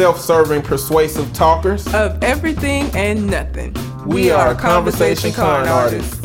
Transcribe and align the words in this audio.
self 0.00 0.18
serving, 0.18 0.62
persuasive 0.62 1.30
talkers 1.34 1.86
of 1.92 2.24
everything 2.24 2.90
and 2.94 3.26
nothing. 3.26 3.76
We, 4.06 4.30
are 4.30 4.54
Conversation 4.54 5.30
Con 5.30 5.68
artists. 5.68 6.18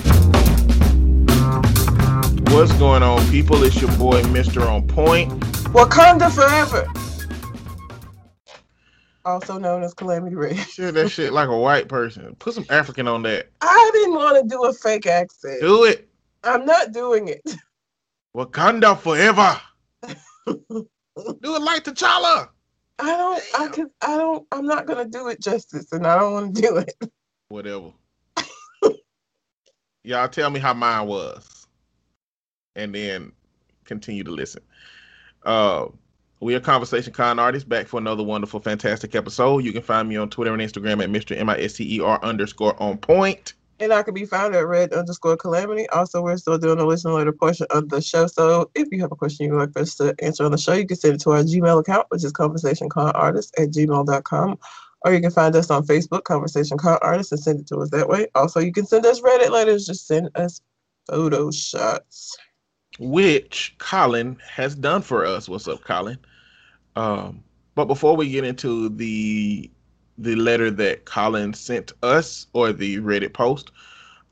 What's 2.53 2.71
going 2.79 3.03
on, 3.03 3.29
people? 3.29 3.61
It's 3.65 3.81
your 3.81 3.91
boy, 3.97 4.21
Mr. 4.21 4.65
On 4.65 4.87
Point. 4.87 5.29
Wakanda 5.73 6.31
Forever. 6.33 6.87
Also 9.25 9.57
known 9.57 9.83
as 9.83 9.93
Calamity 9.93 10.37
Ray. 10.37 10.55
Shit, 10.55 10.93
that 10.93 11.09
shit 11.09 11.33
like 11.33 11.49
a 11.49 11.57
white 11.57 11.89
person. 11.89 12.33
Put 12.39 12.53
some 12.53 12.65
African 12.69 13.09
on 13.09 13.23
that. 13.23 13.49
I 13.59 13.89
didn't 13.91 14.15
want 14.15 14.41
to 14.41 14.47
do 14.47 14.63
a 14.63 14.71
fake 14.71 15.05
accent. 15.05 15.59
Do 15.59 15.83
it. 15.83 16.07
I'm 16.45 16.65
not 16.65 16.93
doing 16.93 17.27
it. 17.27 17.43
Wakanda 18.33 18.97
Forever. 18.97 19.59
do 20.47 20.87
it 21.17 21.61
like 21.61 21.83
T'Challa. 21.83 22.47
I 22.99 23.17
don't. 23.17 23.43
I 23.59 23.67
can. 23.67 23.89
I 24.01 24.17
don't. 24.17 24.47
I'm 24.51 24.65
not 24.65 24.85
gonna 24.85 25.05
do 25.05 25.27
it 25.27 25.41
justice, 25.41 25.91
and 25.91 26.07
I 26.07 26.17
don't 26.17 26.33
want 26.33 26.55
to 26.55 26.61
do 26.61 26.77
it. 26.77 27.11
Whatever. 27.49 27.91
Y'all 30.03 30.27
tell 30.29 30.49
me 30.49 30.59
how 30.59 30.73
mine 30.73 31.07
was, 31.07 31.67
and 32.75 32.93
then 32.93 33.31
continue 33.83 34.23
to 34.23 34.31
listen. 34.31 34.61
Uh, 35.43 35.87
we 36.39 36.53
are 36.55 36.59
Conversation 36.59 37.11
Con 37.11 37.39
artists 37.39 37.67
back 37.67 37.87
for 37.87 37.97
another 37.97 38.23
wonderful, 38.23 38.59
fantastic 38.59 39.15
episode. 39.15 39.63
You 39.63 39.73
can 39.73 39.81
find 39.81 40.07
me 40.07 40.15
on 40.15 40.29
Twitter 40.29 40.53
and 40.53 40.61
Instagram 40.61 41.03
at 41.03 41.09
Mr. 41.09 41.37
M 41.37 41.49
I 41.49 41.59
S 41.59 41.73
T 41.73 41.97
E 41.97 42.01
R 42.01 42.19
underscore 42.23 42.81
on 42.81 42.97
point. 42.97 43.53
And 43.79 43.91
I 43.91 44.03
can 44.03 44.13
be 44.13 44.25
found 44.25 44.55
at 44.55 44.65
red 44.65 44.93
underscore 44.93 45.35
calamity. 45.35 45.87
Also, 45.89 46.21
we're 46.21 46.37
still 46.37 46.57
doing 46.57 46.77
the 46.77 46.85
listen 46.85 47.13
later 47.13 47.33
portion 47.33 47.67
of 47.71 47.89
the 47.89 48.01
show. 48.01 48.25
So 48.27 48.71
if 48.73 48.87
you 48.91 49.01
have 49.01 49.11
a 49.11 49.17
question 49.17 49.47
you'd 49.47 49.57
like 49.57 49.73
for 49.73 49.79
us 49.79 49.95
to 49.95 50.15
answer 50.19 50.45
on 50.45 50.51
the 50.51 50.57
show, 50.57 50.73
you 50.73 50.87
can 50.87 50.95
send 50.95 51.15
it 51.15 51.21
to 51.21 51.31
our 51.31 51.43
Gmail 51.43 51.81
account, 51.81 52.07
which 52.09 52.23
is 52.23 52.31
conversationconartist 52.31 53.51
at 53.57 53.69
gmail.com. 53.71 54.59
Or 55.01 55.13
you 55.13 55.19
can 55.19 55.31
find 55.31 55.55
us 55.55 55.69
on 55.69 55.85
Facebook, 55.85 56.23
Conversation 56.23 56.77
Con 56.77 56.97
Artist, 57.01 57.33
and 57.33 57.41
send 57.41 57.59
it 57.59 57.67
to 57.67 57.77
us 57.77 57.89
that 57.91 58.07
way. 58.07 58.27
Also, 58.33 58.59
you 58.59 58.71
can 58.71 58.85
send 58.85 59.05
us 59.05 59.21
Reddit 59.21 59.49
letters, 59.49 59.85
just 59.85 60.07
send 60.07 60.29
us 60.35 60.61
photo 61.07 61.51
shots. 61.51 62.35
Which 62.97 63.75
Colin 63.77 64.37
has 64.49 64.73
done 64.73 65.01
for 65.01 65.25
us. 65.25 65.49
What's 65.49 65.67
up, 65.67 65.83
Colin? 65.83 66.17
Um, 66.95 67.43
but 67.75 67.85
before 67.85 68.15
we 68.15 68.29
get 68.29 68.45
into 68.45 68.89
the 68.89 69.69
the 70.17 70.35
letter 70.35 70.71
that 70.71 71.05
Colin 71.05 71.53
sent 71.53 71.93
us 72.03 72.47
or 72.53 72.71
the 72.71 72.97
Reddit 72.97 73.33
post, 73.33 73.71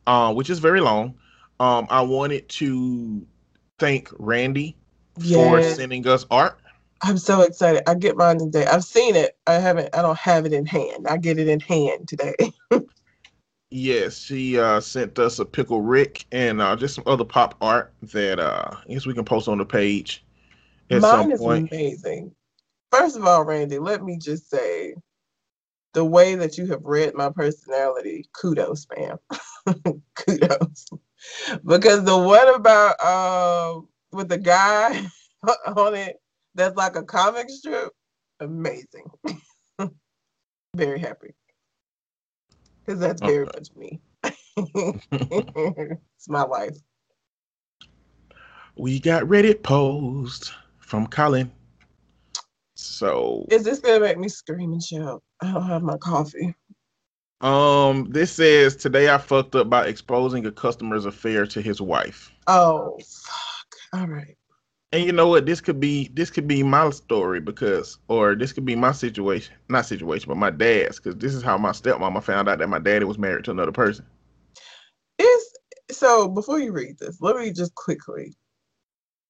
uh, 0.08 0.34
which 0.34 0.50
is 0.50 0.60
very 0.60 0.82
long. 0.82 1.14
Um, 1.60 1.88
I 1.90 2.02
wanted 2.02 2.48
to 2.50 3.26
thank 3.80 4.10
Randy 4.18 4.76
yeah. 5.18 5.50
for 5.50 5.64
sending 5.64 6.08
us 6.08 6.26
art. 6.32 6.60
I'm 7.02 7.18
so 7.18 7.42
excited. 7.42 7.88
I 7.88 7.96
get 7.96 8.16
mine 8.16 8.40
today. 8.40 8.66
I've 8.66 8.84
seen 8.84 9.16
it. 9.16 9.38
I 9.46 9.54
haven't. 9.56 9.94
I 9.94 10.02
don't 10.02 10.18
have 10.18 10.46
it 10.46 10.54
in 10.54 10.66
hand. 10.66 11.06
I 11.08 11.18
get 11.18 11.38
it 11.38 11.50
in 11.50 11.60
hand 11.60 12.08
today. 12.08 12.34
yes, 13.70 14.18
she 14.20 14.58
uh, 14.58 14.80
sent 14.80 15.20
us 15.20 15.40
a 15.40 15.46
pickle 15.46 15.82
Rick 15.82 16.26
and 16.32 16.62
uh, 16.62 16.78
just 16.78 16.96
some 16.96 17.04
other 17.06 17.26
pop 17.26 17.56
art 17.60 17.94
that 18.04 18.40
uh, 18.40 18.70
I 18.72 18.94
guess 18.94 19.06
we 19.06 19.14
can 19.14 19.26
post 19.26 19.50
on 19.50 19.58
the 19.58 19.66
page. 19.66 20.24
Mine 20.90 21.32
is 21.32 21.40
point. 21.40 21.72
amazing. 21.72 22.34
First 22.92 23.18
of 23.18 23.26
all, 23.26 23.44
Randy, 23.44 23.80
let 23.80 24.04
me 24.04 24.18
just 24.18 24.50
say 24.50 24.94
the 25.94 26.04
way 26.04 26.36
that 26.36 26.58
you 26.58 26.66
have 26.68 26.84
read 26.84 27.14
my 27.14 27.30
personality, 27.30 28.30
kudos, 28.34 28.88
ma'am. 28.98 29.18
kudos. 30.16 30.88
Because 31.66 32.04
the 32.04 32.18
one 32.18 32.54
about 32.54 32.96
uh, 33.00 33.80
with 34.12 34.30
the 34.30 34.38
guy 34.38 35.06
on 35.76 35.96
it 35.96 36.18
that's 36.56 36.76
like 36.76 36.96
a 36.96 37.04
comic 37.04 37.50
strip, 37.50 37.92
amazing. 38.40 39.06
very 40.76 41.00
happy. 41.00 41.34
Because 42.86 43.00
that's 43.00 43.22
very 43.22 43.46
much 43.46 43.70
me. 43.76 44.02
it's 44.58 46.30
my 46.30 46.44
life. 46.44 46.78
We 48.76 49.00
got 49.00 49.24
Reddit 49.24 49.64
post 49.64 50.54
from 50.80 51.08
Colin. 51.08 51.52
So 52.76 53.46
is 53.50 53.64
this 53.64 53.80
gonna 53.80 54.00
make 54.00 54.18
me 54.18 54.28
scream 54.28 54.74
and 54.74 54.84
shout? 54.84 55.24
I 55.44 55.52
don't 55.52 55.68
have 55.68 55.84
my 55.84 55.98
coffee. 55.98 56.56
Um, 57.42 58.10
this 58.10 58.32
says 58.32 58.78
today 58.78 59.10
I 59.10 59.18
fucked 59.18 59.56
up 59.56 59.70
by 59.70 59.88
exposing 59.88 60.46
a 60.46 60.52
customer's 60.52 61.06
affair 61.06 61.46
to 61.48 61.62
his 61.62 61.82
wife. 61.82 62.32
Oh 62.48 62.98
fuck. 63.00 64.00
All 64.00 64.08
right. 64.08 64.38
And 64.94 65.04
you 65.04 65.12
know 65.12 65.28
what? 65.28 65.46
This 65.46 65.60
could 65.60 65.80
be 65.80 66.10
this 66.14 66.30
could 66.30 66.48
be 66.48 66.64
my 66.64 66.90
story 66.92 67.42
because 67.42 67.98
or 68.08 68.36
this 68.36 68.54
could 68.54 68.64
be 68.64 68.76
my 68.76 68.94
situation. 68.94 69.54
Not 69.68 69.86
situation, 69.86 70.30
but 70.30 70.38
my 70.38 70.52
dad's, 70.52 71.00
because 71.00 71.18
this 71.18 71.34
is 71.34 71.44
how 71.44 71.58
my 71.58 71.72
stepmama 71.72 72.24
found 72.24 72.48
out 72.48 72.60
that 72.60 72.70
my 72.70 72.80
daddy 72.80 73.04
was 73.04 73.18
married 73.18 73.44
to 73.46 73.52
another 73.52 73.74
person. 73.74 74.06
Is 75.20 75.58
so 75.92 76.30
before 76.30 76.60
you 76.60 76.72
read 76.72 76.98
this, 76.98 77.20
let 77.20 77.36
me 77.36 77.52
just 77.52 77.76
quickly. 77.76 78.34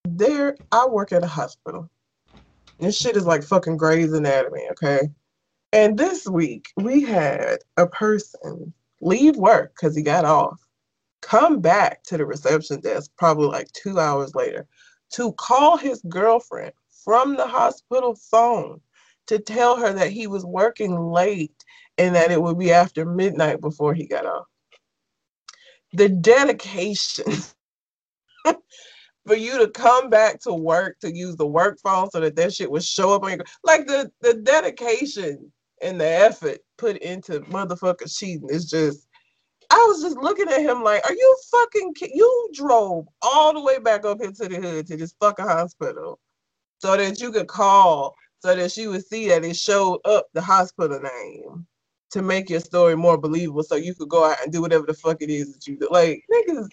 There 0.05 0.55
I 0.71 0.85
work 0.85 1.11
at 1.11 1.23
a 1.23 1.27
hospital. 1.27 1.89
This 2.79 2.95
shit 2.95 3.17
is 3.17 3.25
like 3.25 3.41
fucking 3.41 3.77
Grey's 3.77 4.13
Anatomy, 4.13 4.67
okay? 4.71 5.09
And 5.73 5.97
this 5.97 6.27
week 6.27 6.71
we 6.77 7.01
had 7.01 7.57
a 7.77 7.87
person 7.87 8.71
leave 9.01 9.35
work 9.35 9.73
because 9.75 9.95
he 9.95 10.03
got 10.03 10.23
off, 10.23 10.61
come 11.23 11.61
back 11.61 12.03
to 12.03 12.17
the 12.17 12.27
reception 12.27 12.79
desk 12.79 13.09
probably 13.17 13.47
like 13.47 13.71
two 13.71 13.99
hours 13.99 14.35
later 14.35 14.67
to 15.13 15.33
call 15.33 15.77
his 15.77 15.99
girlfriend 16.07 16.73
from 17.03 17.35
the 17.35 17.47
hospital 17.47 18.13
phone 18.13 18.81
to 19.25 19.39
tell 19.39 19.75
her 19.75 19.91
that 19.93 20.11
he 20.11 20.27
was 20.27 20.45
working 20.45 20.95
late 20.95 21.65
and 21.97 22.13
that 22.13 22.29
it 22.29 22.39
would 22.39 22.59
be 22.59 22.71
after 22.71 23.03
midnight 23.03 23.59
before 23.59 23.95
he 23.95 24.05
got 24.05 24.27
off. 24.27 24.45
The 25.93 26.07
dedication 26.07 27.33
for 29.25 29.35
you 29.35 29.57
to 29.57 29.69
come 29.69 30.11
back 30.11 30.39
to 30.41 30.53
work 30.53 30.99
to 30.99 31.11
use 31.11 31.35
the 31.35 31.47
work 31.47 31.79
phone 31.83 32.11
so 32.11 32.19
that 32.19 32.35
that 32.35 32.53
shit 32.53 32.69
would 32.69 32.83
show 32.83 33.15
up 33.15 33.23
on 33.23 33.31
your 33.31 33.45
like 33.63 33.87
the 33.87 34.11
the 34.21 34.35
dedication 34.35 35.51
and 35.83 35.99
the 35.99 36.07
effort 36.07 36.59
put 36.77 36.97
into 36.97 37.41
motherfucker 37.41 38.11
cheating 38.13 38.49
is 38.49 38.69
just 38.69 39.07
I 39.69 39.85
was 39.87 40.01
just 40.03 40.17
looking 40.17 40.49
at 40.49 40.61
him 40.61 40.83
like, 40.83 41.03
are 41.03 41.13
you 41.13 41.37
fucking 41.51 41.93
you 42.13 42.49
drove 42.53 43.07
all 43.21 43.53
the 43.53 43.61
way 43.61 43.79
back 43.79 44.05
up 44.05 44.21
into 44.21 44.47
the 44.47 44.55
hood 44.57 44.87
to 44.87 44.97
this 44.97 45.15
fucking 45.19 45.45
hospital 45.45 46.19
so 46.79 46.95
that 46.95 47.19
you 47.19 47.31
could 47.31 47.47
call 47.47 48.15
so 48.39 48.55
that 48.55 48.71
she 48.71 48.87
would 48.87 49.05
see 49.05 49.29
that 49.29 49.43
it 49.45 49.55
showed 49.55 49.99
up 50.05 50.27
the 50.33 50.41
hospital 50.41 50.99
name 50.99 51.65
to 52.11 52.21
make 52.21 52.49
your 52.49 52.59
story 52.59 52.95
more 52.95 53.17
believable 53.17 53.63
so 53.63 53.75
you 53.75 53.95
could 53.95 54.09
go 54.09 54.29
out 54.29 54.37
and 54.43 54.51
do 54.51 54.61
whatever 54.61 54.85
the 54.85 54.93
fuck 54.93 55.21
it 55.21 55.29
is 55.29 55.53
that 55.53 55.65
you 55.65 55.77
do. 55.77 55.87
Like 55.89 56.23
niggas 56.31 56.67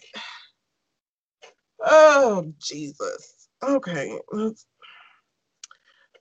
Oh, 1.83 2.53
Jesus. 2.59 3.49
Okay. 3.63 4.19
Let's, 4.33 4.67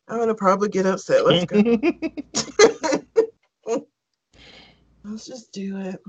I'm 0.08 0.28
to 0.28 0.36
probably 0.36 0.70
get 0.70 0.86
upset. 0.86 1.26
Let's 1.26 1.46
go. 1.46 1.62
Let's 5.04 5.26
just 5.26 5.52
do 5.52 5.78
it. 5.78 6.02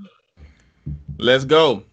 Let's 1.18 1.44
go. 1.44 1.84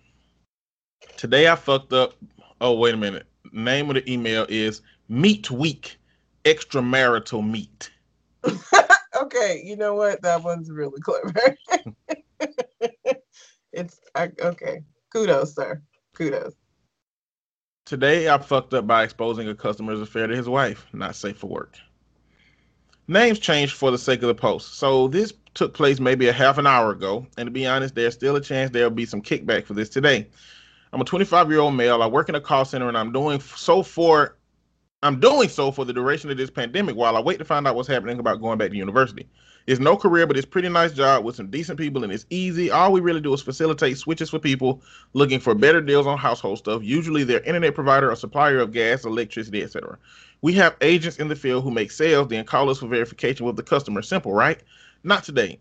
Today 1.15 1.47
I 1.47 1.55
fucked 1.55 1.93
up. 1.93 2.13
Oh, 2.59 2.77
wait 2.77 2.93
a 2.93 2.97
minute. 2.97 3.27
Name 3.51 3.89
of 3.89 3.95
the 3.95 4.11
email 4.11 4.45
is 4.49 4.81
Meat 5.09 5.51
Week 5.51 5.97
Extramarital 6.43 7.47
Meat. 7.47 7.91
okay, 9.21 9.61
you 9.63 9.75
know 9.75 9.95
what? 9.95 10.21
That 10.21 10.43
one's 10.43 10.71
really 10.71 10.99
clever. 11.01 11.57
it's 13.71 13.99
I, 14.15 14.31
okay. 14.41 14.81
Kudos, 15.11 15.55
sir. 15.55 15.81
Kudos. 16.13 16.53
Today, 17.85 18.27
I 18.29 18.37
fucked 18.37 18.73
up 18.73 18.85
by 18.87 19.03
exposing 19.03 19.47
a 19.47 19.55
customer's 19.55 20.01
affair 20.01 20.27
to 20.27 20.35
his 20.35 20.49
wife. 20.49 20.87
Not 20.93 21.15
safe 21.15 21.37
for 21.37 21.47
work. 21.47 21.77
Names 23.07 23.39
changed 23.39 23.73
for 23.73 23.89
the 23.89 23.97
sake 23.97 24.21
of 24.21 24.27
the 24.27 24.35
post. 24.35 24.75
So 24.75 25.07
this 25.07 25.33
took 25.53 25.73
place 25.73 25.99
maybe 25.99 26.27
a 26.27 26.33
half 26.33 26.57
an 26.57 26.67
hour 26.67 26.91
ago, 26.91 27.25
and 27.37 27.47
to 27.47 27.51
be 27.51 27.65
honest, 27.65 27.95
there's 27.95 28.13
still 28.13 28.35
a 28.35 28.41
chance 28.41 28.71
there'll 28.71 28.89
be 28.89 29.05
some 29.05 29.21
kickback 29.21 29.65
for 29.65 29.73
this 29.73 29.89
today. 29.89 30.27
I'm 30.91 31.01
a 31.01 31.05
25 31.05 31.49
year 31.49 31.59
old 31.59 31.73
male. 31.75 32.03
I 32.03 32.07
work 32.07 32.29
in 32.29 32.35
a 32.35 32.41
call 32.41 32.65
center, 32.65 32.87
and 32.87 32.97
I'm 32.97 33.11
doing 33.11 33.39
so 33.39 33.81
for 33.81 34.37
I'm 35.03 35.19
doing 35.19 35.47
so 35.47 35.71
for 35.71 35.85
the 35.85 35.93
duration 35.93 36.31
of 36.31 36.37
this 36.37 36.49
pandemic 36.49 36.95
while 36.95 37.15
I 37.15 37.21
wait 37.21 37.37
to 37.37 37.45
find 37.45 37.67
out 37.67 37.75
what's 37.75 37.87
happening 37.87 38.19
about 38.19 38.41
going 38.41 38.57
back 38.57 38.71
to 38.71 38.75
university. 38.75 39.29
It's 39.67 39.79
no 39.79 39.95
career, 39.95 40.25
but 40.25 40.37
it's 40.37 40.45
pretty 40.45 40.69
nice 40.69 40.91
job 40.91 41.23
with 41.23 41.35
some 41.35 41.51
decent 41.51 41.77
people 41.77 42.03
and 42.03 42.11
it's 42.11 42.25
easy. 42.29 42.71
All 42.71 42.91
we 42.91 43.01
really 43.01 43.21
do 43.21 43.33
is 43.33 43.41
facilitate 43.41 43.97
switches 43.97 44.29
for 44.29 44.39
people 44.39 44.81
looking 45.13 45.39
for 45.39 45.53
better 45.53 45.81
deals 45.81 46.07
on 46.07 46.17
household 46.17 46.57
stuff, 46.57 46.81
usually 46.83 47.23
their 47.23 47.41
internet 47.41 47.75
provider 47.75 48.09
or 48.09 48.15
supplier 48.15 48.59
of 48.59 48.71
gas, 48.71 49.05
electricity, 49.05 49.61
etc. 49.61 49.99
We 50.41 50.53
have 50.53 50.75
agents 50.81 51.17
in 51.17 51.27
the 51.27 51.35
field 51.35 51.63
who 51.63 51.71
make 51.71 51.91
sales, 51.91 52.27
then 52.27 52.45
call 52.45 52.69
us 52.69 52.79
for 52.79 52.87
verification 52.87 53.45
with 53.45 53.55
the 53.55 53.63
customer. 53.63 54.01
Simple, 54.01 54.33
right? 54.33 54.61
Not 55.03 55.23
today. 55.23 55.59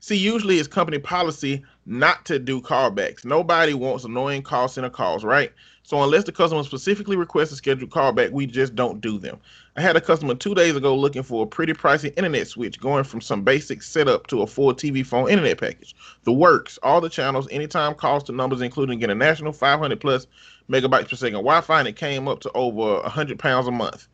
See, 0.00 0.16
usually 0.16 0.58
it's 0.58 0.66
company 0.66 0.98
policy 0.98 1.62
not 1.86 2.24
to 2.24 2.38
do 2.38 2.62
callbacks. 2.62 3.24
Nobody 3.24 3.74
wants 3.74 4.04
annoying 4.04 4.42
call 4.42 4.66
center 4.66 4.90
calls, 4.90 5.24
right? 5.24 5.52
So 5.90 6.00
unless 6.04 6.22
the 6.22 6.30
customer 6.30 6.62
specifically 6.62 7.16
requests 7.16 7.50
a 7.50 7.56
scheduled 7.56 7.90
callback, 7.90 8.30
we 8.30 8.46
just 8.46 8.76
don't 8.76 9.00
do 9.00 9.18
them. 9.18 9.40
I 9.76 9.80
had 9.80 9.96
a 9.96 10.00
customer 10.00 10.36
two 10.36 10.54
days 10.54 10.76
ago 10.76 10.94
looking 10.94 11.24
for 11.24 11.42
a 11.42 11.48
pretty 11.48 11.72
pricey 11.72 12.16
internet 12.16 12.46
switch, 12.46 12.78
going 12.78 13.02
from 13.02 13.20
some 13.20 13.42
basic 13.42 13.82
setup 13.82 14.28
to 14.28 14.42
a 14.42 14.46
full 14.46 14.72
TV 14.72 15.04
phone 15.04 15.28
internet 15.28 15.58
package. 15.58 15.96
The 16.22 16.32
works, 16.32 16.78
all 16.84 17.00
the 17.00 17.08
channels, 17.08 17.48
anytime 17.50 17.94
calls 17.94 18.22
to 18.24 18.32
numbers, 18.32 18.60
including 18.60 19.02
international 19.02 19.52
500 19.52 20.00
plus 20.00 20.28
megabytes 20.70 21.10
per 21.10 21.16
second 21.16 21.42
Wi-Fi, 21.42 21.80
and 21.80 21.88
it 21.88 21.96
came 21.96 22.28
up 22.28 22.38
to 22.42 22.52
over 22.52 23.02
100 23.02 23.40
pounds 23.40 23.66
a 23.66 23.72
month. 23.72 24.06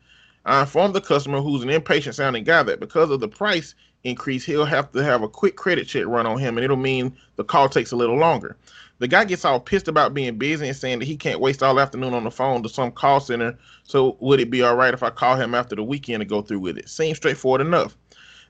I 0.45 0.61
informed 0.61 0.95
the 0.95 1.01
customer, 1.01 1.41
who's 1.41 1.61
an 1.61 1.69
impatient 1.69 2.15
sounding 2.15 2.43
guy, 2.43 2.63
that 2.63 2.79
because 2.79 3.11
of 3.11 3.19
the 3.19 3.27
price 3.27 3.75
increase, 4.03 4.43
he'll 4.43 4.65
have 4.65 4.91
to 4.93 5.03
have 5.03 5.21
a 5.21 5.29
quick 5.29 5.55
credit 5.55 5.87
check 5.87 6.07
run 6.07 6.25
on 6.25 6.39
him, 6.39 6.57
and 6.57 6.65
it'll 6.65 6.75
mean 6.75 7.15
the 7.35 7.43
call 7.43 7.69
takes 7.69 7.91
a 7.91 7.95
little 7.95 8.17
longer. 8.17 8.57
The 8.99 9.07
guy 9.07 9.25
gets 9.25 9.45
all 9.45 9.59
pissed 9.59 9.87
about 9.87 10.13
being 10.13 10.37
busy 10.37 10.67
and 10.67 10.75
saying 10.75 10.99
that 10.99 11.05
he 11.05 11.17
can't 11.17 11.39
waste 11.39 11.61
all 11.61 11.79
afternoon 11.79 12.13
on 12.13 12.23
the 12.23 12.31
phone 12.31 12.63
to 12.63 12.69
some 12.69 12.91
call 12.91 13.19
center. 13.19 13.57
So 13.83 14.17
would 14.19 14.39
it 14.39 14.49
be 14.49 14.63
all 14.63 14.75
right 14.75 14.93
if 14.93 15.03
I 15.03 15.11
call 15.11 15.35
him 15.35 15.53
after 15.53 15.75
the 15.75 15.83
weekend 15.83 16.21
to 16.21 16.25
go 16.25 16.41
through 16.41 16.59
with 16.59 16.77
it? 16.77 16.89
Seems 16.89 17.17
straightforward 17.17 17.61
enough. 17.61 17.95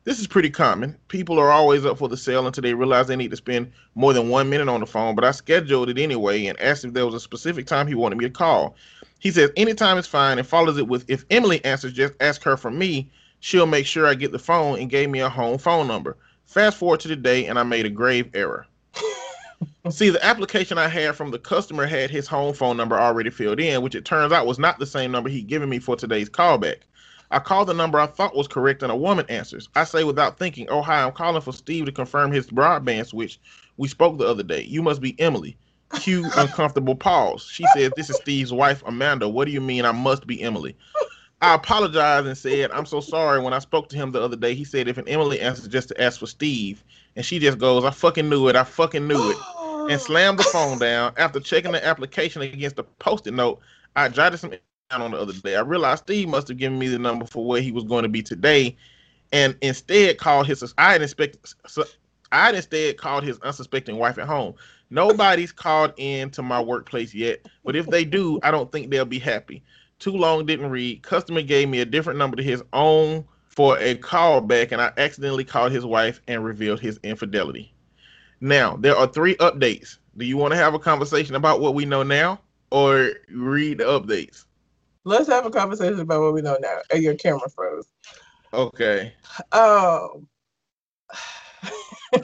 This 0.07 0.21
is 0.21 0.27
pretty 0.27 0.49
common. 0.49 0.95
People 1.09 1.37
are 1.37 1.51
always 1.51 1.85
up 1.85 1.97
for 1.97 2.07
the 2.07 2.15
sale 2.15 2.47
until 2.47 2.61
they 2.61 2.73
realize 2.73 3.07
they 3.07 3.17
need 3.17 3.31
to 3.31 3.35
spend 3.35 3.69
more 3.93 4.13
than 4.13 4.29
one 4.29 4.49
minute 4.49 4.69
on 4.69 4.79
the 4.79 4.85
phone. 4.85 5.15
But 5.15 5.25
I 5.25 5.31
scheduled 5.31 5.89
it 5.89 5.97
anyway 5.97 6.45
and 6.45 6.57
asked 6.61 6.85
if 6.85 6.93
there 6.93 7.05
was 7.05 7.15
a 7.15 7.19
specific 7.19 7.67
time 7.67 7.87
he 7.87 7.93
wanted 7.93 8.17
me 8.17 8.23
to 8.23 8.31
call. 8.31 8.77
He 9.19 9.31
says 9.31 9.51
anytime 9.57 9.97
is 9.97 10.07
fine 10.07 10.39
and 10.39 10.47
follows 10.47 10.77
it 10.77 10.87
with 10.87 11.03
if 11.09 11.25
Emily 11.29 11.63
answers, 11.65 11.91
just 11.91 12.13
ask 12.21 12.41
her 12.43 12.55
for 12.55 12.71
me. 12.71 13.09
She'll 13.41 13.65
make 13.65 13.85
sure 13.85 14.07
I 14.07 14.13
get 14.13 14.31
the 14.31 14.39
phone 14.39 14.79
and 14.79 14.89
gave 14.89 15.09
me 15.09 15.19
a 15.19 15.27
home 15.27 15.57
phone 15.57 15.87
number. 15.89 16.15
Fast 16.45 16.77
forward 16.77 17.01
to 17.01 17.09
the 17.09 17.17
day 17.17 17.47
and 17.47 17.59
I 17.59 17.63
made 17.63 17.85
a 17.85 17.89
grave 17.89 18.29
error. 18.33 18.65
See, 19.89 20.09
the 20.09 20.23
application 20.25 20.77
I 20.77 20.87
had 20.87 21.15
from 21.15 21.31
the 21.31 21.39
customer 21.39 21.85
had 21.85 22.09
his 22.09 22.27
home 22.27 22.53
phone 22.53 22.77
number 22.77 22.99
already 22.99 23.29
filled 23.29 23.59
in, 23.59 23.81
which 23.81 23.95
it 23.95 24.05
turns 24.05 24.33
out 24.33 24.45
was 24.45 24.59
not 24.59 24.79
the 24.79 24.85
same 24.85 25.11
number 25.11 25.29
he'd 25.29 25.47
given 25.47 25.69
me 25.69 25.79
for 25.79 25.95
today's 25.95 26.29
callback. 26.29 26.79
I 27.31 27.39
called 27.39 27.67
the 27.67 27.73
number 27.73 27.99
I 27.99 28.07
thought 28.07 28.35
was 28.35 28.47
correct, 28.47 28.83
and 28.83 28.91
a 28.91 28.95
woman 28.95 29.25
answers. 29.29 29.69
I 29.75 29.83
say 29.83 30.03
without 30.03 30.39
thinking, 30.39 30.67
Oh, 30.69 30.81
hi, 30.81 31.03
I'm 31.03 31.11
calling 31.11 31.41
for 31.41 31.53
Steve 31.53 31.85
to 31.85 31.91
confirm 31.91 32.31
his 32.31 32.47
broadband 32.47 33.07
switch. 33.07 33.39
We 33.77 33.87
spoke 33.87 34.17
the 34.17 34.27
other 34.27 34.43
day. 34.43 34.63
You 34.63 34.81
must 34.81 35.01
be 35.01 35.19
Emily. 35.19 35.57
Cue 35.99 36.29
uncomfortable 36.37 36.95
pause. 36.95 37.43
She 37.43 37.65
says, 37.75 37.91
This 37.95 38.09
is 38.09 38.17
Steve's 38.17 38.53
wife, 38.53 38.83
Amanda. 38.85 39.29
What 39.29 39.45
do 39.45 39.51
you 39.51 39.61
mean 39.61 39.85
I 39.85 39.91
must 39.91 40.25
be 40.25 40.41
Emily? 40.41 40.75
I 41.41 41.53
apologized 41.53 42.25
and 42.25 42.37
said, 42.37 42.71
I'm 42.71 42.85
so 42.85 42.99
sorry. 42.99 43.41
When 43.41 43.53
I 43.53 43.59
spoke 43.59 43.89
to 43.89 43.95
him 43.95 44.11
the 44.11 44.21
other 44.21 44.37
day, 44.37 44.55
he 44.55 44.63
said 44.63 44.87
if 44.87 44.97
an 44.97 45.07
Emily 45.07 45.39
answers 45.39 45.67
just 45.67 45.89
to 45.89 46.01
ask 46.01 46.19
for 46.19 46.27
Steve, 46.27 46.83
and 47.15 47.25
she 47.25 47.39
just 47.39 47.57
goes, 47.57 47.83
I 47.83 47.91
fucking 47.91 48.27
knew 48.27 48.47
it. 48.47 48.55
I 48.55 48.63
fucking 48.63 49.07
knew 49.07 49.31
it. 49.31 49.37
And 49.89 50.01
slammed 50.01 50.37
the 50.37 50.43
phone 50.43 50.79
down. 50.79 51.13
After 51.17 51.39
checking 51.39 51.71
the 51.71 51.85
application 51.85 52.41
against 52.41 52.75
the 52.75 52.83
post-it 52.83 53.33
note, 53.33 53.61
I 53.95 54.09
jotted 54.09 54.39
some 54.39 54.49
down 54.49 55.01
on 55.01 55.11
the 55.11 55.17
other 55.17 55.33
day. 55.33 55.55
I 55.55 55.61
realized 55.61 56.03
Steve 56.03 56.27
must 56.27 56.49
have 56.49 56.57
given 56.57 56.77
me 56.77 56.87
the 56.87 56.99
number 56.99 57.25
for 57.25 57.45
where 57.45 57.61
he 57.61 57.71
was 57.71 57.85
going 57.85 58.03
to 58.03 58.09
be 58.09 58.21
today, 58.21 58.75
and 59.31 59.55
instead 59.61 60.17
called 60.17 60.45
his. 60.47 60.73
I 60.77 60.91
had 60.91 61.01
inspected. 61.01 61.39
I 62.31 62.51
instead 62.51 62.97
called 62.97 63.23
his 63.23 63.39
unsuspecting 63.39 63.97
wife 63.97 64.17
at 64.17 64.27
home. 64.27 64.55
Nobody's 64.89 65.51
called 65.53 65.93
in 65.97 66.29
to 66.31 66.41
my 66.41 66.61
workplace 66.61 67.13
yet, 67.13 67.45
but 67.63 67.75
if 67.75 67.87
they 67.87 68.03
do, 68.03 68.39
I 68.43 68.51
don't 68.51 68.71
think 68.71 68.89
they'll 68.89 69.05
be 69.05 69.19
happy. 69.19 69.63
Too 69.99 70.11
long 70.11 70.45
didn't 70.45 70.69
read. 70.69 71.01
Customer 71.03 71.41
gave 71.41 71.69
me 71.69 71.79
a 71.79 71.85
different 71.85 72.19
number 72.19 72.35
to 72.35 72.43
his 72.43 72.61
own 72.73 73.25
for 73.47 73.79
a 73.79 73.95
call 73.95 74.41
back, 74.41 74.71
and 74.71 74.81
I 74.81 74.91
accidentally 74.97 75.45
called 75.45 75.71
his 75.71 75.85
wife 75.85 76.21
and 76.27 76.43
revealed 76.43 76.79
his 76.81 76.99
infidelity. 77.03 77.73
Now, 78.39 78.75
there 78.77 78.95
are 78.95 79.07
three 79.07 79.35
updates. 79.35 79.97
Do 80.17 80.25
you 80.25 80.37
want 80.37 80.53
to 80.53 80.57
have 80.57 80.73
a 80.73 80.79
conversation 80.79 81.35
about 81.35 81.59
what 81.59 81.73
we 81.75 81.85
know 81.85 82.03
now 82.03 82.39
or 82.71 83.11
read 83.29 83.79
the 83.79 83.85
updates? 83.85 84.45
Let's 85.05 85.27
have 85.29 85.45
a 85.45 85.51
conversation 85.51 85.99
about 85.99 86.21
what 86.21 86.33
we 86.33 86.41
know 86.41 86.57
now. 86.59 86.79
And 86.91 87.01
your 87.01 87.15
camera 87.15 87.49
froze. 87.49 87.87
Okay. 88.53 89.13
Um, 89.51 90.27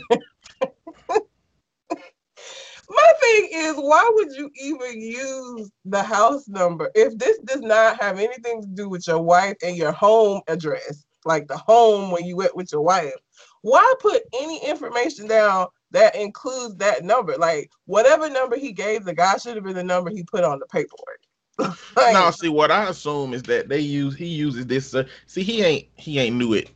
my 2.90 3.14
thing 3.22 3.50
is, 3.54 3.76
why 3.76 4.10
would 4.14 4.32
you 4.34 4.52
even 4.62 5.02
use 5.02 5.72
the 5.86 6.04
house 6.04 6.48
number 6.48 6.92
if 6.96 7.18
this 7.18 7.40
does 7.40 7.62
not 7.62 8.02
have 8.02 8.20
anything 8.20 8.62
to 8.62 8.68
do 8.68 8.90
with 8.90 9.08
your 9.08 9.22
wife 9.22 9.56
and 9.64 9.76
your 9.78 9.92
home 9.92 10.42
address, 10.48 11.06
like 11.26 11.48
the 11.48 11.58
home 11.58 12.12
when 12.12 12.26
you 12.26 12.36
went 12.36 12.56
with 12.56 12.72
your 12.72 12.82
wife? 12.82 13.14
Why 13.62 13.94
put 14.00 14.24
any 14.40 14.64
information 14.66 15.28
down 15.28 15.68
that 15.94 16.16
includes 16.16 16.76
that 16.76 17.04
number? 17.04 17.38
Like 17.38 17.72
whatever 17.86 18.30
number 18.30 18.58
he 18.58 18.72
gave 18.72 19.06
the 19.06 19.14
guy 19.14 19.38
should 19.38 19.56
have 19.56 19.64
been 19.64 19.76
the 19.76 19.84
number 19.84 20.10
he 20.10 20.24
put 20.24 20.44
on 20.44 20.60
the 20.60 20.66
paperwork. 20.66 21.22
like, 21.96 22.14
now, 22.14 22.32
see 22.32 22.50
what 22.50 22.72
I 22.72 22.90
assume 22.90 23.34
is 23.34 23.44
that 23.44 23.70
they 23.70 23.80
use 23.80 24.16
he 24.16 24.26
uses 24.26 24.66
this. 24.66 24.94
Uh, 24.94 25.06
see, 25.28 25.44
he 25.44 25.64
ain't 25.64 25.88
he 25.96 26.20
ain't 26.20 26.36
knew 26.36 26.54
it. 26.54 26.70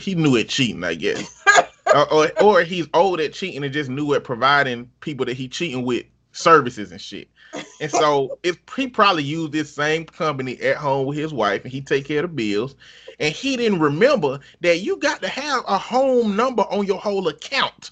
He 0.00 0.14
knew 0.14 0.36
it 0.36 0.48
cheating, 0.48 0.84
I 0.84 0.94
guess. 0.94 1.42
or, 1.94 2.12
or, 2.12 2.42
or 2.42 2.62
he's 2.62 2.86
old 2.92 3.20
at 3.20 3.32
cheating 3.32 3.62
and 3.62 3.72
just 3.72 3.88
knew 3.88 4.14
at 4.14 4.24
providing 4.24 4.90
people 5.00 5.26
that 5.26 5.36
he 5.36 5.48
cheating 5.48 5.84
with 5.84 6.04
services 6.32 6.92
and 6.92 7.00
shit. 7.00 7.28
And 7.80 7.90
so 7.90 8.38
it, 8.42 8.56
he 8.74 8.88
probably 8.88 9.22
used 9.22 9.52
this 9.52 9.72
same 9.72 10.04
company 10.04 10.60
at 10.60 10.76
home 10.76 11.06
with 11.06 11.18
his 11.18 11.32
wife, 11.32 11.62
and 11.62 11.72
he 11.72 11.80
take 11.80 12.06
care 12.06 12.24
of 12.24 12.30
the 12.30 12.34
bills. 12.34 12.74
And 13.18 13.34
he 13.34 13.56
didn't 13.56 13.80
remember 13.80 14.40
that 14.60 14.80
you 14.80 14.96
got 14.98 15.22
to 15.22 15.28
have 15.28 15.62
a 15.66 15.78
home 15.78 16.36
number 16.36 16.62
on 16.64 16.86
your 16.86 17.00
whole 17.00 17.28
account. 17.28 17.90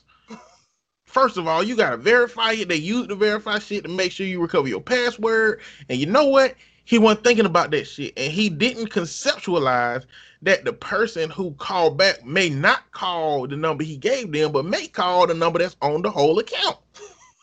First 1.15 1.37
of 1.37 1.47
all, 1.47 1.63
you 1.63 1.77
gotta 1.77 1.97
verify 1.97 2.55
it. 2.55 2.69
They 2.69 2.75
use 2.75 3.07
to 3.07 3.15
verify 3.15 3.61
shit 3.61 3.85
to 3.85 3.89
make 3.89 4.11
sure 4.11 4.27
you 4.27 4.43
recover 4.43 4.67
your 4.67 4.81
password. 4.81 5.61
And 5.89 5.97
you 5.97 6.07
know 6.07 6.27
what? 6.27 6.57
He 6.87 6.99
wasn't 6.99 7.23
thinking 7.23 7.47
about 7.47 7.71
that 7.71 7.85
shit, 7.85 8.15
and 8.17 8.33
he 8.33 8.49
didn't 8.49 8.89
conceptualize 8.89 10.07
that 10.43 10.65
the 10.65 10.73
person 10.73 11.31
who 11.31 11.53
called 11.53 11.97
back 11.97 12.25
may 12.27 12.49
not 12.49 12.91
call 12.91 13.47
the 13.47 13.57
number 13.57 13.85
he 13.85 13.97
gave 13.97 14.33
them, 14.33 14.51
but 14.51 14.65
may 14.65 14.89
call 14.89 15.29
the 15.29 15.35
number 15.35 15.61
that's 15.61 15.77
on 15.81 16.03
the 16.03 16.11
whole 16.11 16.37
account. 16.41 16.79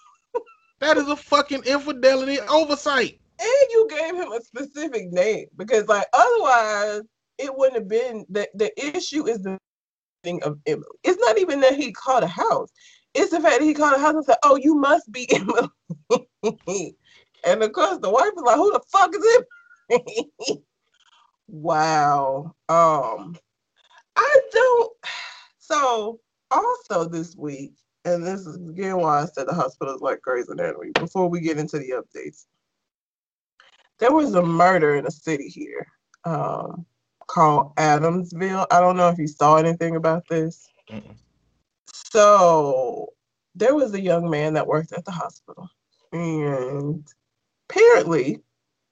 that 0.80 0.98
is 0.98 1.08
a 1.08 1.16
fucking 1.16 1.64
infidelity 1.64 2.42
oversight. 2.42 3.20
And 3.40 3.70
you 3.70 3.88
gave 3.90 4.16
him 4.16 4.34
a 4.34 4.42
specific 4.42 5.14
name 5.14 5.46
because, 5.56 5.88
like, 5.88 6.08
otherwise 6.12 7.04
it 7.38 7.58
wouldn't 7.58 7.78
have 7.78 7.88
been 7.88 8.26
the 8.28 8.50
the 8.54 8.98
issue 8.98 9.30
is 9.30 9.42
the 9.44 9.58
thing 10.26 10.44
of 10.44 10.60
Emily. 10.66 10.86
It's 11.06 11.22
not 11.22 11.38
even 11.38 11.62
that 11.62 11.76
he 11.76 11.94
called 11.94 12.24
a 12.24 12.28
house. 12.28 12.70
It's 13.14 13.32
the 13.32 13.40
fact 13.42 13.60
that 13.60 13.66
he 13.66 13.74
called 13.74 13.96
a 13.96 14.00
house 14.00 14.16
and 14.16 14.26
said, 14.26 14.38
"Oh, 14.44 14.56
you 14.56 14.76
must 14.76 15.12
be 15.12 15.28
Emily." 15.34 15.70
and 17.46 17.64
of 17.64 17.72
course, 17.74 17.98
the 18.00 18.10
wife 18.10 18.32
was 18.36 18.46
like, 18.46 18.56
"Who 18.56 18.72
the 18.72 18.82
fuck 18.92 19.12
is 19.16 19.46
it?" 19.90 20.60
Wow. 21.52 22.56
Um, 22.70 23.38
I 24.16 24.40
don't. 24.52 24.94
So 25.64 26.20
also 26.50 27.06
this 27.06 27.34
week, 27.38 27.72
and 28.04 28.28
this 28.28 28.42
is 28.42 28.58
again 28.58 28.98
why 28.98 29.22
I 29.22 29.26
said 29.26 29.48
the 29.48 29.54
hospital 29.54 29.96
is 29.96 30.02
like 30.02 30.22
Grey's 30.22 30.50
Anatomy. 30.50 30.92
Before 30.96 31.30
we 31.30 31.40
get 31.40 31.58
into 31.58 31.80
the 31.80 31.92
updates, 31.92 32.46
there 34.00 34.12
was 34.12 34.34
a 34.34 34.42
murder 34.42 34.96
in 34.96 35.08
a 35.08 35.12
city 35.12 35.48
here 35.48 35.88
um, 36.26 36.86
called 37.28 37.74
Adamsville. 37.78 38.68
I 38.70 38.82
don't 38.82 38.98
know 38.98 39.08
if 39.08 39.18
you 39.18 39.28
saw 39.28 39.56
anything 39.56 39.96
about 39.96 40.28
this. 40.28 40.68
Mm-mm. 40.92 41.16
So 42.12 43.14
there 43.56 43.74
was 43.74 43.94
a 43.94 44.02
young 44.02 44.30
man 44.30 44.54
that 44.56 44.68
worked 44.68 44.92
at 44.92 45.06
the 45.06 45.12
hospital, 45.12 45.70
and 46.12 47.08
apparently 47.70 48.42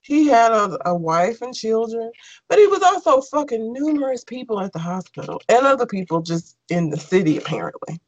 he 0.00 0.26
had 0.26 0.52
a, 0.52 0.78
a, 0.88 0.94
wife 0.94 1.42
and 1.42 1.54
children, 1.54 2.10
but 2.48 2.58
he 2.58 2.66
was 2.66 2.82
also 2.82 3.20
fucking 3.20 3.74
numerous 3.74 4.24
people 4.24 4.58
at 4.58 4.72
the 4.72 4.78
hospital 4.78 5.38
and 5.50 5.66
other 5.66 5.84
people 5.84 6.22
just 6.22 6.56
in 6.70 6.88
the 6.88 6.96
city, 6.96 7.36
apparently. 7.36 8.00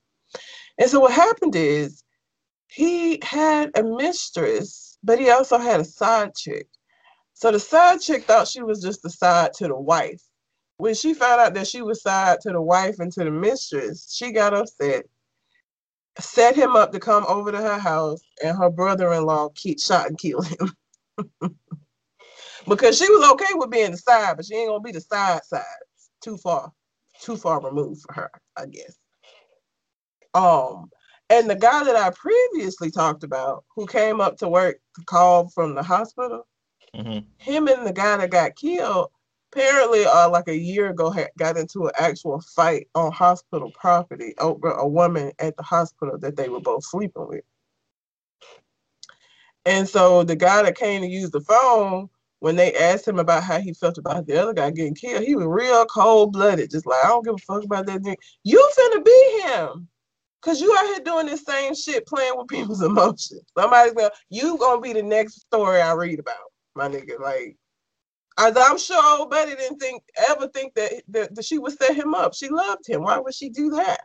And 0.78 0.88
so 0.88 1.00
what 1.00 1.12
happened 1.12 1.56
is 1.56 2.02
he 2.68 3.20
had 3.22 3.70
a 3.76 3.82
mistress, 3.82 4.96
but 5.02 5.18
he 5.18 5.28
also 5.28 5.58
had 5.58 5.80
a 5.80 5.84
side 5.84 6.34
chick. 6.34 6.68
So 7.34 7.52
the 7.52 7.60
side 7.60 8.00
chick 8.00 8.24
thought 8.24 8.48
she 8.48 8.62
was 8.62 8.80
just 8.80 9.02
the 9.02 9.10
side 9.10 9.52
to 9.58 9.68
the 9.68 9.78
wife. 9.78 10.22
When 10.78 10.94
she 10.94 11.14
found 11.14 11.40
out 11.40 11.54
that 11.54 11.66
she 11.66 11.82
was 11.82 12.02
side 12.02 12.40
to 12.40 12.50
the 12.50 12.60
wife 12.60 12.98
and 12.98 13.12
to 13.12 13.24
the 13.24 13.30
mistress, 13.30 14.12
she 14.12 14.32
got 14.32 14.54
upset, 14.54 15.04
set 16.18 16.56
him 16.56 16.74
up 16.76 16.92
to 16.92 17.00
come 17.00 17.24
over 17.28 17.52
to 17.52 17.58
her 17.58 17.78
house, 17.78 18.20
and 18.42 18.56
her 18.56 18.70
brother-in-law 18.70 19.50
keep, 19.54 19.80
shot 19.80 20.08
and 20.08 20.18
killed 20.18 20.46
him. 20.46 20.74
because 22.68 22.98
she 22.98 23.08
was 23.10 23.30
okay 23.32 23.54
with 23.54 23.70
being 23.70 23.92
the 23.92 23.96
side, 23.96 24.36
but 24.36 24.46
she 24.46 24.54
ain't 24.54 24.68
gonna 24.68 24.80
be 24.80 24.92
the 24.92 25.00
side 25.00 25.44
side. 25.44 25.62
too 26.22 26.36
far, 26.36 26.72
too 27.20 27.36
far 27.36 27.60
removed 27.60 28.02
for 28.02 28.14
her, 28.14 28.30
I 28.56 28.66
guess. 28.66 28.96
Um, 30.34 30.90
and 31.30 31.48
the 31.48 31.56
guy 31.56 31.84
that 31.84 31.96
I 31.96 32.10
previously 32.10 32.90
talked 32.90 33.24
about, 33.24 33.64
who 33.74 33.86
came 33.86 34.20
up 34.20 34.36
to 34.38 34.48
work 34.48 34.78
to 34.96 35.04
call 35.04 35.48
from 35.48 35.74
the 35.74 35.82
hospital, 35.82 36.46
mm-hmm. 36.94 37.20
him 37.38 37.68
and 37.68 37.86
the 37.86 37.92
guy 37.92 38.18
that 38.18 38.30
got 38.30 38.56
killed, 38.56 39.10
apparently, 39.52 40.04
uh, 40.04 40.28
like 40.30 40.48
a 40.48 40.56
year 40.56 40.90
ago, 40.90 41.14
got 41.38 41.56
into 41.56 41.86
an 41.86 41.92
actual 41.98 42.40
fight 42.40 42.88
on 42.94 43.12
hospital 43.12 43.70
property 43.78 44.34
over 44.38 44.70
a 44.70 44.86
woman 44.86 45.32
at 45.38 45.56
the 45.56 45.62
hospital 45.62 46.18
that 46.18 46.36
they 46.36 46.48
were 46.48 46.60
both 46.60 46.84
sleeping 46.84 47.28
with. 47.28 47.44
And 49.64 49.88
so 49.88 50.24
the 50.24 50.36
guy 50.36 50.62
that 50.62 50.76
came 50.76 51.02
to 51.02 51.08
use 51.08 51.30
the 51.30 51.40
phone, 51.40 52.08
when 52.40 52.56
they 52.56 52.74
asked 52.74 53.06
him 53.06 53.20
about 53.20 53.44
how 53.44 53.60
he 53.60 53.72
felt 53.72 53.98
about 53.98 54.26
the 54.26 54.36
other 54.40 54.52
guy 54.52 54.70
getting 54.70 54.94
killed, 54.94 55.22
he 55.22 55.36
was 55.36 55.46
real 55.46 55.84
cold 55.86 56.32
blooded, 56.32 56.70
just 56.70 56.86
like 56.86 57.04
I 57.04 57.08
don't 57.08 57.24
give 57.24 57.34
a 57.34 57.38
fuck 57.38 57.62
about 57.62 57.86
that 57.86 58.02
nigga. 58.02 58.16
You 58.42 58.70
finna 58.76 59.04
be 59.04 59.42
him. 59.42 59.88
Cause 60.40 60.60
you 60.60 60.76
out 60.76 60.86
here 60.86 60.98
doing 61.04 61.26
this 61.26 61.44
same 61.44 61.72
shit, 61.72 62.04
playing 62.04 62.32
with 62.36 62.48
people's 62.48 62.82
emotions. 62.82 63.44
Somebody's 63.56 63.94
gonna 63.94 64.10
you 64.28 64.58
gonna 64.58 64.80
be 64.80 64.92
the 64.92 65.02
next 65.02 65.42
story 65.42 65.80
I 65.80 65.92
read 65.92 66.18
about, 66.18 66.34
my 66.74 66.88
nigga. 66.88 67.20
Like 67.20 67.56
as 68.38 68.56
I'm 68.56 68.78
sure 68.78 69.02
old 69.20 69.30
Betty 69.30 69.54
didn't 69.56 69.78
think 69.78 70.02
ever 70.30 70.48
think 70.48 70.74
that, 70.74 70.92
that, 71.08 71.34
that 71.34 71.44
she 71.44 71.58
would 71.58 71.78
set 71.78 71.94
him 71.96 72.14
up. 72.14 72.34
She 72.34 72.48
loved 72.48 72.86
him. 72.88 73.02
Why 73.02 73.18
would 73.18 73.34
she 73.34 73.50
do 73.50 73.70
that? 73.70 74.00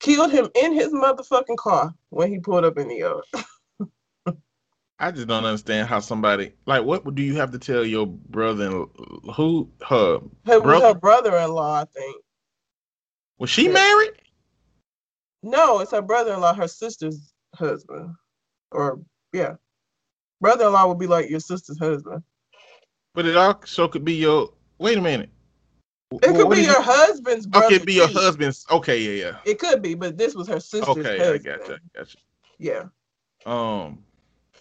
Killed 0.00 0.32
him 0.32 0.48
in 0.56 0.74
his 0.74 0.88
motherfucking 0.92 1.56
car 1.58 1.94
when 2.10 2.30
he 2.30 2.40
pulled 2.40 2.64
up 2.64 2.78
in 2.78 2.88
the 2.88 2.96
yard. 2.96 3.24
I 4.98 5.10
just 5.12 5.28
don't 5.28 5.44
understand 5.44 5.88
how 5.88 6.00
somebody 6.00 6.54
like 6.66 6.84
what 6.84 7.14
do 7.14 7.22
you 7.22 7.36
have 7.36 7.52
to 7.52 7.58
tell 7.58 7.84
your 7.86 8.06
brother 8.06 8.66
and 8.66 8.88
who 9.36 9.70
her 9.88 10.20
was 10.60 10.60
brother 10.60 10.84
her 10.84 10.94
brother-in-law, 10.94 11.82
I 11.82 11.84
think. 11.86 12.16
was 13.38 13.50
she 13.50 13.68
Yeah. 13.68 13.72
married? 13.72 14.12
No, 15.42 15.80
it's 15.80 15.92
her 15.92 16.02
brother-in-law, 16.02 16.54
her 16.54 16.68
sister's 16.68 17.32
husband. 17.56 18.14
Or 18.72 19.00
yeah. 19.32 19.54
Brother-in-law 20.40 20.88
would 20.88 20.98
be 21.00 21.08
like 21.08 21.30
your 21.30 21.40
sister's 21.40 21.78
husband. 21.78 22.22
But 23.18 23.26
it 23.26 23.36
also 23.36 23.88
could 23.88 24.04
be 24.04 24.14
your 24.14 24.52
wait 24.78 24.96
a 24.96 25.00
minute. 25.00 25.30
It 26.12 26.20
could 26.22 26.46
What 26.46 26.54
be 26.54 26.62
your 26.62 26.76
you- 26.76 26.82
husband's 26.82 27.46
brother. 27.48 27.66
Okay, 27.66 27.84
be 27.84 27.94
your 27.94 28.06
husband's 28.06 28.64
okay, 28.70 28.96
yeah, 29.00 29.24
yeah. 29.24 29.36
It 29.44 29.58
could 29.58 29.82
be, 29.82 29.94
but 29.94 30.16
this 30.16 30.36
was 30.36 30.46
her 30.46 30.60
sister's 30.60 31.04
Okay, 31.04 31.34
I 31.34 31.38
gotcha, 31.38 31.80
gotcha. 31.96 32.18
Yeah. 32.58 32.84
Um, 33.44 34.04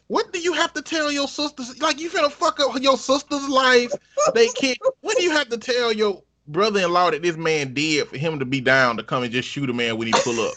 what 0.07 0.33
do 0.33 0.39
you 0.39 0.53
have 0.53 0.73
to 0.73 0.81
tell 0.81 1.11
your 1.11 1.27
sisters? 1.27 1.79
Like 1.79 1.99
you 1.99 2.09
finna 2.09 2.31
fuck 2.31 2.59
up 2.59 2.81
your 2.81 2.97
sister's 2.97 3.47
life? 3.47 3.91
They 4.33 4.47
can't. 4.47 4.79
What 5.01 5.17
do 5.17 5.23
you 5.23 5.29
have 5.33 5.49
to 5.49 5.57
tell 5.59 5.93
your 5.93 6.23
brother-in-law 6.47 7.11
that 7.11 7.21
this 7.21 7.37
man 7.37 7.75
did 7.75 8.07
for 8.07 8.17
him 8.17 8.39
to 8.39 8.45
be 8.45 8.59
down 8.59 8.97
to 8.97 9.03
come 9.03 9.21
and 9.21 9.31
just 9.31 9.47
shoot 9.47 9.69
a 9.69 9.73
man 9.73 9.99
when 9.99 10.07
he 10.07 10.13
pull 10.13 10.39
up? 10.41 10.55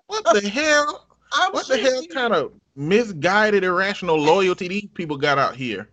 what 0.08 0.24
the 0.34 0.48
hell? 0.48 1.06
I'm 1.32 1.52
What 1.52 1.66
sure 1.66 1.76
the 1.76 1.82
hell 1.84 2.04
kind 2.12 2.34
of 2.34 2.52
misguided, 2.74 3.62
irrational 3.62 4.18
loyalty 4.18 4.66
these 4.66 4.88
people 4.94 5.16
got 5.16 5.38
out 5.38 5.54
here? 5.54 5.88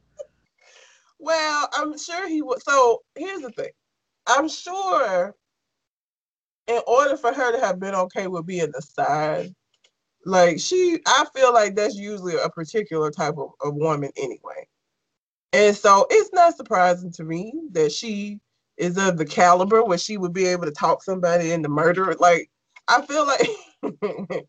Well, 1.20 1.70
I'm 1.74 1.98
sure 1.98 2.28
he 2.28 2.42
would. 2.42 2.62
So 2.64 3.02
here's 3.16 3.42
the 3.42 3.52
thing. 3.52 3.72
I'm 4.28 4.48
sure 4.50 5.36
in 6.68 6.82
order 6.88 7.18
for 7.18 7.34
her 7.34 7.52
to 7.52 7.60
have 7.60 7.80
been 7.80 7.96
okay 7.96 8.28
with 8.28 8.46
being 8.46 8.72
the 8.72 8.82
side, 8.82 9.54
like 10.26 10.60
she, 10.60 11.00
I 11.08 11.26
feel 11.36 11.54
like 11.54 11.76
that's 11.76 11.96
usually 11.96 12.36
a 12.36 12.50
particular 12.50 13.12
type 13.12 13.36
of, 13.38 13.52
of 13.62 13.76
woman 13.76 14.12
anyway. 14.18 14.68
And 15.54 15.76
so 15.76 16.06
it's 16.10 16.32
not 16.34 16.56
surprising 16.56 17.12
to 17.14 17.24
me 17.24 17.54
that 17.72 17.92
she 17.92 18.40
is 18.78 18.98
of 18.98 19.18
the 19.18 19.26
caliber 19.26 19.84
where 19.84 19.98
she 19.98 20.18
would 20.18 20.34
be 20.34 20.46
able 20.46 20.66
to 20.66 20.72
talk 20.72 21.04
somebody 21.04 21.52
into 21.52 21.70
murder. 21.70 22.16
Like, 22.20 22.50
I 22.88 23.02
feel 23.02 23.26
like 23.26 23.50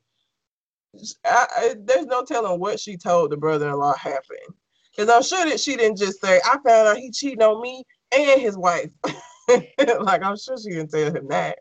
I, 1.25 1.47
I, 1.57 1.75
there's 1.81 2.07
no 2.07 2.25
telling 2.25 2.61
what 2.61 2.79
she 2.81 2.97
told 2.97 3.31
the 3.31 3.37
brother-in-law 3.37 3.95
happened. 3.97 4.55
Because 5.01 5.15
I'm 5.15 5.23
sure 5.23 5.49
that 5.49 5.59
she 5.59 5.77
didn't 5.77 5.97
just 5.97 6.21
say, 6.21 6.39
I 6.45 6.59
found 6.63 6.89
out 6.89 6.99
he 6.99 7.11
cheating 7.11 7.41
on 7.41 7.63
me 7.63 7.85
and 8.15 8.39
his 8.39 8.59
wife. 8.59 8.91
like, 9.49 10.23
I'm 10.23 10.37
sure 10.37 10.59
she 10.59 10.69
didn't 10.69 10.91
tell 10.91 11.11
him 11.11 11.27
that. 11.29 11.61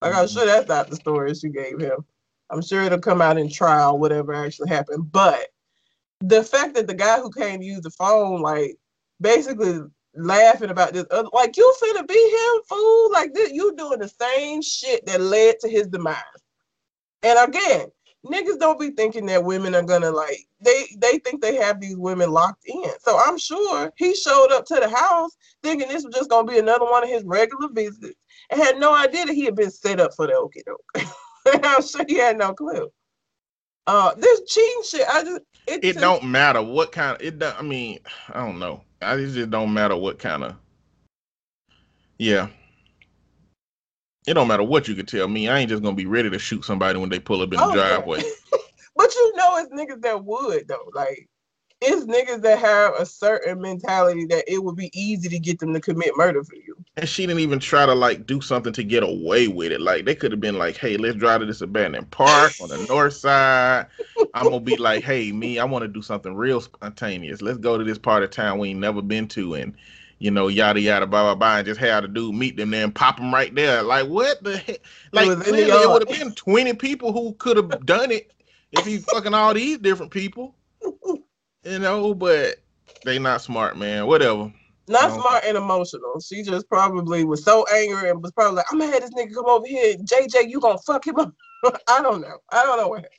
Like, 0.00 0.14
I'm 0.14 0.26
mm-hmm. 0.26 0.32
sure 0.32 0.46
that's 0.46 0.68
not 0.68 0.88
the 0.88 0.94
story 0.94 1.34
she 1.34 1.48
gave 1.48 1.80
him. 1.80 2.04
I'm 2.50 2.62
sure 2.62 2.82
it'll 2.82 3.00
come 3.00 3.20
out 3.20 3.36
in 3.36 3.50
trial, 3.50 3.98
whatever 3.98 4.32
actually 4.32 4.68
happened. 4.68 5.10
But 5.10 5.48
the 6.20 6.44
fact 6.44 6.76
that 6.76 6.86
the 6.86 6.94
guy 6.94 7.18
who 7.18 7.32
came 7.32 7.58
to 7.58 7.66
use 7.66 7.80
the 7.80 7.90
phone, 7.90 8.42
like, 8.42 8.76
basically 9.20 9.80
laughing 10.14 10.70
about 10.70 10.92
this 10.92 11.06
other, 11.10 11.30
like, 11.32 11.56
you 11.56 11.74
finna 11.82 12.06
be 12.06 12.14
him, 12.14 12.62
fool. 12.68 13.10
Like, 13.10 13.34
this, 13.34 13.50
you 13.50 13.74
doing 13.74 13.98
the 13.98 14.08
same 14.08 14.62
shit 14.62 15.04
that 15.06 15.20
led 15.20 15.58
to 15.62 15.68
his 15.68 15.88
demise. 15.88 16.22
And 17.24 17.48
again, 17.48 17.88
niggas 18.28 18.58
don't 18.58 18.78
be 18.78 18.90
thinking 18.90 19.26
that 19.26 19.42
women 19.44 19.74
are 19.74 19.82
gonna 19.82 20.10
like 20.10 20.38
they 20.60 20.86
they 20.98 21.18
think 21.18 21.40
they 21.40 21.56
have 21.56 21.80
these 21.80 21.96
women 21.96 22.30
locked 22.30 22.64
in. 22.66 22.90
So 23.00 23.18
I'm 23.24 23.38
sure 23.38 23.92
he 23.96 24.14
showed 24.14 24.52
up 24.52 24.64
to 24.66 24.74
the 24.76 24.88
house 24.88 25.36
thinking 25.62 25.88
this 25.88 26.04
was 26.04 26.14
just 26.14 26.30
gonna 26.30 26.50
be 26.50 26.58
another 26.58 26.84
one 26.84 27.02
of 27.02 27.08
his 27.08 27.24
regular 27.24 27.68
visits 27.72 28.18
and 28.50 28.60
had 28.60 28.78
no 28.78 28.94
idea 28.94 29.26
that 29.26 29.34
he 29.34 29.44
had 29.44 29.56
been 29.56 29.70
set 29.70 30.00
up 30.00 30.14
for 30.14 30.26
the 30.26 30.32
okie 30.34 30.64
doke. 30.64 31.64
I'm 31.64 31.82
sure 31.82 32.04
he 32.06 32.16
had 32.16 32.38
no 32.38 32.52
clue. 32.54 32.90
Uh 33.86 34.14
this 34.14 34.42
cheating 34.46 34.82
shit, 34.88 35.08
I 35.08 35.24
just 35.24 35.40
it, 35.66 35.80
It 35.84 35.92
just- 35.94 35.98
don't 35.98 36.24
matter 36.24 36.62
what 36.62 36.92
kind 36.92 37.16
of 37.16 37.22
it. 37.26 37.42
I 37.42 37.62
mean, 37.62 37.98
I 38.30 38.40
don't 38.44 38.58
know. 38.58 38.82
I 39.00 39.16
just, 39.16 39.34
it 39.36 39.40
just 39.40 39.50
don't 39.50 39.72
matter 39.72 39.96
what 39.96 40.18
kind 40.18 40.44
of. 40.44 40.56
Yeah. 42.18 42.48
It 44.28 44.34
don't 44.34 44.48
matter 44.48 44.62
what 44.62 44.86
you 44.86 44.94
could 44.94 45.08
tell 45.08 45.26
me. 45.26 45.48
I 45.48 45.58
ain't 45.58 45.70
just 45.70 45.82
gonna 45.82 45.96
be 45.96 46.04
ready 46.04 46.28
to 46.28 46.38
shoot 46.38 46.64
somebody 46.64 46.98
when 46.98 47.08
they 47.08 47.18
pull 47.18 47.40
up 47.40 47.52
in 47.52 47.58
the 47.60 47.64
Oh, 47.64 47.74
yeah. 47.74 47.96
driveway. 47.96 48.22
But 48.94 49.14
you 49.14 49.32
know 49.36 49.56
it's 49.58 49.72
niggas 49.72 50.02
that 50.02 50.24
would 50.24 50.66
though. 50.66 50.90
Like 50.92 51.28
it's 51.80 52.04
niggas 52.04 52.42
that 52.42 52.58
have 52.58 52.94
a 52.98 53.06
certain 53.06 53.60
mentality 53.60 54.26
that 54.26 54.42
it 54.52 54.62
would 54.62 54.74
be 54.74 54.90
easy 54.92 55.28
to 55.28 55.38
get 55.38 55.60
them 55.60 55.72
to 55.72 55.80
commit 55.80 56.16
murder 56.16 56.42
for 56.42 56.56
you. 56.56 56.76
And 56.96 57.08
she 57.08 57.24
didn't 57.24 57.40
even 57.40 57.60
try 57.60 57.86
to 57.86 57.94
like 57.94 58.26
do 58.26 58.40
something 58.40 58.72
to 58.72 58.82
get 58.82 59.04
away 59.04 59.46
with 59.46 59.70
it. 59.70 59.80
Like 59.80 60.04
they 60.04 60.16
could 60.16 60.32
have 60.32 60.40
been 60.40 60.58
like, 60.58 60.76
"Hey, 60.76 60.96
let's 60.96 61.16
drive 61.16 61.40
to 61.40 61.46
this 61.46 61.60
abandoned 61.60 62.10
park 62.10 62.56
on 62.60 62.70
the 62.70 62.78
north 62.88 63.14
side." 63.14 63.86
I'm 64.34 64.50
gonna 64.50 64.60
be 64.60 64.76
like, 64.76 65.04
"Hey, 65.04 65.30
me, 65.30 65.60
I 65.60 65.64
want 65.64 65.82
to 65.82 65.88
do 65.88 66.02
something 66.02 66.34
real 66.34 66.60
spontaneous. 66.60 67.40
Let's 67.40 67.58
go 67.58 67.78
to 67.78 67.84
this 67.84 67.98
part 67.98 68.24
of 68.24 68.30
town 68.30 68.58
we 68.58 68.70
ain't 68.70 68.80
never 68.80 69.00
been 69.00 69.28
to, 69.28 69.54
and 69.54 69.74
you 70.18 70.30
know, 70.30 70.48
yada 70.48 70.80
yada, 70.80 71.06
blah 71.06 71.22
blah 71.22 71.34
blah, 71.34 71.58
and 71.58 71.66
just 71.66 71.80
have 71.80 72.02
the 72.02 72.08
dude 72.08 72.34
meet 72.34 72.56
them 72.56 72.70
there 72.70 72.84
and 72.84 72.94
pop 72.94 73.16
them 73.18 73.32
right 73.32 73.54
there. 73.54 73.82
Like 73.82 74.08
what 74.08 74.42
the 74.42 74.58
heck? 74.58 74.80
Like 75.12 75.26
clearly 75.40 75.82
it 75.82 75.90
would 75.90 76.08
have 76.08 76.18
been 76.18 76.32
20 76.32 76.74
people 76.74 77.12
who 77.12 77.34
could 77.34 77.56
have 77.56 77.84
done 77.86 78.10
it 78.10 78.32
if 78.72 78.84
he 78.84 78.98
fucking 78.98 79.34
all 79.34 79.54
these 79.54 79.78
different 79.78 80.12
people, 80.12 80.54
you 80.82 81.78
know. 81.78 82.14
But 82.14 82.56
they 83.04 83.18
not 83.18 83.42
smart, 83.42 83.78
man. 83.78 84.06
Whatever. 84.06 84.52
Not 84.88 85.10
No. 85.10 85.20
smart 85.20 85.44
and 85.44 85.56
emotional. 85.56 86.18
She 86.20 86.42
just 86.42 86.68
probably 86.68 87.24
was 87.24 87.44
so 87.44 87.66
angry 87.74 88.08
and 88.08 88.22
was 88.22 88.32
probably 88.32 88.56
like, 88.56 88.66
I'm 88.72 88.78
gonna 88.78 88.90
have 88.90 89.02
this 89.02 89.10
nigga 89.10 89.34
come 89.34 89.46
over 89.46 89.66
here. 89.66 89.96
JJ, 89.98 90.48
you 90.48 90.60
gonna 90.60 90.78
fuck 90.78 91.06
him 91.06 91.16
up. 91.18 91.32
I 91.88 92.00
don't 92.02 92.22
know. 92.22 92.38
I 92.50 92.64
don't 92.64 92.78
know 92.78 92.88
what 92.88 93.00
happened. 93.02 93.12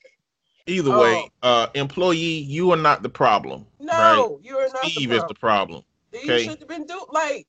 Either 0.67 0.91
Oh. 0.91 0.99
way, 0.99 1.31
uh, 1.43 1.67
employee, 1.75 2.17
you 2.17 2.71
are 2.71 2.77
not 2.77 3.03
the 3.03 3.09
problem. 3.09 3.65
No, 3.79 3.93
right? 3.93 4.37
you're 4.43 4.71
not 4.73 4.85
Steve 4.85 5.09
the 5.11 5.17
is 5.17 5.23
the 5.25 5.33
problem. 5.35 5.83
You 6.13 6.19
okay. 6.19 6.43
should 6.43 6.59
have 6.59 6.67
been 6.67 6.85
do 6.85 7.05
like 7.11 7.47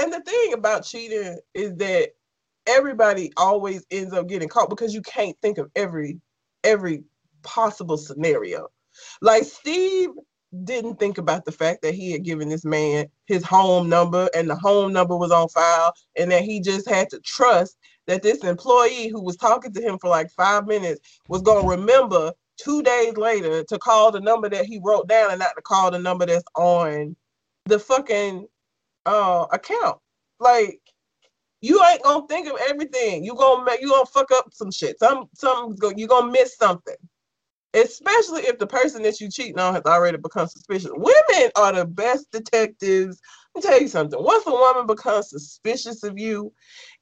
and 0.00 0.12
the 0.12 0.20
thing 0.20 0.52
about 0.54 0.84
cheating 0.84 1.38
is 1.54 1.74
that 1.76 2.10
everybody 2.66 3.32
always 3.36 3.84
ends 3.90 4.12
up 4.12 4.28
getting 4.28 4.48
caught 4.48 4.70
because 4.70 4.94
you 4.94 5.02
can't 5.02 5.36
think 5.42 5.58
of 5.58 5.70
every 5.76 6.20
every 6.64 7.04
possible 7.42 7.96
scenario. 7.96 8.68
Like 9.20 9.44
Steve 9.44 10.10
didn't 10.64 10.98
think 10.98 11.18
about 11.18 11.44
the 11.44 11.52
fact 11.52 11.82
that 11.82 11.94
he 11.94 12.12
had 12.12 12.24
given 12.24 12.48
this 12.48 12.64
man 12.64 13.06
his 13.26 13.42
home 13.42 13.88
number 13.88 14.28
and 14.34 14.48
the 14.50 14.54
home 14.54 14.92
number 14.92 15.16
was 15.16 15.30
on 15.30 15.48
file 15.48 15.94
and 16.18 16.30
that 16.30 16.42
he 16.42 16.60
just 16.60 16.88
had 16.88 17.08
to 17.08 17.18
trust 17.20 17.78
that 18.06 18.22
this 18.22 18.44
employee 18.44 19.08
who 19.08 19.22
was 19.22 19.36
talking 19.36 19.72
to 19.72 19.80
him 19.80 19.98
for 19.98 20.10
like 20.10 20.30
five 20.30 20.66
minutes 20.66 21.20
was 21.28 21.40
going 21.40 21.62
to 21.62 21.68
remember 21.70 22.32
two 22.62 22.82
days 22.82 23.16
later 23.16 23.64
to 23.64 23.78
call 23.78 24.10
the 24.10 24.20
number 24.20 24.48
that 24.48 24.64
he 24.64 24.80
wrote 24.82 25.08
down 25.08 25.30
and 25.30 25.38
not 25.38 25.52
to 25.56 25.62
call 25.62 25.90
the 25.90 25.98
number 25.98 26.26
that's 26.26 26.44
on 26.56 27.16
the 27.66 27.78
fucking 27.78 28.46
uh 29.06 29.46
account. 29.52 29.98
Like 30.40 30.80
you 31.60 31.82
ain't 31.84 32.02
gonna 32.02 32.26
think 32.26 32.48
of 32.48 32.58
everything. 32.68 33.24
You 33.24 33.34
gonna 33.34 33.70
you 33.80 33.88
gonna 33.88 34.06
fuck 34.06 34.30
up 34.32 34.48
some 34.52 34.70
shit. 34.70 34.98
Some 34.98 35.74
go 35.76 35.92
you 35.96 36.06
gonna 36.06 36.30
miss 36.30 36.56
something. 36.56 36.96
Especially 37.74 38.42
if 38.42 38.58
the 38.58 38.66
person 38.66 39.02
that 39.02 39.18
you 39.18 39.30
cheating 39.30 39.58
on 39.58 39.72
has 39.74 39.84
already 39.86 40.18
become 40.18 40.46
suspicious. 40.46 40.90
Women 40.92 41.50
are 41.56 41.72
the 41.72 41.86
best 41.86 42.30
detectives. 42.30 43.18
Me 43.54 43.60
tell 43.60 43.80
you 43.80 43.88
something. 43.88 44.22
Once 44.22 44.46
a 44.46 44.50
woman 44.50 44.86
becomes 44.86 45.28
suspicious 45.28 46.02
of 46.02 46.18
you, 46.18 46.52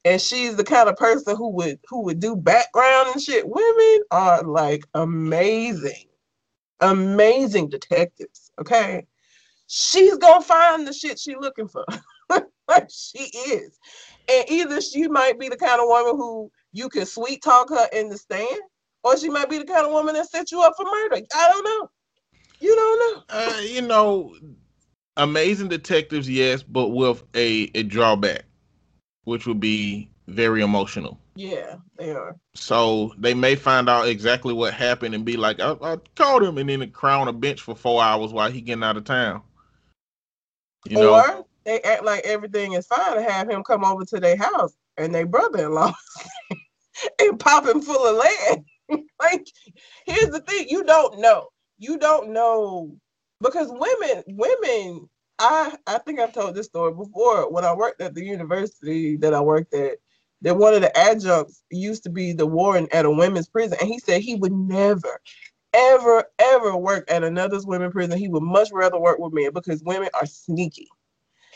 and 0.03 0.19
she's 0.19 0.55
the 0.55 0.63
kind 0.63 0.89
of 0.89 0.97
person 0.97 1.35
who 1.35 1.49
would 1.49 1.79
who 1.87 2.01
would 2.03 2.19
do 2.19 2.35
background 2.35 3.09
and 3.13 3.21
shit, 3.21 3.47
women 3.47 4.03
are 4.11 4.43
like 4.43 4.83
amazing, 4.93 6.07
amazing 6.81 7.69
detectives. 7.69 8.51
Okay, 8.59 9.05
she's 9.67 10.17
gonna 10.17 10.41
find 10.41 10.85
the 10.85 10.93
shit 10.93 11.19
she 11.19 11.35
looking 11.35 11.69
for. 11.69 11.85
like 12.67 12.89
she 12.89 13.23
is, 13.47 13.79
and 14.29 14.45
either 14.49 14.81
she 14.81 15.07
might 15.07 15.39
be 15.39 15.47
the 15.47 15.57
kind 15.57 15.79
of 15.79 15.87
woman 15.87 16.17
who 16.17 16.51
you 16.73 16.89
can 16.89 17.05
sweet 17.05 17.41
talk 17.41 17.69
her 17.69 17.87
in 17.93 18.09
the 18.09 18.17
stand, 18.17 18.61
or 19.03 19.17
she 19.17 19.29
might 19.29 19.49
be 19.49 19.57
the 19.57 19.65
kind 19.65 19.85
of 19.85 19.93
woman 19.93 20.15
that 20.15 20.29
set 20.29 20.51
you 20.51 20.61
up 20.61 20.73
for 20.75 20.83
murder. 20.83 21.25
I 21.33 21.49
don't 21.49 21.63
know. 21.63 21.89
You 22.59 22.75
don't 22.75 22.99
know. 22.99 23.23
Uh, 23.29 23.59
you 23.61 23.81
know, 23.81 24.35
Amazing 25.17 25.67
detectives, 25.67 26.29
yes, 26.29 26.63
but 26.63 26.89
with 26.89 27.23
a, 27.35 27.69
a 27.75 27.83
drawback, 27.83 28.43
which 29.25 29.45
would 29.45 29.59
be 29.59 30.09
very 30.27 30.61
emotional. 30.61 31.19
Yeah, 31.35 31.75
they 31.97 32.11
are. 32.11 32.35
So 32.55 33.13
they 33.17 33.33
may 33.33 33.55
find 33.55 33.89
out 33.89 34.07
exactly 34.07 34.53
what 34.53 34.73
happened 34.73 35.15
and 35.15 35.25
be 35.25 35.37
like, 35.37 35.59
I, 35.59 35.75
I 35.81 35.97
called 36.15 36.43
him 36.43 36.57
and 36.57 36.69
then 36.69 36.91
crown 36.91 37.27
a 37.27 37.33
bench 37.33 37.61
for 37.61 37.75
four 37.75 38.01
hours 38.01 38.31
while 38.31 38.51
he 38.51 38.61
getting 38.61 38.83
out 38.83 38.97
of 38.97 39.03
town. 39.03 39.41
You 40.87 40.97
know? 40.97 41.15
Or 41.15 41.45
they 41.65 41.81
act 41.81 42.03
like 42.03 42.25
everything 42.25 42.73
is 42.73 42.87
fine 42.87 43.17
and 43.17 43.29
have 43.29 43.49
him 43.49 43.63
come 43.63 43.85
over 43.85 44.03
to 44.05 44.19
their 44.19 44.37
house 44.37 44.73
and 44.97 45.13
their 45.13 45.25
brother-in-law 45.25 45.93
and 47.19 47.39
pop 47.39 47.65
him 47.65 47.81
full 47.81 48.07
of 48.07 48.17
lead. 48.17 49.03
like, 49.21 49.45
here's 50.05 50.31
the 50.31 50.41
thing: 50.41 50.67
you 50.69 50.83
don't 50.83 51.19
know. 51.19 51.49
You 51.77 51.97
don't 51.97 52.31
know 52.31 52.95
because 53.41 53.69
women, 53.71 54.23
women. 54.27 55.09
I 55.39 55.75
I 55.87 55.97
think 55.97 56.19
I've 56.19 56.33
told 56.33 56.53
this 56.53 56.67
story 56.67 56.93
before. 56.93 57.51
When 57.51 57.65
I 57.65 57.73
worked 57.73 58.01
at 58.01 58.13
the 58.13 58.23
university 58.23 59.17
that 59.17 59.33
I 59.33 59.41
worked 59.41 59.73
at, 59.73 59.97
that 60.41 60.57
one 60.57 60.73
of 60.73 60.81
the 60.81 60.95
adjuncts 60.97 61.63
used 61.71 62.03
to 62.03 62.09
be 62.09 62.33
the 62.33 62.45
warden 62.45 62.87
at 62.91 63.05
a 63.05 63.11
women's 63.11 63.49
prison, 63.49 63.77
and 63.79 63.89
he 63.89 63.99
said 63.99 64.21
he 64.21 64.35
would 64.35 64.51
never, 64.51 65.19
ever, 65.73 66.25
ever 66.39 66.75
work 66.75 67.09
at 67.09 67.23
another 67.23 67.59
women's 67.65 67.93
prison. 67.93 68.17
He 68.17 68.27
would 68.27 68.43
much 68.43 68.69
rather 68.71 68.99
work 68.99 69.19
with 69.19 69.33
men 69.33 69.51
because 69.53 69.83
women 69.83 70.09
are 70.13 70.25
sneaky. 70.25 70.87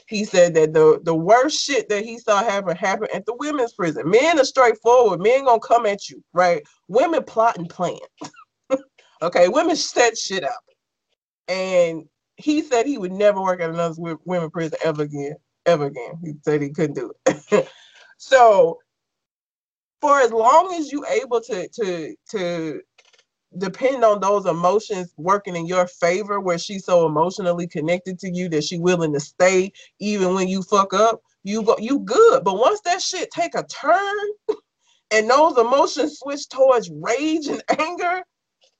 He 0.08 0.24
said 0.24 0.54
that 0.54 0.74
the, 0.74 1.00
the 1.04 1.15
worst 1.15 1.63
shit 1.63 1.89
that 1.89 2.06
he 2.06 2.20
saw 2.20 2.44
happen 2.44 2.75
happened 2.75 3.10
at 3.13 3.25
the 3.25 3.36
women's 3.36 3.74
prison. 3.74 4.10
Men 4.10 4.39
are 4.39 4.46
straightforward. 4.46 5.20
Men 5.20 5.46
gonna 5.46 5.60
come 5.60 5.86
at 5.88 6.10
you, 6.10 6.24
right? 6.34 6.62
Women 6.88 7.24
plot 7.24 7.58
and 7.58 7.68
plan. 7.68 7.98
okay, 9.22 9.48
women 9.48 9.75
set 9.75 10.15
shit 10.18 10.44
up. 10.44 10.63
And 11.47 12.05
he 12.37 12.61
said 12.61 12.85
he 12.85 12.97
would 12.97 13.11
never 13.11 13.41
work 13.41 13.61
at 13.61 13.69
another 13.69 13.95
women's 14.25 14.51
prison 14.51 14.77
ever 14.83 15.03
again. 15.03 15.35
Ever 15.65 15.85
again. 15.85 16.19
He 16.23 16.33
said 16.43 16.61
he 16.61 16.69
couldn't 16.69 16.95
do 16.95 17.11
it. 17.25 17.67
so 18.17 18.79
for 20.01 20.19
as 20.19 20.31
long 20.31 20.73
as 20.73 20.91
you 20.91 21.05
able 21.07 21.41
to 21.41 21.67
to 21.69 22.15
to 22.29 22.81
depend 23.57 24.03
on 24.03 24.19
those 24.19 24.45
emotions 24.45 25.13
working 25.17 25.55
in 25.55 25.65
your 25.65 25.87
favor 25.87 26.39
where 26.39 26.57
she's 26.57 26.85
so 26.85 27.05
emotionally 27.05 27.67
connected 27.67 28.19
to 28.19 28.29
you 28.29 28.49
that 28.49 28.63
she 28.63 28.77
willing 28.77 29.13
to 29.13 29.19
stay 29.19 29.71
even 29.99 30.33
when 30.33 30.47
you 30.47 30.61
fuck 30.61 30.93
up 30.93 31.21
you 31.43 31.63
go 31.63 31.75
you 31.79 31.99
good 31.99 32.43
but 32.43 32.57
once 32.57 32.81
that 32.81 33.01
shit 33.01 33.31
take 33.31 33.55
a 33.55 33.63
turn 33.63 34.27
and 35.11 35.29
those 35.29 35.57
emotions 35.57 36.19
switch 36.19 36.47
towards 36.49 36.91
rage 37.01 37.47
and 37.47 37.63
anger 37.79 38.21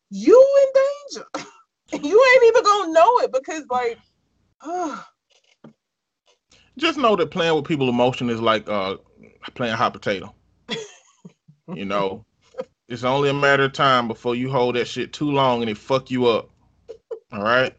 you 0.10 0.64
in 0.64 0.82
danger 1.24 1.48
you 1.92 2.34
ain't 2.34 2.44
even 2.44 2.64
gonna 2.64 2.94
know 2.94 3.20
it 3.20 3.32
because 3.32 3.64
like 3.70 3.98
just 6.78 6.98
know 6.98 7.16
that 7.16 7.32
playing 7.32 7.56
with 7.56 7.66
people's 7.66 7.90
emotion 7.90 8.30
is 8.30 8.42
like 8.42 8.68
uh 8.68 8.96
playing 9.54 9.76
hot 9.76 9.94
potato 9.94 10.34
you 11.74 11.86
know 11.86 12.26
it's 12.88 13.04
only 13.04 13.30
a 13.30 13.34
matter 13.34 13.64
of 13.64 13.74
time 13.74 14.08
before 14.08 14.36
you 14.36 14.50
hold 14.50 14.76
that 14.76 14.88
shit 14.88 15.12
too 15.12 15.32
long 15.32 15.62
and 15.62 15.70
it 15.70 15.78
fuck 15.78 16.12
you 16.12 16.28
up. 16.28 16.50
All 17.32 17.42
right. 17.42 17.76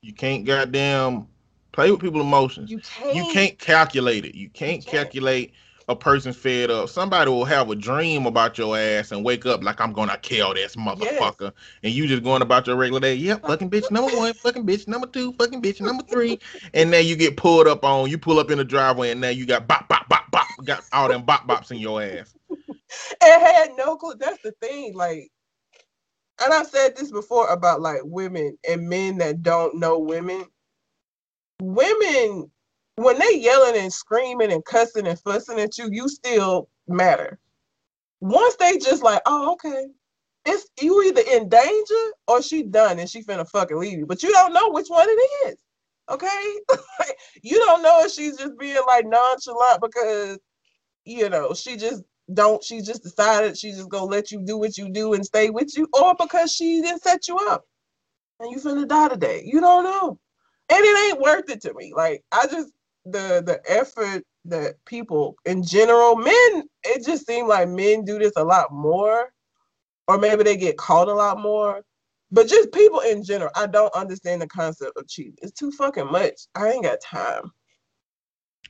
You 0.00 0.14
can't 0.14 0.44
goddamn 0.44 1.26
play 1.72 1.90
with 1.90 2.00
people's 2.00 2.24
emotions. 2.24 2.70
You 2.70 2.80
can't. 2.80 3.14
You 3.14 3.26
can't 3.32 3.58
calculate 3.58 4.24
it. 4.24 4.34
You 4.34 4.48
can't, 4.48 4.78
you 4.78 4.82
can't. 4.82 5.04
calculate 5.04 5.52
a 5.88 5.96
person 5.96 6.32
fed 6.32 6.70
up. 6.70 6.88
Somebody 6.88 7.30
will 7.30 7.44
have 7.44 7.70
a 7.70 7.74
dream 7.74 8.26
about 8.26 8.58
your 8.58 8.76
ass 8.76 9.12
and 9.12 9.24
wake 9.24 9.46
up 9.46 9.62
like 9.62 9.80
I'm 9.80 9.92
gonna 9.92 10.18
kill 10.18 10.54
this 10.54 10.76
motherfucker, 10.76 11.40
yes. 11.40 11.52
and 11.82 11.92
you 11.92 12.06
just 12.06 12.22
going 12.22 12.42
about 12.42 12.66
your 12.66 12.76
regular 12.76 13.00
day. 13.00 13.14
Yep, 13.14 13.46
fucking 13.46 13.70
bitch 13.70 13.90
number 13.90 14.14
one, 14.16 14.34
fucking 14.34 14.66
bitch 14.66 14.86
number 14.86 15.06
two, 15.06 15.32
fucking 15.32 15.62
bitch 15.62 15.80
number 15.80 16.04
three, 16.10 16.38
and 16.74 16.90
now 16.90 16.98
you 16.98 17.16
get 17.16 17.36
pulled 17.36 17.66
up 17.66 17.84
on. 17.84 18.10
You 18.10 18.18
pull 18.18 18.38
up 18.38 18.50
in 18.50 18.58
the 18.58 18.64
driveway, 18.64 19.10
and 19.10 19.20
now 19.20 19.30
you 19.30 19.46
got 19.46 19.66
bop 19.66 19.88
bop 19.88 20.08
bop 20.08 20.30
bop, 20.30 20.46
got 20.64 20.84
all 20.92 21.08
them 21.08 21.24
bop 21.24 21.48
bops 21.48 21.70
in 21.70 21.78
your 21.78 22.02
ass 22.02 22.34
and 23.22 23.42
had 23.42 23.70
no 23.76 23.96
clue. 23.96 24.14
That's 24.18 24.40
the 24.42 24.52
thing. 24.60 24.94
Like, 24.94 25.30
and 26.42 26.52
I've 26.52 26.66
said 26.66 26.96
this 26.96 27.10
before 27.10 27.48
about 27.48 27.80
like 27.80 28.00
women 28.04 28.56
and 28.68 28.88
men 28.88 29.18
that 29.18 29.42
don't 29.42 29.78
know 29.78 29.98
women. 29.98 30.44
Women, 31.60 32.50
when 32.98 33.18
they 33.18 33.38
yelling 33.38 33.80
and 33.80 33.92
screaming 33.92 34.52
and 34.52 34.64
cussing 34.64 35.06
and 35.06 35.18
fussing 35.20 35.58
at 35.60 35.78
you, 35.78 35.88
you 35.90 36.08
still 36.08 36.68
matter. 36.86 37.38
Once 38.20 38.56
they 38.56 38.78
just 38.78 39.02
like, 39.02 39.22
oh, 39.26 39.52
okay, 39.52 39.86
it's 40.44 40.66
you 40.80 41.02
either 41.04 41.22
in 41.30 41.48
danger 41.48 42.12
or 42.26 42.42
she 42.42 42.62
done 42.62 42.98
and 42.98 43.08
she 43.08 43.22
finna 43.22 43.48
fucking 43.48 43.78
leave 43.78 43.98
you, 43.98 44.06
but 44.06 44.22
you 44.22 44.32
don't 44.32 44.52
know 44.52 44.70
which 44.70 44.88
one 44.88 45.06
it 45.08 45.48
is. 45.48 45.56
Okay, 46.10 46.54
you 47.42 47.58
don't 47.58 47.82
know 47.82 48.00
if 48.02 48.12
she's 48.12 48.36
just 48.36 48.58
being 48.58 48.80
like 48.86 49.06
nonchalant 49.06 49.82
because 49.82 50.38
you 51.04 51.28
know 51.28 51.52
she 51.54 51.76
just 51.76 52.02
don't 52.32 52.64
she 52.64 52.80
just 52.80 53.02
decided 53.02 53.56
she 53.56 53.72
just 53.72 53.90
gonna 53.90 54.06
let 54.06 54.30
you 54.30 54.42
do 54.42 54.58
what 54.58 54.78
you 54.78 54.90
do 54.90 55.12
and 55.12 55.24
stay 55.24 55.50
with 55.50 55.76
you, 55.76 55.86
or 55.92 56.14
because 56.18 56.52
she 56.52 56.80
didn't 56.80 57.02
set 57.02 57.28
you 57.28 57.36
up 57.50 57.64
and 58.40 58.50
you 58.50 58.58
finna 58.58 58.88
die 58.88 59.08
today. 59.08 59.42
You 59.44 59.60
don't 59.60 59.84
know. 59.84 60.18
And 60.70 60.84
it 60.84 61.10
ain't 61.12 61.20
worth 61.20 61.48
it 61.50 61.62
to 61.62 61.74
me. 61.74 61.92
Like 61.94 62.22
I 62.32 62.46
just 62.46 62.72
the 63.10 63.42
the 63.44 63.60
effort 63.68 64.24
that 64.46 64.76
people 64.84 65.36
in 65.44 65.62
general, 65.62 66.16
men, 66.16 66.68
it 66.84 67.04
just 67.04 67.26
seems 67.26 67.48
like 67.48 67.68
men 67.68 68.04
do 68.04 68.18
this 68.18 68.32
a 68.36 68.44
lot 68.44 68.72
more. 68.72 69.32
Or 70.06 70.16
maybe 70.16 70.42
they 70.42 70.56
get 70.56 70.78
caught 70.78 71.08
a 71.08 71.14
lot 71.14 71.38
more. 71.38 71.82
But 72.30 72.46
just 72.46 72.72
people 72.72 73.00
in 73.00 73.22
general, 73.22 73.50
I 73.54 73.66
don't 73.66 73.94
understand 73.94 74.42
the 74.42 74.46
concept 74.46 74.96
of 74.96 75.08
cheating. 75.08 75.36
It's 75.42 75.52
too 75.52 75.70
fucking 75.72 76.10
much. 76.10 76.34
I 76.54 76.70
ain't 76.70 76.84
got 76.84 77.00
time. 77.00 77.50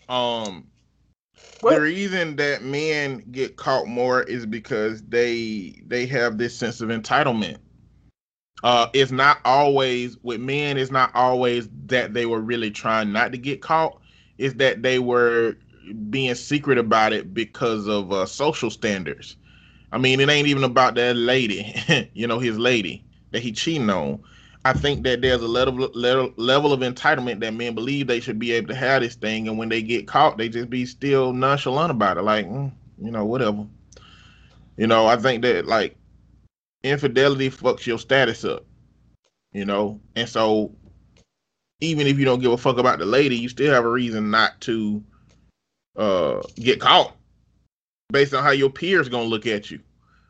Um, 0.08 0.68
what? 1.60 1.74
The 1.74 1.80
reason 1.80 2.36
that 2.36 2.62
men 2.62 3.24
get 3.30 3.56
caught 3.56 3.86
more 3.86 4.22
is 4.22 4.46
because 4.46 5.02
they 5.02 5.80
they 5.86 6.06
have 6.06 6.38
this 6.38 6.56
sense 6.56 6.80
of 6.80 6.88
entitlement. 6.88 7.58
Uh, 8.62 8.88
it's 8.92 9.12
not 9.12 9.38
always 9.44 10.18
with 10.18 10.40
men. 10.40 10.76
It's 10.76 10.90
not 10.90 11.10
always 11.14 11.68
that 11.86 12.14
they 12.14 12.26
were 12.26 12.40
really 12.40 12.70
trying 12.70 13.12
not 13.12 13.32
to 13.32 13.38
get 13.38 13.60
caught. 13.60 14.00
It's 14.38 14.54
that 14.54 14.82
they 14.82 14.98
were 14.98 15.56
being 16.10 16.34
secret 16.34 16.78
about 16.78 17.12
it 17.12 17.34
because 17.34 17.88
of 17.88 18.12
uh, 18.12 18.26
social 18.26 18.70
standards. 18.70 19.36
I 19.92 19.98
mean, 19.98 20.20
it 20.20 20.28
ain't 20.28 20.48
even 20.48 20.64
about 20.64 20.94
that 20.96 21.16
lady, 21.16 21.74
you 22.14 22.26
know, 22.26 22.38
his 22.38 22.58
lady 22.58 23.04
that 23.32 23.42
he 23.42 23.52
cheating 23.52 23.90
on. 23.90 24.20
I 24.64 24.72
think 24.74 25.02
that 25.04 25.22
there's 25.22 25.40
a 25.42 25.48
level, 25.48 25.88
level 25.94 26.32
level 26.36 26.72
of 26.72 26.80
entitlement 26.80 27.40
that 27.40 27.54
men 27.54 27.74
believe 27.74 28.06
they 28.06 28.20
should 28.20 28.38
be 28.38 28.52
able 28.52 28.68
to 28.68 28.74
have 28.74 29.02
this 29.02 29.14
thing, 29.14 29.48
and 29.48 29.56
when 29.56 29.68
they 29.70 29.82
get 29.82 30.06
caught, 30.06 30.36
they 30.36 30.48
just 30.48 30.68
be 30.68 30.84
still 30.84 31.32
nonchalant 31.32 31.90
about 31.90 32.18
it, 32.18 32.22
like 32.22 32.46
mm, 32.46 32.70
you 33.00 33.10
know 33.10 33.24
whatever. 33.24 33.66
You 34.76 34.86
know, 34.86 35.06
I 35.06 35.16
think 35.16 35.42
that 35.42 35.66
like 35.66 35.96
infidelity 36.82 37.50
fucks 37.50 37.86
your 37.86 37.98
status 37.98 38.44
up. 38.44 38.64
You 39.52 39.64
know, 39.64 40.00
and 40.14 40.28
so 40.28 40.72
even 41.80 42.06
if 42.06 42.18
you 42.18 42.24
don't 42.24 42.40
give 42.40 42.52
a 42.52 42.56
fuck 42.56 42.78
about 42.78 42.98
the 42.98 43.06
lady, 43.06 43.36
you 43.36 43.48
still 43.48 43.72
have 43.72 43.84
a 43.84 43.90
reason 43.90 44.30
not 44.30 44.60
to 44.62 45.02
uh 45.96 46.40
get 46.56 46.80
caught 46.80 47.14
based 48.10 48.32
on 48.32 48.42
how 48.42 48.50
your 48.50 48.70
peers 48.70 49.08
gonna 49.08 49.24
look 49.24 49.46
at 49.46 49.70
you, 49.70 49.80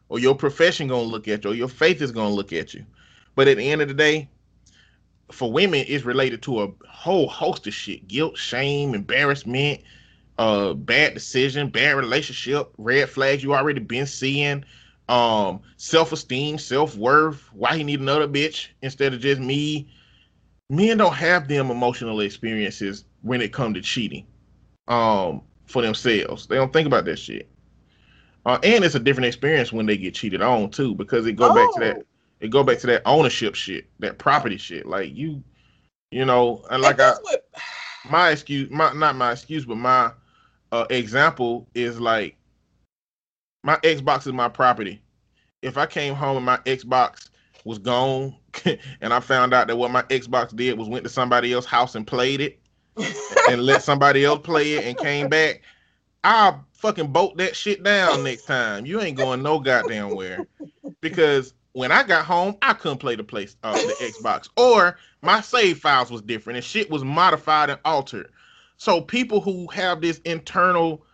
or 0.09 0.19
your 0.19 0.35
profession 0.35 0.89
gonna 0.89 1.03
look 1.03 1.29
at 1.29 1.45
you, 1.45 1.51
or 1.51 1.55
your 1.55 1.69
faith 1.69 2.03
is 2.03 2.13
gonna 2.13 2.35
look 2.35 2.53
at 2.53 2.75
you. 2.75 2.85
But 3.35 3.49
at 3.49 3.57
the 3.57 3.71
end 3.71 3.83
of 3.83 3.89
the 3.89 3.95
day, 3.95 4.29
for 5.31 5.53
women, 5.53 5.85
it's 5.87 6.05
related 6.05 6.43
to 6.43 6.63
a 6.63 6.73
whole 6.87 7.29
host 7.29 7.67
of 7.67 7.75
shit: 7.75 8.09
guilt, 8.09 8.37
shame, 8.37 8.95
embarrassment, 8.95 9.81
uh, 10.39 10.75
bad 10.75 11.15
decision, 11.15 11.69
bad 11.69 11.97
relationship, 11.97 12.73
red 12.79 13.09
flags 13.09 13.43
you 13.43 13.55
already 13.55 13.81
been 13.81 14.07
seeing, 14.07 14.65
um, 15.09 15.61
self-esteem, 15.77 16.59
self-worth. 16.59 17.53
Why 17.53 17.77
he 17.77 17.85
need 17.85 18.01
another 18.01 18.29
bitch 18.29 18.69
instead 18.83 19.15
of 19.15 19.21
just 19.21 19.41
me? 19.41 19.89
Men 20.71 20.99
don't 20.99 21.15
have 21.15 21.49
them 21.49 21.71
emotional 21.71 22.21
experiences 22.21 23.05
when 23.23 23.41
it 23.41 23.53
come 23.53 23.75
to 23.75 23.81
cheating, 23.81 24.27
um, 24.87 25.43
for 25.67 25.83
themselves. 25.83 26.47
They 26.47 26.57
don't 26.57 26.73
think 26.73 26.87
about 26.87 27.05
that 27.07 27.19
shit. 27.19 27.49
Uh, 28.45 28.59
and 28.63 28.85
it's 28.85 28.95
a 28.95 29.01
different 29.01 29.27
experience 29.27 29.73
when 29.73 29.87
they 29.87 29.97
get 29.97 30.15
cheated 30.15 30.43
on 30.43 30.71
too, 30.71 30.95
because 30.95 31.27
it 31.27 31.33
go 31.33 31.51
oh. 31.51 31.55
back 31.55 31.75
to 31.75 31.81
that 31.81 31.97
oh 31.99 32.05
it 32.41 32.49
go 32.49 32.63
back 32.63 32.79
to 32.79 32.87
that 32.87 33.03
ownership 33.05 33.55
shit, 33.55 33.87
that 33.99 34.19
property 34.19 34.57
shit. 34.57 34.87
Like 34.87 35.15
you, 35.15 35.43
you 36.11 36.25
know, 36.25 36.65
and 36.71 36.83
like 36.83 37.01
I, 37.01 37.15
what... 37.23 37.49
my 38.09 38.31
excuse, 38.31 38.71
my 38.71 38.93
not 38.93 39.17
my 39.17 39.33
excuse, 39.33 39.65
but 39.65 39.77
my 39.77 40.13
uh, 40.73 40.87
example 40.91 41.69
is 41.75 42.01
like 42.01 42.37
my 43.65 43.77
Xbox 43.79 44.27
is 44.27 44.33
my 44.33 44.49
property. 44.49 45.03
If 45.63 45.77
I 45.77 45.87
came 45.87 46.15
home 46.15 46.37
and 46.37 46.47
my 46.47 46.59
Xbox 46.59 47.29
was 47.65 47.79
gone, 47.79 48.37
and 49.01 49.13
I 49.13 49.21
found 49.21 49.55
out 49.55 49.67
that 49.69 49.77
what 49.77 49.91
my 49.91 50.03
Xbox 50.03 50.55
did 50.55 50.79
was 50.79 50.89
went 50.89 51.05
to 51.05 51.11
somebody 51.11 51.53
else's 51.53 51.71
house 51.71 51.95
and 51.95 52.07
played 52.07 52.41
it, 52.41 52.59
and 53.49 53.63
let 53.63 53.83
somebody 53.83 54.25
else 54.25 54.41
play 54.43 54.75
it, 54.75 54.85
and 54.85 54.97
came 54.99 55.29
back, 55.29 55.63
I'll 56.25 56.65
fucking 56.73 57.13
bolt 57.13 57.37
that 57.39 57.57
shit 57.57 57.83
down 57.83 58.25
next 58.25 58.45
time. 58.45 58.87
You 58.87 59.01
ain't 59.01 59.17
going 59.17 59.43
no 59.43 59.59
goddamn 59.59 60.15
where, 60.15 60.47
because 61.01 61.55
when 61.73 61.93
I 61.93 62.03
got 62.03 62.25
home, 62.25 62.57
I 62.63 62.73
couldn't 62.73 62.99
play 62.99 63.15
the 63.15 63.25
place 63.25 63.57
uh, 63.63 63.73
the 63.73 63.95
Xbox, 64.01 64.49
or 64.57 64.99
my 65.23 65.41
save 65.41 65.79
files 65.79 66.11
was 66.11 66.23
different 66.23 66.57
and 66.57 66.65
shit 66.65 66.91
was 66.91 67.05
modified 67.05 67.71
and 67.71 67.81
altered. 67.85 68.31
So 68.77 69.01
people 69.01 69.41
who 69.41 69.67
have 69.69 70.01
this 70.01 70.19
internal 70.25 71.05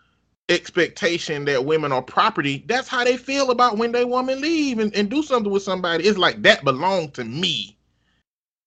expectation 0.49 1.45
that 1.45 1.65
women 1.65 1.91
are 1.91 2.01
property, 2.01 2.63
that's 2.67 2.87
how 2.87 3.03
they 3.03 3.17
feel 3.17 3.51
about 3.51 3.77
when 3.77 3.91
they 3.91 4.05
woman 4.05 4.41
leave 4.41 4.79
and, 4.79 4.93
and 4.95 5.09
do 5.09 5.23
something 5.23 5.51
with 5.51 5.63
somebody. 5.63 6.05
It's 6.05 6.17
like 6.17 6.41
that 6.43 6.63
belong 6.63 7.11
to 7.11 7.23
me. 7.23 7.77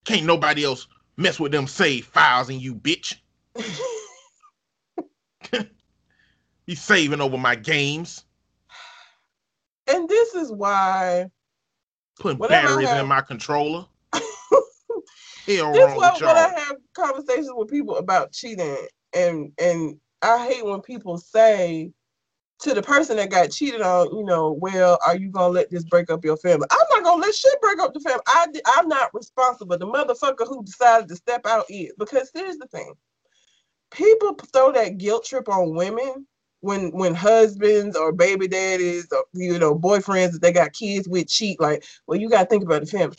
Can't 0.04 0.26
nobody 0.26 0.64
else 0.64 0.86
mess 1.16 1.38
with 1.38 1.52
them 1.52 1.66
save 1.66 2.06
files 2.06 2.48
and 2.48 2.60
you 2.60 2.74
bitch. 2.74 3.16
you 6.66 6.74
saving 6.74 7.20
over 7.20 7.38
my 7.38 7.54
games. 7.54 8.24
And 9.86 10.08
this 10.08 10.34
is 10.34 10.52
why 10.52 11.26
Putting 12.18 12.38
batteries 12.38 12.88
have- 12.88 13.00
in 13.00 13.08
my 13.08 13.20
controller. 13.20 13.86
Hell 15.46 15.72
this 15.72 15.86
wrong 15.86 15.96
what 15.96 16.14
with 16.14 16.22
when 16.22 16.36
I 16.36 16.60
have 16.60 16.76
conversations 16.94 17.50
with 17.54 17.70
people 17.70 17.96
about 17.96 18.32
cheating, 18.32 18.76
and 19.14 19.52
and 19.58 19.98
I 20.22 20.46
hate 20.46 20.64
when 20.64 20.80
people 20.80 21.18
say 21.18 21.92
to 22.60 22.74
the 22.74 22.82
person 22.82 23.16
that 23.16 23.30
got 23.30 23.52
cheated 23.52 23.80
on, 23.80 24.08
you 24.16 24.24
know, 24.24 24.52
well, 24.52 24.98
are 25.06 25.16
you 25.16 25.30
gonna 25.30 25.48
let 25.48 25.70
this 25.70 25.84
break 25.84 26.10
up 26.10 26.24
your 26.24 26.36
family? 26.36 26.66
I'm 26.70 26.86
not 26.90 27.04
gonna 27.04 27.22
let 27.22 27.34
shit 27.34 27.60
break 27.60 27.78
up 27.78 27.94
the 27.94 28.00
family. 28.00 28.22
I, 28.26 28.46
I'm 28.66 28.88
not 28.88 29.14
responsible. 29.14 29.78
The 29.78 29.86
motherfucker 29.86 30.46
who 30.46 30.64
decided 30.64 31.08
to 31.08 31.16
step 31.16 31.46
out 31.46 31.66
is 31.68 31.92
because 31.98 32.30
here's 32.34 32.56
the 32.56 32.66
thing: 32.66 32.94
people 33.90 34.34
throw 34.52 34.72
that 34.72 34.98
guilt 34.98 35.24
trip 35.24 35.48
on 35.48 35.74
women 35.76 36.26
when 36.60 36.90
when 36.90 37.14
husbands 37.14 37.96
or 37.96 38.12
baby 38.12 38.48
daddies 38.48 39.06
or 39.12 39.24
you 39.34 39.58
know 39.58 39.74
boyfriends 39.78 40.32
that 40.32 40.42
they 40.42 40.52
got 40.52 40.72
kids 40.72 41.08
with 41.08 41.28
cheat. 41.28 41.60
Like, 41.60 41.84
well, 42.06 42.18
you 42.18 42.28
gotta 42.28 42.48
think 42.48 42.64
about 42.64 42.80
the 42.80 42.86
family. 42.86 43.16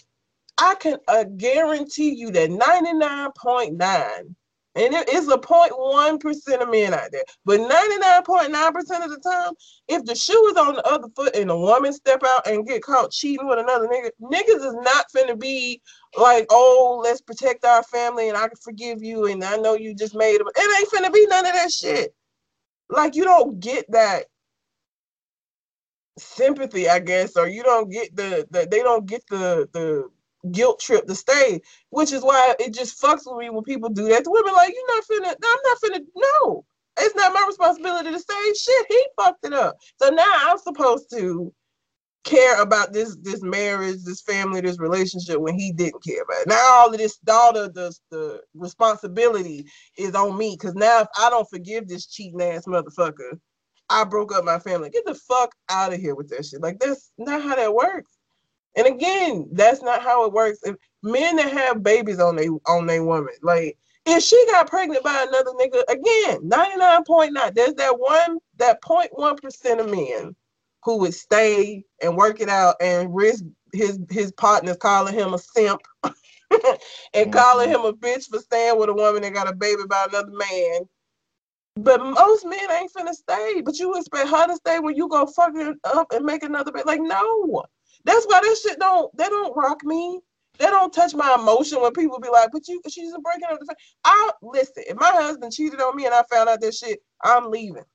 I 0.58 0.76
can 0.76 0.98
uh, 1.08 1.24
guarantee 1.24 2.14
you 2.14 2.32
that 2.32 2.50
99.9, 2.50 4.36
and 4.80 4.94
it 4.94 5.10
is 5.10 5.28
a 5.28 5.38
0.1% 5.38 6.62
of 6.62 6.70
men 6.70 6.94
out 6.94 7.12
there, 7.12 7.24
but 7.44 7.60
99.9% 7.60 9.04
of 9.04 9.10
the 9.12 9.20
time, 9.24 9.54
if 9.90 10.06
the 10.06 10.16
shoe 10.16 10.48
is 10.48 10.56
on 10.56 10.76
the 10.76 10.88
other 10.88 11.10
foot 11.16 11.36
and 11.36 11.52
a 11.52 11.58
woman 11.58 11.92
step 11.92 12.24
out 12.26 12.48
and 12.48 12.66
get 12.66 12.82
caught 12.82 13.12
cheating 13.12 13.46
with 13.46 13.60
another 13.60 13.88
nigga, 13.88 14.10
niggas 14.22 14.66
is 14.66 14.76
not 14.82 15.06
finna 15.14 15.38
be 15.38 15.82
like, 16.18 16.46
oh, 16.50 17.02
let's 17.04 17.22
protect 17.22 17.66
our 17.66 17.84
family 17.84 18.30
and 18.30 18.38
I 18.38 18.48
can 18.48 18.58
forgive 18.64 19.04
you 19.04 19.26
and 19.26 19.44
I 19.44 19.58
know 19.58 19.74
you 19.74 19.94
just 19.94 20.16
made 20.16 20.36
it. 20.36 20.48
It 20.56 20.80
ain't 20.80 20.90
finna 20.90 21.14
be 21.14 21.28
none 21.28 21.46
of 21.46 21.54
that 21.54 21.72
shit. 21.72 22.16
Like, 22.90 23.16
you 23.16 23.26
don't 23.26 23.60
get 23.60 23.86
that 23.92 24.26
sympathy, 26.18 26.88
I 26.88 27.00
guess, 27.00 27.36
or 27.36 27.50
you 27.50 27.64
don't 27.64 27.92
get 27.92 28.16
the, 28.16 28.48
the 28.50 28.68
they 28.70 28.80
don't 28.82 29.06
get 29.06 29.24
the 29.30 29.68
the 29.74 30.10
guilt 30.52 30.80
trip 30.80 31.06
to 31.08 31.16
stay, 31.16 31.62
which 31.90 32.12
is 32.12 32.24
why 32.24 32.56
it 32.60 32.74
just 32.74 33.02
fucks 33.02 33.22
with 33.26 33.38
me 33.38 33.50
when 33.50 33.64
people 33.64 33.90
do 33.90 34.08
that 34.10 34.24
to 34.24 34.32
women. 34.32 34.54
Like, 34.54 34.74
you're 34.74 34.96
not 34.96 35.04
finna, 35.06 35.36
I'm 35.44 35.60
not 35.64 35.78
finna, 35.84 36.06
no, 36.16 36.66
it's 37.00 37.16
not 37.16 37.34
my 37.34 37.46
responsibility 37.48 38.12
to 38.12 38.20
say 38.20 38.54
shit. 38.54 38.86
He 38.90 39.06
fucked 39.18 39.46
it 39.46 39.54
up. 39.54 39.78
So 40.02 40.10
now 40.10 40.26
I'm 40.28 40.58
supposed 40.58 41.10
to 41.12 41.54
care 42.24 42.62
about 42.62 42.94
this 42.94 43.16
this 43.22 43.42
marriage, 43.42 44.04
this 44.04 44.22
family, 44.22 44.62
this 44.62 44.80
relationship 44.80 45.40
when 45.40 45.58
he 45.58 45.72
didn't 45.72 46.04
care 46.04 46.24
about 46.24 46.42
it. 46.42 46.48
Now 46.48 46.62
all 46.74 46.92
of 46.92 46.98
this, 46.98 47.18
all 47.30 47.54
the 47.54 47.72
the, 47.72 47.96
the 48.12 48.42
responsibility 48.54 49.66
is 49.98 50.16
on 50.16 50.38
me 50.38 50.58
because 50.60 50.76
now 50.76 51.02
if 51.02 51.08
I 51.18 51.30
don't 51.30 51.50
forgive 51.50 51.88
this 51.88 52.08
cheating 52.08 52.42
ass 52.42 52.66
motherfucker, 52.66 53.40
I 53.90 54.04
broke 54.04 54.34
up 54.34 54.44
my 54.44 54.60
family. 54.60 54.90
Get 54.90 55.06
the 55.06 55.16
fuck 55.16 55.54
out 55.70 55.94
of 55.94 56.00
here 56.00 56.16
with 56.16 56.30
that 56.30 56.46
shit. 56.46 56.62
Like 56.62 56.80
that's 56.80 57.12
not 57.18 57.42
how 57.42 57.56
that 57.56 57.74
works. 57.74 58.12
And 58.76 58.88
again, 58.88 59.48
that's 59.52 59.82
not 59.82 60.02
how 60.02 60.26
it 60.26 60.34
works. 60.34 60.60
If 60.64 60.76
men 61.04 61.38
that 61.38 61.52
have 61.52 61.84
babies 61.84 62.20
on 62.20 62.36
they 62.36 62.48
on 62.68 62.88
their 62.88 63.04
woman, 63.04 63.34
like 63.42 63.78
if 64.06 64.24
she 64.24 64.44
got 64.48 64.70
pregnant 64.70 65.04
by 65.04 65.26
another 65.28 65.52
nigga, 65.52 65.84
again, 65.90 66.50
99.9, 66.50 67.54
there's 67.54 67.74
that 67.76 68.00
one, 68.00 68.38
that 68.58 68.82
0.1% 68.82 69.80
of 69.80 69.90
men 69.90 70.36
who 70.84 70.98
would 70.98 71.14
stay 71.14 71.84
and 72.02 72.16
work 72.16 72.40
it 72.40 72.50
out 72.50 72.76
and 72.82 73.14
risk 73.14 73.44
his 73.74 74.00
his 74.10 74.32
partners 74.32 74.78
calling 74.78 75.14
him 75.14 75.34
a 75.34 75.38
simp 75.38 75.82
and 76.04 76.12
mm-hmm. 76.52 77.30
calling 77.32 77.70
him 77.70 77.82
a 77.82 77.94
bitch 77.94 78.30
for 78.30 78.40
staying 78.40 78.80
with 78.80 78.90
a 78.90 78.94
woman 78.94 79.22
that 79.22 79.34
got 79.34 79.50
a 79.50 79.56
baby 79.56 79.84
by 79.88 80.06
another 80.10 80.32
man. 80.32 80.82
But 81.76 82.04
most 82.04 82.46
men 82.46 82.72
ain't 82.72 82.92
finna 82.92 83.14
stay. 83.14 83.62
But 83.62 83.80
you 83.80 83.96
expect 83.96 84.30
her 84.30 84.48
to 84.48 84.56
stay 84.56 84.80
when 84.80 84.96
you 84.96 85.08
go 85.08 85.26
fucking 85.26 85.78
up 85.84 86.12
and 86.12 86.26
make 86.26 86.44
another 86.44 86.72
baby. 86.72 86.84
Like, 86.86 87.02
no. 87.02 87.64
That's 88.06 88.26
why 88.26 88.40
this 88.42 88.62
shit 88.62 88.80
don't 88.80 89.16
they 89.18 89.30
don't 89.30 89.56
rock 89.56 89.84
me. 89.84 90.20
They 90.58 90.66
don't 90.66 90.94
touch 90.94 91.14
my 91.14 91.36
emotion 91.40 91.82
when 91.82 91.94
people 91.94 92.20
be 92.20 92.30
like, 92.30 92.50
but 92.52 92.68
you 92.68 92.82
she's 92.90 93.14
breaking 93.24 93.46
up 93.50 93.60
the 93.60 93.66
fa-" 93.66 93.76
I 94.04 94.32
listen, 94.42 94.84
if 94.88 94.98
my 94.98 95.12
husband 95.12 95.54
cheated 95.54 95.82
on 95.82 95.96
me 95.96 96.06
and 96.06 96.14
I 96.14 96.24
found 96.30 96.50
out 96.50 96.62
that 96.62 96.74
shit, 96.74 97.00
I'm 97.24 97.50
leaving. 97.50 97.86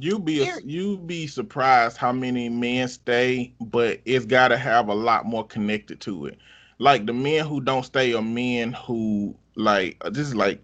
You 0.00 0.18
be 0.18 0.48
a, 0.48 0.60
you 0.64 0.98
be 0.98 1.26
surprised 1.26 1.96
how 1.96 2.12
many 2.12 2.48
men 2.48 2.88
stay, 2.88 3.54
but 3.60 4.00
it's 4.04 4.26
got 4.26 4.48
to 4.48 4.56
have 4.56 4.88
a 4.88 4.94
lot 4.94 5.24
more 5.24 5.46
connected 5.46 6.00
to 6.02 6.26
it. 6.26 6.38
Like 6.78 7.06
the 7.06 7.12
men 7.12 7.46
who 7.46 7.60
don't 7.60 7.84
stay 7.84 8.12
are 8.14 8.22
men 8.22 8.72
who 8.72 9.36
like 9.54 9.96
uh, 10.00 10.10
this 10.10 10.26
is 10.26 10.34
like 10.34 10.60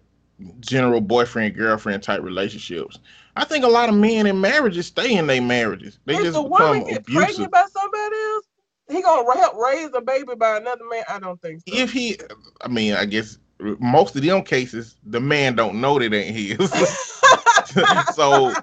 general 0.59 0.99
boyfriend 1.01 1.55
girlfriend 1.55 2.03
type 2.03 2.21
relationships. 2.21 2.99
I 3.35 3.45
think 3.45 3.63
a 3.63 3.69
lot 3.69 3.89
of 3.89 3.95
men 3.95 4.25
in 4.25 4.41
marriages 4.41 4.87
stay 4.87 5.15
in 5.15 5.27
their 5.27 5.41
marriages. 5.41 5.99
They 6.05 6.15
if 6.15 6.23
just 6.23 6.33
the 6.33 6.43
become 6.43 6.67
woman 6.67 6.87
get 6.89 7.01
abusive. 7.01 7.23
pregnant 7.23 7.51
by 7.51 7.65
somebody 7.71 8.15
else, 8.15 8.45
he 8.91 9.01
gonna 9.01 9.39
help 9.39 9.55
raise 9.55 9.89
a 9.93 10.01
baby 10.01 10.35
by 10.35 10.57
another 10.57 10.83
man. 10.89 11.03
I 11.09 11.19
don't 11.19 11.41
think 11.41 11.61
so. 11.67 11.75
If 11.75 11.91
he, 11.91 12.17
I 12.61 12.67
mean, 12.67 12.93
I 12.93 13.05
guess 13.05 13.37
most 13.79 14.15
of 14.15 14.23
them 14.23 14.43
cases, 14.43 14.97
the 15.05 15.19
man 15.19 15.55
don't 15.55 15.79
know 15.79 15.99
that 15.99 16.13
ain't 16.13 16.35
his. 16.35 16.71
so 18.15 18.53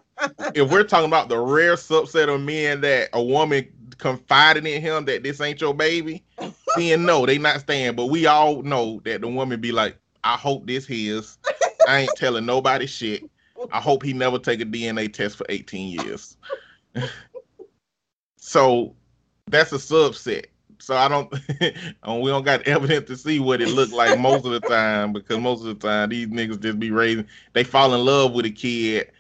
if 0.55 0.71
we're 0.71 0.85
talking 0.85 1.07
about 1.07 1.29
the 1.29 1.39
rare 1.39 1.75
subset 1.75 2.33
of 2.33 2.41
men 2.41 2.81
that 2.83 3.09
a 3.13 3.23
woman 3.23 3.67
confided 3.99 4.67
in 4.67 4.81
him 4.81 5.05
that 5.07 5.23
this 5.23 5.41
ain't 5.41 5.61
your 5.61 5.75
baby, 5.75 6.25
then 6.77 7.05
no, 7.05 7.27
they 7.27 7.39
not 7.39 7.61
staying. 7.61 7.97
But 7.97 8.07
we 8.07 8.27
all 8.27 8.63
know 8.63 9.01
that 9.05 9.21
the 9.21 9.29
woman 9.29 9.61
be 9.61 9.73
like, 9.73 9.97
I 10.25 10.37
hope 10.37 10.67
this 10.67 10.87
his. 10.87 11.39
I 11.87 12.01
ain't 12.01 12.17
telling 12.17 12.47
nobody 12.47 12.87
shit. 12.87 13.29
I 13.73 13.81
hope 13.81 14.03
he 14.03 14.13
never 14.13 14.39
take 14.39 14.61
a 14.61 14.65
DNA 14.65 15.13
test 15.13 15.37
for 15.37 15.47
18 15.49 16.01
years. 16.01 16.37
so 18.37 18.95
that's 19.51 19.73
a 19.73 19.77
subset. 19.77 20.47
So 20.81 20.97
I 20.97 21.09
don't, 21.09 21.31
we 21.61 22.31
don't 22.31 22.45
got 22.45 22.63
evidence 22.69 23.09
to 23.09 23.17
see 23.17 23.41
what 23.41 23.61
it 23.61 23.69
looked 23.69 23.93
like 23.93 24.19
most 24.19 24.45
of 24.45 24.53
the 24.53 24.61
time 24.61 25.13
because 25.13 25.39
most 25.39 25.65
of 25.65 25.79
the 25.79 25.89
time 25.89 26.11
these 26.11 26.29
niggas 26.29 26.61
just 26.61 26.79
be 26.79 26.91
raising, 26.91 27.27
they 27.53 27.65
fall 27.65 27.95
in 27.95 28.05
love 28.05 28.33
with 28.33 28.47
a 28.47 28.51
kid 28.51 29.11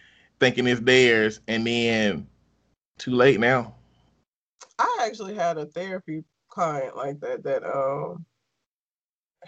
thinking 0.40 0.66
it's 0.66 0.80
theirs, 0.80 1.40
and 1.48 1.66
then 1.66 2.26
too 2.98 3.12
late 3.12 3.40
now. 3.40 3.74
I 4.78 4.98
actually 5.04 5.34
had 5.34 5.58
a 5.58 5.66
therapy 5.66 6.24
client 6.48 6.96
like 6.96 7.20
that. 7.20 7.42
That 7.42 7.64
um, 7.64 8.24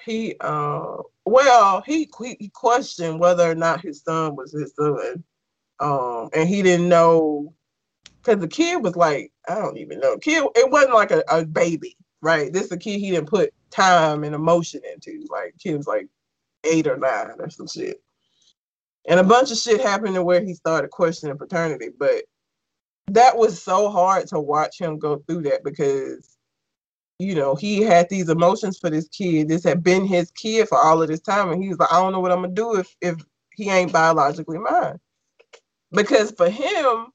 he 0.05 0.35
uh, 0.41 0.97
well, 1.25 1.83
he 1.87 2.09
he 2.21 2.37
he 2.39 2.49
questioned 2.49 3.21
whether 3.21 3.49
or 3.49 3.55
not 3.55 3.81
his 3.81 4.03
son 4.03 4.37
was 4.37 4.53
his 4.53 4.73
son, 4.75 5.23
um, 5.81 6.31
and 6.35 6.49
he 6.49 6.63
didn't 6.63 6.89
know 6.89 7.55
because 8.23 8.41
the 8.41 8.49
kid 8.49 8.83
was 8.83 8.97
like 8.97 9.33
I 9.49 9.57
don't 9.57 9.79
even 9.79 10.01
know. 10.01 10.19
Kid, 10.19 10.45
it 10.55 10.71
wasn't 10.71 10.95
like 10.95 11.11
a, 11.11 11.23
a 11.31 11.45
baby, 11.45 11.97
right? 12.23 12.53
This 12.53 12.65
is 12.65 12.73
a 12.73 12.79
kid 12.79 13.01
he 13.01 13.11
didn't 13.11 13.29
put 13.29 13.53
time 13.71 14.25
and 14.25 14.35
emotion 14.35 14.81
into. 14.93 15.27
Like 15.31 15.55
kid 15.59 15.77
was 15.77 15.87
like 15.87 16.09
eight 16.65 16.87
or 16.87 16.97
nine 16.97 17.31
or 17.39 17.51
some 17.51 17.67
shit. 17.67 18.03
And 19.09 19.19
a 19.19 19.25
bunch 19.25 19.51
of 19.51 19.57
shit 19.57 19.81
happened 19.81 20.15
to 20.15 20.23
where 20.23 20.45
he 20.45 20.55
started 20.55 20.91
questioning 20.91 21.39
paternity, 21.39 21.89
but 21.99 22.25
that 23.09 23.37
was 23.37 23.61
so 23.61 23.91
hard 23.91 24.27
to 24.29 24.39
watch 24.39 24.81
him 24.81 24.99
go 24.99 25.19
through 25.27 25.43
that 25.43 25.65
because 25.65 26.37
you 27.19 27.35
know 27.35 27.55
he 27.55 27.83
had 27.83 28.09
these 28.09 28.29
emotions 28.29 28.79
for 28.79 28.89
this 28.89 29.09
kid 29.09 29.49
this 29.49 29.65
had 29.65 29.83
been 29.83 30.07
his 30.07 30.31
kid 30.31 30.69
for 30.69 30.79
all 30.79 31.03
of 31.03 31.09
this 31.09 31.21
time 31.21 31.51
and 31.51 31.63
he 31.63 31.69
was 31.69 31.79
like 31.79 31.93
i 31.93 32.01
don't 32.01 32.13
know 32.13 32.21
what 32.21 32.33
i'm 32.33 32.41
gonna 32.41 32.55
do 32.55 32.77
if 32.77 32.97
if 33.01 33.17
he 33.55 33.69
ain't 33.69 33.93
biologically 33.93 34.59
mine 34.59 34.99
because 35.93 36.31
for 36.31 36.49
him 36.49 37.09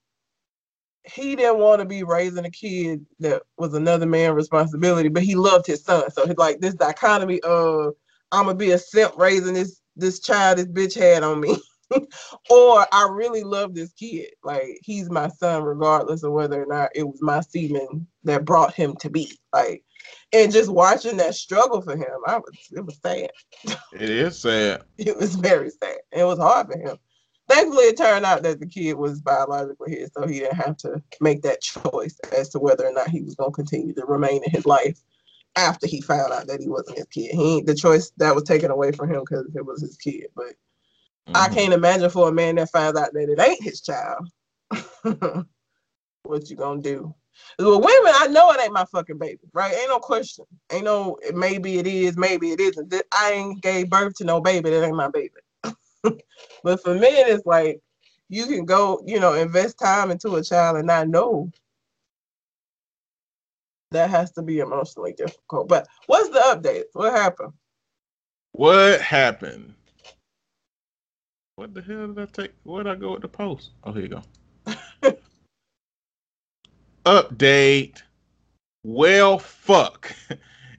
he 1.06 1.36
didn't 1.36 1.60
want 1.60 1.80
to 1.80 1.86
be 1.86 2.04
raising 2.04 2.46
a 2.46 2.52
kid 2.52 3.06
that 3.20 3.44
was 3.58 3.74
another 3.74 4.06
man's 4.06 4.36
responsibility 4.36 5.10
but 5.10 5.24
he 5.24 5.36
loved 5.36 5.66
his 5.66 5.84
son 5.84 6.10
so 6.12 6.26
he's 6.26 6.38
like 6.38 6.60
this 6.60 6.74
dichotomy 6.76 7.40
of 7.42 7.94
i'm 8.32 8.46
gonna 8.46 8.58
be 8.58 8.72
a 8.72 8.78
simp 8.78 9.16
raising 9.18 9.54
this 9.54 9.82
this 9.96 10.20
child 10.20 10.58
this 10.58 10.68
bitch 10.68 10.96
had 11.00 11.24
on 11.24 11.40
me 11.40 11.56
or 12.50 12.86
I 12.92 13.08
really 13.12 13.44
love 13.44 13.74
this 13.74 13.94
kid. 13.94 14.30
Like 14.44 14.80
he's 14.84 15.10
my 15.10 15.28
son, 15.28 15.64
regardless 15.64 16.24
of 16.24 16.32
whether 16.32 16.62
or 16.62 16.66
not 16.66 16.90
it 16.96 17.04
was 17.04 17.22
my 17.22 17.42
semen 17.42 18.08
that 18.24 18.46
brought 18.46 18.74
him 18.74 18.96
to 18.98 19.10
be. 19.10 19.38
Like, 19.54 19.84
and 20.34 20.52
just 20.52 20.72
watching 20.72 21.18
that 21.18 21.36
struggle 21.36 21.82
for 21.82 21.96
him, 21.96 22.08
I 22.28 22.38
was 22.38 22.54
it 22.72 22.86
was 22.86 23.00
sad. 23.02 23.30
It 23.94 24.10
is 24.10 24.40
sad. 24.40 24.84
It 24.98 25.16
was 25.18 25.36
very 25.36 25.70
sad. 25.70 25.98
It 26.12 26.24
was 26.24 26.40
hard 26.40 26.68
for 26.68 26.78
him. 26.78 26.98
Thankfully 27.48 27.86
it 27.86 27.98
turned 27.98 28.26
out 28.26 28.44
that 28.44 28.60
the 28.60 28.66
kid 28.66 28.94
was 28.94 29.22
biologically 29.22 29.92
his, 29.92 30.12
so 30.14 30.28
he 30.28 30.40
didn't 30.40 30.56
have 30.56 30.78
to 30.78 31.02
make 31.22 31.42
that 31.42 31.62
choice 31.62 32.20
as 32.36 32.50
to 32.50 32.60
whether 32.60 32.86
or 32.86 32.94
not 32.94 33.10
he 33.10 33.22
was 33.22 33.36
gonna 33.36 33.52
continue 33.52 33.94
to 33.94 34.06
remain 34.06 34.44
in 34.44 34.52
his 34.52 34.66
life 34.66 35.00
after 35.56 35.88
he 35.88 36.02
found 36.02 36.34
out 36.34 36.48
that 36.48 36.62
he 36.62 36.68
wasn't 36.68 36.98
his 36.98 37.08
kid. 37.08 37.32
He 37.34 37.62
the 37.62 37.76
choice 37.76 38.12
that 38.18 38.36
was 38.36 38.44
taken 38.44 38.72
away 38.72 38.92
from 38.92 39.10
him 39.10 39.22
because 39.22 39.48
it 39.56 39.66
was 39.66 39.82
his 39.82 39.98
kid. 39.98 40.28
But 40.36 40.46
mm-hmm. 40.46 41.36
I 41.36 41.48
can't 41.50 41.74
imagine 41.74 42.10
for 42.10 42.30
a 42.30 42.34
man 42.34 42.56
that 42.56 42.72
finds 42.72 43.00
out 43.00 43.14
that 43.14 43.30
it 43.30 43.40
ain't 43.40 43.64
his 43.64 43.82
child. 43.82 44.30
what 46.24 46.50
you 46.50 46.56
gonna 46.56 46.82
do? 46.82 47.14
Well, 47.60 47.82
women, 47.82 48.14
I 48.16 48.28
know 48.28 48.52
it 48.52 48.62
ain't 48.62 48.74
my 48.74 48.86
fucking 48.86 49.18
baby, 49.18 49.42
right? 49.54 49.74
Ain't 49.74 49.90
no 49.90 50.00
question. 50.00 50.46
Ain't 50.72 50.86
no 50.86 51.18
maybe 51.34 51.78
it 51.78 51.88
is, 51.88 52.18
maybe 52.18 52.52
it 52.52 52.60
isn't. 52.60 52.94
I 53.14 53.32
ain't 53.32 53.62
gave 53.62 53.90
birth 53.90 54.16
to 54.16 54.24
no 54.24 54.42
baby 54.42 54.70
that 54.70 54.86
ain't 54.86 54.96
my 54.96 55.10
baby. 55.10 55.32
but 56.64 56.82
for 56.82 56.96
men, 56.96 57.30
it's 57.30 57.46
like 57.46 57.82
you 58.30 58.46
can 58.46 58.66
go, 58.66 59.02
you 59.06 59.20
know, 59.20 59.34
invest 59.34 59.80
time 59.80 60.12
into 60.12 60.36
a 60.36 60.44
child 60.44 60.78
and 60.78 60.88
not 60.88 61.08
know. 61.08 61.52
That 63.92 64.10
has 64.10 64.32
to 64.34 64.42
be 64.42 64.60
emotionally 64.60 65.14
difficult. 65.14 65.68
But 65.70 65.88
what's 66.08 66.30
the 66.30 66.40
update? 66.40 66.84
What 66.94 67.14
happened? 67.14 67.54
What 68.52 69.02
happened? 69.02 69.76
What 71.56 71.74
the 71.74 71.82
hell 71.82 72.08
did 72.08 72.20
I 72.20 72.26
take? 72.26 72.52
Where 72.64 72.84
did 72.84 72.92
I 72.92 72.96
go 72.96 73.14
with 73.14 73.22
the 73.22 73.30
post? 73.30 73.72
Oh, 73.84 73.94
here 73.94 74.04
you 74.04 74.10
go. 74.10 74.22
Update. 77.06 78.02
Well, 78.84 79.40
fuck. 79.40 80.14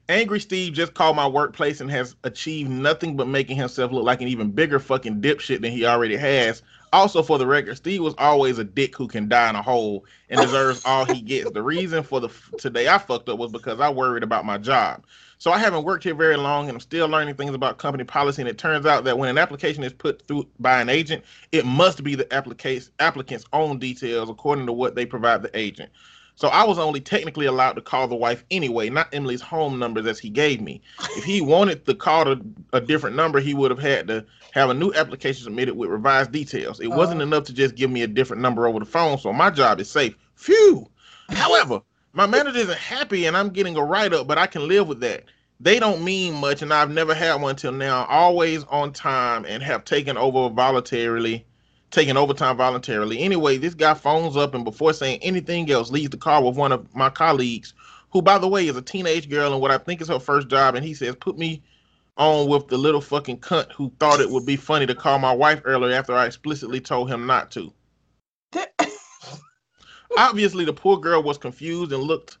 Angry 0.09 0.39
Steve 0.39 0.71
just 0.71 0.93
called 0.93 1.17
my 1.17 1.27
workplace 1.27 1.81
and 1.81 1.91
has 1.91 2.15
achieved 2.23 2.69
nothing 2.69 3.17
but 3.17 3.27
making 3.27 3.57
himself 3.57 3.91
look 3.91 4.05
like 4.05 4.21
an 4.21 4.29
even 4.29 4.51
bigger 4.51 4.79
fucking 4.79 5.19
dipshit 5.19 5.59
than 5.59 5.71
he 5.71 5.85
already 5.85 6.15
has. 6.15 6.61
Also, 6.93 7.21
for 7.21 7.37
the 7.37 7.45
record, 7.45 7.75
Steve 7.75 8.01
was 8.01 8.15
always 8.17 8.57
a 8.57 8.63
dick 8.63 8.95
who 8.95 9.09
can 9.09 9.27
die 9.27 9.49
in 9.49 9.57
a 9.57 9.61
hole 9.61 10.05
and 10.29 10.39
deserves 10.39 10.81
all 10.85 11.03
he 11.03 11.19
gets. 11.19 11.51
The 11.51 11.61
reason 11.61 12.03
for 12.03 12.21
the 12.21 12.29
today 12.57 12.87
I 12.87 12.99
fucked 12.99 13.27
up 13.27 13.37
was 13.37 13.51
because 13.51 13.81
I 13.81 13.89
worried 13.89 14.23
about 14.23 14.45
my 14.45 14.57
job. 14.57 15.05
So 15.39 15.51
I 15.51 15.57
haven't 15.57 15.83
worked 15.83 16.05
here 16.05 16.15
very 16.15 16.37
long 16.37 16.69
and 16.69 16.77
I'm 16.77 16.79
still 16.79 17.09
learning 17.09 17.35
things 17.35 17.53
about 17.53 17.77
company 17.77 18.05
policy. 18.05 18.41
And 18.41 18.49
it 18.49 18.57
turns 18.57 18.85
out 18.85 19.03
that 19.03 19.17
when 19.17 19.29
an 19.29 19.37
application 19.37 19.83
is 19.83 19.91
put 19.91 20.25
through 20.25 20.47
by 20.57 20.79
an 20.79 20.87
agent, 20.87 21.25
it 21.51 21.65
must 21.65 22.01
be 22.01 22.15
the 22.15 22.33
applicant's 22.33 23.45
own 23.51 23.77
details 23.77 24.29
according 24.29 24.67
to 24.67 24.73
what 24.73 24.95
they 24.95 25.05
provide 25.05 25.41
the 25.41 25.55
agent. 25.57 25.91
So 26.37 26.49
I 26.49 26.63
was 26.63 26.77
only 26.77 27.01
technically 27.01 27.47
allowed 27.47 27.73
to 27.73 27.81
call 27.81 28.07
the 28.07 28.15
wife 28.15 28.45
anyway, 28.51 28.91
not 28.91 29.11
Emily's 29.11 29.41
home 29.41 29.79
numbers 29.79 30.05
as 30.05 30.19
he 30.19 30.29
gave 30.29 30.61
me. 30.61 30.83
If 31.17 31.23
he 31.23 31.41
wanted 31.53 31.83
to 31.87 31.95
call 31.95 32.31
a, 32.31 32.39
a 32.73 32.79
different 32.79 33.15
number, 33.15 33.39
he 33.39 33.55
would 33.55 33.71
have 33.71 33.79
had 33.79 34.07
to 34.09 34.23
have 34.51 34.69
a 34.69 34.73
new 34.75 34.93
application 34.93 35.45
submitted 35.45 35.75
with 35.75 35.89
revised 35.89 36.31
details. 36.31 36.79
It 36.79 36.89
wasn't 36.89 37.21
uh, 37.21 37.23
enough 37.23 37.45
to 37.45 37.53
just 37.53 37.73
give 37.73 37.89
me 37.89 38.03
a 38.03 38.07
different 38.07 38.43
number 38.43 38.67
over 38.67 38.77
the 38.77 38.85
phone, 38.85 39.17
so 39.17 39.33
my 39.33 39.49
job 39.49 39.79
is 39.79 39.89
safe. 39.89 40.15
Phew. 40.35 40.87
However, 41.29 41.81
my 42.13 42.27
manager 42.27 42.59
isn't 42.59 42.77
happy 42.77 43.25
and 43.25 43.35
I'm 43.35 43.49
getting 43.49 43.75
a 43.75 43.83
write 43.83 44.13
up, 44.13 44.27
but 44.27 44.37
I 44.37 44.45
can 44.45 44.67
live 44.67 44.87
with 44.87 44.99
that. 44.99 45.23
They 45.59 45.79
don't 45.79 46.03
mean 46.03 46.35
much, 46.35 46.61
and 46.61 46.71
I've 46.71 46.91
never 46.91 47.15
had 47.15 47.41
one 47.41 47.55
till 47.55 47.71
now. 47.71 48.05
Always 48.05 48.63
on 48.65 48.93
time 48.93 49.43
and 49.45 49.63
have 49.63 49.85
taken 49.85 50.15
over 50.15 50.53
voluntarily 50.53 51.46
taking 51.91 52.17
overtime 52.17 52.57
voluntarily. 52.57 53.19
Anyway, 53.19 53.57
this 53.57 53.73
guy 53.73 53.93
phones 53.93 54.35
up 54.35 54.53
and 54.53 54.63
before 54.63 54.93
saying 54.93 55.19
anything 55.21 55.69
else, 55.71 55.91
leaves 55.91 56.09
the 56.09 56.17
car 56.17 56.43
with 56.43 56.57
one 56.57 56.71
of 56.71 56.93
my 56.95 57.09
colleagues, 57.09 57.73
who, 58.11 58.21
by 58.21 58.37
the 58.37 58.47
way, 58.47 58.67
is 58.67 58.75
a 58.75 58.81
teenage 58.81 59.29
girl 59.29 59.53
and 59.53 59.61
what 59.61 59.71
I 59.71 59.77
think 59.77 60.01
is 60.01 60.07
her 60.09 60.19
first 60.19 60.47
job. 60.47 60.75
And 60.75 60.85
he 60.85 60.93
says, 60.93 61.15
Put 61.15 61.37
me 61.37 61.61
on 62.17 62.49
with 62.49 62.67
the 62.67 62.77
little 62.77 63.01
fucking 63.01 63.39
cunt 63.39 63.71
who 63.71 63.91
thought 63.99 64.19
it 64.19 64.29
would 64.29 64.45
be 64.45 64.55
funny 64.55 64.85
to 64.85 64.95
call 64.95 65.19
my 65.19 65.33
wife 65.33 65.61
earlier 65.65 65.95
after 65.95 66.13
I 66.15 66.25
explicitly 66.25 66.81
told 66.81 67.09
him 67.09 67.25
not 67.25 67.51
to. 67.51 67.71
Obviously, 70.17 70.65
the 70.65 70.73
poor 70.73 70.97
girl 70.97 71.21
was 71.21 71.37
confused 71.37 71.91
and 71.91 72.01
looked 72.03 72.37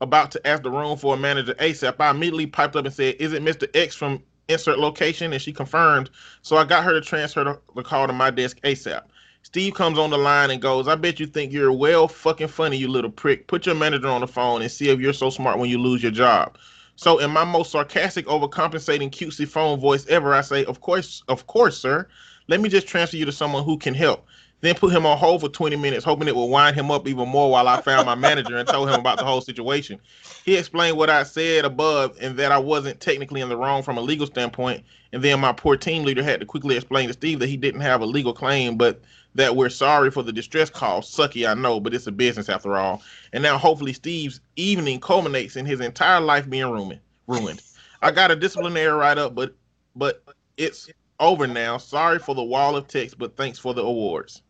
about 0.00 0.30
to 0.32 0.46
ask 0.46 0.62
the 0.62 0.70
room 0.70 0.96
for 0.96 1.14
a 1.14 1.18
manager 1.18 1.54
ASAP. 1.54 1.96
I 2.00 2.10
immediately 2.10 2.46
piped 2.46 2.76
up 2.76 2.86
and 2.86 2.94
said, 2.94 3.16
Is 3.20 3.32
it 3.32 3.44
Mr. 3.44 3.68
X 3.74 3.94
from 3.94 4.22
insert 4.50 4.78
location, 4.78 5.32
and 5.32 5.40
she 5.40 5.52
confirmed. 5.52 6.10
So 6.42 6.56
I 6.56 6.64
got 6.64 6.84
her 6.84 6.92
to 6.92 7.00
transfer 7.00 7.44
the, 7.44 7.60
the 7.74 7.82
call 7.82 8.06
to 8.06 8.12
my 8.12 8.30
desk 8.30 8.60
ASAP. 8.62 9.02
Steve 9.42 9.74
comes 9.74 9.98
on 9.98 10.10
the 10.10 10.18
line 10.18 10.50
and 10.50 10.60
goes, 10.60 10.86
I 10.86 10.94
bet 10.96 11.18
you 11.18 11.26
think 11.26 11.52
you're 11.52 11.72
well 11.72 12.08
fucking 12.08 12.48
funny, 12.48 12.76
you 12.76 12.88
little 12.88 13.10
prick. 13.10 13.46
Put 13.46 13.64
your 13.64 13.74
manager 13.74 14.08
on 14.08 14.20
the 14.20 14.26
phone 14.26 14.60
and 14.60 14.70
see 14.70 14.90
if 14.90 15.00
you're 15.00 15.12
so 15.12 15.30
smart 15.30 15.58
when 15.58 15.70
you 15.70 15.78
lose 15.78 16.02
your 16.02 16.12
job. 16.12 16.58
So 16.96 17.18
in 17.18 17.30
my 17.30 17.44
most 17.44 17.72
sarcastic, 17.72 18.26
overcompensating, 18.26 19.10
cutesy 19.10 19.48
phone 19.48 19.80
voice 19.80 20.06
ever, 20.08 20.34
I 20.34 20.42
say, 20.42 20.64
Of 20.66 20.80
course, 20.82 21.22
of 21.28 21.46
course, 21.46 21.78
sir. 21.78 22.06
Let 22.48 22.60
me 22.60 22.68
just 22.68 22.86
transfer 22.86 23.16
you 23.16 23.24
to 23.24 23.32
someone 23.32 23.64
who 23.64 23.78
can 23.78 23.94
help. 23.94 24.26
Then 24.62 24.74
put 24.74 24.92
him 24.92 25.06
on 25.06 25.16
hold 25.16 25.40
for 25.40 25.48
20 25.48 25.76
minutes, 25.76 26.04
hoping 26.04 26.28
it 26.28 26.36
would 26.36 26.46
wind 26.46 26.76
him 26.76 26.90
up 26.90 27.08
even 27.08 27.28
more 27.28 27.50
while 27.50 27.66
I 27.66 27.80
found 27.80 28.06
my 28.06 28.14
manager 28.14 28.56
and 28.56 28.68
told 28.68 28.90
him 28.90 29.00
about 29.00 29.18
the 29.18 29.24
whole 29.24 29.40
situation. 29.40 29.98
He 30.44 30.56
explained 30.56 30.98
what 30.98 31.08
I 31.08 31.22
said 31.22 31.64
above 31.64 32.16
and 32.20 32.38
that 32.38 32.52
I 32.52 32.58
wasn't 32.58 33.00
technically 33.00 33.40
in 33.40 33.48
the 33.48 33.56
wrong 33.56 33.82
from 33.82 33.96
a 33.96 34.02
legal 34.02 34.26
standpoint. 34.26 34.84
And 35.12 35.22
then 35.22 35.40
my 35.40 35.52
poor 35.52 35.76
team 35.76 36.04
leader 36.04 36.22
had 36.22 36.40
to 36.40 36.46
quickly 36.46 36.76
explain 36.76 37.08
to 37.08 37.14
Steve 37.14 37.38
that 37.38 37.48
he 37.48 37.56
didn't 37.56 37.80
have 37.80 38.02
a 38.02 38.06
legal 38.06 38.34
claim, 38.34 38.76
but 38.76 39.00
that 39.34 39.56
we're 39.56 39.70
sorry 39.70 40.10
for 40.10 40.22
the 40.22 40.32
distress 40.32 40.68
call. 40.68 41.00
Sucky, 41.00 41.48
I 41.48 41.54
know, 41.54 41.80
but 41.80 41.94
it's 41.94 42.06
a 42.06 42.12
business 42.12 42.48
after 42.48 42.76
all. 42.76 43.02
And 43.32 43.42
now 43.42 43.56
hopefully 43.56 43.92
Steve's 43.92 44.40
evening 44.56 45.00
culminates 45.00 45.56
in 45.56 45.64
his 45.64 45.80
entire 45.80 46.20
life 46.20 46.48
being 46.48 46.70
ruined. 46.70 47.00
Ruined. 47.26 47.62
I 48.02 48.10
got 48.10 48.30
a 48.30 48.36
disciplinary 48.36 48.92
write 48.92 49.18
up, 49.18 49.34
but 49.34 49.54
but 49.96 50.22
it's 50.56 50.90
over 51.18 51.46
now. 51.46 51.78
Sorry 51.78 52.18
for 52.18 52.34
the 52.34 52.42
wall 52.42 52.76
of 52.76 52.88
text, 52.88 53.18
but 53.18 53.36
thanks 53.36 53.58
for 53.58 53.74
the 53.74 53.82
awards. 53.82 54.42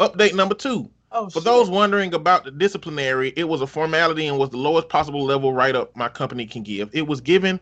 Update 0.00 0.34
number 0.34 0.54
two. 0.54 0.90
Oh, 1.12 1.26
For 1.26 1.38
shit. 1.38 1.44
those 1.44 1.70
wondering 1.70 2.12
about 2.12 2.44
the 2.44 2.50
disciplinary, 2.50 3.32
it 3.36 3.44
was 3.44 3.60
a 3.60 3.66
formality 3.66 4.26
and 4.26 4.36
was 4.36 4.50
the 4.50 4.56
lowest 4.56 4.88
possible 4.88 5.24
level 5.24 5.52
write 5.52 5.76
up 5.76 5.94
my 5.96 6.08
company 6.08 6.44
can 6.46 6.64
give. 6.64 6.90
It 6.92 7.06
was 7.06 7.20
given 7.20 7.60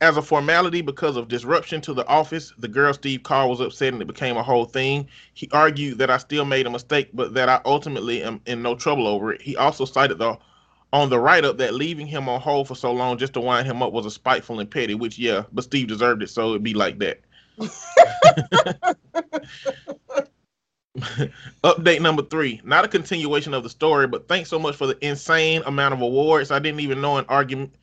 as 0.00 0.16
a 0.16 0.22
formality 0.22 0.82
because 0.82 1.16
of 1.16 1.26
disruption 1.26 1.80
to 1.80 1.94
the 1.94 2.06
office. 2.06 2.52
The 2.58 2.68
girl 2.68 2.94
Steve 2.94 3.24
Carr 3.24 3.48
was 3.48 3.60
upset 3.60 3.92
and 3.92 4.00
it 4.00 4.06
became 4.06 4.36
a 4.36 4.42
whole 4.42 4.64
thing. 4.66 5.08
He 5.34 5.48
argued 5.52 5.98
that 5.98 6.10
I 6.10 6.18
still 6.18 6.44
made 6.44 6.66
a 6.66 6.70
mistake, 6.70 7.10
but 7.12 7.34
that 7.34 7.48
I 7.48 7.60
ultimately 7.64 8.22
am 8.22 8.40
in 8.46 8.62
no 8.62 8.76
trouble 8.76 9.08
over 9.08 9.32
it. 9.32 9.42
He 9.42 9.56
also 9.56 9.84
cited 9.84 10.18
the 10.18 10.38
on 10.92 11.08
the 11.08 11.18
write 11.18 11.44
up 11.44 11.56
that 11.56 11.74
leaving 11.74 12.06
him 12.06 12.28
on 12.28 12.40
hold 12.40 12.68
for 12.68 12.74
so 12.74 12.92
long 12.92 13.16
just 13.16 13.32
to 13.32 13.40
wind 13.40 13.66
him 13.66 13.82
up 13.82 13.92
was 13.92 14.06
a 14.06 14.10
spiteful 14.10 14.60
and 14.60 14.70
petty, 14.70 14.94
which 14.94 15.18
yeah, 15.18 15.42
but 15.50 15.64
Steve 15.64 15.88
deserved 15.88 16.22
it, 16.22 16.28
so 16.28 16.50
it'd 16.50 16.62
be 16.62 16.74
like 16.74 16.98
that. 16.98 17.20
Update 21.64 22.00
number 22.00 22.22
three. 22.22 22.60
Not 22.64 22.84
a 22.84 22.88
continuation 22.88 23.54
of 23.54 23.62
the 23.62 23.70
story, 23.70 24.06
but 24.06 24.28
thanks 24.28 24.50
so 24.50 24.58
much 24.58 24.76
for 24.76 24.86
the 24.86 25.06
insane 25.06 25.62
amount 25.64 25.94
of 25.94 26.02
awards. 26.02 26.50
I 26.50 26.58
didn't 26.58 26.80
even 26.80 27.00
know 27.00 27.16
an 27.16 27.24
argument 27.28 27.74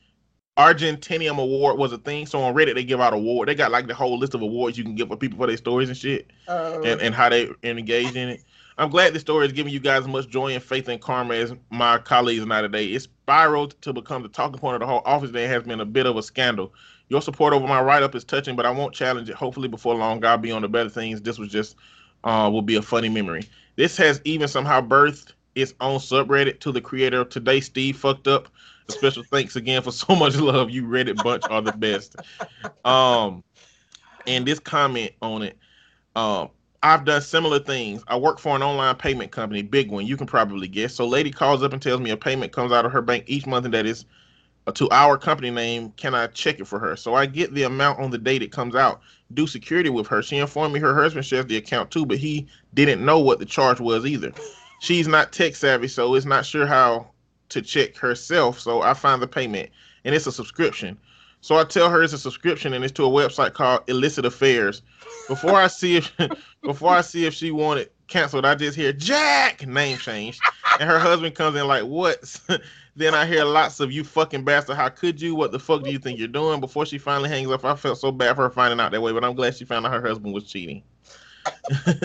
Argentinium 0.60 1.39
award 1.39 1.78
was 1.78 1.93
a 1.93 1.98
thing. 1.98 2.26
So 2.26 2.41
on 2.41 2.54
Reddit 2.54 2.76
they 2.76 2.84
give 2.84 3.00
out 3.00 3.13
award. 3.13 3.48
They 3.48 3.56
got 3.56 3.72
like 3.72 3.88
the 3.88 3.95
whole 3.95 4.19
list 4.19 4.34
of 4.34 4.41
awards 4.41 4.78
you 4.78 4.84
can 4.84 4.93
give 4.93 5.08
for 5.08 5.15
people 5.15 5.38
for 5.38 5.48
their 5.48 5.56
stories 5.56 5.88
and 5.88 5.98
shit, 5.98 6.30
oh. 6.50 6.84
and 6.84 7.00
and 7.00 7.15
how 7.15 7.30
they 7.30 7.50
engage 7.63 8.15
in 8.15 8.30
it. 8.30 8.43
I'm 8.78 8.89
glad 8.89 9.13
this 9.13 9.22
story 9.22 9.45
is 9.45 9.54
giving 9.54 9.74
you 9.74 9.80
guys 9.80 10.02
as 10.02 10.08
much 10.08 10.28
joy 10.28 10.54
and 10.54 10.63
faith 10.63 10.88
and 10.89 11.02
karma 11.02 11.36
as 11.36 11.54
my 11.69 11.98
colleagues 11.98 12.43
and 12.43 12.54
I 12.54 12.62
today. 12.62 12.88
It 12.88 13.02
spiraled 13.02 13.82
to 13.82 13.93
become 13.93 14.22
the 14.22 14.30
talking 14.30 14.60
point 14.60 14.76
of 14.76 14.82
the 14.82 14.88
whole 14.88 15.02
office. 15.06 15.32
There 15.32 15.48
has 15.48 15.63
been 15.63 15.80
a 15.80 15.86
bit 15.86 16.06
of 16.06 16.17
a 16.17 16.24
scandal. 16.24 16.74
Your 17.08 17.22
support 17.22 17.54
over 17.54 17.65
my 17.65 17.82
write 17.82 18.04
up 18.04 18.13
is 18.13 18.26
touching, 18.26 18.56
but 18.56 18.65
I 18.65 18.72
won't 18.72 18.93
challenge 18.93 19.30
it. 19.30 19.36
Hopefully, 19.36 19.69
before 19.69 19.95
long, 19.95 20.24
I'll 20.26 20.38
be 20.38 20.52
on 20.52 20.62
the 20.62 20.69
better 20.69 20.89
things. 20.89 21.22
This 21.22 21.39
was 21.39 21.50
just 21.50 21.78
uh, 22.24 22.50
will 22.52 22.62
be 22.62 22.76
a 22.76 22.82
funny 22.82 23.10
memory. 23.10 23.44
This 23.76 23.96
has 23.98 24.22
even 24.26 24.48
somehow 24.48 24.82
birthed 24.82 25.34
its 25.56 25.74
own 25.80 26.00
subreddit 26.00 26.60
to 26.62 26.72
the 26.72 26.82
creator 26.82 27.22
of 27.22 27.30
today, 27.30 27.60
Steve 27.60 27.98
fucked 27.98 28.28
up. 28.28 28.50
A 28.88 28.92
special 28.92 29.24
thanks 29.24 29.56
again 29.56 29.82
for 29.82 29.92
so 29.94 30.16
much 30.16 30.36
love. 30.36 30.70
You 30.70 30.84
Reddit 30.84 31.24
bunch 31.24 31.44
are 31.50 31.62
the 31.62 31.74
best. 31.74 32.16
Um, 32.86 33.44
and 34.28 34.46
this 34.46 34.60
comment 34.60 35.12
on 35.22 35.44
it, 35.44 35.58
um, 36.16 36.50
I've 36.82 37.04
done 37.04 37.22
similar 37.22 37.60
things. 37.60 38.04
I 38.08 38.18
work 38.18 38.40
for 38.40 38.56
an 38.56 38.64
online 38.64 38.96
payment 38.96 39.32
company, 39.32 39.62
big 39.62 39.92
one. 39.92 40.06
You 40.06 40.16
can 40.16 40.28
probably 40.28 40.68
guess. 40.68 40.96
So, 40.96 41.06
lady 41.06 41.30
calls 41.30 41.62
up 41.62 41.74
and 41.74 41.82
tells 41.82 42.00
me 42.00 42.12
a 42.12 42.18
payment 42.18 42.54
comes 42.54 42.72
out 42.72 42.86
of 42.86 42.92
her 42.92 43.02
bank 43.02 43.26
each 43.28 43.46
month, 43.46 43.66
and 43.66 43.74
that 43.74 43.86
is 43.86 44.06
Uh, 44.70 44.72
to 44.72 44.88
our 44.92 45.18
company 45.18 45.50
name. 45.50 45.92
Can 45.98 46.14
I 46.14 46.28
check 46.28 46.60
it 46.60 46.68
for 46.68 46.78
her? 46.78 46.96
So 46.96 47.16
I 47.16 47.26
get 47.26 47.56
the 47.56 47.64
amount 47.64 48.00
on 48.00 48.12
the 48.12 48.20
date 48.20 48.44
it 48.44 48.52
comes 48.52 48.76
out. 48.76 49.02
Do 49.34 49.48
security 49.48 49.90
with 49.90 50.06
her. 50.08 50.22
She 50.22 50.38
informed 50.38 50.76
me 50.76 50.80
her 50.80 50.94
husband 50.94 51.26
shares 51.26 51.48
the 51.48 51.58
account 51.58 51.90
too, 51.90 52.06
but 52.06 52.20
he 52.20 52.46
didn't 52.76 53.04
know 53.04 53.18
what 53.18 53.40
the 53.40 53.48
charge 53.48 53.80
was 53.80 54.06
either. 54.06 54.32
She's 54.80 55.08
not 55.08 55.34
tech 55.34 55.56
savvy, 55.56 55.88
so 55.88 56.14
it's 56.14 56.28
not 56.28 56.46
sure 56.46 56.68
how 56.68 57.10
to 57.50 57.64
check 57.64 57.98
herself. 57.98 58.60
So 58.60 58.84
I 58.84 58.94
find 58.94 59.20
the 59.20 59.28
payment, 59.28 59.72
and 60.06 60.14
it's 60.14 60.28
a 60.28 60.32
subscription. 60.32 61.00
So 61.42 61.56
I 61.56 61.64
tell 61.64 61.90
her 61.90 62.04
it's 62.04 62.14
a 62.14 62.20
subscription, 62.20 62.74
and 62.74 62.84
it's 62.84 62.94
to 62.94 63.06
a 63.06 63.10
website 63.10 63.54
called 63.54 63.82
Illicit 63.88 64.26
Affairs. 64.26 64.84
Before 65.28 65.56
I 65.56 65.66
see 65.66 65.98
if 65.98 66.16
before 66.62 66.92
I 66.92 67.02
see 67.02 67.26
if 67.26 67.34
she 67.34 67.50
wanted 67.50 67.90
canceled, 68.08 68.46
I 68.46 68.54
just 68.54 68.78
hear 68.78 68.94
Jack 68.94 69.66
name 69.66 69.98
change, 69.98 70.40
and 70.80 70.88
her 70.88 71.00
husband 71.00 71.34
comes 71.34 71.58
in 71.58 71.66
like, 71.66 71.86
"What?" 71.86 72.40
Then 73.00 73.16
I 73.16 73.26
hear 73.26 73.46
lots 73.46 73.80
of 73.80 73.94
you 73.94 74.04
fucking 74.04 74.44
bastard. 74.44 74.76
How 74.76 74.90
could 74.90 75.22
you? 75.22 75.34
What 75.34 75.54
the 75.54 75.60
fuck 75.60 75.84
do 75.84 75.90
you 75.90 76.00
think 76.00 76.20
you're 76.20 76.28
doing? 76.28 76.60
Before 76.60 76.86
she 76.86 76.98
finally 76.98 77.30
hangs 77.30 77.50
up, 77.50 77.64
I 77.64 77.74
felt 77.78 77.98
so 77.98 78.12
bad 78.12 78.36
for 78.36 78.42
her 78.42 78.50
finding 78.50 78.78
out 78.82 78.92
that 78.92 79.02
way, 79.02 79.14
but 79.14 79.24
I'm 79.24 79.36
glad 79.36 79.56
she 79.56 79.64
found 79.64 79.86
out 79.86 79.94
her 79.94 80.06
husband 80.06 80.34
was 80.34 80.44
cheating. 80.44 80.84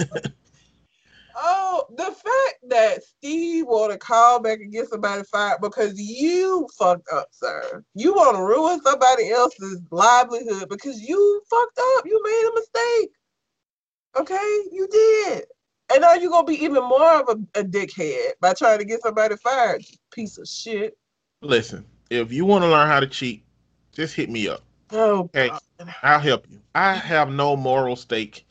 Oh, 1.36 1.84
the 1.96 2.04
fact 2.04 2.58
that 2.68 3.02
Steve 3.02 3.66
want 3.66 3.90
to 3.90 3.98
call 3.98 4.40
back 4.40 4.60
and 4.60 4.72
get 4.72 4.88
somebody 4.88 5.24
fired 5.24 5.60
because 5.60 6.00
you 6.00 6.68
fucked 6.78 7.08
up, 7.12 7.26
sir. 7.32 7.84
You 7.96 8.14
want 8.14 8.36
to 8.36 8.42
ruin 8.42 8.80
somebody 8.80 9.32
else's 9.32 9.82
livelihood 9.90 10.68
because 10.68 11.02
you 11.02 11.42
fucked 11.50 11.80
up. 11.96 12.06
You 12.06 12.22
made 12.22 12.50
a 12.50 12.54
mistake. 12.54 13.10
Okay, 14.16 14.62
you 14.70 14.86
did. 14.86 15.44
And 15.94 16.02
now 16.02 16.14
you're 16.14 16.30
gonna 16.30 16.44
be 16.44 16.62
even 16.64 16.82
more 16.82 17.20
of 17.20 17.28
a, 17.28 17.60
a 17.60 17.62
dickhead 17.62 18.32
by 18.40 18.52
trying 18.52 18.78
to 18.78 18.84
get 18.84 19.00
somebody 19.00 19.36
fired. 19.36 19.84
Piece 20.12 20.38
of 20.38 20.48
shit. 20.48 20.98
Listen, 21.40 21.86
if 22.10 22.32
you 22.32 22.44
want 22.44 22.64
to 22.64 22.68
learn 22.68 22.88
how 22.88 22.98
to 22.98 23.06
cheat, 23.06 23.44
just 23.92 24.12
hit 24.12 24.28
me 24.28 24.48
up. 24.48 24.62
Oh, 24.90 25.30
Hey. 25.32 25.50
God. 25.50 25.60
I'll 26.02 26.18
help 26.18 26.46
you. 26.50 26.58
I 26.74 26.94
have 26.94 27.30
no 27.30 27.54
moral 27.54 27.94
stake 27.94 28.44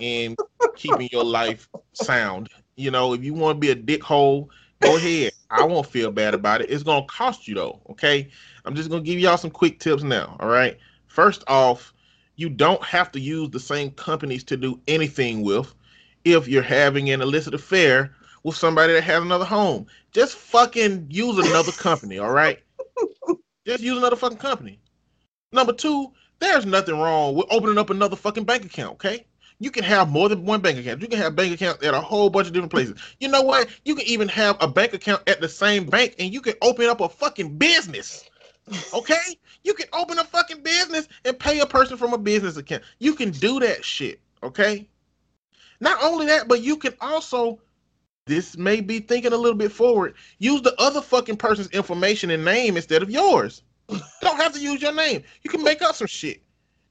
in 0.00 0.36
keeping 0.76 1.08
your 1.12 1.22
life 1.22 1.68
sound. 1.92 2.48
You 2.74 2.90
know, 2.90 3.12
if 3.12 3.22
you 3.22 3.34
want 3.34 3.56
to 3.56 3.60
be 3.60 3.70
a 3.70 3.76
dickhole, 3.76 4.48
go 4.80 4.96
ahead. 4.96 5.30
I 5.50 5.64
won't 5.64 5.86
feel 5.86 6.10
bad 6.10 6.34
about 6.34 6.60
it. 6.60 6.70
It's 6.70 6.82
gonna 6.82 7.06
cost 7.06 7.46
you 7.46 7.54
though. 7.54 7.80
Okay. 7.90 8.28
I'm 8.64 8.74
just 8.74 8.90
gonna 8.90 9.02
give 9.02 9.20
y'all 9.20 9.36
some 9.36 9.50
quick 9.50 9.78
tips 9.78 10.02
now. 10.02 10.36
All 10.40 10.48
right. 10.48 10.76
First 11.06 11.44
off, 11.46 11.94
you 12.34 12.48
don't 12.48 12.82
have 12.82 13.12
to 13.12 13.20
use 13.20 13.50
the 13.50 13.60
same 13.60 13.92
companies 13.92 14.42
to 14.44 14.56
do 14.56 14.80
anything 14.88 15.42
with 15.42 15.72
if 16.24 16.48
you're 16.48 16.62
having 16.62 17.10
an 17.10 17.20
illicit 17.20 17.54
affair 17.54 18.14
with 18.42 18.56
somebody 18.56 18.92
that 18.92 19.02
has 19.02 19.22
another 19.22 19.44
home. 19.44 19.86
Just 20.12 20.36
fucking 20.36 21.06
use 21.10 21.38
another 21.38 21.72
company, 21.72 22.18
all 22.18 22.32
right? 22.32 22.58
Just 23.66 23.82
use 23.82 23.98
another 23.98 24.16
fucking 24.16 24.38
company. 24.38 24.78
Number 25.52 25.72
two, 25.72 26.12
there's 26.38 26.66
nothing 26.66 26.98
wrong 26.98 27.34
with 27.34 27.46
opening 27.50 27.78
up 27.78 27.90
another 27.90 28.16
fucking 28.16 28.44
bank 28.44 28.64
account, 28.64 28.92
okay? 28.94 29.26
You 29.58 29.70
can 29.70 29.84
have 29.84 30.08
more 30.08 30.30
than 30.30 30.46
one 30.46 30.62
bank 30.62 30.78
account. 30.78 31.02
You 31.02 31.08
can 31.08 31.18
have 31.18 31.36
bank 31.36 31.52
accounts 31.52 31.84
at 31.84 31.92
a 31.92 32.00
whole 32.00 32.30
bunch 32.30 32.46
of 32.46 32.54
different 32.54 32.72
places. 32.72 32.98
You 33.20 33.28
know 33.28 33.42
what? 33.42 33.68
You 33.84 33.94
can 33.94 34.06
even 34.06 34.26
have 34.28 34.56
a 34.60 34.66
bank 34.66 34.94
account 34.94 35.28
at 35.28 35.42
the 35.42 35.48
same 35.48 35.84
bank 35.84 36.14
and 36.18 36.32
you 36.32 36.40
can 36.40 36.54
open 36.62 36.86
up 36.86 37.02
a 37.02 37.08
fucking 37.08 37.58
business. 37.58 38.28
Okay? 38.94 39.16
You 39.62 39.74
can 39.74 39.88
open 39.92 40.18
a 40.18 40.24
fucking 40.24 40.62
business 40.62 41.06
and 41.26 41.38
pay 41.38 41.60
a 41.60 41.66
person 41.66 41.98
from 41.98 42.14
a 42.14 42.18
business 42.18 42.56
account. 42.56 42.82
You 42.98 43.14
can 43.14 43.30
do 43.30 43.60
that 43.60 43.84
shit, 43.84 44.20
okay? 44.42 44.88
Not 45.80 46.02
only 46.02 46.26
that, 46.26 46.48
but 46.48 46.62
you 46.62 46.76
can 46.76 46.94
also 47.00 47.60
this 48.26 48.56
may 48.56 48.80
be 48.80 49.00
thinking 49.00 49.32
a 49.32 49.36
little 49.36 49.58
bit 49.58 49.72
forward. 49.72 50.14
Use 50.38 50.62
the 50.62 50.80
other 50.80 51.00
fucking 51.00 51.36
person's 51.36 51.70
information 51.70 52.30
and 52.30 52.44
name 52.44 52.76
instead 52.76 53.02
of 53.02 53.10
yours. 53.10 53.62
You 53.88 53.98
don't 54.20 54.36
have 54.36 54.52
to 54.52 54.60
use 54.60 54.80
your 54.80 54.94
name. 54.94 55.24
You 55.42 55.50
can 55.50 55.64
make 55.64 55.82
up 55.82 55.96
some 55.96 56.06
shit. 56.06 56.42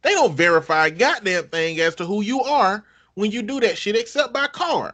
They 0.02 0.12
don't 0.12 0.36
verify 0.36 0.88
a 0.88 0.92
goddamn 0.92 1.48
thing 1.48 1.80
as 1.80 1.96
to 1.96 2.06
who 2.06 2.22
you 2.22 2.42
are 2.42 2.84
when 3.14 3.32
you 3.32 3.42
do 3.42 3.60
that 3.62 3.78
shit, 3.78 3.96
except 3.96 4.34
by 4.34 4.48
card. 4.48 4.94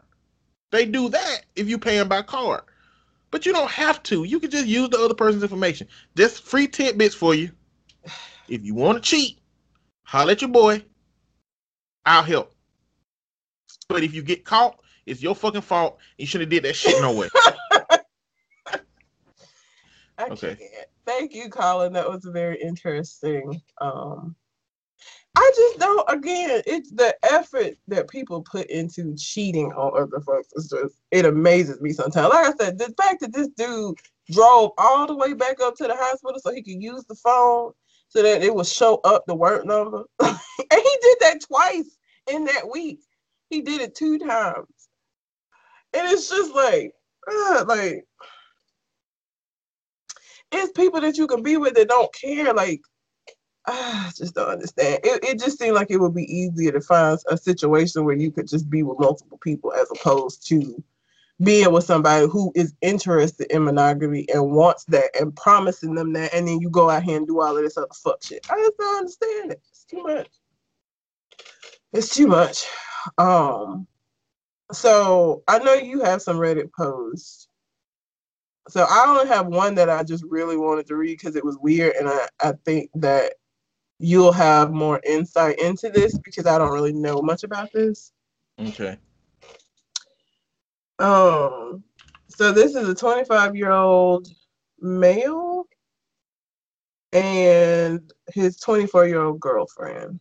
They 0.71 0.86
do 0.86 1.10
that 1.10 1.45
if 1.55 1.67
you 1.67 1.77
pay 1.77 1.97
them 1.97 2.10
by 2.10 2.21
card. 2.21 2.62
But 3.31 3.45
you 3.45 3.53
don't 3.53 3.71
have 3.71 4.03
to. 4.03 4.23
You 4.23 4.39
can 4.39 4.51
just 4.51 4.67
use 4.67 4.89
the 4.89 4.99
other 4.99 5.13
person's 5.13 5.43
information. 5.43 5.88
Just 6.15 6.43
free 6.43 6.67
tidbits 6.67 7.15
for 7.15 7.34
you. 7.34 7.51
If 8.47 8.63
you 8.63 8.75
want 8.75 9.03
to 9.03 9.10
cheat, 9.10 9.39
holler 10.03 10.34
at 10.34 10.41
your 10.41 10.51
boy. 10.51 10.84
I'll 12.05 12.23
help. 12.23 12.55
But 13.89 14.04
if 14.04 14.13
you 14.13 14.21
get 14.21 14.45
caught, 14.45 14.80
it's 15.06 15.21
your 15.21 15.36
fucking 15.36 15.62
fault. 15.62 16.00
You 16.17 16.26
shouldn't 16.26 16.52
have 16.52 16.63
did 16.63 16.67
that 16.67 16.76
shit 16.76 17.00
no 17.02 17.13
way. 17.13 17.30
Okay. 20.19 20.56
can't. 20.56 20.88
Thank 21.06 21.34
you, 21.34 21.50
Colin. 21.50 21.93
That 21.93 22.10
was 22.10 22.24
very 22.26 22.60
interesting. 22.62 23.62
Um, 23.82 24.36
I 25.36 25.52
just 25.56 25.80
don't. 25.80 26.10
Again, 26.10 26.62
it's 26.65 26.91
the 26.91 27.15
effort 27.30 27.76
that 27.89 28.10
people 28.10 28.41
put 28.41 28.67
into 28.67 29.13
cheating 29.17 29.74
on 29.74 30.02
other 30.02 30.21
folks. 30.21 30.48
It's 30.56 30.69
just 30.69 31.02
it 31.12 31.26
amazes 31.26 31.82
me 31.82 31.91
sometimes. 31.91 32.34
Like 32.34 32.48
I 32.48 32.54
said, 32.58 32.78
the 32.78 32.93
fact 32.98 33.19
that 33.21 33.34
this 33.34 33.50
dude 33.58 33.98
drove 34.32 34.71
all 34.78 35.06
the 35.06 35.15
way 35.15 35.34
back 35.34 35.60
up 35.62 35.76
to 35.76 35.88
the 35.88 35.95
hospital 35.95 36.39
so 36.39 36.54
he 36.54 36.63
could 36.63 36.82
use 36.82 37.04
the 37.06 37.15
phone 37.15 37.74
so 38.08 38.24
that 38.24 38.41
it 38.41 38.56
would 38.56 38.65
show 38.65 39.02
up 39.04 39.26
the 39.28 39.36
work 39.36 39.65
number, 39.65 40.06
and 40.19 40.38
he 40.69 40.98
did 41.02 41.17
that 41.21 41.41
twice 41.45 41.98
in 42.32 42.45
that 42.45 42.69
week. 42.71 43.02
He 43.56 43.62
did 43.62 43.80
it 43.80 43.96
two 43.96 44.20
times, 44.20 44.68
and 45.94 46.12
it's 46.12 46.30
just 46.30 46.54
like, 46.54 46.91
like 47.65 48.04
it's 50.52 50.74
people 50.74 51.00
that 51.00 51.18
you 51.18 51.26
can 51.26 51.41
be 51.41 51.56
with 51.56 51.76
that 51.76 51.88
don't 51.88 52.13
care. 52.13 52.54
Like, 52.54 52.82
ah, 53.65 54.08
I 54.10 54.12
just 54.13 54.36
don't 54.36 54.50
understand. 54.50 55.00
It, 55.06 55.24
it 55.24 55.39
just 55.39 55.58
seemed 55.58 55.76
like 55.76 55.89
it 55.89 56.02
would 56.02 56.13
be 56.13 56.26
easier 56.26 56.74
to 56.74 56.82
find 56.82 57.18
a 57.30 57.38
situation 57.38 58.04
where 58.04 58.18
you 58.18 58.30
could 58.30 58.50
just 58.50 58.70
be 58.70 58.84
with 58.84 59.00
multiple 59.00 59.39
people 59.41 59.72
as 59.72 59.89
opposed 59.89 60.46
to 60.50 60.84
being 61.41 61.72
with 61.72 61.86
somebody 61.86 62.28
who 62.28 62.52
is 62.56 62.74
interested 62.82 63.50
in 63.56 63.63
monogamy 63.63 64.28
and 64.34 64.52
wants 64.52 64.84
that 64.89 65.12
and 65.18 65.34
promising 65.38 65.96
them 65.96 66.12
that, 66.12 66.34
and 66.34 66.46
then 66.46 66.60
you 66.60 66.70
go 66.70 66.89
out 66.89 67.04
here 67.04 67.15
and 67.15 67.26
do 67.26 67.39
all 67.39 67.56
of 67.56 67.63
this 67.63 67.78
other 67.78 67.88
fuck 68.04 68.22
shit. 68.22 68.46
I 68.50 68.58
just 68.58 68.78
don't 68.78 68.98
understand 68.98 69.52
it. 69.54 69.62
It's 69.72 69.86
too 69.86 70.04
much. 70.04 70.28
It's 71.94 72.13
too 72.13 72.28
much. 72.28 72.65
Um. 73.18 73.88
So 74.72 75.44
I 75.48 75.60
know 75.60 75.74
you 75.74 76.02
have 76.02 76.22
some 76.22 76.38
Reddit 76.38 76.72
posts. 76.74 77.48
So 78.68 78.86
I 78.89 79.06
only 79.08 79.28
have 79.28 79.46
one 79.46 79.76
that 79.76 79.89
I 79.91 80.04
just 80.04 80.24
really 80.28 80.58
wanted 80.58 80.88
to 80.88 80.96
read 80.96 81.20
because 81.20 81.36
it 81.36 81.46
was 81.46 81.58
weird, 81.60 81.96
and 81.96 82.10
I, 82.10 82.28
I 82.41 82.54
think 82.65 82.89
that 82.96 83.34
you'll 84.00 84.32
have 84.32 84.72
more 84.72 85.00
insight 85.06 85.60
into 85.60 85.89
this 85.89 86.18
because 86.20 86.48
I 86.48 86.58
don't 86.58 86.74
really 86.74 86.94
know 86.94 87.22
much 87.22 87.44
about 87.44 87.72
this. 87.72 88.12
Okay. 88.60 88.98
Um, 91.00 91.84
so 92.28 92.52
this 92.52 92.76
is 92.76 92.88
a 92.88 92.96
25 92.96 93.56
year 93.56 93.72
old 93.72 94.28
male 94.80 95.68
and 97.13 98.12
his 98.34 98.58
24 98.60 99.08
year 99.08 99.22
old 99.22 99.39
girlfriend. 99.39 100.20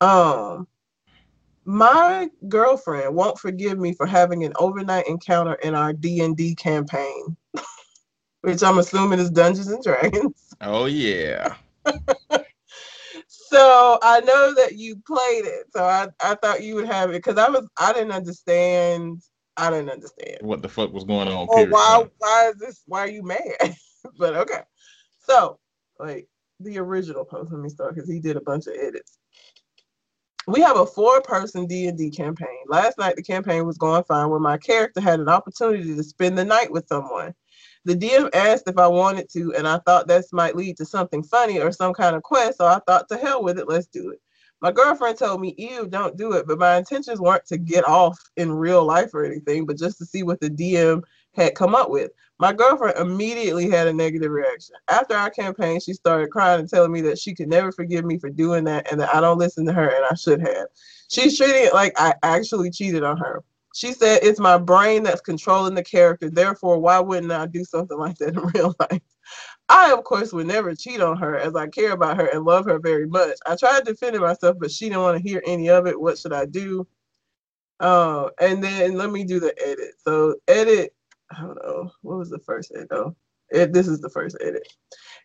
Um, 0.00 0.68
my 1.66 2.30
girlfriend 2.48 3.14
won't 3.14 3.38
forgive 3.38 3.78
me 3.78 3.92
for 3.92 4.06
having 4.06 4.44
an 4.44 4.52
overnight 4.58 5.08
encounter 5.08 5.54
in 5.54 5.74
our 5.74 5.92
D 5.92 6.20
and 6.20 6.36
D 6.36 6.54
campaign, 6.54 7.36
which 8.42 8.62
I'm 8.62 8.78
assuming 8.78 9.18
is 9.18 9.30
Dungeons 9.30 9.68
and 9.68 9.82
Dragons. 9.82 10.42
Oh 10.62 10.86
yeah. 10.86 11.54
So 13.28 13.98
I 14.02 14.20
know 14.20 14.54
that 14.54 14.76
you 14.76 14.96
played 15.06 15.44
it, 15.44 15.66
so 15.70 15.84
I, 15.84 16.08
I 16.20 16.34
thought 16.36 16.62
you 16.62 16.74
would 16.76 16.86
have 16.86 17.10
it 17.10 17.22
because 17.22 17.36
I 17.36 17.48
was 17.48 17.68
I 17.78 17.92
didn't 17.92 18.12
understand. 18.12 19.22
I 19.56 19.70
didn't 19.70 19.90
understand. 19.90 20.38
What 20.40 20.62
the 20.62 20.68
fuck 20.68 20.92
was 20.92 21.04
going 21.04 21.28
on? 21.28 21.46
Or 21.48 21.66
why 21.66 22.04
why 22.18 22.48
is 22.48 22.56
this 22.56 22.82
why 22.86 23.00
are 23.00 23.08
you 23.08 23.22
mad? 23.22 23.76
but 24.18 24.34
okay. 24.34 24.60
So 25.20 25.58
like 25.98 26.26
the 26.60 26.78
original 26.78 27.24
post, 27.24 27.52
let 27.52 27.60
me 27.60 27.68
start 27.68 27.94
because 27.94 28.10
he 28.10 28.18
did 28.18 28.36
a 28.36 28.40
bunch 28.40 28.66
of 28.66 28.74
edits. 28.74 29.18
We 30.48 30.60
have 30.60 30.76
a 30.76 30.86
four-person 30.86 31.66
D&D 31.66 32.10
campaign. 32.10 32.58
Last 32.68 32.98
night 32.98 33.16
the 33.16 33.22
campaign 33.22 33.66
was 33.66 33.78
going 33.78 34.04
fine 34.04 34.30
when 34.30 34.42
my 34.42 34.56
character 34.56 35.00
had 35.00 35.18
an 35.18 35.28
opportunity 35.28 35.96
to 35.96 36.02
spend 36.04 36.38
the 36.38 36.44
night 36.44 36.70
with 36.70 36.86
someone. 36.86 37.34
The 37.84 37.96
DM 37.96 38.30
asked 38.32 38.68
if 38.68 38.78
I 38.78 38.86
wanted 38.86 39.28
to, 39.30 39.54
and 39.54 39.66
I 39.66 39.78
thought 39.78 40.06
this 40.06 40.32
might 40.32 40.54
lead 40.54 40.76
to 40.76 40.84
something 40.84 41.24
funny 41.24 41.60
or 41.60 41.72
some 41.72 41.92
kind 41.92 42.14
of 42.14 42.22
quest, 42.22 42.58
so 42.58 42.66
I 42.66 42.80
thought 42.86 43.08
to 43.08 43.16
hell 43.16 43.42
with 43.42 43.58
it, 43.58 43.68
let's 43.68 43.88
do 43.88 44.10
it. 44.10 44.20
My 44.60 44.70
girlfriend 44.70 45.18
told 45.18 45.40
me, 45.40 45.54
ew, 45.58 45.88
don't 45.88 46.16
do 46.16 46.32
it, 46.32 46.46
but 46.46 46.58
my 46.58 46.76
intentions 46.76 47.20
weren't 47.20 47.44
to 47.46 47.58
get 47.58 47.86
off 47.86 48.18
in 48.36 48.52
real 48.52 48.84
life 48.84 49.14
or 49.14 49.24
anything, 49.24 49.66
but 49.66 49.76
just 49.76 49.98
to 49.98 50.06
see 50.06 50.22
what 50.22 50.40
the 50.40 50.48
DM 50.48 51.02
had 51.36 51.54
come 51.54 51.74
up 51.74 51.90
with. 51.90 52.10
My 52.38 52.52
girlfriend 52.52 52.98
immediately 52.98 53.70
had 53.70 53.86
a 53.86 53.92
negative 53.92 54.30
reaction. 54.30 54.74
After 54.88 55.14
our 55.14 55.30
campaign, 55.30 55.80
she 55.80 55.94
started 55.94 56.30
crying 56.30 56.60
and 56.60 56.68
telling 56.68 56.92
me 56.92 57.00
that 57.02 57.18
she 57.18 57.34
could 57.34 57.48
never 57.48 57.72
forgive 57.72 58.04
me 58.04 58.18
for 58.18 58.28
doing 58.28 58.64
that 58.64 58.90
and 58.90 59.00
that 59.00 59.14
I 59.14 59.20
don't 59.20 59.38
listen 59.38 59.64
to 59.66 59.72
her 59.72 59.88
and 59.88 60.04
I 60.10 60.14
should 60.14 60.40
have. 60.40 60.66
She's 61.08 61.38
treating 61.38 61.64
it 61.64 61.74
like 61.74 61.94
I 61.96 62.14
actually 62.22 62.70
cheated 62.70 63.04
on 63.04 63.16
her. 63.18 63.42
She 63.74 63.92
said 63.92 64.20
it's 64.22 64.40
my 64.40 64.58
brain 64.58 65.02
that's 65.02 65.20
controlling 65.20 65.74
the 65.74 65.84
character, 65.84 66.30
therefore, 66.30 66.78
why 66.78 66.98
wouldn't 66.98 67.32
I 67.32 67.46
do 67.46 67.64
something 67.64 67.98
like 67.98 68.16
that 68.18 68.34
in 68.34 68.40
real 68.54 68.74
life? 68.80 69.02
I, 69.68 69.92
of 69.92 70.04
course, 70.04 70.32
would 70.32 70.46
never 70.46 70.74
cheat 70.74 71.00
on 71.00 71.16
her 71.18 71.36
as 71.36 71.56
I 71.56 71.66
care 71.66 71.92
about 71.92 72.16
her 72.16 72.26
and 72.26 72.44
love 72.44 72.66
her 72.66 72.78
very 72.78 73.06
much. 73.06 73.36
I 73.46 73.56
tried 73.56 73.84
defending 73.84 74.20
myself, 74.20 74.56
but 74.60 74.70
she 74.70 74.88
didn't 74.88 75.02
want 75.02 75.22
to 75.22 75.28
hear 75.28 75.42
any 75.44 75.68
of 75.68 75.86
it. 75.86 76.00
What 76.00 76.18
should 76.18 76.32
I 76.32 76.46
do? 76.46 76.86
Uh, 77.80 78.30
and 78.40 78.64
then 78.64 78.94
let 78.94 79.10
me 79.10 79.24
do 79.24 79.40
the 79.40 79.54
edit. 79.62 79.94
So 80.02 80.36
edit, 80.48 80.94
I 81.30 81.40
don't 81.40 81.56
know, 81.56 81.90
what 82.02 82.18
was 82.18 82.30
the 82.30 82.38
first 82.38 82.72
edit? 82.74 82.88
Oh, 82.90 83.16
it, 83.50 83.72
this 83.72 83.88
is 83.88 84.00
the 84.00 84.10
first 84.10 84.36
edit. 84.40 84.66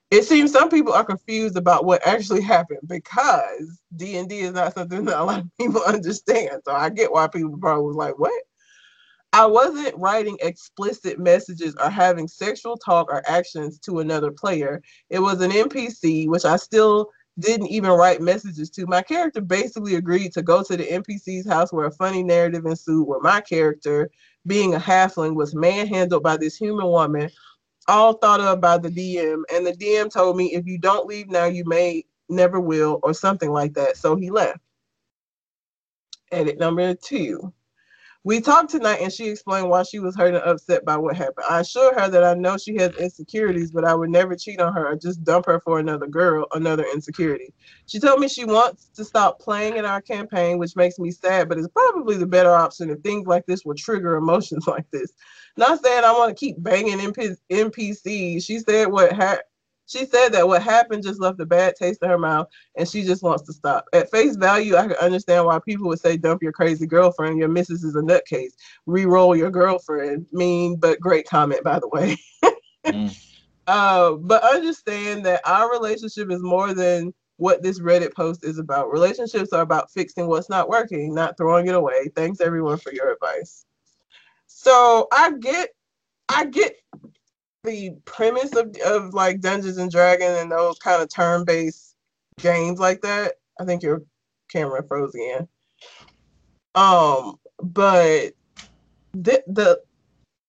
It 0.09 0.25
seems 0.25 0.51
some 0.51 0.69
people 0.69 0.93
are 0.93 1.05
confused 1.05 1.57
about 1.57 1.85
what 1.85 2.05
actually 2.05 2.41
happened 2.41 2.81
because 2.87 3.81
D 3.95 4.17
and 4.17 4.27
D 4.27 4.39
is 4.39 4.53
not 4.53 4.73
something 4.73 5.05
that 5.05 5.19
a 5.19 5.23
lot 5.23 5.39
of 5.39 5.47
people 5.59 5.81
understand. 5.83 6.61
So 6.65 6.73
I 6.73 6.89
get 6.89 7.11
why 7.11 7.27
people 7.27 7.57
probably 7.57 7.85
was 7.85 7.95
like, 7.95 8.17
"What?" 8.19 8.43
I 9.33 9.45
wasn't 9.45 9.97
writing 9.97 10.37
explicit 10.41 11.17
messages 11.17 11.73
or 11.81 11.89
having 11.89 12.27
sexual 12.27 12.75
talk 12.75 13.07
or 13.09 13.23
actions 13.29 13.79
to 13.79 13.99
another 13.99 14.29
player. 14.29 14.81
It 15.09 15.19
was 15.19 15.39
an 15.39 15.51
NPC, 15.51 16.27
which 16.27 16.43
I 16.43 16.57
still 16.57 17.09
didn't 17.39 17.67
even 17.67 17.91
write 17.91 18.21
messages 18.21 18.69
to. 18.71 18.85
My 18.87 19.01
character 19.01 19.39
basically 19.39 19.95
agreed 19.95 20.33
to 20.33 20.41
go 20.41 20.63
to 20.63 20.75
the 20.75 20.83
NPC's 20.83 21.47
house 21.47 21.71
where 21.71 21.85
a 21.85 21.91
funny 21.91 22.23
narrative 22.23 22.65
ensued, 22.65 23.07
where 23.07 23.21
my 23.21 23.39
character, 23.39 24.11
being 24.47 24.75
a 24.75 24.79
halfling, 24.79 25.35
was 25.35 25.53
manhandled 25.55 26.23
by 26.23 26.37
this 26.37 26.55
human 26.55 26.87
woman, 26.87 27.29
all 27.87 28.13
thought 28.13 28.41
of 28.41 28.61
by 28.61 28.77
the 28.77 28.89
DM. 28.89 29.43
And 29.53 29.65
the 29.65 29.73
DM 29.73 30.11
told 30.11 30.37
me, 30.37 30.53
if 30.53 30.65
you 30.65 30.77
don't 30.77 31.07
leave 31.07 31.29
now, 31.29 31.45
you 31.45 31.63
may 31.65 32.05
never 32.29 32.59
will, 32.59 32.99
or 33.03 33.13
something 33.13 33.51
like 33.51 33.73
that. 33.73 33.97
So 33.97 34.15
he 34.15 34.31
left. 34.31 34.59
Edit 36.31 36.59
number 36.59 36.93
two. 36.95 37.53
We 38.23 38.39
talked 38.39 38.69
tonight 38.69 38.99
and 39.01 39.11
she 39.11 39.29
explained 39.29 39.67
why 39.71 39.81
she 39.81 39.97
was 39.97 40.15
hurt 40.15 40.35
and 40.35 40.43
upset 40.43 40.85
by 40.85 40.95
what 40.95 41.15
happened. 41.15 41.47
I 41.49 41.61
assured 41.61 41.99
her 41.99 42.07
that 42.07 42.23
I 42.23 42.35
know 42.35 42.55
she 42.55 42.75
has 42.75 42.91
insecurities, 42.99 43.71
but 43.71 43.83
I 43.83 43.95
would 43.95 44.11
never 44.11 44.35
cheat 44.35 44.61
on 44.61 44.73
her 44.73 44.89
or 44.89 44.95
just 44.95 45.23
dump 45.23 45.47
her 45.47 45.59
for 45.59 45.79
another 45.79 46.05
girl, 46.05 46.45
another 46.53 46.85
insecurity. 46.93 47.51
She 47.87 47.99
told 47.99 48.19
me 48.19 48.27
she 48.27 48.45
wants 48.45 48.89
to 48.95 49.03
stop 49.03 49.39
playing 49.39 49.77
in 49.77 49.85
our 49.85 50.01
campaign, 50.01 50.59
which 50.59 50.75
makes 50.75 50.99
me 50.99 51.09
sad, 51.09 51.49
but 51.49 51.57
it's 51.57 51.67
probably 51.69 52.15
the 52.15 52.27
better 52.27 52.51
option 52.51 52.91
if 52.91 52.99
things 52.99 53.25
like 53.25 53.47
this 53.47 53.65
will 53.65 53.73
trigger 53.73 54.15
emotions 54.17 54.67
like 54.67 54.85
this. 54.91 55.13
Not 55.57 55.83
saying 55.83 56.03
I 56.03 56.11
want 56.11 56.29
to 56.29 56.39
keep 56.39 56.61
banging 56.61 56.99
NPCs. 56.99 58.45
She 58.45 58.59
said 58.59 58.85
what 58.91 59.13
ha- 59.13 59.39
she 59.91 60.05
said 60.05 60.29
that 60.29 60.47
what 60.47 60.63
happened 60.63 61.03
just 61.03 61.19
left 61.19 61.39
a 61.41 61.45
bad 61.45 61.75
taste 61.75 62.01
in 62.01 62.09
her 62.09 62.17
mouth 62.17 62.47
and 62.75 62.87
she 62.87 63.03
just 63.03 63.23
wants 63.23 63.43
to 63.43 63.53
stop. 63.53 63.85
At 63.93 64.09
face 64.09 64.37
value, 64.37 64.77
I 64.77 64.83
can 64.83 64.95
understand 64.95 65.45
why 65.45 65.59
people 65.59 65.87
would 65.89 65.99
say 65.99 66.15
dump 66.15 66.41
your 66.41 66.53
crazy 66.53 66.87
girlfriend. 66.87 67.37
Your 67.37 67.49
missus 67.49 67.83
is 67.83 67.95
a 67.95 68.01
nutcase. 68.01 68.53
Reroll 68.87 69.37
your 69.37 69.51
girlfriend. 69.51 70.27
Mean 70.31 70.77
but 70.77 70.99
great 71.01 71.27
comment, 71.27 71.63
by 71.63 71.79
the 71.79 71.89
way. 71.89 72.17
mm. 72.85 73.17
uh, 73.67 74.13
but 74.13 74.43
understand 74.43 75.25
that 75.25 75.41
our 75.45 75.69
relationship 75.69 76.31
is 76.31 76.41
more 76.41 76.73
than 76.73 77.13
what 77.35 77.61
this 77.61 77.79
Reddit 77.79 78.13
post 78.13 78.45
is 78.45 78.59
about. 78.59 78.91
Relationships 78.91 79.51
are 79.51 79.61
about 79.61 79.91
fixing 79.91 80.27
what's 80.27 80.49
not 80.49 80.69
working, 80.69 81.13
not 81.13 81.35
throwing 81.37 81.67
it 81.67 81.75
away. 81.75 82.09
Thanks 82.15 82.39
everyone 82.39 82.77
for 82.77 82.93
your 82.93 83.11
advice. 83.11 83.65
So 84.47 85.07
I 85.11 85.33
get 85.39 85.69
I 86.29 86.45
get 86.45 86.75
the 87.63 87.91
premise 88.05 88.55
of, 88.55 88.75
of 88.85 89.13
like 89.13 89.39
Dungeons 89.39 89.77
and 89.77 89.91
Dragons 89.91 90.39
and 90.39 90.51
those 90.51 90.79
kind 90.79 91.01
of 91.01 91.09
turn 91.09 91.45
based 91.45 91.95
games 92.39 92.79
like 92.79 93.01
that. 93.01 93.33
I 93.59 93.65
think 93.65 93.83
your 93.83 94.01
camera 94.49 94.83
froze 94.87 95.13
again. 95.13 95.47
Um, 96.73 97.39
but 97.61 98.31
the 99.13 99.43
the 99.47 99.81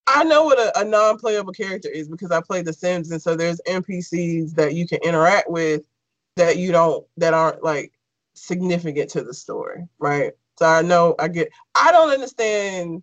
I 0.07 0.25
know 0.25 0.45
what 0.45 0.59
a, 0.59 0.81
a 0.81 0.85
non 0.85 1.19
playable 1.19 1.53
character 1.53 1.89
is 1.89 2.09
because 2.09 2.31
I 2.31 2.41
play 2.41 2.63
The 2.63 2.73
Sims, 2.73 3.11
and 3.11 3.21
so 3.21 3.37
there's 3.37 3.61
NPCs 3.67 4.55
that 4.55 4.75
you 4.75 4.87
can 4.87 4.99
interact 5.03 5.51
with 5.51 5.83
that 6.37 6.57
you 6.57 6.73
don't 6.73 7.07
that 7.19 7.35
aren't 7.35 7.63
like 7.63 7.93
significant 8.35 9.11
to 9.11 9.23
the 9.23 9.35
story, 9.35 9.87
right? 9.99 10.33
So 10.59 10.67
I 10.67 10.83
know 10.83 11.15
I 11.19 11.29
get. 11.29 11.51
I 11.75 11.93
don't 11.93 12.11
understand. 12.11 13.03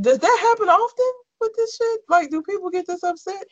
Does 0.00 0.18
that 0.18 0.38
happen 0.40 0.68
often? 0.68 1.23
With 1.44 1.54
this 1.54 1.76
shit? 1.76 2.00
Like, 2.08 2.30
do 2.30 2.42
people 2.42 2.70
get 2.70 2.86
this 2.86 3.04
upset? 3.04 3.46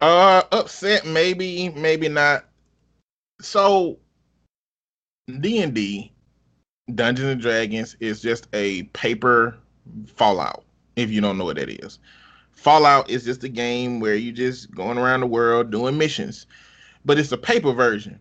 Uh, 0.00 0.42
upset 0.52 1.06
maybe, 1.06 1.68
maybe 1.70 2.08
not. 2.08 2.46
So, 3.40 3.98
D 5.40 5.62
and 5.62 5.74
D, 5.74 6.12
Dungeons 6.94 7.28
and 7.28 7.40
Dragons 7.40 7.96
is 8.00 8.20
just 8.20 8.48
a 8.52 8.84
paper 8.84 9.58
Fallout. 10.06 10.64
If 10.96 11.10
you 11.10 11.20
don't 11.20 11.38
know 11.38 11.44
what 11.44 11.56
that 11.56 11.70
is, 11.84 11.98
Fallout 12.52 13.10
is 13.10 13.24
just 13.24 13.44
a 13.44 13.48
game 13.48 14.00
where 14.00 14.14
you're 14.14 14.34
just 14.34 14.72
going 14.74 14.98
around 14.98 15.20
the 15.20 15.26
world 15.26 15.70
doing 15.70 15.98
missions, 15.98 16.46
but 17.04 17.18
it's 17.18 17.32
a 17.32 17.38
paper 17.38 17.72
version. 17.72 18.20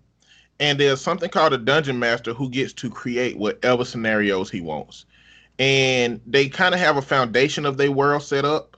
And 0.60 0.80
there's 0.80 1.02
something 1.02 1.30
called 1.30 1.54
a 1.54 1.58
dungeon 1.58 1.98
master 1.98 2.34
who 2.34 2.50
gets 2.50 2.74
to 2.74 2.90
create 2.90 3.38
whatever 3.38 3.84
scenarios 3.84 4.50
he 4.52 4.62
wants 4.62 5.06
and 5.62 6.20
they 6.26 6.50
kind 6.50 6.74
of 6.74 6.80
have 6.80 6.98
a 6.98 7.04
foundation 7.04 7.68
of 7.68 7.78
their 7.78 7.92
world 7.92 8.24
set 8.24 8.46
up, 8.46 8.78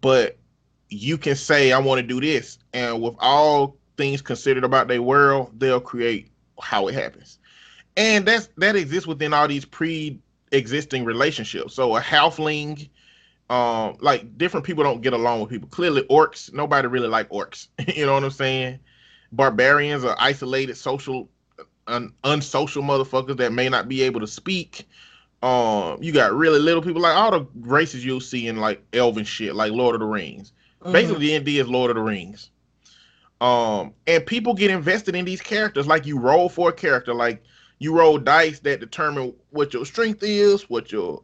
but 0.00 0.36
you 0.88 1.16
can 1.16 1.36
say 1.36 1.70
I 1.70 1.78
want 1.78 2.00
to 2.00 2.06
do 2.06 2.20
this, 2.20 2.58
and 2.72 3.00
with 3.00 3.14
all 3.20 3.76
things 3.96 4.20
considered 4.20 4.64
about 4.64 4.88
their 4.88 5.00
world, 5.00 5.52
they'll 5.60 5.80
create 5.80 6.32
how 6.60 6.88
it 6.88 6.94
happens, 6.94 7.38
and 7.96 8.26
that's 8.26 8.48
that 8.56 8.74
exists 8.74 9.06
within 9.06 9.32
all 9.32 9.46
these 9.46 9.64
pre-existing 9.64 11.04
relationships. 11.04 11.74
So 11.74 11.96
a 11.96 12.00
halfling, 12.00 12.88
um, 13.48 13.96
like 14.00 14.36
different 14.36 14.66
people 14.66 14.82
don't 14.82 15.02
get 15.02 15.12
along 15.12 15.40
with 15.40 15.50
people. 15.50 15.68
Clearly, 15.68 16.02
orcs, 16.10 16.52
nobody 16.52 16.88
really 16.88 17.06
like 17.06 17.28
orcs. 17.28 17.68
you 17.94 18.06
know 18.06 18.14
what 18.14 18.24
I'm 18.24 18.30
saying? 18.32 18.80
Barbarians 19.30 20.04
are 20.04 20.16
isolated, 20.18 20.76
social, 20.76 21.28
un- 21.86 22.12
unsocial 22.24 22.82
motherfuckers 22.82 23.36
that 23.36 23.52
may 23.52 23.68
not 23.68 23.88
be 23.88 24.02
able 24.02 24.18
to 24.18 24.26
speak 24.26 24.84
um, 25.42 26.02
you 26.02 26.12
got 26.12 26.32
really 26.32 26.58
little 26.58 26.82
people 26.82 27.02
like 27.02 27.16
all 27.16 27.30
the 27.30 27.46
races 27.60 28.04
you'll 28.04 28.20
see 28.20 28.48
in 28.48 28.56
like 28.56 28.82
Elven 28.92 29.24
shit, 29.24 29.54
like 29.54 29.72
Lord 29.72 29.94
of 29.94 30.00
the 30.00 30.06
Rings. 30.06 30.52
Mm-hmm. 30.82 30.92
Basically, 30.92 31.26
D 31.26 31.34
and 31.34 31.44
D 31.44 31.58
is 31.58 31.68
Lord 31.68 31.90
of 31.90 31.96
the 31.96 32.02
Rings. 32.02 32.50
Um, 33.40 33.94
and 34.08 34.26
people 34.26 34.52
get 34.52 34.70
invested 34.70 35.14
in 35.14 35.24
these 35.24 35.40
characters. 35.40 35.86
Like 35.86 36.06
you 36.06 36.18
roll 36.18 36.48
for 36.48 36.70
a 36.70 36.72
character, 36.72 37.14
like 37.14 37.42
you 37.78 37.96
roll 37.96 38.18
dice 38.18 38.58
that 38.60 38.80
determine 38.80 39.32
what 39.50 39.72
your 39.72 39.86
strength 39.86 40.22
is, 40.22 40.68
what 40.68 40.90
your 40.90 41.22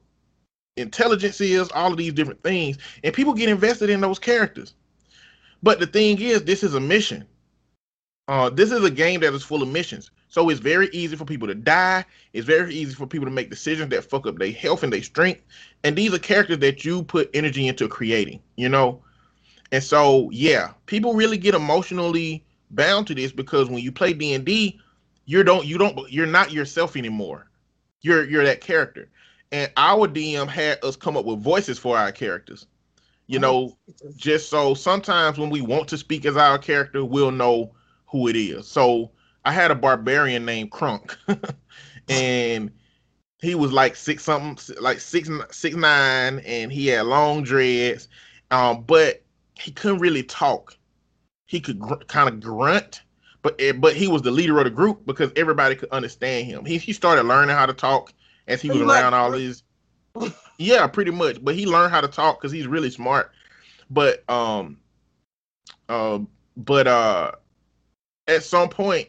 intelligence 0.76 1.40
is, 1.40 1.70
all 1.72 1.90
of 1.90 1.98
these 1.98 2.12
different 2.12 2.42
things, 2.42 2.78
and 3.02 3.14
people 3.14 3.32
get 3.32 3.48
invested 3.48 3.90
in 3.90 4.00
those 4.00 4.20
characters. 4.20 4.74
But 5.62 5.80
the 5.80 5.86
thing 5.86 6.20
is, 6.20 6.44
this 6.44 6.62
is 6.62 6.74
a 6.74 6.80
mission. 6.80 7.24
Uh, 8.28 8.50
this 8.50 8.70
is 8.70 8.84
a 8.84 8.90
game 8.90 9.20
that 9.20 9.34
is 9.34 9.42
full 9.42 9.62
of 9.62 9.68
missions. 9.68 10.10
So 10.34 10.48
it's 10.48 10.58
very 10.58 10.88
easy 10.88 11.14
for 11.14 11.24
people 11.24 11.46
to 11.46 11.54
die. 11.54 12.04
It's 12.32 12.44
very 12.44 12.74
easy 12.74 12.92
for 12.92 13.06
people 13.06 13.24
to 13.24 13.30
make 13.30 13.50
decisions 13.50 13.90
that 13.90 14.02
fuck 14.02 14.26
up 14.26 14.36
their 14.36 14.50
health 14.50 14.82
and 14.82 14.92
their 14.92 15.00
strength. 15.00 15.42
And 15.84 15.94
these 15.94 16.12
are 16.12 16.18
characters 16.18 16.58
that 16.58 16.84
you 16.84 17.04
put 17.04 17.30
energy 17.34 17.68
into 17.68 17.86
creating, 17.86 18.42
you 18.56 18.68
know? 18.68 19.00
And 19.70 19.80
so, 19.80 20.28
yeah, 20.32 20.72
people 20.86 21.14
really 21.14 21.38
get 21.38 21.54
emotionally 21.54 22.44
bound 22.72 23.06
to 23.06 23.14
this 23.14 23.30
because 23.30 23.70
when 23.70 23.78
you 23.78 23.92
play 23.92 24.12
D&D, 24.12 24.80
you 25.24 25.44
don't 25.44 25.66
you 25.66 25.78
don't 25.78 26.10
you're 26.10 26.26
not 26.26 26.50
yourself 26.50 26.96
anymore. 26.96 27.48
You're 28.00 28.24
you're 28.24 28.44
that 28.44 28.60
character. 28.60 29.08
And 29.52 29.70
our 29.76 30.08
DM 30.08 30.48
had 30.48 30.84
us 30.84 30.96
come 30.96 31.16
up 31.16 31.26
with 31.26 31.44
voices 31.44 31.78
for 31.78 31.96
our 31.96 32.10
characters. 32.10 32.66
You 33.28 33.38
know, 33.38 33.78
just 34.16 34.50
so 34.50 34.74
sometimes 34.74 35.38
when 35.38 35.50
we 35.50 35.60
want 35.60 35.86
to 35.90 35.96
speak 35.96 36.26
as 36.26 36.36
our 36.36 36.58
character, 36.58 37.04
we'll 37.04 37.30
know 37.30 37.70
who 38.06 38.26
it 38.26 38.34
is. 38.34 38.66
So 38.66 39.12
I 39.44 39.52
had 39.52 39.70
a 39.70 39.74
barbarian 39.74 40.44
named 40.44 40.70
Crunk, 40.70 41.16
and 42.08 42.70
he 43.40 43.54
was 43.54 43.72
like 43.72 43.94
six 43.96 44.24
something, 44.24 44.76
like 44.80 45.00
six 45.00 45.28
six 45.50 45.76
nine, 45.76 46.38
and 46.40 46.72
he 46.72 46.86
had 46.86 47.06
long 47.06 47.42
dreads, 47.42 48.08
um, 48.50 48.82
but 48.82 49.22
he 49.54 49.70
couldn't 49.70 50.00
really 50.00 50.22
talk. 50.22 50.76
He 51.46 51.60
could 51.60 51.78
gr- 51.78 52.04
kind 52.08 52.28
of 52.28 52.40
grunt, 52.40 53.02
but 53.42 53.54
eh, 53.58 53.72
but 53.72 53.94
he 53.94 54.08
was 54.08 54.22
the 54.22 54.30
leader 54.30 54.58
of 54.58 54.64
the 54.64 54.70
group 54.70 55.04
because 55.04 55.30
everybody 55.36 55.74
could 55.74 55.90
understand 55.90 56.46
him. 56.46 56.64
He 56.64 56.78
he 56.78 56.92
started 56.92 57.24
learning 57.24 57.54
how 57.54 57.66
to 57.66 57.74
talk 57.74 58.12
as 58.48 58.62
he 58.62 58.70
was 58.70 58.80
around 58.80 59.14
all 59.14 59.30
these. 59.30 59.62
yeah, 60.58 60.86
pretty 60.86 61.10
much. 61.10 61.44
But 61.44 61.54
he 61.54 61.66
learned 61.66 61.92
how 61.92 62.00
to 62.00 62.08
talk 62.08 62.40
because 62.40 62.52
he's 62.52 62.66
really 62.66 62.90
smart. 62.90 63.30
But 63.90 64.28
um, 64.30 64.78
uh, 65.88 66.20
but 66.56 66.86
uh, 66.86 67.32
at 68.26 68.42
some 68.42 68.68
point, 68.68 69.08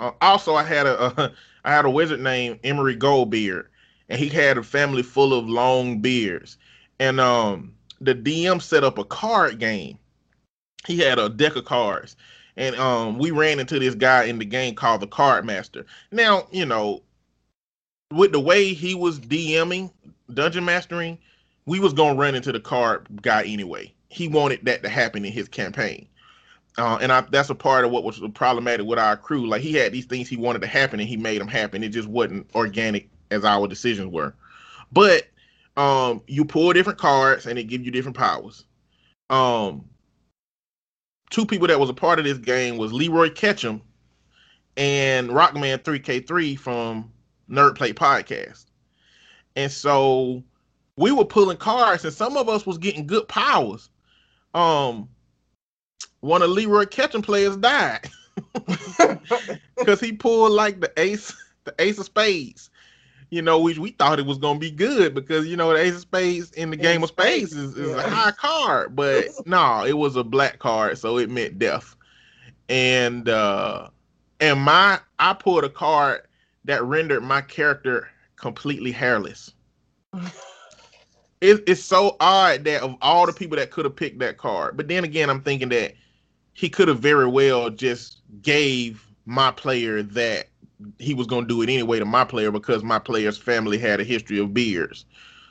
uh, 0.00 0.12
also, 0.20 0.54
I 0.54 0.64
had 0.64 0.86
a, 0.86 1.32
had 1.64 1.84
a 1.84 1.90
wizard 1.90 2.20
named 2.20 2.60
Emery 2.64 2.96
Goldbeard, 2.96 3.66
and 4.08 4.18
he 4.18 4.28
had 4.28 4.58
a 4.58 4.62
family 4.62 5.02
full 5.02 5.32
of 5.32 5.48
long 5.48 6.00
beards. 6.00 6.58
And 6.98 7.20
um, 7.20 7.74
the 8.00 8.14
DM 8.14 8.60
set 8.60 8.84
up 8.84 8.98
a 8.98 9.04
card 9.04 9.58
game. 9.58 9.98
He 10.86 10.98
had 10.98 11.18
a 11.18 11.30
deck 11.30 11.56
of 11.56 11.64
cards, 11.64 12.14
and 12.56 12.76
um, 12.76 13.18
we 13.18 13.30
ran 13.30 13.58
into 13.58 13.78
this 13.78 13.94
guy 13.94 14.24
in 14.24 14.38
the 14.38 14.44
game 14.44 14.74
called 14.74 15.00
the 15.00 15.06
Card 15.06 15.46
Master. 15.46 15.86
Now, 16.12 16.46
you 16.52 16.66
know, 16.66 17.02
with 18.12 18.32
the 18.32 18.40
way 18.40 18.74
he 18.74 18.94
was 18.94 19.18
DMing, 19.18 19.90
dungeon 20.34 20.64
mastering, 20.64 21.16
we 21.64 21.80
was 21.80 21.94
gonna 21.94 22.18
run 22.18 22.34
into 22.34 22.52
the 22.52 22.60
card 22.60 23.06
guy 23.22 23.44
anyway. 23.44 23.94
He 24.08 24.28
wanted 24.28 24.64
that 24.66 24.82
to 24.82 24.90
happen 24.90 25.24
in 25.24 25.32
his 25.32 25.48
campaign. 25.48 26.06
Uh, 26.76 26.98
and 27.00 27.12
I, 27.12 27.20
that's 27.22 27.50
a 27.50 27.54
part 27.54 27.84
of 27.84 27.90
what 27.90 28.02
was 28.02 28.20
problematic 28.34 28.86
with 28.86 28.98
our 28.98 29.16
crew. 29.16 29.46
Like 29.46 29.62
he 29.62 29.74
had 29.74 29.92
these 29.92 30.06
things 30.06 30.28
he 30.28 30.36
wanted 30.36 30.60
to 30.62 30.66
happen, 30.66 31.00
and 31.00 31.08
he 31.08 31.16
made 31.16 31.40
them 31.40 31.48
happen. 31.48 31.84
It 31.84 31.90
just 31.90 32.08
wasn't 32.08 32.48
organic 32.54 33.08
as 33.30 33.44
our 33.44 33.68
decisions 33.68 34.12
were. 34.12 34.34
But 34.92 35.28
um, 35.76 36.22
you 36.26 36.44
pull 36.44 36.72
different 36.72 36.98
cards, 36.98 37.46
and 37.46 37.58
it 37.58 37.64
gives 37.64 37.84
you 37.84 37.90
different 37.90 38.16
powers. 38.16 38.64
Um, 39.30 39.84
two 41.30 41.46
people 41.46 41.68
that 41.68 41.80
was 41.80 41.90
a 41.90 41.94
part 41.94 42.18
of 42.18 42.24
this 42.24 42.38
game 42.38 42.76
was 42.76 42.92
Leroy 42.92 43.30
Ketchum 43.30 43.82
and 44.76 45.30
Rockman 45.30 45.78
3K3 45.78 46.58
from 46.58 47.12
Nerd 47.48 47.76
Plate 47.76 47.96
Podcast. 47.96 48.66
And 49.56 49.70
so 49.70 50.42
we 50.96 51.12
were 51.12 51.24
pulling 51.24 51.56
cards, 51.56 52.04
and 52.04 52.12
some 52.12 52.36
of 52.36 52.48
us 52.48 52.66
was 52.66 52.78
getting 52.78 53.06
good 53.06 53.28
powers. 53.28 53.90
Um, 54.54 55.08
one 56.20 56.42
of 56.42 56.50
Leroy 56.50 56.84
Ketchum 56.86 57.22
players 57.22 57.56
died 57.56 58.08
because 59.78 60.00
he 60.00 60.12
pulled 60.12 60.52
like 60.52 60.80
the 60.80 60.92
ace, 60.98 61.34
the 61.64 61.74
ace 61.78 61.98
of 61.98 62.06
spades. 62.06 62.70
You 63.30 63.42
know, 63.42 63.58
which 63.60 63.78
we 63.78 63.90
thought 63.90 64.18
it 64.20 64.26
was 64.26 64.38
gonna 64.38 64.58
be 64.60 64.70
good 64.70 65.14
because 65.14 65.46
you 65.46 65.56
know 65.56 65.72
the 65.72 65.80
ace 65.80 65.94
of 65.94 66.00
spades 66.00 66.52
in 66.52 66.70
the 66.70 66.76
game 66.76 67.02
of 67.02 67.08
spades 67.08 67.52
is, 67.52 67.76
is 67.76 67.92
Yeah. 67.92 67.98
a 67.98 68.02
high 68.02 68.30
card, 68.32 68.94
but 68.94 69.26
no, 69.46 69.84
it 69.84 69.94
was 69.98 70.16
a 70.16 70.22
black 70.22 70.58
card, 70.60 70.98
so 70.98 71.18
it 71.18 71.30
meant 71.30 71.58
death. 71.58 71.96
And 72.68 73.28
uh 73.28 73.88
and 74.40 74.60
my 74.60 75.00
I 75.18 75.32
pulled 75.34 75.64
a 75.64 75.68
card 75.68 76.22
that 76.64 76.82
rendered 76.84 77.22
my 77.22 77.40
character 77.40 78.08
completely 78.36 78.92
hairless. 78.92 79.52
It, 81.40 81.62
it's 81.66 81.82
so 81.82 82.16
odd 82.20 82.64
that 82.64 82.82
of 82.82 82.96
all 83.02 83.26
the 83.26 83.32
people 83.32 83.56
that 83.56 83.70
could 83.70 83.84
have 83.84 83.96
picked 83.96 84.18
that 84.20 84.38
card, 84.38 84.76
but 84.76 84.88
then 84.88 85.04
again, 85.04 85.28
I'm 85.28 85.42
thinking 85.42 85.68
that 85.70 85.94
he 86.54 86.68
could 86.68 86.88
have 86.88 87.00
very 87.00 87.26
well 87.26 87.68
just 87.68 88.20
gave 88.42 89.06
my 89.26 89.50
player 89.50 90.02
that 90.02 90.48
he 90.98 91.14
was 91.14 91.26
going 91.26 91.44
to 91.44 91.48
do 91.48 91.62
it 91.62 91.68
anyway 91.68 91.98
to 91.98 92.04
my 92.04 92.24
player 92.24 92.50
because 92.50 92.82
my 92.82 92.98
player's 92.98 93.38
family 93.38 93.78
had 93.78 94.00
a 94.00 94.04
history 94.04 94.38
of 94.38 94.54
beards, 94.54 95.04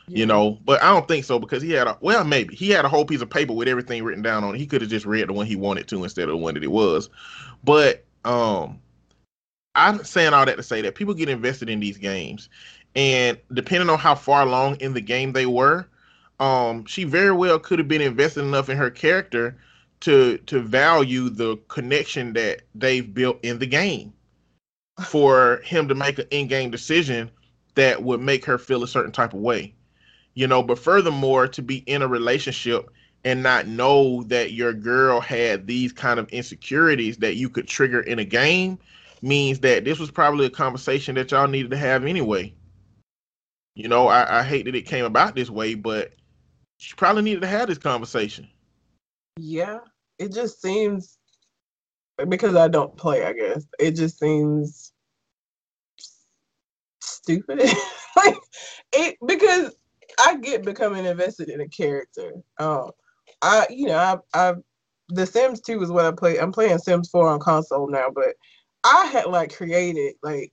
you 0.07 0.25
know. 0.25 0.59
But 0.65 0.81
I 0.81 0.91
don't 0.91 1.07
think 1.07 1.25
so 1.25 1.39
because 1.39 1.61
he 1.61 1.71
had 1.71 1.87
a 1.87 1.97
well, 2.01 2.23
maybe 2.23 2.55
he 2.55 2.69
had 2.69 2.85
a 2.85 2.89
whole 2.89 3.05
piece 3.05 3.21
of 3.21 3.29
paper 3.29 3.53
with 3.53 3.67
everything 3.67 4.03
written 4.03 4.23
down 4.23 4.43
on 4.43 4.55
it. 4.55 4.59
He 4.59 4.67
could 4.67 4.81
have 4.81 4.89
just 4.89 5.05
read 5.05 5.29
the 5.29 5.33
one 5.33 5.45
he 5.45 5.55
wanted 5.55 5.87
to 5.89 6.03
instead 6.03 6.23
of 6.23 6.31
the 6.31 6.37
one 6.37 6.53
that 6.53 6.63
it 6.63 6.71
was. 6.71 7.09
But 7.63 8.05
um, 8.25 8.79
I'm 9.75 10.03
saying 10.03 10.33
all 10.33 10.45
that 10.45 10.57
to 10.57 10.63
say 10.63 10.81
that 10.81 10.95
people 10.95 11.13
get 11.13 11.29
invested 11.29 11.69
in 11.69 11.79
these 11.79 11.97
games, 11.97 12.49
and 12.95 13.37
depending 13.53 13.89
on 13.89 13.97
how 13.97 14.15
far 14.15 14.43
along 14.43 14.75
in 14.75 14.93
the 14.93 15.01
game 15.01 15.33
they 15.33 15.45
were, 15.45 15.87
um, 16.39 16.85
she 16.85 17.03
very 17.03 17.31
well 17.31 17.59
could 17.59 17.79
have 17.79 17.87
been 17.87 18.01
invested 18.01 18.41
enough 18.41 18.69
in 18.69 18.77
her 18.77 18.89
character 18.89 19.55
to 20.01 20.37
to 20.39 20.59
value 20.59 21.29
the 21.29 21.57
connection 21.69 22.33
that 22.33 22.63
they've 22.75 23.13
built 23.13 23.39
in 23.43 23.57
the 23.59 23.65
game 23.65 24.13
for 25.05 25.61
him 25.63 25.87
to 25.87 25.95
make 25.95 26.19
an 26.19 26.27
in-game 26.31 26.69
decision 26.69 27.31
that 27.75 28.03
would 28.03 28.19
make 28.19 28.45
her 28.45 28.57
feel 28.57 28.83
a 28.83 28.87
certain 28.87 29.11
type 29.11 29.33
of 29.33 29.39
way. 29.39 29.73
You 30.35 30.47
know 30.47 30.61
but 30.61 30.79
furthermore 30.79 31.47
to 31.47 31.61
be 31.61 31.77
in 31.77 32.01
a 32.01 32.07
relationship 32.07 32.89
and 33.23 33.41
not 33.41 33.67
know 33.67 34.23
that 34.23 34.51
your 34.51 34.73
girl 34.73 35.21
had 35.21 35.65
these 35.65 35.93
kind 35.93 36.19
of 36.19 36.27
insecurities 36.29 37.17
that 37.17 37.37
you 37.37 37.49
could 37.49 37.67
trigger 37.67 38.01
in 38.01 38.19
a 38.19 38.25
game 38.25 38.77
means 39.21 39.59
that 39.61 39.85
this 39.85 39.99
was 39.99 40.11
probably 40.11 40.45
a 40.45 40.49
conversation 40.49 41.15
that 41.15 41.31
y'all 41.31 41.47
needed 41.47 41.71
to 41.71 41.77
have 41.77 42.03
anyway 42.03 42.53
you 43.75 43.87
know 43.87 44.07
i, 44.07 44.39
I 44.39 44.43
hate 44.43 44.65
that 44.65 44.75
it 44.75 44.83
came 44.83 45.05
about 45.05 45.35
this 45.35 45.49
way 45.49 45.75
but 45.75 46.13
she 46.77 46.95
probably 46.95 47.23
needed 47.23 47.41
to 47.41 47.47
have 47.47 47.67
this 47.67 47.77
conversation 47.77 48.47
Yeah, 49.37 49.79
it 50.19 50.33
just 50.33 50.61
seems 50.61 51.17
because 52.29 52.55
I 52.55 52.67
don't 52.67 52.95
play, 52.95 53.25
I 53.25 53.33
guess. 53.33 53.65
It 53.79 53.91
just 53.95 54.19
seems 54.19 54.93
stupid. 57.01 57.59
like 58.15 58.35
it 58.93 59.17
because 59.25 59.75
I 60.19 60.37
get 60.37 60.63
becoming 60.63 61.05
invested 61.05 61.49
in 61.49 61.61
a 61.61 61.67
character. 61.67 62.33
Um 62.59 62.91
I 63.41 63.67
you 63.69 63.87
know, 63.87 63.97
I 63.97 64.17
I 64.33 64.53
the 65.09 65.25
Sims 65.25 65.61
2 65.61 65.81
is 65.81 65.91
what 65.91 66.05
I 66.05 66.11
play. 66.11 66.39
I'm 66.39 66.51
playing 66.51 66.77
Sims 66.77 67.09
4 67.09 67.29
on 67.29 67.39
console 67.39 67.89
now, 67.89 68.07
but 68.13 68.35
I 68.83 69.07
had 69.07 69.25
like 69.25 69.55
created 69.55 70.15
like 70.23 70.52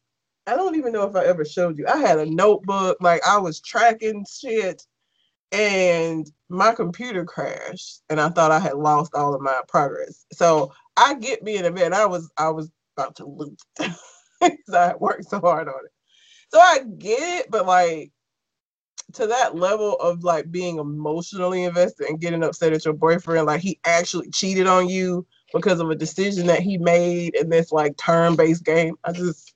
I 0.50 0.56
don't 0.56 0.74
even 0.74 0.92
know 0.92 1.04
if 1.04 1.14
I 1.14 1.24
ever 1.26 1.44
showed 1.44 1.78
you. 1.78 1.86
I 1.86 1.98
had 1.98 2.18
a 2.18 2.26
notebook, 2.26 2.96
like 3.00 3.22
I 3.24 3.38
was 3.38 3.60
tracking 3.60 4.26
shit 4.28 4.82
and 5.52 6.28
my 6.48 6.74
computer 6.74 7.24
crashed 7.24 8.02
and 8.10 8.20
I 8.20 8.30
thought 8.30 8.50
I 8.50 8.58
had 8.58 8.74
lost 8.74 9.14
all 9.14 9.32
of 9.32 9.40
my 9.42 9.60
progress. 9.68 10.26
So 10.32 10.72
I 10.96 11.14
get 11.14 11.44
being 11.44 11.66
a 11.66 11.70
vet. 11.70 11.92
I 11.92 12.04
was 12.04 12.28
I 12.36 12.48
was 12.48 12.68
about 12.96 13.14
to 13.16 13.26
lose 13.26 13.60
because 14.40 14.74
I 14.74 14.94
worked 14.98 15.30
so 15.30 15.38
hard 15.38 15.68
on 15.68 15.84
it. 15.84 15.92
So 16.48 16.58
I 16.58 16.80
get 16.98 17.44
it, 17.44 17.50
but 17.50 17.64
like 17.66 18.10
to 19.12 19.28
that 19.28 19.54
level 19.54 19.94
of 20.00 20.24
like 20.24 20.50
being 20.50 20.78
emotionally 20.78 21.62
invested 21.62 22.08
and 22.08 22.20
getting 22.20 22.42
upset 22.42 22.72
at 22.72 22.84
your 22.84 22.94
boyfriend, 22.94 23.46
like 23.46 23.60
he 23.60 23.78
actually 23.84 24.30
cheated 24.30 24.66
on 24.66 24.88
you 24.88 25.24
because 25.54 25.78
of 25.78 25.90
a 25.90 25.94
decision 25.94 26.48
that 26.48 26.60
he 26.60 26.76
made 26.76 27.36
in 27.36 27.50
this 27.50 27.70
like 27.70 27.96
turn-based 27.98 28.64
game. 28.64 28.96
I 29.04 29.12
just 29.12 29.54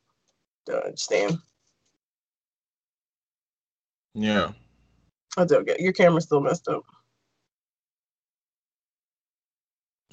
don't 0.67 0.85
understand. 0.85 1.39
yeah 4.15 4.53
I 5.37 5.45
don't 5.45 5.67
get 5.67 5.81
your 5.81 5.93
camera's 5.93 6.25
still 6.25 6.41
messed 6.41 6.69
up. 6.69 6.85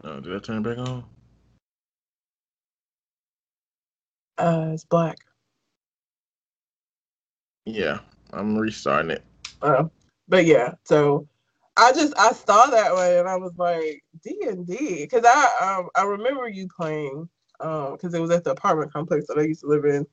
oh, 0.04 0.20
did 0.20 0.36
i 0.36 0.40
turn 0.40 0.58
it 0.58 0.64
back 0.64 0.78
on 0.78 1.04
Uh 4.38 4.72
it's 4.74 4.86
black. 4.86 5.18
yeah 7.66 8.00
i'm 8.34 8.58
restarting 8.58 9.12
it 9.12 9.24
Uh, 9.62 9.84
but 10.28 10.46
yeah, 10.46 10.74
so 10.86 11.28
I 11.78 11.92
just 11.94 12.18
I 12.18 12.32
saw 12.34 12.68
that 12.68 12.94
one 12.94 13.12
and 13.14 13.28
I 13.30 13.36
was 13.36 13.54
like 13.58 14.04
D 14.24 14.38
and 14.48 14.66
D 14.68 15.04
because 15.04 15.24
I 15.26 15.78
um 15.78 15.90
I 15.96 16.04
remember 16.04 16.48
you 16.48 16.68
playing 16.76 17.30
um 17.60 17.94
because 17.94 18.14
it 18.14 18.22
was 18.22 18.32
at 18.32 18.44
the 18.44 18.52
apartment 18.52 18.92
complex 18.94 19.28
that 19.28 19.38
I 19.38 19.44
used 19.44 19.62
to 19.62 19.68
live 19.68 19.86
in, 19.86 20.06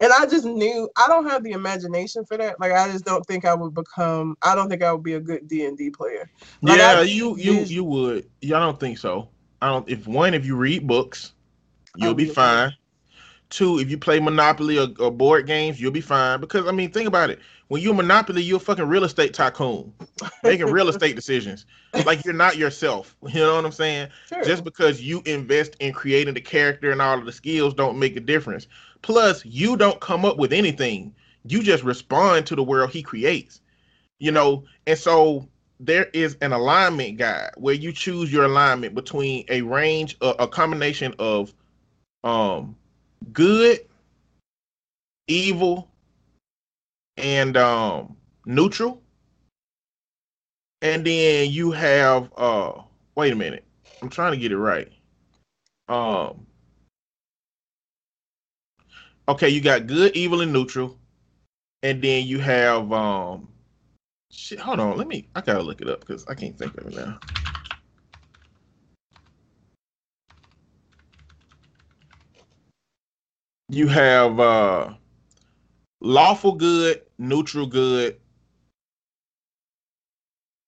and 0.00 0.12
I 0.12 0.26
just 0.26 0.44
knew 0.44 0.88
I 0.96 1.06
don't 1.08 1.28
have 1.28 1.44
the 1.44 1.52
imagination 1.52 2.24
for 2.24 2.36
that. 2.38 2.58
Like 2.58 2.72
I 2.72 2.90
just 2.90 3.04
don't 3.04 3.24
think 3.26 3.44
I 3.44 3.54
would 3.54 3.74
become. 3.74 4.36
I 4.42 4.54
don't 4.54 4.68
think 4.68 4.82
I 4.82 4.92
would 4.92 5.02
be 5.02 5.14
a 5.14 5.20
good 5.20 5.46
D 5.46 5.66
and 5.66 5.76
D 5.76 5.90
player. 5.90 6.30
Like, 6.62 6.78
yeah, 6.78 7.00
I 7.00 7.02
you 7.02 7.36
you 7.36 7.60
you 7.60 7.84
would. 7.84 8.28
Yeah, 8.40 8.56
I 8.56 8.60
don't 8.60 8.80
think 8.80 8.98
so. 8.98 9.28
I 9.60 9.68
don't. 9.68 9.88
If 9.88 10.06
one, 10.06 10.34
if 10.34 10.46
you 10.46 10.56
read 10.56 10.86
books, 10.86 11.32
you'll 11.96 12.14
be 12.14 12.24
yeah. 12.24 12.32
fine. 12.32 12.72
Two, 13.50 13.78
if 13.78 13.90
you 13.90 13.98
play 13.98 14.20
Monopoly 14.20 14.78
or, 14.78 14.88
or 14.98 15.10
board 15.10 15.46
games, 15.46 15.80
you'll 15.80 15.90
be 15.90 16.00
fine. 16.00 16.40
Because 16.40 16.66
I 16.66 16.72
mean, 16.72 16.90
think 16.90 17.08
about 17.08 17.30
it. 17.30 17.40
When 17.68 17.82
you're 17.82 17.94
Monopoly, 17.94 18.42
you're 18.42 18.56
a 18.56 18.60
fucking 18.60 18.86
real 18.86 19.04
estate 19.04 19.34
tycoon, 19.34 19.92
making 20.42 20.66
real 20.66 20.88
estate 20.94 21.16
decisions. 21.16 21.66
Like 22.06 22.24
you're 22.24 22.34
not 22.34 22.56
yourself. 22.56 23.16
You 23.32 23.40
know 23.40 23.56
what 23.56 23.64
I'm 23.64 23.72
saying? 23.72 24.08
Sure. 24.28 24.42
Just 24.42 24.64
because 24.64 25.00
you 25.02 25.22
invest 25.26 25.76
in 25.80 25.92
creating 25.92 26.34
the 26.34 26.40
character 26.40 26.90
and 26.90 27.02
all 27.02 27.18
of 27.18 27.26
the 27.26 27.32
skills 27.32 27.74
don't 27.74 27.98
make 27.98 28.16
a 28.16 28.20
difference. 28.20 28.66
Plus, 29.02 29.44
you 29.44 29.76
don't 29.76 30.00
come 30.00 30.24
up 30.24 30.36
with 30.36 30.52
anything. 30.52 31.14
You 31.44 31.62
just 31.62 31.84
respond 31.84 32.46
to 32.46 32.56
the 32.56 32.62
world 32.62 32.90
he 32.90 33.02
creates. 33.02 33.60
You 34.18 34.32
know, 34.32 34.64
and 34.86 34.98
so 34.98 35.48
there 35.80 36.10
is 36.12 36.36
an 36.42 36.52
alignment 36.52 37.16
guide 37.16 37.50
where 37.56 37.74
you 37.74 37.92
choose 37.92 38.32
your 38.32 38.44
alignment 38.44 38.94
between 38.94 39.44
a 39.48 39.62
range 39.62 40.16
a, 40.20 40.28
a 40.40 40.48
combination 40.48 41.14
of 41.18 41.54
um 42.22 42.76
good, 43.32 43.80
evil, 45.26 45.88
and 47.16 47.56
um 47.56 48.16
neutral. 48.46 49.02
And 50.82 51.06
then 51.06 51.50
you 51.50 51.70
have 51.72 52.32
uh 52.36 52.72
wait 53.14 53.32
a 53.32 53.36
minute. 53.36 53.64
I'm 54.02 54.08
trying 54.08 54.32
to 54.32 54.38
get 54.38 54.52
it 54.52 54.58
right. 54.58 54.90
Um 55.88 56.46
Okay, 59.28 59.48
you 59.48 59.60
got 59.60 59.86
good, 59.86 60.16
evil, 60.16 60.40
and 60.40 60.52
neutral. 60.52 60.98
And 61.84 62.02
then 62.02 62.26
you 62.26 62.40
have 62.40 62.92
um 62.92 63.48
shit, 64.30 64.58
hold 64.58 64.80
on, 64.80 64.96
let 64.96 65.06
me 65.06 65.28
I 65.34 65.40
gotta 65.40 65.62
look 65.62 65.80
it 65.80 65.88
up 65.88 66.00
because 66.00 66.26
I 66.26 66.34
can't 66.34 66.58
think 66.58 66.76
of 66.78 66.86
it 66.86 66.94
now. 66.96 67.18
You 73.70 73.86
have 73.86 74.40
uh 74.40 74.94
lawful 76.00 76.56
good, 76.56 77.02
neutral 77.18 77.66
good, 77.66 78.18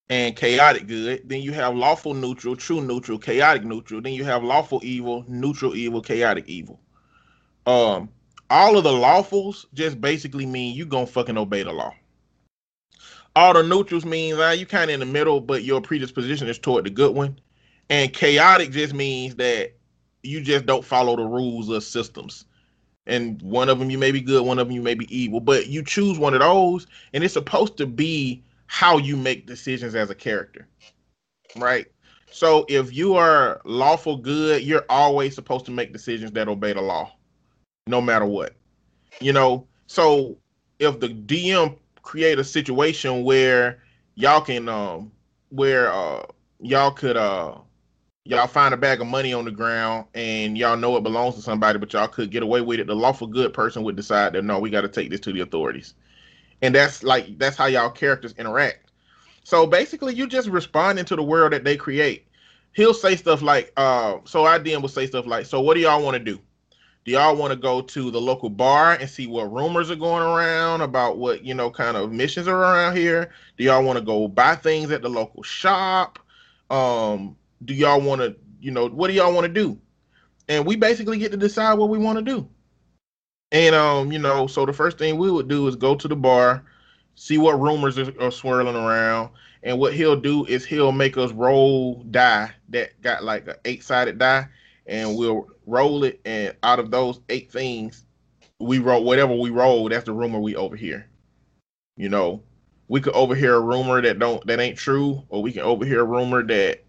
and 0.08 0.36
chaotic 0.36 0.86
good. 0.86 1.28
Then 1.28 1.40
you 1.40 1.52
have 1.52 1.74
lawful 1.74 2.14
neutral, 2.14 2.54
true 2.54 2.80
neutral, 2.80 3.18
chaotic 3.18 3.64
neutral. 3.64 4.00
Then 4.00 4.12
you 4.12 4.22
have 4.22 4.44
lawful 4.44 4.80
evil, 4.84 5.24
neutral 5.26 5.74
evil, 5.74 6.00
chaotic 6.00 6.44
evil. 6.46 6.78
Um, 7.66 8.08
all 8.50 8.78
of 8.78 8.84
the 8.84 8.90
lawfuls 8.90 9.66
just 9.74 10.00
basically 10.00 10.46
mean 10.46 10.76
you 10.76 10.86
gonna 10.86 11.06
fucking 11.06 11.38
obey 11.38 11.64
the 11.64 11.72
law. 11.72 11.92
All 13.34 13.54
the 13.54 13.64
neutrals 13.64 14.04
means 14.04 14.38
uh, 14.38 14.54
you 14.56 14.64
kind 14.64 14.90
of 14.90 14.94
in 14.94 15.00
the 15.00 15.06
middle, 15.06 15.40
but 15.40 15.64
your 15.64 15.80
predisposition 15.80 16.46
is 16.46 16.58
toward 16.58 16.84
the 16.84 16.90
good 16.90 17.16
one. 17.16 17.40
And 17.90 18.12
chaotic 18.12 18.70
just 18.70 18.94
means 18.94 19.34
that 19.36 19.72
you 20.22 20.40
just 20.40 20.66
don't 20.66 20.84
follow 20.84 21.16
the 21.16 21.24
rules 21.24 21.68
of 21.68 21.82
systems. 21.82 22.44
And 23.06 23.40
one 23.42 23.68
of 23.68 23.78
them 23.78 23.90
you 23.90 23.98
may 23.98 24.12
be 24.12 24.20
good, 24.20 24.44
one 24.44 24.58
of 24.58 24.68
them 24.68 24.74
you 24.74 24.82
may 24.82 24.94
be 24.94 25.14
evil, 25.16 25.40
but 25.40 25.66
you 25.66 25.84
choose 25.84 26.18
one 26.18 26.34
of 26.34 26.40
those, 26.40 26.86
and 27.12 27.24
it's 27.24 27.34
supposed 27.34 27.76
to 27.78 27.86
be 27.86 28.44
how 28.66 28.96
you 28.98 29.16
make 29.16 29.46
decisions 29.46 29.94
as 29.94 30.08
a 30.08 30.14
character, 30.14 30.68
right? 31.56 31.86
So 32.30 32.64
if 32.68 32.94
you 32.94 33.14
are 33.14 33.60
lawful 33.64 34.16
good, 34.16 34.62
you're 34.62 34.86
always 34.88 35.34
supposed 35.34 35.66
to 35.66 35.72
make 35.72 35.92
decisions 35.92 36.32
that 36.32 36.48
obey 36.48 36.72
the 36.72 36.80
law, 36.80 37.12
no 37.86 38.00
matter 38.00 38.24
what. 38.24 38.54
You 39.20 39.32
know, 39.32 39.66
so 39.86 40.38
if 40.78 40.98
the 41.00 41.08
DM 41.08 41.76
create 42.02 42.38
a 42.38 42.44
situation 42.44 43.24
where 43.24 43.82
y'all 44.14 44.40
can 44.40 44.68
um 44.68 45.12
where 45.50 45.92
uh 45.92 46.24
y'all 46.60 46.90
could 46.90 47.16
uh 47.16 47.56
y'all 48.24 48.46
find 48.46 48.72
a 48.72 48.76
bag 48.76 49.00
of 49.00 49.06
money 49.06 49.32
on 49.32 49.44
the 49.44 49.50
ground 49.50 50.06
and 50.14 50.56
y'all 50.56 50.76
know 50.76 50.96
it 50.96 51.02
belongs 51.02 51.34
to 51.34 51.42
somebody, 51.42 51.78
but 51.78 51.92
y'all 51.92 52.06
could 52.06 52.30
get 52.30 52.42
away 52.42 52.60
with 52.60 52.78
it, 52.78 52.86
the 52.86 52.94
lawful 52.94 53.26
good 53.26 53.52
person 53.52 53.82
would 53.82 53.96
decide 53.96 54.32
that 54.32 54.44
no, 54.44 54.58
we 54.58 54.70
got 54.70 54.82
to 54.82 54.88
take 54.88 55.10
this 55.10 55.20
to 55.20 55.32
the 55.32 55.40
authorities. 55.40 55.94
And 56.60 56.74
that's 56.74 57.02
like 57.02 57.38
that's 57.38 57.56
how 57.56 57.66
y'all 57.66 57.90
characters 57.90 58.34
interact. 58.38 58.90
So 59.44 59.66
basically, 59.66 60.14
you 60.14 60.28
just 60.28 60.48
responding 60.48 61.04
to 61.06 61.16
the 61.16 61.22
world 61.22 61.52
that 61.52 61.64
they 61.64 61.76
create. 61.76 62.26
He'll 62.74 62.94
say 62.94 63.16
stuff 63.16 63.42
like, 63.42 63.72
uh, 63.76 64.18
so 64.24 64.44
IDM 64.44 64.80
will 64.80 64.88
say 64.88 65.06
stuff 65.06 65.26
like, 65.26 65.44
so 65.44 65.60
what 65.60 65.74
do 65.74 65.80
y'all 65.80 66.02
want 66.02 66.14
to 66.14 66.22
do? 66.22 66.40
Do 67.04 67.10
y'all 67.10 67.34
want 67.34 67.50
to 67.52 67.58
go 67.58 67.82
to 67.82 68.10
the 68.12 68.20
local 68.20 68.48
bar 68.48 68.92
and 68.92 69.10
see 69.10 69.26
what 69.26 69.52
rumors 69.52 69.90
are 69.90 69.96
going 69.96 70.22
around 70.22 70.82
about 70.82 71.18
what 71.18 71.44
you 71.44 71.52
know 71.52 71.68
kind 71.68 71.96
of 71.96 72.12
missions 72.12 72.46
are 72.46 72.56
around 72.56 72.96
here? 72.96 73.32
Do 73.58 73.64
y'all 73.64 73.82
want 73.82 73.98
to 73.98 74.04
go 74.04 74.28
buy 74.28 74.54
things 74.54 74.92
at 74.92 75.02
the 75.02 75.08
local 75.08 75.42
shop? 75.42 76.20
Um, 76.70 77.36
do 77.64 77.74
y'all 77.74 78.00
want 78.00 78.20
to, 78.20 78.36
you 78.60 78.70
know, 78.70 78.88
what 78.88 79.08
do 79.08 79.14
y'all 79.14 79.32
want 79.32 79.46
to 79.46 79.52
do? 79.52 79.78
And 80.48 80.66
we 80.66 80.76
basically 80.76 81.18
get 81.18 81.30
to 81.32 81.36
decide 81.36 81.74
what 81.74 81.88
we 81.88 81.98
want 81.98 82.18
to 82.18 82.24
do. 82.24 82.48
And 83.52 83.74
um, 83.74 84.10
you 84.10 84.18
know, 84.18 84.46
so 84.46 84.64
the 84.64 84.72
first 84.72 84.98
thing 84.98 85.18
we 85.18 85.30
would 85.30 85.48
do 85.48 85.68
is 85.68 85.76
go 85.76 85.94
to 85.94 86.08
the 86.08 86.16
bar, 86.16 86.64
see 87.14 87.38
what 87.38 87.60
rumors 87.60 87.98
are, 87.98 88.12
are 88.20 88.30
swirling 88.30 88.76
around, 88.76 89.30
and 89.62 89.78
what 89.78 89.92
he'll 89.92 90.16
do 90.16 90.46
is 90.46 90.64
he'll 90.64 90.92
make 90.92 91.18
us 91.18 91.32
roll 91.32 92.02
die 92.10 92.50
that 92.70 93.00
got 93.02 93.22
like 93.22 93.46
an 93.46 93.56
eight-sided 93.66 94.18
die, 94.18 94.48
and 94.86 95.16
we'll 95.16 95.46
roll 95.66 96.04
it, 96.04 96.20
and 96.24 96.56
out 96.62 96.78
of 96.78 96.90
those 96.90 97.20
eight 97.28 97.52
things, 97.52 98.06
we 98.58 98.78
roll 98.78 99.04
whatever 99.04 99.34
we 99.34 99.50
roll. 99.50 99.88
That's 99.88 100.06
the 100.06 100.12
rumor 100.12 100.40
we 100.40 100.56
overhear. 100.56 101.08
You 101.96 102.08
know, 102.08 102.42
we 102.88 103.02
could 103.02 103.14
overhear 103.14 103.56
a 103.56 103.60
rumor 103.60 104.00
that 104.00 104.18
don't 104.18 104.44
that 104.46 104.60
ain't 104.60 104.78
true, 104.78 105.22
or 105.28 105.42
we 105.42 105.52
can 105.52 105.62
overhear 105.62 106.00
a 106.00 106.04
rumor 106.04 106.42
that 106.42 106.84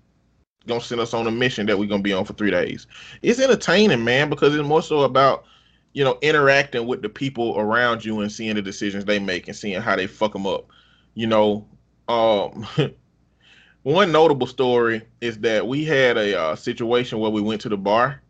gonna 0.68 0.82
send 0.82 1.01
us 1.01 1.14
on 1.14 1.28
a 1.28 1.32
mission 1.32 1.66
that 1.68 1.78
we're 1.78 1.89
gonna 1.89 2.03
be 2.03 2.14
on 2.14 2.26
for 2.26 2.34
three 2.34 2.51
days. 2.51 2.88
It's 3.22 3.39
entertaining, 3.39 4.03
man, 4.03 4.30
because 4.30 4.55
it's 4.55 4.68
more 4.68 4.82
so 4.82 5.01
about 5.01 5.45
you 5.93 6.03
know 6.03 6.18
interacting 6.22 6.88
with 6.88 7.01
the 7.01 7.09
people 7.09 7.57
around 7.59 8.03
you 8.03 8.22
and 8.22 8.32
seeing 8.32 8.55
the 8.55 8.61
decisions 8.61 9.05
they 9.05 9.20
make 9.20 9.47
and 9.47 9.57
seeing 9.57 9.82
how 9.82 9.95
they 9.95 10.07
fuck 10.07 10.34
them 10.34 10.47
up. 10.47 10.68
You 11.16 11.28
know, 11.28 11.68
um, 12.07 12.66
one 13.84 14.11
notable 14.11 14.47
story 14.47 15.03
is 15.22 15.38
that 15.39 15.68
we 15.68 15.86
had 15.86 16.18
a 16.18 16.39
uh, 16.39 16.55
situation 16.55 17.20
where 17.20 17.32
we 17.32 17.41
went 17.41 17.61
to 17.61 17.70
the 17.70 17.78
bar, 17.78 18.22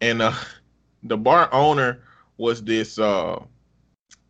and 0.00 0.22
uh, 0.22 0.32
the 1.02 1.16
bar 1.16 1.52
owner 1.52 2.02
was 2.38 2.62
this 2.64 2.98
uh, 2.98 3.40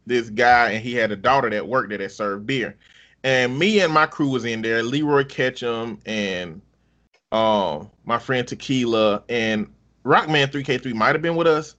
this 0.06 0.30
guy, 0.30 0.70
and 0.70 0.84
he 0.84 0.94
had 0.94 1.12
a 1.12 1.16
daughter 1.16 1.50
that 1.50 1.66
worked 1.66 1.90
there 1.90 1.98
that 1.98 2.12
served 2.12 2.46
beer. 2.46 2.76
And 3.24 3.58
me 3.58 3.80
and 3.80 3.92
my 3.92 4.06
crew 4.06 4.28
was 4.28 4.44
in 4.44 4.62
there, 4.62 4.84
Leroy 4.84 5.24
Ketchum 5.24 5.98
and 6.06 6.62
um 7.36 7.90
my 8.04 8.18
friend 8.18 8.48
Tequila 8.48 9.22
and 9.28 9.72
Rockman 10.04 10.50
3K3 10.50 10.94
might 10.94 11.14
have 11.14 11.22
been 11.22 11.36
with 11.36 11.46
us, 11.46 11.76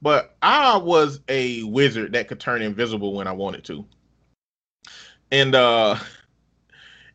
but 0.00 0.36
I 0.42 0.76
was 0.76 1.20
a 1.28 1.62
wizard 1.64 2.12
that 2.12 2.28
could 2.28 2.38
turn 2.38 2.62
invisible 2.62 3.14
when 3.14 3.26
I 3.26 3.32
wanted 3.32 3.64
to. 3.64 3.84
And 5.32 5.54
uh 5.54 5.96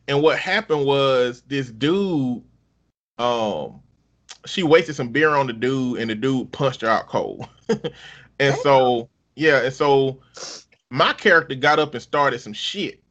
and 0.08 0.22
what 0.22 0.38
happened 0.38 0.84
was 0.84 1.42
this 1.46 1.70
dude 1.70 2.42
um 3.18 3.80
she 4.44 4.62
wasted 4.62 4.94
some 4.94 5.08
beer 5.08 5.30
on 5.30 5.46
the 5.46 5.52
dude 5.52 5.98
and 5.98 6.10
the 6.10 6.14
dude 6.14 6.52
punched 6.52 6.82
her 6.82 6.88
out 6.88 7.08
cold. 7.08 7.48
and 8.38 8.54
so 8.56 9.08
yeah, 9.34 9.62
and 9.62 9.72
so 9.72 10.20
my 10.90 11.12
character 11.12 11.54
got 11.54 11.78
up 11.78 11.94
and 11.94 12.02
started 12.02 12.40
some 12.40 12.52
shit 12.52 13.02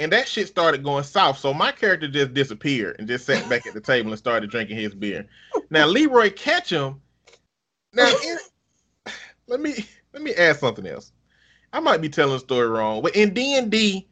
and 0.00 0.12
that 0.12 0.28
shit 0.28 0.48
started 0.48 0.84
going 0.84 1.04
south. 1.04 1.38
So 1.38 1.52
my 1.52 1.72
character 1.72 2.08
just 2.08 2.34
disappeared 2.34 2.96
and 2.98 3.08
just 3.08 3.26
sat 3.26 3.48
back 3.48 3.66
at 3.66 3.74
the 3.74 3.80
table 3.80 4.10
and 4.10 4.18
started 4.18 4.50
drinking 4.50 4.76
his 4.76 4.94
beer. 4.94 5.26
Now 5.70 5.86
Leroy 5.86 6.30
Ketchum. 6.30 7.00
Now 7.92 8.12
in, 8.24 8.38
let 9.46 9.60
me 9.60 9.86
let 10.12 10.22
me 10.22 10.34
add 10.34 10.56
something 10.56 10.86
else. 10.86 11.12
I 11.72 11.80
might 11.80 12.00
be 12.00 12.08
telling 12.08 12.34
the 12.34 12.38
story 12.38 12.68
wrong, 12.68 13.02
but 13.02 13.16
in 13.16 13.34
D 13.34 13.56
and 13.56 13.70
D, 13.70 14.08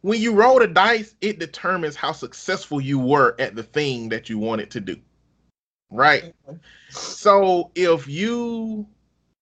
when 0.00 0.20
you 0.20 0.32
roll 0.32 0.58
the 0.58 0.66
dice, 0.66 1.14
it 1.20 1.38
determines 1.38 1.96
how 1.96 2.12
successful 2.12 2.80
you 2.80 2.98
were 2.98 3.34
at 3.38 3.54
the 3.54 3.62
thing 3.62 4.08
that 4.10 4.28
you 4.28 4.38
wanted 4.38 4.70
to 4.70 4.80
do. 4.80 4.96
Right. 5.90 6.34
So 6.90 7.70
if 7.74 8.08
you 8.08 8.86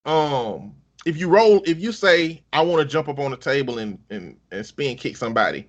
um 0.05 0.75
if 1.05 1.19
you 1.19 1.29
roll, 1.29 1.63
if 1.67 1.81
you 1.81 1.93
say 1.93 2.43
I 2.53 2.63
want 2.63 2.83
to 2.83 2.89
jump 2.89 3.09
up 3.09 3.19
on 3.19 3.31
the 3.31 3.37
table 3.37 3.79
and 3.79 3.99
and 4.11 4.37
and 4.51 4.65
spin 4.65 4.97
kick 4.97 5.17
somebody, 5.17 5.69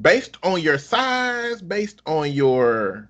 based 0.00 0.38
on 0.42 0.60
your 0.60 0.78
size, 0.78 1.60
based 1.60 2.02
on 2.06 2.32
your 2.32 3.08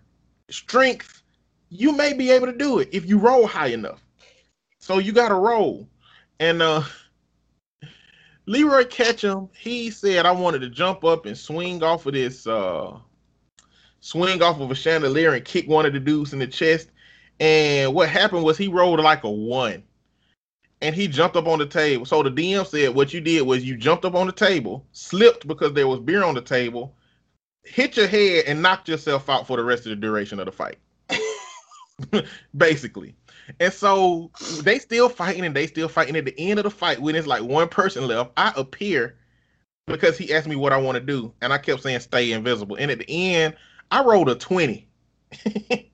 strength, 0.51 1.23
you 1.69 1.93
may 1.93 2.13
be 2.13 2.31
able 2.31 2.47
to 2.47 2.53
do 2.57 2.81
it 2.81 2.89
if 2.93 3.07
you 3.07 3.19
roll 3.19 3.47
high 3.47 3.69
enough. 3.69 4.03
So 4.79 4.99
you 4.99 5.13
got 5.13 5.29
to 5.29 5.37
roll, 5.37 5.87
and 6.41 6.61
uh, 6.61 6.83
Leroy 8.47 8.85
Ketchum, 8.85 9.49
he 9.57 9.91
said 9.91 10.27
I 10.27 10.33
wanted 10.33 10.61
to 10.61 10.71
jump 10.71 11.05
up 11.05 11.27
and 11.27 11.39
swing 11.39 11.85
off 11.85 12.07
of 12.07 12.15
this, 12.15 12.49
uh, 12.49 12.99
swing 14.01 14.43
off 14.43 14.61
of 14.61 14.73
a 14.73 14.75
chandelier 14.75 15.35
and 15.35 15.45
kick 15.45 15.69
one 15.69 15.87
of 15.87 15.93
the 15.93 16.01
dudes 16.01 16.33
in 16.33 16.41
the 16.41 16.49
chest. 16.49 16.89
And 17.39 17.95
what 17.95 18.09
happened 18.09 18.43
was 18.43 18.59
he 18.59 18.69
rolled 18.69 19.01
like 19.01 19.23
a 19.25 19.31
one 19.31 19.85
and 20.83 20.97
he 20.97 21.07
jumped 21.07 21.37
up 21.37 21.47
on 21.47 21.61
the 21.61 21.67
table. 21.67 22.05
So 22.05 22.23
the 22.23 22.31
DM 22.31 22.67
said, 22.67 22.95
What 22.95 23.15
you 23.15 23.21
did 23.21 23.43
was 23.43 23.65
you 23.65 23.77
jumped 23.77 24.05
up 24.05 24.15
on 24.15 24.27
the 24.27 24.33
table, 24.33 24.85
slipped 24.93 25.47
because 25.47 25.73
there 25.73 25.87
was 25.87 26.01
beer 26.01 26.25
on 26.25 26.35
the 26.35 26.43
table, 26.43 26.95
hit 27.63 27.97
your 27.97 28.09
head, 28.09 28.45
and 28.47 28.61
knocked 28.61 28.89
yourself 28.89 29.31
out 29.31 29.47
for 29.47 29.57
the 29.57 29.65
rest 29.65 29.87
of 29.87 29.91
the 29.91 29.97
duration 29.97 30.41
of 30.41 30.47
the 30.47 30.53
fight. 30.53 30.79
Basically. 32.57 33.15
And 33.61 33.73
so 33.73 34.31
they 34.63 34.79
still 34.79 35.09
fighting 35.09 35.45
and 35.45 35.55
they 35.55 35.69
still 35.69 35.89
fighting 35.89 36.17
at 36.17 36.25
the 36.25 36.39
end 36.39 36.59
of 36.59 36.65
the 36.65 36.71
fight 36.71 37.01
when 37.01 37.15
it's 37.15 37.27
like 37.27 37.43
one 37.43 37.69
person 37.69 38.07
left. 38.07 38.33
I 38.37 38.53
appear 38.57 39.19
because 39.87 40.19
he 40.19 40.35
asked 40.35 40.49
me 40.49 40.57
what 40.57 40.73
I 40.73 40.79
want 40.79 40.97
to 40.97 41.01
do, 41.01 41.33
and 41.41 41.53
I 41.53 41.59
kept 41.59 41.83
saying 41.83 42.01
stay 42.01 42.33
invisible. 42.33 42.77
And 42.77 42.91
at 42.91 42.99
the 42.99 43.09
end, 43.09 43.57
I 43.91 44.03
rolled 44.03 44.31
a 44.31 44.35
20. 44.35 44.89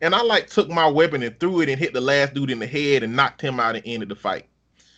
and 0.00 0.14
I 0.14 0.22
like 0.22 0.48
took 0.48 0.68
my 0.68 0.86
weapon 0.86 1.22
and 1.22 1.38
threw 1.38 1.60
it 1.60 1.68
and 1.68 1.78
hit 1.78 1.92
the 1.92 2.00
last 2.00 2.34
dude 2.34 2.50
in 2.50 2.58
the 2.58 2.66
head 2.66 3.02
and 3.02 3.16
knocked 3.16 3.40
him 3.40 3.58
out 3.60 3.76
and 3.76 3.84
ended 3.86 4.08
the 4.08 4.14
fight. 4.14 4.46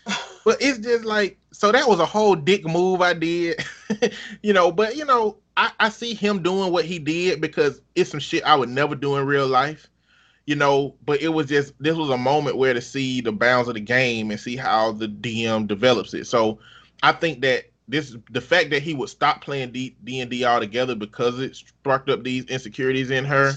but 0.45 0.61
it's 0.61 0.79
just 0.79 1.05
like 1.05 1.39
so 1.53 1.73
that 1.73 1.89
was 1.89 2.01
a 2.01 2.07
whole 2.07 2.35
dick 2.35 2.65
move 2.65 3.01
I 3.01 3.15
did, 3.15 3.65
you 4.43 4.53
know. 4.53 4.71
But 4.73 4.97
you 4.97 5.05
know, 5.05 5.39
I, 5.57 5.73
I 5.81 5.89
see 5.89 6.15
him 6.15 6.43
doing 6.43 6.73
what 6.73 6.85
he 6.85 6.99
did 6.99 7.41
because 7.41 7.81
it's 7.95 8.11
some 8.11 8.21
shit 8.21 8.45
I 8.45 8.55
would 8.55 8.69
never 8.69 8.95
do 8.95 9.17
in 9.17 9.27
real 9.27 9.47
life, 9.47 9.89
you 10.47 10.57
know. 10.57 10.95
But 11.05 11.23
it 11.23 11.29
was 11.29 11.47
just 11.47 11.75
this 11.81 11.97
was 11.97 12.11
a 12.11 12.19
moment 12.19 12.57
where 12.57 12.75
to 12.75 12.81
see 12.81 13.21
the 13.21 13.33
bounds 13.33 13.69
of 13.69 13.75
the 13.75 13.81
game 13.81 14.31
and 14.31 14.41
see 14.41 14.57
how 14.57 14.93
the 14.93 15.09
DM 15.09 15.67
develops 15.67 16.15
it. 16.15 16.27
So 16.27 16.59
I 17.03 17.13
think 17.13 17.41
that 17.43 17.71
this 17.89 18.17
the 18.31 18.41
fact 18.41 18.71
that 18.71 18.83
he 18.83 18.95
would 18.95 19.09
stop 19.09 19.43
playing 19.43 19.73
D 19.73 19.97
and 20.21 20.31
D 20.31 20.45
altogether 20.45 20.95
because 20.95 21.41
it 21.41 21.57
sparked 21.57 22.09
up 22.09 22.23
these 22.23 22.45
insecurities 22.45 23.11
in 23.11 23.25
her 23.25 23.53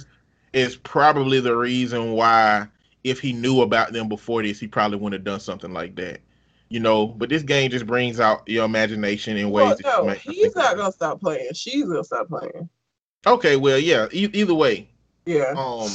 is 0.53 0.75
probably 0.77 1.39
the 1.39 1.55
reason 1.55 2.13
why 2.13 2.67
if 3.03 3.19
he 3.19 3.33
knew 3.33 3.61
about 3.61 3.91
them 3.91 4.07
before 4.07 4.43
this, 4.43 4.59
he 4.59 4.67
probably 4.67 4.97
wouldn't 4.97 5.19
have 5.19 5.25
done 5.25 5.39
something 5.39 5.73
like 5.73 5.95
that. 5.95 6.21
You 6.69 6.79
know, 6.79 7.07
but 7.07 7.29
this 7.29 7.43
game 7.43 7.69
just 7.69 7.85
brings 7.85 8.19
out 8.19 8.47
your 8.47 8.65
imagination 8.65 9.37
in 9.37 9.51
ways. 9.51 9.77
Well, 9.83 10.05
no, 10.05 10.13
he's 10.13 10.55
not 10.55 10.77
gonna 10.77 10.91
stop 10.91 11.19
playing. 11.19 11.53
She's 11.53 11.85
gonna 11.85 12.03
stop 12.03 12.27
playing. 12.27 12.69
Okay, 13.27 13.57
well, 13.57 13.77
yeah. 13.77 14.07
E- 14.11 14.29
either 14.33 14.53
way. 14.55 14.89
Yeah. 15.25 15.53
Um, 15.55 15.89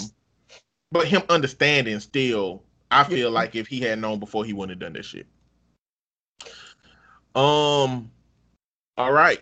but 0.92 1.06
him 1.06 1.22
understanding 1.28 1.98
still, 2.00 2.62
I 2.90 3.04
feel 3.04 3.30
yeah. 3.30 3.34
like 3.34 3.56
if 3.56 3.66
he 3.66 3.80
had 3.80 3.98
known 3.98 4.20
before, 4.20 4.44
he 4.44 4.52
wouldn't 4.52 4.80
have 4.80 4.80
done 4.80 4.92
this 4.92 5.06
shit. 5.06 5.26
Um. 7.34 8.11
All 8.96 9.12
right. 9.12 9.40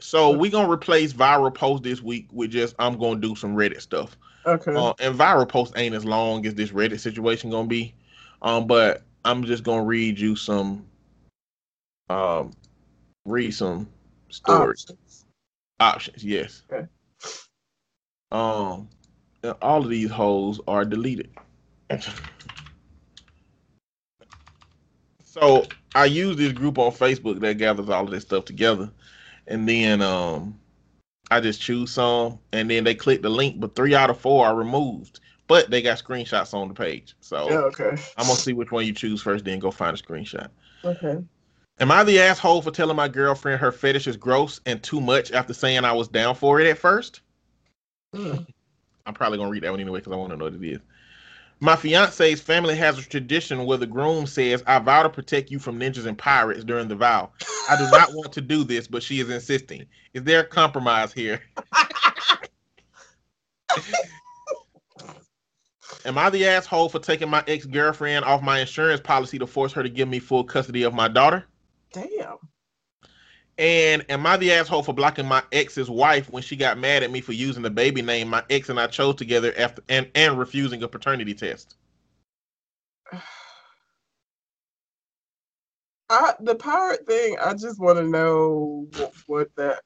So 0.00 0.36
we're 0.36 0.50
gonna 0.50 0.70
replace 0.70 1.12
viral 1.12 1.54
post 1.54 1.82
this 1.82 2.00
week 2.00 2.28
with 2.32 2.50
just 2.50 2.74
I'm 2.78 2.98
gonna 2.98 3.20
do 3.20 3.34
some 3.34 3.54
Reddit 3.54 3.80
stuff. 3.80 4.16
Okay. 4.48 4.74
Uh, 4.74 4.94
and 4.98 5.14
viral 5.14 5.48
post 5.48 5.74
ain't 5.76 5.94
as 5.94 6.04
long 6.04 6.46
as 6.46 6.54
this 6.54 6.70
Reddit 6.70 7.00
situation 7.00 7.50
gonna 7.50 7.68
be. 7.68 7.94
Um, 8.40 8.66
but 8.66 9.02
I'm 9.24 9.44
just 9.44 9.62
gonna 9.62 9.84
read 9.84 10.18
you 10.18 10.36
some 10.36 10.86
um 12.08 12.52
read 13.26 13.52
some 13.52 13.88
stories. 14.30 14.86
Options, 14.88 15.24
Options 15.80 16.24
yes. 16.24 16.62
Okay. 16.72 16.86
Um 18.32 18.88
all 19.62 19.84
of 19.84 19.90
these 19.90 20.10
holes 20.10 20.60
are 20.66 20.84
deleted. 20.84 21.30
so 25.24 25.66
I 25.94 26.06
use 26.06 26.36
this 26.36 26.52
group 26.52 26.78
on 26.78 26.90
Facebook 26.92 27.40
that 27.40 27.58
gathers 27.58 27.88
all 27.90 28.04
of 28.04 28.10
this 28.10 28.22
stuff 28.22 28.46
together. 28.46 28.90
And 29.46 29.68
then 29.68 30.00
um 30.00 30.58
I 31.30 31.40
just 31.40 31.60
choose 31.60 31.90
some, 31.90 32.38
and 32.52 32.70
then 32.70 32.84
they 32.84 32.94
click 32.94 33.22
the 33.22 33.28
link, 33.28 33.60
but 33.60 33.74
three 33.74 33.94
out 33.94 34.10
of 34.10 34.18
four 34.18 34.46
are 34.46 34.56
removed. 34.56 35.20
But 35.46 35.70
they 35.70 35.80
got 35.80 35.98
screenshots 35.98 36.52
on 36.52 36.68
the 36.68 36.74
page, 36.74 37.14
so 37.20 37.48
yeah, 37.48 37.58
okay. 37.58 37.96
I'm 38.16 38.26
gonna 38.26 38.34
see 38.34 38.52
which 38.52 38.70
one 38.70 38.84
you 38.86 38.92
choose 38.92 39.22
first, 39.22 39.44
then 39.44 39.58
go 39.58 39.70
find 39.70 39.98
a 39.98 40.02
screenshot. 40.02 40.48
Okay. 40.84 41.18
Am 41.80 41.92
I 41.92 42.02
the 42.04 42.20
asshole 42.20 42.60
for 42.60 42.70
telling 42.70 42.96
my 42.96 43.08
girlfriend 43.08 43.60
her 43.60 43.72
fetish 43.72 44.06
is 44.06 44.16
gross 44.16 44.60
and 44.66 44.82
too 44.82 45.00
much 45.00 45.32
after 45.32 45.54
saying 45.54 45.84
I 45.84 45.92
was 45.92 46.08
down 46.08 46.34
for 46.34 46.60
it 46.60 46.66
at 46.66 46.76
first? 46.76 47.20
Mm. 48.14 48.46
I'm 49.06 49.14
probably 49.14 49.38
gonna 49.38 49.50
read 49.50 49.62
that 49.62 49.70
one 49.70 49.80
anyway 49.80 50.00
because 50.00 50.12
I 50.12 50.16
want 50.16 50.30
to 50.30 50.36
know 50.36 50.46
what 50.46 50.54
it 50.54 50.62
is. 50.62 50.80
My 51.60 51.74
fiance's 51.74 52.40
family 52.40 52.76
has 52.76 52.98
a 52.98 53.02
tradition 53.02 53.64
where 53.66 53.78
the 53.78 53.86
groom 53.86 54.26
says, 54.26 54.62
I 54.66 54.78
vow 54.78 55.02
to 55.02 55.08
protect 55.08 55.50
you 55.50 55.58
from 55.58 55.78
ninjas 55.78 56.06
and 56.06 56.16
pirates 56.16 56.62
during 56.62 56.86
the 56.86 56.94
vow. 56.94 57.30
I 57.68 57.76
do 57.76 57.90
not 57.90 58.14
want 58.14 58.32
to 58.34 58.40
do 58.40 58.62
this, 58.62 58.86
but 58.86 59.02
she 59.02 59.18
is 59.18 59.28
insisting. 59.28 59.84
Is 60.14 60.22
there 60.22 60.40
a 60.40 60.44
compromise 60.44 61.12
here? 61.12 61.42
Am 66.04 66.16
I 66.16 66.30
the 66.30 66.46
asshole 66.46 66.88
for 66.88 67.00
taking 67.00 67.28
my 67.28 67.42
ex 67.48 67.66
girlfriend 67.66 68.24
off 68.24 68.40
my 68.40 68.60
insurance 68.60 69.00
policy 69.00 69.38
to 69.40 69.46
force 69.46 69.72
her 69.72 69.82
to 69.82 69.88
give 69.88 70.08
me 70.08 70.20
full 70.20 70.44
custody 70.44 70.84
of 70.84 70.94
my 70.94 71.08
daughter? 71.08 71.44
Damn. 71.92 72.36
And 73.58 74.04
am 74.08 74.24
I 74.24 74.36
the 74.36 74.52
asshole 74.52 74.84
for 74.84 74.92
blocking 74.92 75.26
my 75.26 75.42
ex's 75.50 75.90
wife 75.90 76.30
when 76.30 76.44
she 76.44 76.54
got 76.54 76.78
mad 76.78 77.02
at 77.02 77.10
me 77.10 77.20
for 77.20 77.32
using 77.32 77.64
the 77.64 77.70
baby 77.70 78.02
name 78.02 78.28
my 78.28 78.44
ex 78.50 78.68
and 78.68 78.78
I 78.78 78.86
chose 78.86 79.16
together 79.16 79.52
after 79.58 79.82
and, 79.88 80.08
and 80.14 80.38
refusing 80.38 80.80
a 80.84 80.88
paternity 80.88 81.34
test? 81.34 81.74
I, 86.10 86.32
the 86.40 86.54
pirate 86.54 87.06
thing, 87.06 87.36
I 87.38 87.52
just 87.52 87.78
want 87.78 87.98
to 87.98 88.04
know 88.04 88.86
what, 88.96 89.12
what 89.26 89.48
that. 89.56 89.80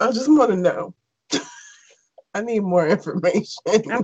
I 0.00 0.10
just 0.10 0.28
want 0.28 0.50
to 0.50 0.56
know. 0.56 0.94
I 2.34 2.40
need 2.40 2.64
more 2.64 2.88
information. 2.88 3.62
I, 3.68 4.00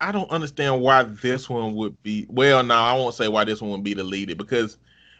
I 0.00 0.12
don't 0.12 0.30
understand 0.30 0.80
why 0.80 1.02
this 1.02 1.50
one 1.50 1.74
would 1.74 2.02
be. 2.02 2.24
Well, 2.30 2.62
no, 2.62 2.74
I 2.74 2.94
won't 2.94 3.14
say 3.14 3.28
why 3.28 3.44
this 3.44 3.60
one 3.60 3.72
would 3.72 3.84
be 3.84 3.92
deleted 3.92 4.38
because 4.38 4.78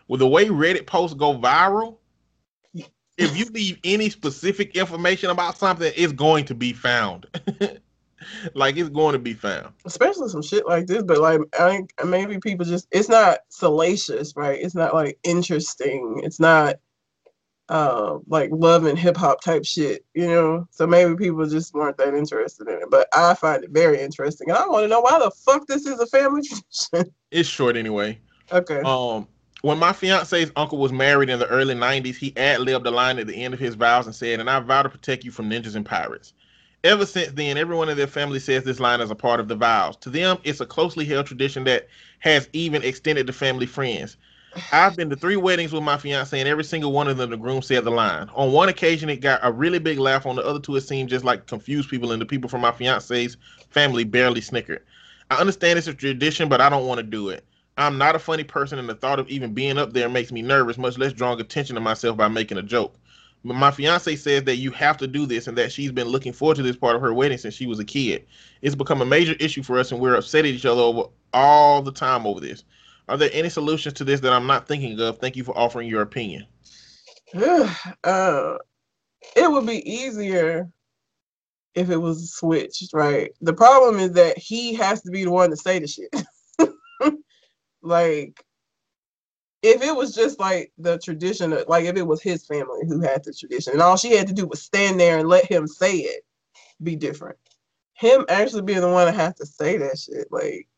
with 0.09 0.21
the 0.21 0.29
way 0.29 0.47
Reddit 0.47 0.87
posts 0.87 1.15
go 1.15 1.39
viral, 1.39 1.99
if 3.19 3.37
you 3.37 3.45
leave 3.47 3.79
any 3.85 4.09
specific 4.11 4.77
information 4.77 5.31
about 5.31 5.59
something, 5.59 5.93
it's 5.97 6.13
going 6.13 6.45
to 6.47 6.55
be 6.55 6.73
found. 6.73 7.27
like 8.55 8.77
it's 8.77 8.89
going 8.89 9.13
to 9.13 9.19
be 9.19 9.35
found. 9.35 9.75
Especially 9.85 10.29
some 10.29 10.43
shit 10.43 10.67
like 10.67 10.87
this, 10.87 11.03
but 11.03 11.19
like 11.19 11.41
I 11.59 11.69
think 11.69 11.93
maybe 12.07 12.39
people 12.39 12.65
just 12.65 12.87
it's 12.93 13.09
not 13.09 13.41
salacious, 13.49 14.35
right? 14.37 14.59
It's 14.61 14.75
not 14.75 14.95
like 14.95 15.19
interesting. 15.25 16.21
It's 16.23 16.41
not 16.41 16.77
uh 17.69 18.19
like 18.29 18.51
love 18.53 18.87
and 18.87 18.99
hip 18.99 19.17
hop 19.17 19.43
type 19.43 19.65
shit, 19.65 20.05
you 20.15 20.27
know. 20.27 20.67
So 20.71 20.87
maybe 20.87 21.17
people 21.17 21.45
just 21.47 21.75
weren't 21.75 21.99
that 21.99 22.15
interested 22.15 22.69
in 22.69 22.75
it. 22.75 22.91
But 22.91 23.09
I 23.13 23.35
find 23.35 23.65
it 23.65 23.71
very 23.71 24.01
interesting. 24.01 24.49
And 24.49 24.59
I 24.59 24.67
want 24.69 24.85
to 24.85 24.89
know 24.89 25.01
why 25.01 25.19
the 25.19 25.31
fuck 25.31 25.67
this 25.67 25.87
is 25.87 25.99
a 25.99 26.07
family 26.07 26.43
tradition. 26.49 27.13
It's 27.33 27.49
short 27.49 27.77
anyway. 27.77 28.21
Okay. 28.53 28.81
Um 28.83 29.27
when 29.63 29.79
my 29.79 29.93
fiance's 29.93 30.53
uncle 30.57 30.79
was 30.79 30.93
married 30.93 31.31
in 31.31 31.39
the 31.39 31.47
early 31.49 31.75
90s, 31.75 32.17
he 32.17 32.37
ad 32.37 32.61
libbed 32.61 32.87
a 32.87 32.91
line 32.91 33.19
at 33.19 33.27
the 33.27 33.35
end 33.35 33.55
of 33.55 33.61
his 33.61 33.75
vows 33.75 34.07
and 34.07 34.15
said, 34.15 34.41
And 34.41 34.49
I 34.49 34.61
vow 34.61 34.83
to 34.83 34.89
protect 34.89 35.25
you 35.25 35.31
from 35.31 35.51
ninjas 35.51 35.75
and 35.75 35.85
pirates. 35.85 36.33
Ever 36.85 37.05
since 37.05 37.33
then, 37.33 37.57
everyone 37.57 37.89
in 37.89 37.97
their 37.97 38.07
family 38.07 38.39
says 38.39 38.63
this 38.63 38.79
line 38.79 39.01
as 39.01 39.11
a 39.11 39.17
part 39.17 39.41
of 39.41 39.49
the 39.49 39.57
vows. 39.57 39.97
To 39.97 40.11
them, 40.11 40.39
it's 40.45 40.61
a 40.61 40.67
closely 40.67 41.05
held 41.05 41.27
tradition 41.27 41.65
that 41.65 41.89
has 42.21 42.49
even 42.53 42.85
extended 42.85 43.27
to 43.27 43.33
family 43.33 43.67
friends. 43.67 44.17
I've 44.73 44.97
been 44.97 45.11
to 45.11 45.17
three 45.17 45.37
weddings 45.37 45.73
with 45.73 45.83
my 45.83 45.99
fiance, 45.99 46.39
and 46.39 46.49
every 46.49 46.65
single 46.65 46.93
one 46.93 47.09
of 47.09 47.17
them, 47.17 47.31
the 47.31 47.37
groom 47.37 47.63
said 47.63 47.85
the 47.85 47.91
line. 47.91 48.31
On 48.35 48.53
one 48.53 48.69
occasion, 48.69 49.11
it 49.11 49.17
got 49.17 49.41
a 49.43 49.51
really 49.51 49.81
big 49.81 49.99
laugh. 49.99 50.25
On 50.25 50.37
the 50.37 50.45
other 50.45 50.61
two, 50.61 50.77
it 50.77 50.83
seemed 50.83 51.11
just 51.11 51.25
like 51.25 51.47
confused 51.47 51.91
people, 51.91 52.13
and 52.13 52.23
the 52.23 52.27
people 52.27 52.49
from 52.49 52.61
my 52.61 52.73
fiance's 52.73 53.37
family 53.71 54.05
barely 54.05 54.41
snickered. 54.41 54.83
I 55.31 55.37
understand 55.37 55.79
it's 55.79 55.89
a 55.89 55.95
tradition, 55.95 56.49
but 56.49 56.61
I 56.61 56.69
don't 56.69 56.87
want 56.87 56.99
to 56.99 57.03
do 57.03 57.29
it. 57.29 57.45
I'm 57.79 57.97
not 57.97 58.17
a 58.17 58.19
funny 58.19 58.45
person, 58.45 58.79
and 58.79 58.89
the 58.89 58.95
thought 58.95 59.21
of 59.21 59.29
even 59.29 59.55
being 59.55 59.79
up 59.79 59.93
there 59.93 60.09
makes 60.09 60.33
me 60.33 60.43
nervous, 60.43 60.79
much 60.79 60.99
less 60.99 61.13
drawing 61.13 61.41
attention 61.41 61.77
to 61.77 61.81
myself 61.81 62.17
by 62.17 62.27
making 62.27 62.59
a 62.59 62.63
joke. 62.63 62.97
But 63.45 63.55
my 63.55 63.71
fiance 63.71 64.17
says 64.17 64.43
that 64.45 64.57
you 64.57 64.73
have 64.73 64.97
to 64.97 65.07
do 65.07 65.25
this 65.25 65.47
and 65.47 65.57
that 65.57 65.71
she's 65.71 65.93
been 65.93 66.09
looking 66.09 66.33
forward 66.33 66.57
to 66.57 66.65
this 66.65 66.77
part 66.77 66.97
of 66.97 67.03
her 67.03 67.15
wedding 67.15 67.39
since 67.39 67.55
she 67.55 67.67
was 67.67 67.79
a 67.79 67.85
kid. 67.85 68.27
It's 68.63 68.75
become 68.75 69.01
a 69.01 69.07
major 69.07 69.35
issue 69.39 69.63
for 69.63 69.79
us, 69.79 69.93
and 69.93 70.01
we're 70.01 70.17
upset 70.17 70.45
at 70.45 70.47
each 70.47 70.67
other 70.67 70.81
over 70.81 71.05
all 71.33 71.81
the 71.81 71.93
time 71.93 72.27
over 72.27 72.41
this. 72.41 72.65
Are 73.09 73.17
there 73.17 73.31
any 73.33 73.49
solutions 73.49 73.95
to 73.95 74.05
this 74.05 74.21
that 74.21 74.33
I'm 74.33 74.47
not 74.47 74.67
thinking 74.67 74.99
of? 75.01 75.19
Thank 75.19 75.37
you 75.37 75.45
for 75.45 75.57
offering 75.57 75.89
your 75.89 76.03
opinion. 76.03 76.47
uh, 77.35 78.57
it 79.37 79.51
would 79.51 79.67
be 79.67 79.89
easier 79.89 80.69
if 81.75 81.91
it 81.91 81.97
was 81.97 82.35
switched, 82.35 82.93
right? 82.93 83.31
The 83.41 83.53
problem 83.53 84.01
is 84.01 84.13
that 84.13 84.37
he 84.37 84.75
has 84.75 85.01
to 85.03 85.13
be 85.13 85.23
the 85.23 85.31
one 85.31 85.51
to 85.51 85.57
say 85.57 85.79
the 85.79 85.87
shit. 85.87 86.13
Like, 87.83 88.45
if 89.63 89.83
it 89.83 89.95
was 89.95 90.15
just 90.15 90.39
like 90.39 90.73
the 90.79 90.99
tradition, 90.99 91.57
like 91.67 91.85
if 91.85 91.97
it 91.97 92.07
was 92.07 92.23
his 92.23 92.47
family 92.47 92.81
who 92.87 93.01
had 93.01 93.25
the 93.25 93.33
tradition, 93.33 93.73
and 93.73 93.83
all 93.83 93.97
she 93.97 94.15
had 94.17 94.29
to 94.29 94.35
do 94.35 94.47
was 94.47 94.63
stand 94.63 95.01
there 95.01 95.19
and 95.19 95.29
let 95.29 95.45
him 95.45 95.67
say 95.67 95.97
it, 95.97 96.25
be 96.83 96.97
different. 96.97 97.39
Him 97.95 98.25
actually 98.29 98.63
being 98.63 98.81
the 98.81 98.91
one 98.91 99.07
that 99.07 99.15
has 99.15 99.35
to 99.37 99.47
say 99.47 99.77
that 99.79 99.99
shit, 99.99 100.29
like, 100.31 100.69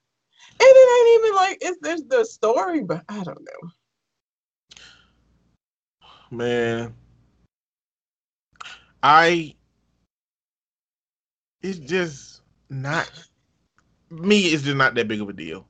and 0.52 0.68
it 0.68 1.10
ain't 1.10 1.24
even 1.24 1.36
like 1.36 1.58
it's 1.60 1.78
there's 1.82 2.04
the 2.04 2.24
story, 2.24 2.82
but 2.82 3.04
I 3.08 3.22
don't 3.22 3.40
know. 3.40 3.70
Man, 6.30 6.94
I 9.02 9.54
it's 11.62 11.78
just 11.78 12.40
not 12.70 13.10
me. 14.10 14.46
It's 14.46 14.62
just 14.62 14.76
not 14.76 14.94
that 14.94 15.08
big 15.08 15.20
of 15.20 15.28
a 15.28 15.32
deal 15.34 15.66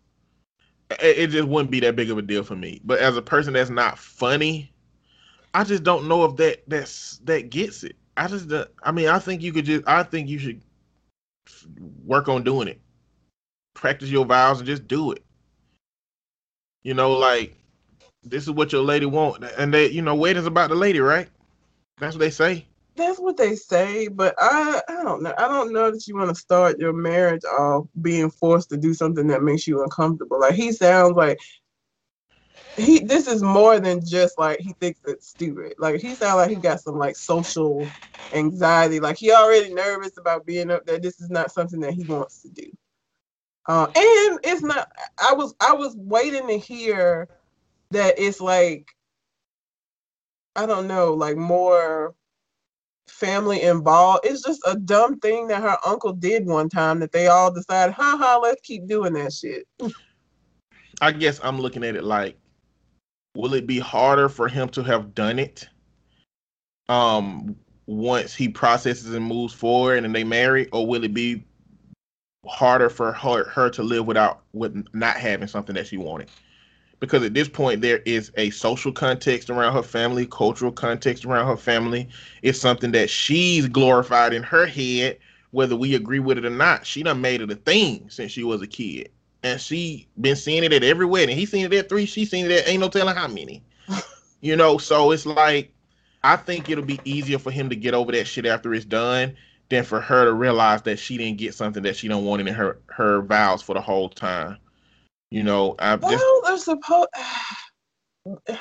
it 0.91 1.29
just 1.29 1.49
wouldn't 1.49 1.71
be 1.71 1.81
that 1.81 1.97
big 1.97 2.11
of 2.11 2.19
a 2.19 2.23
deal 2.23 2.43
for 2.43 2.57
me. 2.57 2.81
But 2.85 2.99
as 3.01 3.17
a 3.17 3.23
person 3.23 3.53
that's 3.53 3.71
not 3.71 3.99
funny, 3.99 4.73
I 5.55 5.65
just 5.65 5.83
don't 5.83 6.09
know 6.09 6.25
if 6.25 6.37
that 6.37 6.63
that's 6.67 7.19
that 7.25 7.51
gets 7.51 7.85
it. 7.85 7.97
I 8.17 8.27
just 8.27 8.53
I 8.83 8.93
mean 8.93 9.09
I 9.09 9.19
think 9.19 9.43
you 9.43 9.53
could 9.53 9.65
just 9.65 9.87
I 9.87 10.03
think 10.03 10.29
you 10.29 10.39
should 10.39 10.63
work 12.05 12.29
on 12.29 12.43
doing 12.43 12.69
it. 12.69 12.81
Practice 13.75 14.11
your 14.11 14.27
vows 14.27 14.59
and 14.59 14.67
just 14.67 14.89
do 14.89 15.13
it. 15.13 15.25
You 16.83 16.95
know, 16.95 17.13
like 17.13 17.55
this 18.23 18.45
is 18.45 18.51
what 18.51 18.73
your 18.73 18.83
lady 18.83 19.07
want, 19.07 19.45
and 19.59 19.73
they 19.73 19.89
you 19.91 20.03
know 20.03 20.15
wedding's 20.15 20.47
about 20.47 20.71
the 20.71 20.77
lady, 20.77 21.01
right? 21.01 21.29
That's 21.99 22.17
what 22.17 22.21
they 22.21 22.31
say 22.31 22.67
that's 23.01 23.19
what 23.19 23.37
they 23.37 23.57
say, 23.57 24.09
but 24.09 24.35
I 24.39 24.83
I 24.89 25.03
don't 25.03 25.23
know. 25.23 25.35
I 25.39 25.49
don't 25.49 25.73
know 25.73 25.91
that 25.91 26.07
you 26.07 26.17
want 26.17 26.29
to 26.31 26.35
start 26.35 26.79
your 26.79 26.93
marriage 26.93 27.45
off 27.45 27.87
being 28.03 28.31
forced 28.31 28.71
to 28.71 28.77
do 28.77 28.95
something 28.95 29.27
that 29.29 29.43
makes 29.43 29.67
you 29.67 29.83
uncomfortable. 29.83 30.41
Like 30.41 30.55
he 30.55 30.73
sounds 30.73 31.17
like 31.17 31.39
he 32.77 33.01
this 33.01 33.27
is 33.27 33.43
more 33.43 33.81
than 33.81 34.05
just 34.05 34.39
like 34.39 34.61
he 34.61 34.75
thinks 34.81 35.01
it's 35.07 35.29
stupid. 35.29 35.75
Like 35.79 36.01
he 36.01 36.15
sounds 36.15 36.37
like 36.37 36.51
he 36.51 36.57
got 36.57 36.81
some 36.81 36.99
like 36.99 37.17
social 37.17 37.95
anxiety. 38.33 39.01
Like 39.01 39.17
he 39.17 39.33
already 39.33 39.73
nervous 39.75 40.19
about 40.19 40.47
being 40.47 40.71
up 40.71 40.87
there. 40.87 40.99
This 40.99 41.21
is 41.21 41.31
not 41.31 41.53
something 41.53 41.81
that 41.81 41.95
he 41.95 42.05
wants 42.05 42.43
to 42.43 42.49
do. 42.51 42.71
Uh, 43.69 43.87
and 43.95 44.41
it's 44.45 44.63
not. 44.63 44.89
I 45.19 45.35
was 45.35 45.55
I 45.61 45.75
was 45.75 45.97
waiting 45.97 46.47
to 46.49 46.59
hear 46.59 47.29
that 47.93 48.15
it's 48.19 48.41
like 48.41 48.89
I 50.57 50.67
don't 50.67 50.89
know, 50.89 51.15
like 51.15 51.37
more 51.37 52.15
family 53.11 53.63
involved. 53.63 54.25
It's 54.25 54.43
just 54.43 54.61
a 54.67 54.77
dumb 54.77 55.19
thing 55.21 55.49
that 55.49 55.63
her 55.63 55.77
uncle 55.85 56.13
did 56.13 56.47
one 56.47 56.69
time 56.69 57.01
that 57.01 57.13
they 57.13 57.27
all 57.27 57.53
decided, 57.53 57.95
haha, 57.95 58.39
let's 58.39 58.61
keep 58.63 58.87
doing 58.87 59.13
that 59.15 59.33
shit. 59.33 59.67
I 61.01 61.13
guess 61.13 61.41
I'm 61.43 61.61
looking 61.61 61.85
at 61.85 61.97
it 61.97 62.05
like, 62.05 62.39
will 63.35 63.55
it 63.55 63.67
be 63.67 63.79
harder 63.79 64.29
for 64.29 64.49
him 64.49 64.69
to 64.71 64.83
have 64.83 65.15
done 65.15 65.39
it? 65.39 65.69
Um, 66.89 67.57
once 67.87 68.35
he 68.35 68.49
processes 68.49 69.15
and 69.15 69.25
moves 69.25 69.55
forward 69.55 70.05
and 70.05 70.15
they 70.15 70.25
marry, 70.25 70.69
or 70.71 70.87
will 70.87 71.05
it 71.05 71.15
be 71.15 71.45
harder 72.47 72.89
for 72.89 73.13
her, 73.13 73.45
her 73.45 73.71
to 73.71 73.83
live 73.83 74.07
without 74.07 74.43
with 74.53 74.85
not 74.93 75.17
having 75.17 75.49
something 75.49 75.75
that 75.75 75.87
she 75.87 75.97
wanted? 75.97 76.31
Because 77.01 77.25
at 77.25 77.35
this 77.35 77.49
point 77.49 77.81
there 77.81 77.99
is 78.01 78.31
a 78.37 78.51
social 78.51 78.93
context 78.93 79.51
around 79.51 79.73
her 79.73 79.83
family, 79.83 80.27
cultural 80.27 80.71
context 80.71 81.25
around 81.25 81.47
her 81.47 81.57
family. 81.57 82.09
It's 82.43 82.61
something 82.61 82.93
that 82.93 83.11
she's 83.11 83.67
glorified 83.67 84.33
in 84.33 84.43
her 84.43 84.67
head, 84.67 85.19
whether 85.51 85.77
we 85.77 85.95
agree 85.95 86.21
with 86.21 86.39
it 86.39 86.45
or 86.45 86.51
not. 86.51 86.87
She 86.87 87.03
done 87.03 87.21
made 87.21 87.41
it 87.41 87.51
a 87.51 87.57
thing 87.57 88.09
since 88.11 88.31
she 88.31 88.45
was 88.45 88.63
a 88.63 88.67
kid. 88.67 89.11
And 89.43 89.59
she 89.59 90.07
been 90.21 90.37
seeing 90.37 90.63
it 90.63 90.73
at 90.73 90.85
every 90.85 91.07
wedding. 91.07 91.37
He 91.37 91.47
seen 91.47 91.65
it 91.65 91.73
at 91.73 91.89
three, 91.89 92.05
she 92.05 92.27
seen 92.27 92.45
it 92.45 92.53
at 92.53 92.69
ain't 92.69 92.81
no 92.81 92.91
telling 92.91 93.17
how 93.17 93.27
many. 93.27 93.65
you 94.41 94.55
know, 94.55 94.77
so 94.77 95.11
it's 95.11 95.25
like 95.25 95.73
I 96.23 96.37
think 96.37 96.69
it'll 96.69 96.85
be 96.85 97.01
easier 97.05 97.39
for 97.39 97.51
him 97.51 97.71
to 97.71 97.77
get 97.77 97.95
over 97.95 98.13
that 98.13 98.27
shit 98.27 98.45
after 98.45 98.75
it's 98.75 98.85
done 98.85 99.35
than 99.71 99.85
for 99.85 100.01
her 100.01 100.27
to 100.27 100.35
realize 100.35 100.83
that 100.83 100.99
she 100.99 101.17
didn't 101.17 101.39
get 101.39 101.55
something 101.55 101.83
that 101.85 101.97
she 101.97 102.09
don't 102.09 102.27
want 102.27 102.47
in 102.47 102.55
her 102.55 102.79
her 102.89 103.23
vows 103.23 103.63
for 103.63 103.75
the 103.75 103.81
whole 103.81 104.11
time. 104.11 104.59
You 105.31 105.45
know, 105.45 105.77
I 105.79 105.95
well, 105.95 106.11
just... 106.11 106.25
they're 106.45 106.59
supposed. 106.77 107.09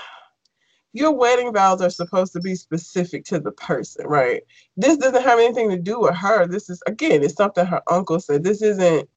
Your 0.94 1.12
wedding 1.12 1.54
vows 1.54 1.82
are 1.82 1.90
supposed 1.92 2.34
to 2.34 2.40
be 2.40 2.56
specific 2.56 3.24
to 3.26 3.40
the 3.40 3.52
person, 3.52 4.08
right? 4.08 4.42
This 4.76 4.98
doesn't 4.98 5.22
have 5.22 5.38
anything 5.38 5.70
to 5.70 5.78
do 5.78 6.00
with 6.00 6.16
her. 6.16 6.48
This 6.48 6.68
is 6.70 6.82
again, 6.88 7.24
it's 7.24 7.36
something 7.36 7.66
her 7.66 7.82
uncle 7.90 8.20
said. 8.20 8.44
This 8.44 8.62
isn't. 8.64 9.08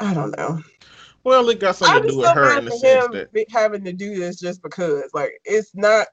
I 0.00 0.14
don't 0.14 0.34
know. 0.36 0.60
Well, 1.24 1.48
it 1.50 1.60
got 1.60 1.76
something 1.76 2.02
to 2.02 2.08
do 2.08 2.18
with 2.18 2.30
her 2.30 2.58
in 2.58 2.64
the 2.64 2.70
sense 2.72 3.12
that 3.12 3.50
having 3.50 3.84
to 3.84 3.92
do 3.92 4.16
this 4.18 4.40
just 4.40 4.62
because, 4.62 5.10
like, 5.14 5.32
it's 5.44 5.74
not. 5.74 6.08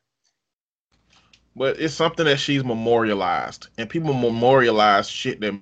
but 1.55 1.79
it's 1.79 1.93
something 1.93 2.25
that 2.25 2.39
she's 2.39 2.63
memorialized, 2.63 3.69
and 3.77 3.89
people 3.89 4.13
memorialize 4.13 5.09
shit 5.09 5.39
that 5.41 5.59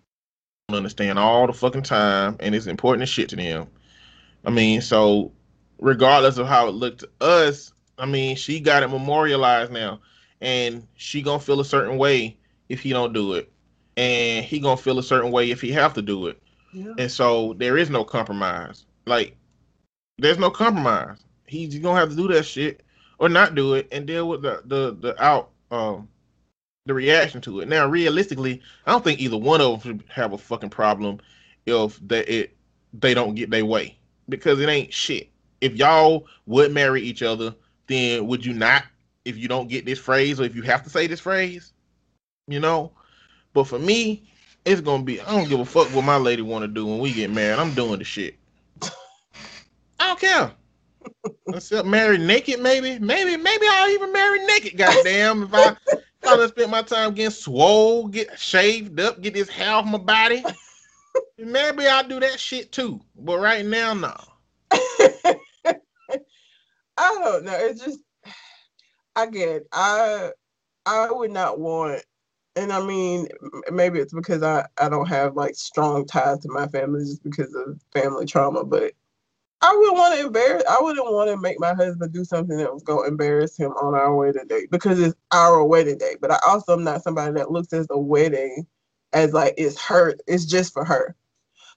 understand 0.69 1.17
all 1.17 1.47
the 1.47 1.53
fucking 1.53 1.83
time, 1.83 2.35
and 2.39 2.53
it's 2.53 2.67
important 2.67 3.03
as 3.03 3.09
shit 3.09 3.29
to 3.29 3.35
them. 3.35 3.67
I 4.45 4.49
mean, 4.49 4.81
so 4.81 5.31
regardless 5.79 6.37
of 6.37 6.47
how 6.47 6.67
it 6.67 6.71
looked 6.71 6.99
to 6.99 7.09
us, 7.21 7.71
I 7.97 8.05
mean, 8.05 8.35
she 8.35 8.59
got 8.59 8.83
it 8.83 8.89
memorialized 8.89 9.71
now, 9.71 9.99
and 10.41 10.87
she 10.95 11.21
gonna 11.21 11.39
feel 11.39 11.59
a 11.59 11.65
certain 11.65 11.97
way 11.97 12.37
if 12.69 12.81
he 12.81 12.91
don't 12.91 13.13
do 13.13 13.33
it, 13.33 13.51
and 13.95 14.45
he 14.45 14.59
gonna 14.59 14.77
feel 14.77 14.99
a 14.99 15.03
certain 15.03 15.31
way 15.31 15.51
if 15.51 15.61
he 15.61 15.71
have 15.71 15.93
to 15.95 16.01
do 16.01 16.27
it, 16.27 16.41
Yeah. 16.73 16.93
and 16.97 17.11
so 17.11 17.53
there 17.57 17.77
is 17.77 17.89
no 17.89 18.03
compromise. 18.03 18.85
Like, 19.05 19.35
there's 20.17 20.37
no 20.37 20.49
compromise. 20.49 21.17
He's 21.47 21.77
gonna 21.79 21.99
have 21.99 22.09
to 22.09 22.15
do 22.15 22.27
that 22.29 22.43
shit 22.43 22.83
or 23.19 23.29
not 23.29 23.55
do 23.55 23.73
it 23.73 23.87
and 23.91 24.05
deal 24.05 24.27
with 24.27 24.41
the 24.41 24.61
the 24.65 24.95
the 24.99 25.23
out 25.23 25.49
um 25.71 26.07
the 26.85 26.93
reaction 26.93 27.41
to 27.41 27.59
it. 27.59 27.67
Now, 27.67 27.87
realistically, 27.87 28.61
I 28.85 28.91
don't 28.91 29.03
think 29.03 29.19
either 29.19 29.37
one 29.37 29.59
of 29.61 29.83
them 29.83 29.99
should 29.99 30.09
have 30.09 30.33
a 30.33 30.37
fucking 30.37 30.69
problem 30.69 31.19
if 31.65 31.99
they 32.05 32.23
it 32.25 32.57
they 32.93 33.13
don't 33.13 33.35
get 33.35 33.49
their 33.49 33.65
way 33.65 33.96
because 34.29 34.59
it 34.59 34.69
ain't 34.69 34.93
shit. 34.93 35.29
If 35.61 35.75
y'all 35.75 36.27
would 36.45 36.71
marry 36.71 37.01
each 37.01 37.23
other, 37.23 37.55
then 37.87 38.27
would 38.27 38.45
you 38.45 38.53
not? 38.53 38.83
If 39.25 39.37
you 39.37 39.47
don't 39.47 39.67
get 39.67 39.85
this 39.85 39.99
phrase 39.99 40.39
or 40.39 40.43
if 40.43 40.55
you 40.55 40.61
have 40.63 40.83
to 40.83 40.89
say 40.89 41.07
this 41.07 41.19
phrase, 41.19 41.73
you 42.47 42.59
know. 42.59 42.91
But 43.53 43.65
for 43.65 43.79
me, 43.79 44.29
it's 44.65 44.81
gonna 44.81 45.03
be 45.03 45.19
I 45.21 45.31
don't 45.31 45.49
give 45.49 45.59
a 45.59 45.65
fuck 45.65 45.87
what 45.93 46.03
my 46.03 46.17
lady 46.17 46.41
want 46.41 46.63
to 46.63 46.67
do 46.67 46.85
when 46.85 46.99
we 46.99 47.11
get 47.11 47.31
married. 47.31 47.59
I'm 47.59 47.73
doing 47.73 47.99
the 47.99 48.05
shit. 48.05 48.35
I 49.99 50.07
don't 50.07 50.19
care. 50.19 50.51
Except 51.53 51.87
married 51.87 52.21
naked, 52.21 52.59
maybe, 52.59 52.99
maybe, 52.99 53.37
maybe 53.37 53.65
I'll 53.69 53.89
even 53.89 54.11
marry 54.11 54.45
naked. 54.45 54.77
Goddamn, 54.77 55.43
if 55.43 55.53
I 55.53 55.75
if 55.91 56.27
I 56.27 56.35
done 56.35 56.49
spent 56.49 56.69
my 56.69 56.81
time 56.81 57.13
getting 57.13 57.31
swole, 57.31 58.07
get 58.07 58.37
shaved 58.37 58.99
up, 58.99 59.21
get 59.21 59.33
this 59.33 59.49
hair 59.49 59.73
off 59.73 59.85
my 59.85 59.97
body, 59.97 60.43
maybe 61.37 61.87
I'll 61.87 62.07
do 62.07 62.19
that 62.19 62.39
shit 62.39 62.71
too. 62.71 63.01
But 63.15 63.39
right 63.39 63.65
now, 63.65 63.93
no. 63.93 64.15
I 66.97 67.19
don't 67.19 67.45
know. 67.45 67.57
It's 67.57 67.83
just 67.83 67.99
I 69.15 69.25
get 69.27 69.49
it. 69.49 69.67
I 69.71 70.31
I 70.85 71.11
would 71.11 71.31
not 71.31 71.59
want 71.59 72.03
and 72.55 72.71
I 72.71 72.85
mean 72.85 73.27
maybe 73.71 73.99
it's 73.99 74.13
because 74.13 74.43
I, 74.43 74.65
I 74.79 74.89
don't 74.89 75.07
have 75.07 75.35
like 75.35 75.55
strong 75.55 76.05
ties 76.05 76.39
to 76.39 76.49
my 76.49 76.67
family 76.67 77.01
just 77.01 77.23
because 77.23 77.53
of 77.55 77.79
family 77.93 78.25
trauma, 78.25 78.63
but 78.63 78.93
I 79.61 79.75
wouldn't 79.75 79.97
want 79.97 80.19
to 80.19 80.25
embarrass 80.27 80.63
I 80.69 80.77
wouldn't 80.81 81.05
want 81.05 81.29
to 81.29 81.37
make 81.37 81.59
my 81.59 81.73
husband 81.73 82.13
do 82.13 82.23
something 82.23 82.57
that 82.57 82.73
was 82.73 82.83
gonna 82.83 83.07
embarrass 83.07 83.57
him 83.57 83.71
on 83.71 83.95
our 83.95 84.13
wedding 84.15 84.47
day 84.47 84.67
because 84.71 84.99
it's 84.99 85.15
our 85.31 85.63
wedding 85.63 85.97
day. 85.97 86.15
But 86.19 86.31
I 86.31 86.39
also 86.47 86.73
am 86.73 86.83
not 86.83 87.03
somebody 87.03 87.33
that 87.33 87.51
looks 87.51 87.73
at 87.73 87.87
the 87.87 87.97
wedding 87.97 88.65
as 89.17 89.33
like 89.33 89.55
it's 89.57 89.79
her, 89.81 90.15
it's 90.27 90.45
just 90.45 90.73
for 90.73 90.85
her. 90.85 91.15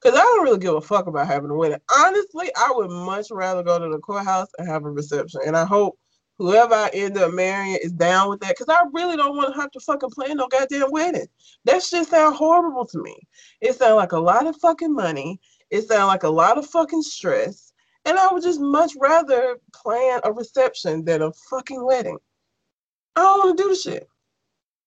Cause 0.03 0.15
I 0.15 0.19
don't 0.19 0.45
really 0.45 0.59
give 0.59 0.75
a 0.75 0.81
fuck 0.81 1.07
about 1.07 1.27
having 1.27 1.51
a 1.51 1.55
wedding. 1.55 1.81
Honestly, 1.95 2.51
I 2.57 2.73
would 2.75 2.91
much 2.91 3.31
rather 3.31 3.63
go 3.63 3.79
to 3.79 3.89
the 3.89 3.99
courthouse 3.99 4.49
and 4.59 4.67
have 4.67 4.85
a 4.85 4.91
reception. 4.91 5.43
And 5.47 5.57
I 5.57 5.67
hope 5.67 5.99
whoever 6.39 6.75
I 6.75 6.89
end 6.95 7.19
up 7.19 7.35
marrying 7.35 7.79
is 7.83 7.93
down 7.93 8.31
with 8.31 8.41
that. 8.41 8.57
Cause 8.57 8.69
I 8.71 8.83
really 8.95 9.17
don't 9.17 9.37
want 9.37 9.55
to 9.55 9.61
have 9.61 9.71
to 9.73 9.81
fucking 9.81 10.11
plan 10.11 10.39
no 10.39 10.49
goddamn 10.49 10.91
wedding. 10.91 11.27
That 11.65 11.83
shit 11.83 12.07
sound 12.09 12.35
horrible 12.37 12.87
to 12.87 12.99
me. 13.03 13.17
It 13.61 13.75
sounds 13.75 13.97
like 13.97 14.13
a 14.13 14.19
lot 14.19 14.47
of 14.47 14.57
fucking 14.57 14.95
money. 14.95 15.39
It 15.71 15.83
sounds 15.83 16.09
like 16.09 16.23
a 16.23 16.31
lot 16.31 16.57
of 16.57 16.67
fucking 16.67 17.03
stress. 17.03 17.73
And 18.07 18.19
I 18.19 18.33
would 18.33 18.43
just 18.43 18.61
much 18.61 18.93
rather 18.99 19.59
plan 19.75 20.21
a 20.25 20.33
reception 20.33 21.05
than 21.05 21.21
a 21.21 21.33
fucking 21.51 21.85
wedding. 21.85 22.17
I 23.17 23.21
don't 23.21 23.39
want 23.39 23.59
to 23.59 23.63
do 23.63 23.69
the 23.69 23.77
shit. 23.77 24.09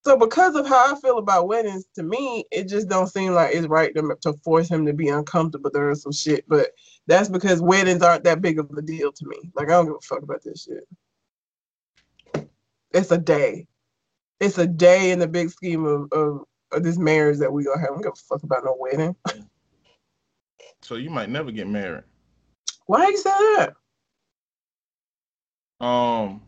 So 0.05 0.17
because 0.17 0.55
of 0.55 0.67
how 0.67 0.93
I 0.93 0.99
feel 0.99 1.17
about 1.17 1.47
weddings, 1.47 1.85
to 1.95 2.03
me, 2.03 2.43
it 2.51 2.67
just 2.67 2.89
don't 2.89 3.07
seem 3.07 3.33
like 3.33 3.55
it's 3.55 3.67
right 3.67 3.95
to, 3.95 4.17
to 4.21 4.33
force 4.43 4.67
him 4.69 4.85
to 4.85 4.93
be 4.93 5.07
uncomfortable 5.07 5.69
during 5.69 5.95
some 5.95 6.11
shit. 6.11 6.43
But 6.47 6.71
that's 7.07 7.29
because 7.29 7.61
weddings 7.61 8.01
aren't 8.01 8.25
that 8.25 8.41
big 8.41 8.59
of 8.59 8.69
a 8.71 8.81
deal 8.81 9.13
to 9.13 9.25
me. 9.25 9.37
Like 9.55 9.69
I 9.69 9.71
don't 9.71 9.85
give 9.85 9.95
a 9.95 10.01
fuck 10.01 10.21
about 10.21 10.43
this 10.43 10.67
shit. 10.67 12.47
It's 12.91 13.11
a 13.11 13.17
day. 13.17 13.65
It's 14.41 14.57
a 14.57 14.67
day 14.67 15.11
in 15.11 15.19
the 15.19 15.27
big 15.27 15.49
scheme 15.49 15.85
of, 15.85 16.11
of, 16.11 16.41
of 16.73 16.83
this 16.83 16.97
marriage 16.97 17.39
that 17.39 17.51
we 17.51 17.63
gonna 17.63 17.79
have. 17.79 17.91
I 17.91 17.93
don't 17.93 18.03
give 18.03 18.13
a 18.13 18.27
fuck 18.27 18.43
about 18.43 18.65
no 18.65 18.75
wedding. 18.77 19.15
So 20.81 20.95
you 20.95 21.09
might 21.09 21.29
never 21.29 21.49
get 21.49 21.65
married. 21.69 22.03
Why 22.87 23.07
you 23.07 23.15
say 23.15 23.29
that? 23.29 23.73
Um, 25.79 26.41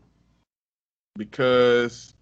because 1.16 2.12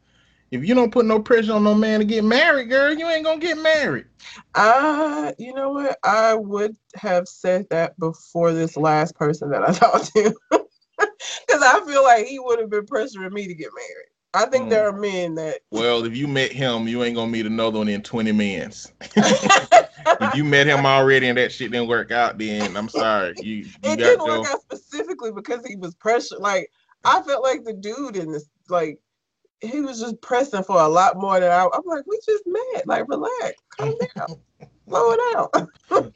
if 0.55 0.65
you 0.65 0.75
don't 0.75 0.93
put 0.93 1.05
no 1.05 1.19
pressure 1.19 1.53
on 1.53 1.65
no 1.65 1.75
man 1.75 1.99
to 1.99 2.05
get 2.05 2.23
married, 2.23 2.69
girl, 2.69 2.95
you 2.95 3.09
ain't 3.09 3.25
gonna 3.25 3.41
get 3.41 3.59
married. 3.59 4.07
I, 4.55 5.35
you 5.37 5.53
know 5.53 5.71
what? 5.71 5.99
I 6.05 6.35
would 6.35 6.77
have 6.95 7.27
said 7.27 7.67
that 7.71 7.99
before 7.99 8.53
this 8.53 8.77
last 8.77 9.17
person 9.17 9.51
that 9.51 9.69
I 9.69 9.73
talked 9.73 10.13
to, 10.15 10.35
because 10.51 11.63
I 11.63 11.85
feel 11.85 12.05
like 12.05 12.27
he 12.27 12.39
would 12.39 12.61
have 12.61 12.71
been 12.71 12.87
pressuring 12.87 13.33
me 13.33 13.49
to 13.49 13.55
get 13.55 13.71
married. 13.75 14.09
I 14.33 14.47
think 14.47 14.67
Mm. 14.67 14.71
there 14.71 14.89
are 14.89 14.93
men 14.93 15.35
that. 15.37 15.61
Well, 15.73 16.05
if 16.05 16.17
you 16.17 16.29
met 16.29 16.53
him, 16.53 16.87
you 16.87 17.03
ain't 17.03 17.17
gonna 17.17 17.31
meet 17.31 17.47
another 17.47 17.79
one 17.79 17.89
in 17.89 18.03
20 18.03 18.31
minutes. 18.31 18.93
if 19.17 20.35
you 20.37 20.45
met 20.45 20.69
him 20.69 20.87
already 20.87 21.29
and 21.29 21.39
that 21.39 21.51
shit 21.51 21.73
didn't 21.73 21.89
work 21.89 22.13
out, 22.13 22.39
then 22.39 22.77
I'm 22.77 22.89
sorry. 22.89 23.35
You, 23.41 23.57
you 23.57 23.73
it 23.83 23.97
got 23.97 23.99
didn't 23.99 24.25
work 24.25 24.47
out 24.47 24.61
specifically 24.63 25.33
because 25.33 25.67
he 25.67 25.75
was 25.77 25.97
pressured. 25.97 26.39
Like 26.39 26.71
I 27.05 27.23
felt 27.23 27.43
like 27.43 27.65
the 27.65 27.73
dude 27.73 28.17
in 28.17 28.31
this, 28.31 28.49
like 28.69 28.99
he 29.61 29.81
was 29.81 30.01
just 30.01 30.21
pressing 30.21 30.63
for 30.65 30.79
a 30.81 30.89
lot 30.89 31.17
more 31.17 31.41
than 31.41 31.51
I. 31.51 31.63
I'm 31.73 31.83
like, 31.87 32.05
we 32.07 32.19
just 32.25 32.45
met. 32.47 32.87
Like, 32.87 33.09
relax, 33.09 33.55
calm 33.71 33.95
down, 34.17 34.27
slow 34.89 35.13
it 35.13 35.21
down. 35.33 35.69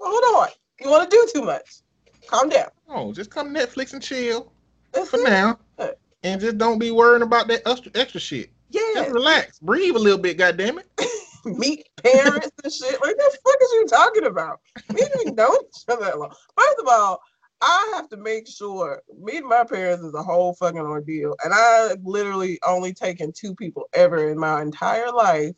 Hold 0.00 0.42
on, 0.42 0.48
you 0.80 0.90
want 0.90 1.10
to 1.10 1.16
do 1.16 1.28
too 1.32 1.44
much. 1.44 1.80
Calm 2.26 2.48
down. 2.48 2.68
Oh, 2.88 3.12
just 3.12 3.30
come 3.30 3.54
Netflix 3.54 3.92
and 3.92 4.02
chill 4.02 4.52
That's 4.92 5.10
for 5.10 5.18
it. 5.20 5.24
now. 5.24 5.58
Uh, 5.78 5.88
and 6.22 6.40
just 6.40 6.56
don't 6.58 6.78
be 6.78 6.90
worrying 6.90 7.22
about 7.22 7.48
that 7.48 7.62
extra, 7.68 7.92
extra 7.94 8.20
shit. 8.20 8.50
Yeah, 8.70 8.80
Just 8.94 9.10
relax. 9.10 9.58
Breathe 9.58 9.94
a 9.94 9.98
little 9.98 10.18
bit, 10.18 10.38
goddamn 10.38 10.78
it. 10.78 10.88
meet 11.44 11.86
parents 12.02 12.50
and 12.62 12.72
shit. 12.72 13.00
Like, 13.02 13.16
the 13.16 13.38
fuck 13.44 13.56
is 13.62 13.72
you 13.72 13.86
talking 13.86 14.24
about? 14.26 14.60
We 14.88 15.00
didn't 15.00 15.36
know 15.36 15.54
each 15.62 15.82
other 15.88 16.04
that 16.06 16.18
long. 16.18 16.32
First 16.56 16.78
of 16.80 16.88
all, 16.88 17.20
I 17.66 17.92
have 17.94 18.10
to 18.10 18.18
make 18.18 18.46
sure 18.46 19.02
meeting 19.18 19.48
my 19.48 19.64
parents 19.64 20.04
is 20.04 20.12
a 20.12 20.22
whole 20.22 20.52
fucking 20.52 20.80
ordeal. 20.80 21.34
And 21.42 21.54
I've 21.54 22.04
literally 22.04 22.58
only 22.66 22.92
taken 22.92 23.32
two 23.32 23.54
people 23.54 23.84
ever 23.94 24.28
in 24.28 24.38
my 24.38 24.60
entire 24.60 25.10
life 25.10 25.54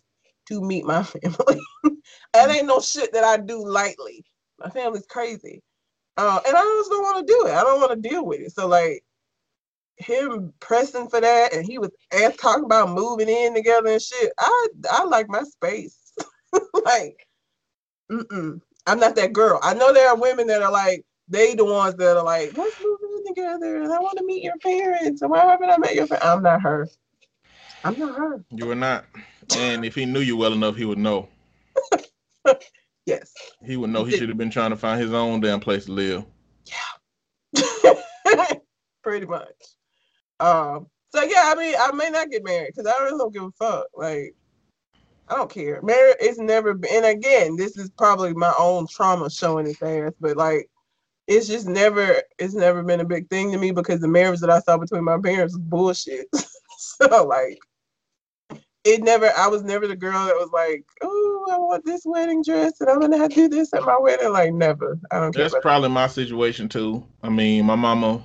to 0.46 0.60
meet 0.60 0.84
my 0.84 1.02
family. 1.02 1.60
that 2.32 2.50
ain't 2.50 2.68
no 2.68 2.80
shit 2.80 3.12
that 3.12 3.24
I 3.24 3.38
do 3.38 3.66
lightly. 3.66 4.24
My 4.60 4.70
family's 4.70 5.06
crazy. 5.06 5.64
Uh, 6.16 6.38
and 6.46 6.56
I 6.56 6.62
just 6.62 6.90
don't 6.90 7.02
want 7.02 7.26
to 7.26 7.32
do 7.32 7.46
it. 7.48 7.54
I 7.54 7.62
don't 7.62 7.80
want 7.80 8.00
to 8.00 8.08
deal 8.08 8.24
with 8.24 8.40
it. 8.40 8.52
So 8.52 8.68
like 8.68 9.02
him 9.96 10.52
pressing 10.60 11.08
for 11.08 11.20
that 11.20 11.54
and 11.54 11.66
he 11.66 11.78
was 11.78 11.90
ass 12.12 12.36
talking 12.36 12.64
about 12.66 12.90
moving 12.90 13.28
in 13.28 13.52
together 13.52 13.88
and 13.88 14.00
shit. 14.00 14.32
I 14.38 14.68
I 14.92 15.04
like 15.06 15.28
my 15.28 15.42
space. 15.42 16.12
like, 16.84 17.26
mm-mm. 18.12 18.60
I'm 18.86 19.00
not 19.00 19.16
that 19.16 19.32
girl. 19.32 19.58
I 19.64 19.74
know 19.74 19.92
there 19.92 20.08
are 20.08 20.16
women 20.16 20.46
that 20.46 20.62
are 20.62 20.70
like, 20.70 21.04
they 21.28 21.54
the 21.54 21.64
ones 21.64 21.94
that 21.96 22.16
are 22.16 22.24
like, 22.24 22.56
let's 22.56 22.80
move 22.80 22.98
in 23.02 23.26
together 23.34 23.82
and 23.82 23.92
I 23.92 23.98
want 23.98 24.18
to 24.18 24.24
meet 24.24 24.44
your 24.44 24.56
parents. 24.58 25.22
And 25.22 25.30
why 25.30 25.40
haven't 25.40 25.70
I 25.70 25.78
met 25.78 25.94
your 25.94 26.06
parents? 26.06 26.26
I'm 26.26 26.42
not 26.42 26.62
her. 26.62 26.88
I'm 27.84 27.98
not 27.98 28.16
her. 28.16 28.44
You 28.50 28.70
are 28.70 28.76
not. 28.76 29.04
And 29.56 29.84
if 29.84 29.94
he 29.94 30.06
knew 30.06 30.20
you 30.20 30.36
well 30.36 30.52
enough, 30.52 30.76
he 30.76 30.84
would 30.84 30.98
know. 30.98 31.28
Yes. 33.06 33.32
He 33.64 33.76
would 33.76 33.90
know 33.90 34.04
he 34.04 34.16
should 34.16 34.28
have 34.28 34.36
been 34.36 34.50
trying 34.50 34.70
to 34.70 34.76
find 34.76 35.00
his 35.00 35.12
own 35.12 35.40
damn 35.40 35.60
place 35.60 35.84
to 35.86 35.92
live. 35.92 36.24
Yeah. 37.54 37.94
Pretty 39.02 39.26
much. 39.26 39.46
Um, 40.40 40.88
so 41.14 41.22
yeah, 41.22 41.44
I 41.46 41.54
mean, 41.54 41.74
I 41.78 41.92
may 41.92 42.10
not 42.10 42.30
get 42.30 42.44
married 42.44 42.72
because 42.74 42.92
I 42.92 43.02
really 43.04 43.18
don't 43.18 43.32
give 43.32 43.44
a 43.44 43.50
fuck. 43.52 43.86
Like, 43.94 44.34
I 45.28 45.36
don't 45.36 45.50
care. 45.50 45.80
Marriage 45.82 46.16
it's 46.20 46.38
never 46.38 46.74
been. 46.74 46.90
And 46.92 47.06
again, 47.06 47.56
this 47.56 47.76
is 47.76 47.90
probably 47.90 48.34
my 48.34 48.52
own 48.58 48.88
trauma 48.88 49.30
showing 49.30 49.68
its 49.68 49.80
ass. 49.80 50.12
But 50.20 50.36
like, 50.36 50.68
it's 51.26 51.48
just 51.48 51.66
never. 51.66 52.22
It's 52.38 52.54
never 52.54 52.82
been 52.82 53.00
a 53.00 53.04
big 53.04 53.28
thing 53.28 53.52
to 53.52 53.58
me 53.58 53.72
because 53.72 54.00
the 54.00 54.08
marriage 54.08 54.40
that 54.40 54.50
I 54.50 54.60
saw 54.60 54.76
between 54.76 55.04
my 55.04 55.18
parents 55.18 55.54
was 55.54 55.62
bullshit. 55.62 56.28
so 56.78 57.24
like, 57.24 57.58
it 58.84 59.02
never. 59.02 59.30
I 59.36 59.48
was 59.48 59.62
never 59.62 59.86
the 59.86 59.96
girl 59.96 60.26
that 60.26 60.34
was 60.34 60.50
like, 60.52 60.84
oh, 61.02 61.46
I 61.50 61.58
want 61.58 61.84
this 61.84 62.02
wedding 62.04 62.42
dress 62.42 62.80
and 62.80 62.88
I'm 62.88 63.00
gonna 63.00 63.18
have 63.18 63.30
to 63.30 63.34
do 63.34 63.48
this 63.48 63.72
at 63.74 63.82
my 63.82 63.98
wedding. 63.98 64.32
Like, 64.32 64.52
never. 64.52 64.98
I 65.10 65.18
don't. 65.18 65.34
That's 65.34 65.54
probably 65.60 65.88
my 65.88 66.06
situation 66.06 66.68
too. 66.68 67.04
I 67.22 67.28
mean, 67.28 67.66
my 67.66 67.76
mama, 67.76 68.22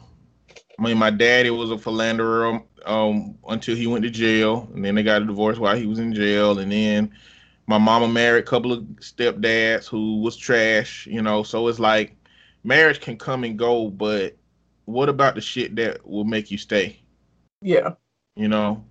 I 0.78 0.84
mean, 0.84 0.97
my 0.97 1.10
daddy 1.10 1.49
was 1.49 1.72
a 1.72 1.78
philanderer 1.78 2.62
um, 2.86 3.36
until 3.47 3.76
he 3.76 3.88
went 3.88 4.04
to 4.04 4.12
jail, 4.12 4.70
and 4.76 4.86
then 4.86 4.93
they 4.95 5.04
got 5.04 5.24
a 5.24 5.26
divorce 5.26 5.58
while 5.58 5.76
he 5.76 5.88
was 5.88 5.97
in 5.97 6.14
jail, 6.14 6.60
and 6.60 6.72
then 6.72 7.12
my 7.66 7.80
mama 7.80 8.08
married 8.08 8.43
a 8.43 8.47
couple 8.47 8.72
of 8.72 8.84
stepdads 8.99 9.88
who 9.88 10.22
was 10.22 10.36
trash, 10.36 11.08
you 11.08 11.24
know. 11.24 11.41
So 11.41 11.68
it's 11.68 11.80
like 11.80 12.16
marriage 12.64 12.99
can 13.01 13.18
come 13.18 13.43
and 13.43 13.57
go, 13.57 13.89
but 13.89 14.38
what 14.86 15.09
about 15.09 15.36
the 15.36 15.41
shit 15.41 15.76
that 15.78 16.05
will 16.07 16.26
make 16.26 16.51
you 16.51 16.57
stay? 16.57 17.01
yeah. 17.62 17.95
You 18.36 18.47
know, 18.47 18.84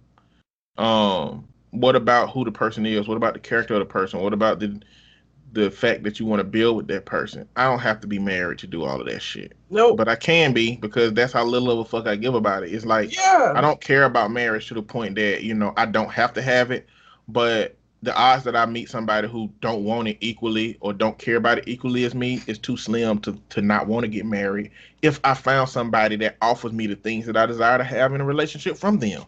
Um, 0.79 1.49
what 1.71 1.97
about 1.97 2.31
who 2.31 2.45
the 2.45 2.53
person 2.53 2.87
is? 2.87 3.09
What 3.09 3.17
about 3.17 3.35
the 3.35 3.41
character 3.41 3.75
of 3.75 3.81
the 3.81 3.87
person? 3.87 4.21
What 4.21 4.33
about 4.35 4.61
the 4.61 4.81
the 5.53 5.71
fact 5.71 6.05
that 6.05 6.21
you 6.21 6.27
want 6.27 6.41
to 6.41 6.45
build 6.45 6.77
with 6.77 6.89
that 6.89 7.07
person? 7.07 7.49
I 7.57 7.65
don't 7.67 7.81
have 7.81 8.01
to 8.03 8.09
be 8.09 8.19
married 8.21 8.59
to 8.61 8.69
do 8.69 8.85
all 8.85 9.01
of 9.01 9.07
that 9.09 9.23
shit. 9.23 9.55
No, 9.71 9.97
But 9.97 10.09
I 10.09 10.17
can 10.17 10.53
be 10.55 10.77
because 10.77 11.15
that's 11.15 11.33
how 11.35 11.45
little 11.45 11.71
of 11.73 11.81
a 11.81 11.87
fuck 11.87 12.07
I 12.09 12.17
give 12.17 12.35
about 12.35 12.65
it. 12.65 12.75
It's 12.75 12.87
like 12.87 13.15
yeah, 13.17 13.55
I 13.55 13.63
don't 13.63 13.81
care 13.81 14.05
about 14.05 14.33
marriage 14.33 14.69
to 14.69 14.75
the 14.75 14.83
point 14.83 15.17
that 15.17 15.45
you 15.45 15.55
know 15.55 15.75
I 15.77 15.87
don't 15.87 16.13
have 16.13 16.35
to 16.35 16.43
have 16.43 16.71
it, 16.73 16.89
but 17.29 17.77
the 18.03 18.15
odds 18.17 18.45
that 18.45 18.57
I 18.57 18.67
meet 18.67 18.89
somebody 18.89 19.29
who 19.29 19.51
don't 19.61 19.85
want 19.85 20.09
it 20.09 20.17
equally 20.21 20.79
or 20.81 20.93
don't 20.93 21.19
care 21.19 21.37
about 21.37 21.59
it 21.59 21.69
equally 21.69 22.05
as 22.05 22.15
me 22.15 22.41
is 22.47 22.59
too 22.59 22.77
slim 22.77 23.19
to 23.21 23.39
to 23.51 23.61
not 23.61 23.87
want 23.87 24.05
to 24.05 24.09
get 24.09 24.25
married. 24.25 24.71
If 25.03 25.21
I 25.25 25.35
found 25.35 25.69
somebody 25.69 26.17
that 26.17 26.37
offers 26.41 26.73
me 26.73 26.87
the 26.87 26.97
things 26.97 27.27
that 27.27 27.37
I 27.37 27.47
desire 27.47 27.79
to 27.79 27.85
have 27.85 28.15
in 28.15 28.21
a 28.21 28.25
relationship 28.25 28.77
from 28.77 28.99
them, 28.99 29.25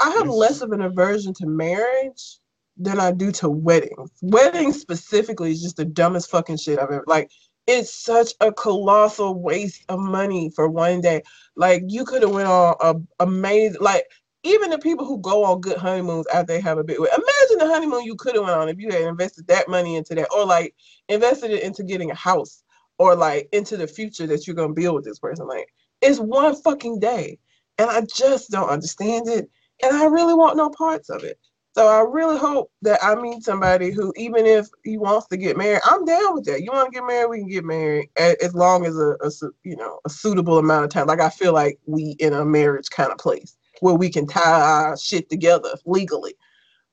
I 0.00 0.10
have 0.10 0.28
less 0.28 0.62
of 0.62 0.72
an 0.72 0.82
aversion 0.82 1.32
to 1.34 1.46
marriage 1.46 2.38
than 2.76 2.98
I 2.98 3.12
do 3.12 3.30
to 3.32 3.48
weddings. 3.48 4.10
Weddings 4.20 4.80
specifically 4.80 5.52
is 5.52 5.62
just 5.62 5.76
the 5.76 5.84
dumbest 5.84 6.30
fucking 6.30 6.56
shit 6.56 6.78
I've 6.78 6.90
ever 6.90 7.04
like. 7.06 7.30
It's 7.68 7.94
such 7.94 8.32
a 8.40 8.52
colossal 8.52 9.40
waste 9.40 9.84
of 9.88 10.00
money 10.00 10.50
for 10.56 10.68
one 10.68 11.00
day. 11.00 11.22
Like 11.54 11.84
you 11.86 12.04
could 12.04 12.22
have 12.22 12.32
went 12.32 12.48
on 12.48 12.74
a 12.80 12.96
amazing 13.20 13.80
like 13.80 14.06
even 14.44 14.70
the 14.70 14.78
people 14.78 15.06
who 15.06 15.18
go 15.18 15.44
on 15.44 15.60
good 15.60 15.76
honeymoons 15.76 16.26
after 16.28 16.52
they 16.52 16.60
have 16.60 16.78
a 16.78 16.84
big 16.84 16.96
imagine 16.96 17.58
the 17.58 17.66
honeymoon 17.72 18.04
you 18.04 18.16
could 18.16 18.34
have 18.34 18.44
went 18.44 18.56
on 18.56 18.68
if 18.68 18.78
you 18.78 18.90
had 18.90 19.02
invested 19.02 19.46
that 19.46 19.68
money 19.68 19.96
into 19.96 20.14
that 20.14 20.28
or 20.34 20.44
like 20.44 20.74
invested 21.08 21.50
it 21.50 21.62
into 21.62 21.82
getting 21.82 22.10
a 22.10 22.14
house 22.14 22.62
or 22.98 23.14
like 23.14 23.48
into 23.52 23.76
the 23.76 23.86
future 23.86 24.26
that 24.26 24.46
you're 24.46 24.56
gonna 24.56 24.72
build 24.72 24.96
with 24.96 25.04
this 25.04 25.18
person. 25.18 25.46
Like 25.46 25.68
it's 26.00 26.18
one 26.18 26.54
fucking 26.56 27.00
day. 27.00 27.38
And 27.78 27.90
I 27.90 28.02
just 28.14 28.50
don't 28.50 28.68
understand 28.68 29.28
it 29.28 29.48
and 29.82 29.96
I 29.96 30.04
really 30.06 30.34
want 30.34 30.56
no 30.56 30.70
parts 30.70 31.08
of 31.08 31.24
it. 31.24 31.38
So 31.74 31.88
I 31.88 32.02
really 32.02 32.36
hope 32.36 32.70
that 32.82 33.02
I 33.02 33.14
meet 33.14 33.42
somebody 33.42 33.92
who, 33.92 34.12
even 34.16 34.44
if 34.44 34.68
he 34.84 34.98
wants 34.98 35.26
to 35.28 35.38
get 35.38 35.56
married, 35.56 35.80
I'm 35.86 36.04
down 36.04 36.34
with 36.34 36.44
that. 36.44 36.62
You 36.62 36.70
want 36.70 36.92
to 36.92 36.94
get 36.94 37.06
married, 37.06 37.30
we 37.30 37.38
can 37.38 37.48
get 37.48 37.64
married 37.64 38.10
as 38.18 38.54
long 38.54 38.84
as 38.84 38.94
a, 38.98 39.16
a 39.22 39.30
you 39.64 39.76
know 39.76 39.98
a 40.04 40.10
suitable 40.10 40.58
amount 40.58 40.84
of 40.84 40.90
time. 40.90 41.06
Like 41.06 41.20
I 41.20 41.30
feel 41.30 41.54
like 41.54 41.78
we 41.86 42.16
in 42.18 42.34
a 42.34 42.44
marriage 42.44 42.90
kind 42.90 43.10
of 43.10 43.16
place 43.16 43.56
where 43.82 43.94
we 43.94 44.08
can 44.08 44.28
tie 44.28 44.60
our 44.60 44.96
shit 44.96 45.28
together 45.28 45.74
legally. 45.84 46.34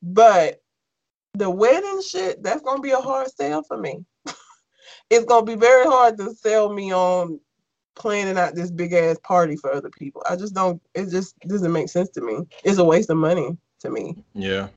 But 0.02 0.60
the 1.36 1.48
wedding 1.48 2.02
shit, 2.02 2.42
that's 2.42 2.64
gonna 2.64 2.82
be 2.82 2.90
a 2.90 2.98
hard 2.98 3.30
sell 3.32 3.62
for 3.62 3.78
me. 3.78 4.04
it's 5.12 5.26
gonna 5.26 5.46
be 5.46 5.54
very 5.54 5.86
hard 5.86 6.18
to 6.18 6.34
sell 6.34 6.74
me 6.74 6.92
on 6.92 7.40
planning 7.96 8.40
out 8.40 8.56
this 8.56 8.72
big 8.72 8.94
ass 8.94 9.20
party 9.24 9.56
for 9.56 9.72
other 9.72 9.92
people. 9.92 10.24
I 10.28 10.36
just 10.36 10.56
don't. 10.56 10.82
It 10.96 11.12
just 11.12 11.38
doesn't 11.42 11.72
make 11.72 11.90
sense 11.90 12.10
to 12.12 12.22
me. 12.22 12.40
It's 12.64 12.80
a 12.80 12.84
waste 12.84 13.12
of 13.12 13.18
money 13.18 13.56
to 13.82 13.92
me. 13.92 14.24
yeah, 14.34 14.70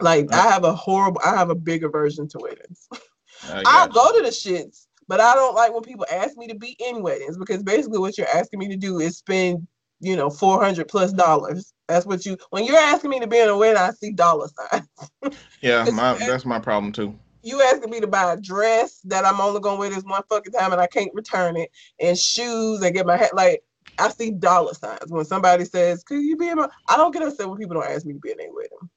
Like 0.00 0.32
I 0.32 0.42
have 0.50 0.64
a 0.64 0.74
horrible. 0.74 1.20
I 1.24 1.36
have 1.36 1.50
a 1.50 1.54
big 1.54 1.84
aversion 1.84 2.26
to 2.30 2.38
weddings. 2.40 2.88
I 3.48 3.62
I'll 3.64 3.88
go 3.88 4.12
to 4.16 4.24
the 4.24 4.30
shits, 4.30 4.88
but 5.06 5.20
I 5.20 5.36
don't 5.36 5.54
like 5.54 5.72
when 5.72 5.84
people 5.84 6.06
ask 6.10 6.36
me 6.36 6.48
to 6.48 6.56
be 6.56 6.76
in 6.80 7.00
weddings 7.00 7.38
because 7.38 7.62
basically 7.62 8.00
what 8.00 8.18
you're 8.18 8.34
asking 8.34 8.58
me 8.58 8.66
to 8.70 8.76
do 8.76 8.98
is 8.98 9.18
spend, 9.18 9.68
you 10.00 10.16
know, 10.16 10.30
four 10.30 10.62
hundred 10.62 10.88
plus 10.88 11.12
dollars. 11.12 11.72
That's 11.88 12.06
what 12.06 12.26
you. 12.26 12.36
When 12.50 12.64
you're 12.64 12.76
asking 12.76 13.10
me 13.10 13.20
to 13.20 13.26
be 13.26 13.38
in 13.38 13.48
a 13.48 13.56
wedding, 13.56 13.80
I 13.80 13.90
see 13.92 14.12
dollar 14.12 14.48
signs. 14.48 15.36
yeah. 15.60 15.88
My, 15.92 16.14
that's 16.14 16.44
my 16.44 16.58
problem 16.58 16.92
too. 16.92 17.14
you 17.42 17.62
asking 17.62 17.90
me 17.90 18.00
to 18.00 18.06
buy 18.06 18.32
a 18.32 18.36
dress 18.36 19.00
that 19.04 19.24
I'm 19.24 19.40
only 19.40 19.60
gonna 19.60 19.78
wear 19.78 19.90
this 19.90 20.04
one 20.04 20.22
fucking 20.28 20.52
time 20.52 20.72
and 20.72 20.80
I 20.80 20.86
can't 20.86 21.14
return 21.14 21.56
it, 21.56 21.70
and 22.00 22.18
shoes 22.18 22.82
and 22.82 22.94
get 22.94 23.06
my 23.06 23.16
hat 23.16 23.34
like 23.34 23.62
I 23.98 24.10
see 24.10 24.30
dollar 24.30 24.74
signs 24.74 25.10
when 25.10 25.24
somebody 25.24 25.64
says, 25.64 26.02
"Could 26.04 26.22
you 26.22 26.36
be 26.36 26.48
in 26.48 26.56
my?" 26.56 26.68
I 26.88 26.96
don't 26.96 27.12
get 27.12 27.22
upset 27.22 27.48
when 27.48 27.58
people 27.58 27.74
don't 27.74 27.90
ask 27.90 28.04
me 28.04 28.12
to 28.14 28.18
be 28.18 28.30
in 28.30 28.38
their 28.38 28.52
wedding. 28.52 28.90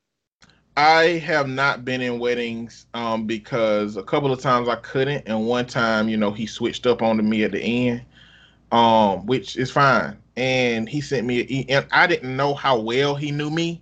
I 0.77 1.19
have 1.19 1.47
not 1.49 1.83
been 1.83 2.01
in 2.01 2.19
weddings 2.19 2.85
um, 2.93 3.25
because 3.25 3.97
a 3.97 4.03
couple 4.03 4.31
of 4.31 4.39
times 4.39 4.69
I 4.69 4.75
couldn't, 4.77 5.27
and 5.27 5.45
one 5.45 5.65
time, 5.65 6.07
you 6.07 6.15
know, 6.15 6.31
he 6.31 6.45
switched 6.45 6.87
up 6.87 7.01
onto 7.01 7.21
me 7.21 7.43
at 7.43 7.51
the 7.51 7.61
end, 7.61 8.05
um, 8.71 9.25
which 9.25 9.57
is 9.57 9.71
fine. 9.71 10.17
And 10.39 10.87
he 10.87 11.01
sent 11.01 11.27
me, 11.27 11.65
and 11.67 11.85
I 11.91 12.07
didn't 12.07 12.37
know 12.37 12.53
how 12.53 12.79
well 12.79 13.13
he 13.13 13.29
knew 13.29 13.49
me 13.49 13.81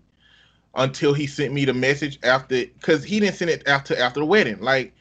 until 0.74 1.14
he 1.14 1.28
sent 1.28 1.54
me 1.54 1.66
the 1.66 1.74
message 1.74 2.18
after, 2.24 2.66
because 2.66 3.04
he 3.04 3.20
didn't 3.20 3.36
send 3.36 3.52
it 3.52 3.68
after 3.68 3.96
after 3.96 4.22
the 4.22 4.26
wedding. 4.26 4.60
Like 4.60 4.96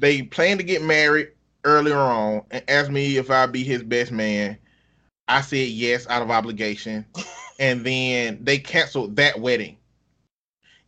they 0.00 0.22
planned 0.22 0.58
to 0.58 0.66
get 0.66 0.82
married 0.82 1.28
earlier 1.62 1.96
on, 1.96 2.42
and 2.50 2.64
asked 2.68 2.90
me 2.90 3.18
if 3.18 3.30
I'd 3.30 3.52
be 3.52 3.62
his 3.62 3.84
best 3.84 4.10
man. 4.10 4.58
I 5.28 5.42
said 5.42 5.68
yes 5.68 6.08
out 6.08 6.22
of 6.22 6.30
obligation, 6.32 7.06
and 7.60 7.86
then 7.86 8.40
they 8.42 8.58
canceled 8.58 9.14
that 9.14 9.38
wedding. 9.38 9.76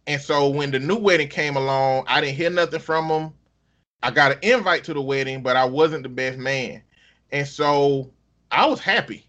And 0.09 0.20
so 0.20 0.48
when 0.48 0.72
the 0.72 0.80
new 0.80 0.96
wedding 0.96 1.28
came 1.28 1.57
along, 1.57 2.07
I 2.09 2.20
didn't 2.20 2.34
hear 2.34 2.50
nothing 2.50 2.80
from 2.80 3.07
him. 3.07 3.32
I 4.03 4.11
got 4.11 4.32
an 4.32 4.38
invite 4.42 4.82
to 4.84 4.94
the 4.94 5.00
wedding, 5.00 5.44
but 5.44 5.55
I 5.55 5.64
wasn't 5.64 6.03
the 6.03 6.09
best 6.09 6.38
man. 6.38 6.82
And 7.30 7.46
so 7.46 8.11
I 8.50 8.66
was 8.66 8.80
happy. 8.80 9.28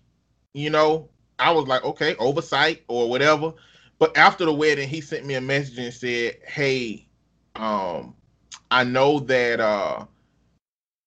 You 0.53 0.69
know, 0.69 1.09
I 1.39 1.51
was 1.51 1.67
like, 1.67 1.83
okay, 1.83 2.15
oversight 2.17 2.83
or 2.87 3.09
whatever. 3.09 3.53
But 3.99 4.15
after 4.17 4.45
the 4.45 4.53
wedding, 4.53 4.87
he 4.89 5.01
sent 5.01 5.25
me 5.25 5.35
a 5.35 5.41
message 5.41 5.77
and 5.79 5.93
said, 5.93 6.37
Hey, 6.47 7.07
um, 7.55 8.15
I 8.71 8.83
know 8.83 9.19
that 9.21 9.59
uh 9.59 10.05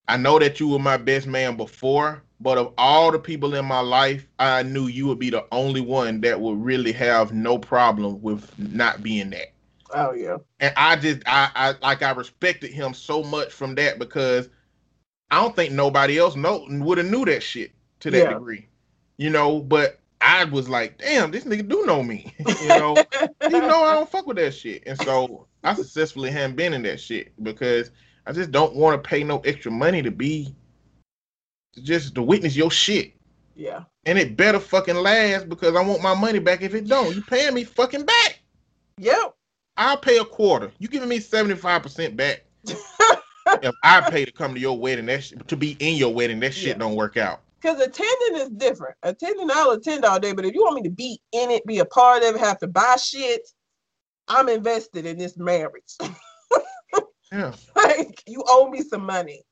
I 0.09 0.17
know 0.17 0.39
that 0.39 0.61
you 0.61 0.69
were 0.69 0.79
my 0.79 0.97
best 0.97 1.27
man 1.27 1.57
before, 1.57 2.23
but 2.41 2.59
of 2.59 2.73
all 2.79 3.11
the 3.13 3.19
people 3.19 3.55
in 3.55 3.65
my 3.65 3.81
life, 3.81 4.27
I 4.39 4.63
knew 4.63 4.87
you 4.87 5.07
would 5.07 5.19
be 5.19 5.31
the 5.31 5.47
only 5.53 5.81
one 5.81 6.21
that 6.23 6.41
would 6.41 6.63
really 6.63 6.93
have 6.93 7.33
no 7.33 7.59
problem 7.59 8.21
with 8.23 8.57
not 8.59 9.03
being 9.03 9.31
that 9.31 9.53
Oh 9.95 10.13
yeah, 10.13 10.39
and 10.61 10.73
I 10.77 10.97
just 10.97 11.23
I, 11.27 11.51
I 11.55 11.75
like 11.83 12.03
I 12.03 12.11
respected 12.13 12.71
him 12.71 12.95
so 12.95 13.23
much 13.23 13.53
from 13.53 13.75
that 13.77 13.99
because 13.99 14.49
I 15.31 15.41
don't 15.41 15.55
think 15.57 15.73
nobody 15.73 16.19
else 16.19 16.37
know 16.37 16.67
would 16.69 16.99
have 16.99 17.07
knew 17.07 17.25
that 17.27 17.43
shit 17.43 17.73
to 18.01 18.11
that 18.11 18.29
Yeah. 18.29 18.29
degree, 18.29 18.69
you 19.19 19.31
know. 19.31 19.61
But 19.61 20.01
I 20.21 20.45
was 20.45 20.69
like, 20.69 20.99
damn, 20.99 21.31
this 21.31 21.45
nigga 21.45 21.69
do 21.69 21.85
know 21.87 22.03
me, 22.03 22.35
you 22.63 22.69
know. 22.69 22.97
you 23.43 23.51
know 23.51 23.85
I 23.85 23.95
don't 23.95 24.11
fuck 24.11 24.27
with 24.27 24.37
that 24.39 24.53
shit, 24.53 24.83
and 24.87 24.99
so 25.03 25.47
I 25.65 25.75
successfully 25.75 26.31
haven't 26.31 26.57
been 26.57 26.73
in 26.75 26.83
that 26.83 27.01
shit 27.01 27.33
because 27.43 27.91
I 28.27 28.33
just 28.33 28.51
don't 28.51 28.75
want 28.75 29.03
to 29.03 29.09
pay 29.09 29.23
no 29.25 29.39
extra 29.41 29.71
money 29.71 30.03
to 30.03 30.11
be 30.11 30.55
just 31.83 32.15
to 32.15 32.23
witness 32.23 32.57
your 32.57 32.71
shit. 32.71 33.13
yeah. 33.55 33.85
And 34.07 34.19
it 34.21 34.37
better 34.37 34.61
fucking 34.61 34.95
last 34.95 35.49
because 35.49 35.75
I 35.75 35.83
want 35.83 36.01
my 36.01 36.15
money 36.15 36.39
back 36.39 36.63
if 36.63 36.75
it 36.75 36.87
don't. 36.87 37.13
You 37.15 37.23
paying 37.23 37.53
me 37.55 37.65
fucking 37.65 38.05
back. 38.05 38.39
Yep. 38.99 39.35
I'll 39.77 39.97
pay 39.97 40.19
a 40.19 40.25
quarter. 40.25 40.71
You 40.79 40.87
giving 40.87 41.09
me 41.09 41.19
75% 41.19 42.15
back. 42.17 42.45
if 42.67 43.75
I 43.83 44.09
pay 44.09 44.25
to 44.25 44.31
come 44.31 44.55
to 44.55 44.61
your 44.61 44.79
wedding, 44.79 45.07
that 45.07 45.25
sh- 45.25 45.33
to 45.49 45.57
be 45.57 45.77
in 45.81 45.97
your 45.97 46.15
wedding, 46.15 46.39
that 46.41 46.55
shit 46.55 46.69
Yeah. 46.69 46.75
don't 46.79 46.95
work 46.95 47.17
out. 47.17 47.41
Because 47.61 47.81
attending 47.81 48.43
is 48.43 48.51
different. 48.51 48.97
Attending, 49.03 49.51
I'll 49.51 49.71
attend 49.71 50.05
all 50.05 50.21
day, 50.21 50.33
but 50.33 50.45
if 50.45 50.55
you 50.55 50.63
want 50.63 50.77
me 50.77 50.83
to 50.83 50.95
be 50.95 51.21
in 51.33 51.51
it, 51.51 51.67
be 51.67 51.79
a 51.79 51.85
part 51.85 52.23
of 52.23 52.35
it, 52.35 52.39
have 52.39 52.59
to 52.59 52.69
buy 52.69 52.97
shit, 52.97 53.43
I'm 54.29 54.49
invested 54.49 55.07
in 55.07 55.19
this 55.19 55.37
marriage. 55.37 55.97
Yeah. 57.33 57.53
like 57.75 58.23
you 58.29 58.45
owe 58.47 58.71
me 58.71 58.83
some 58.83 59.05
money. 59.05 59.43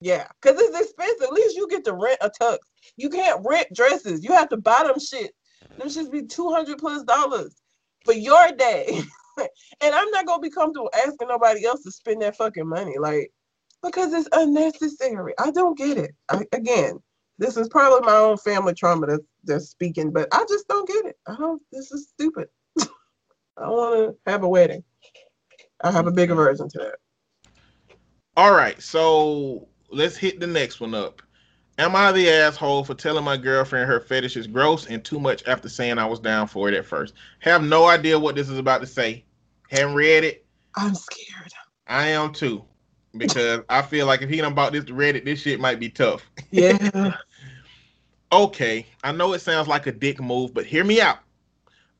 Yeah, 0.00 0.26
because 0.42 0.60
it's 0.60 0.78
expensive. 0.78 1.22
At 1.22 1.32
least 1.32 1.56
you 1.56 1.68
get 1.68 1.84
to 1.84 1.94
rent 1.94 2.18
a 2.20 2.28
tux. 2.30 2.58
You 2.96 3.08
can't 3.08 3.40
rent 3.44 3.68
dresses. 3.72 4.24
You 4.24 4.32
have 4.32 4.48
to 4.50 4.56
buy 4.56 4.82
them 4.84 4.98
shit. 4.98 5.32
Them 5.78 5.88
should 5.88 6.10
be 6.10 6.26
two 6.26 6.50
hundred 6.50 6.78
plus 6.78 7.04
dollars 7.04 7.56
for 8.04 8.12
your 8.12 8.50
day. 8.52 9.00
and 9.38 9.94
I'm 9.94 10.10
not 10.10 10.26
gonna 10.26 10.42
be 10.42 10.50
comfortable 10.50 10.90
asking 10.94 11.28
nobody 11.28 11.64
else 11.64 11.82
to 11.84 11.92
spend 11.92 12.22
that 12.22 12.36
fucking 12.36 12.68
money, 12.68 12.98
like 12.98 13.30
because 13.82 14.12
it's 14.12 14.28
unnecessary. 14.32 15.32
I 15.38 15.50
don't 15.52 15.78
get 15.78 15.98
it. 15.98 16.14
I, 16.28 16.44
again, 16.52 16.98
this 17.38 17.56
is 17.56 17.68
probably 17.68 18.06
my 18.06 18.16
own 18.16 18.36
family 18.38 18.74
trauma 18.74 19.06
that's 19.06 19.24
that's 19.44 19.68
speaking, 19.68 20.10
but 20.10 20.28
I 20.32 20.44
just 20.48 20.66
don't 20.68 20.88
get 20.88 21.06
it. 21.06 21.18
I 21.26 21.36
don't. 21.36 21.62
This 21.72 21.92
is 21.92 22.08
stupid. 22.08 22.48
I 23.58 23.68
want 23.68 24.16
to 24.24 24.30
have 24.30 24.42
a 24.42 24.48
wedding. 24.48 24.82
I 25.82 25.90
have 25.90 26.06
a 26.06 26.12
big 26.12 26.30
aversion 26.30 26.68
to 26.70 26.78
that. 26.78 26.96
All 28.36 28.52
right, 28.52 28.80
so 28.82 29.68
let's 29.90 30.16
hit 30.16 30.40
the 30.40 30.46
next 30.46 30.80
one 30.80 30.94
up. 30.94 31.22
Am 31.78 31.94
I 31.94 32.10
the 32.10 32.30
asshole 32.30 32.84
for 32.84 32.94
telling 32.94 33.24
my 33.24 33.36
girlfriend 33.36 33.88
her 33.88 34.00
fetish 34.00 34.36
is 34.36 34.46
gross 34.46 34.86
and 34.86 35.04
too 35.04 35.20
much 35.20 35.46
after 35.46 35.68
saying 35.68 35.98
I 35.98 36.06
was 36.06 36.20
down 36.20 36.46
for 36.46 36.68
it 36.68 36.74
at 36.74 36.86
first? 36.86 37.14
Have 37.40 37.62
no 37.62 37.86
idea 37.86 38.18
what 38.18 38.34
this 38.34 38.48
is 38.48 38.58
about 38.58 38.80
to 38.80 38.86
say. 38.86 39.24
Haven't 39.70 39.94
read 39.94 40.24
it. 40.24 40.46
I'm 40.74 40.94
scared. 40.94 41.52
I 41.86 42.08
am 42.08 42.32
too. 42.32 42.64
Because 43.16 43.60
I 43.68 43.82
feel 43.82 44.06
like 44.06 44.22
if 44.22 44.30
he 44.30 44.36
done 44.38 44.54
bought 44.54 44.72
this 44.72 44.84
to 44.86 44.92
Reddit, 44.92 45.24
this 45.24 45.40
shit 45.40 45.60
might 45.60 45.80
be 45.80 45.88
tough. 45.88 46.30
Yeah. 46.50 47.14
Okay, 48.32 48.86
I 49.04 49.12
know 49.12 49.32
it 49.34 49.40
sounds 49.40 49.68
like 49.68 49.86
a 49.86 49.92
dick 49.92 50.20
move, 50.20 50.52
but 50.52 50.66
hear 50.66 50.84
me 50.84 51.00
out. 51.00 51.18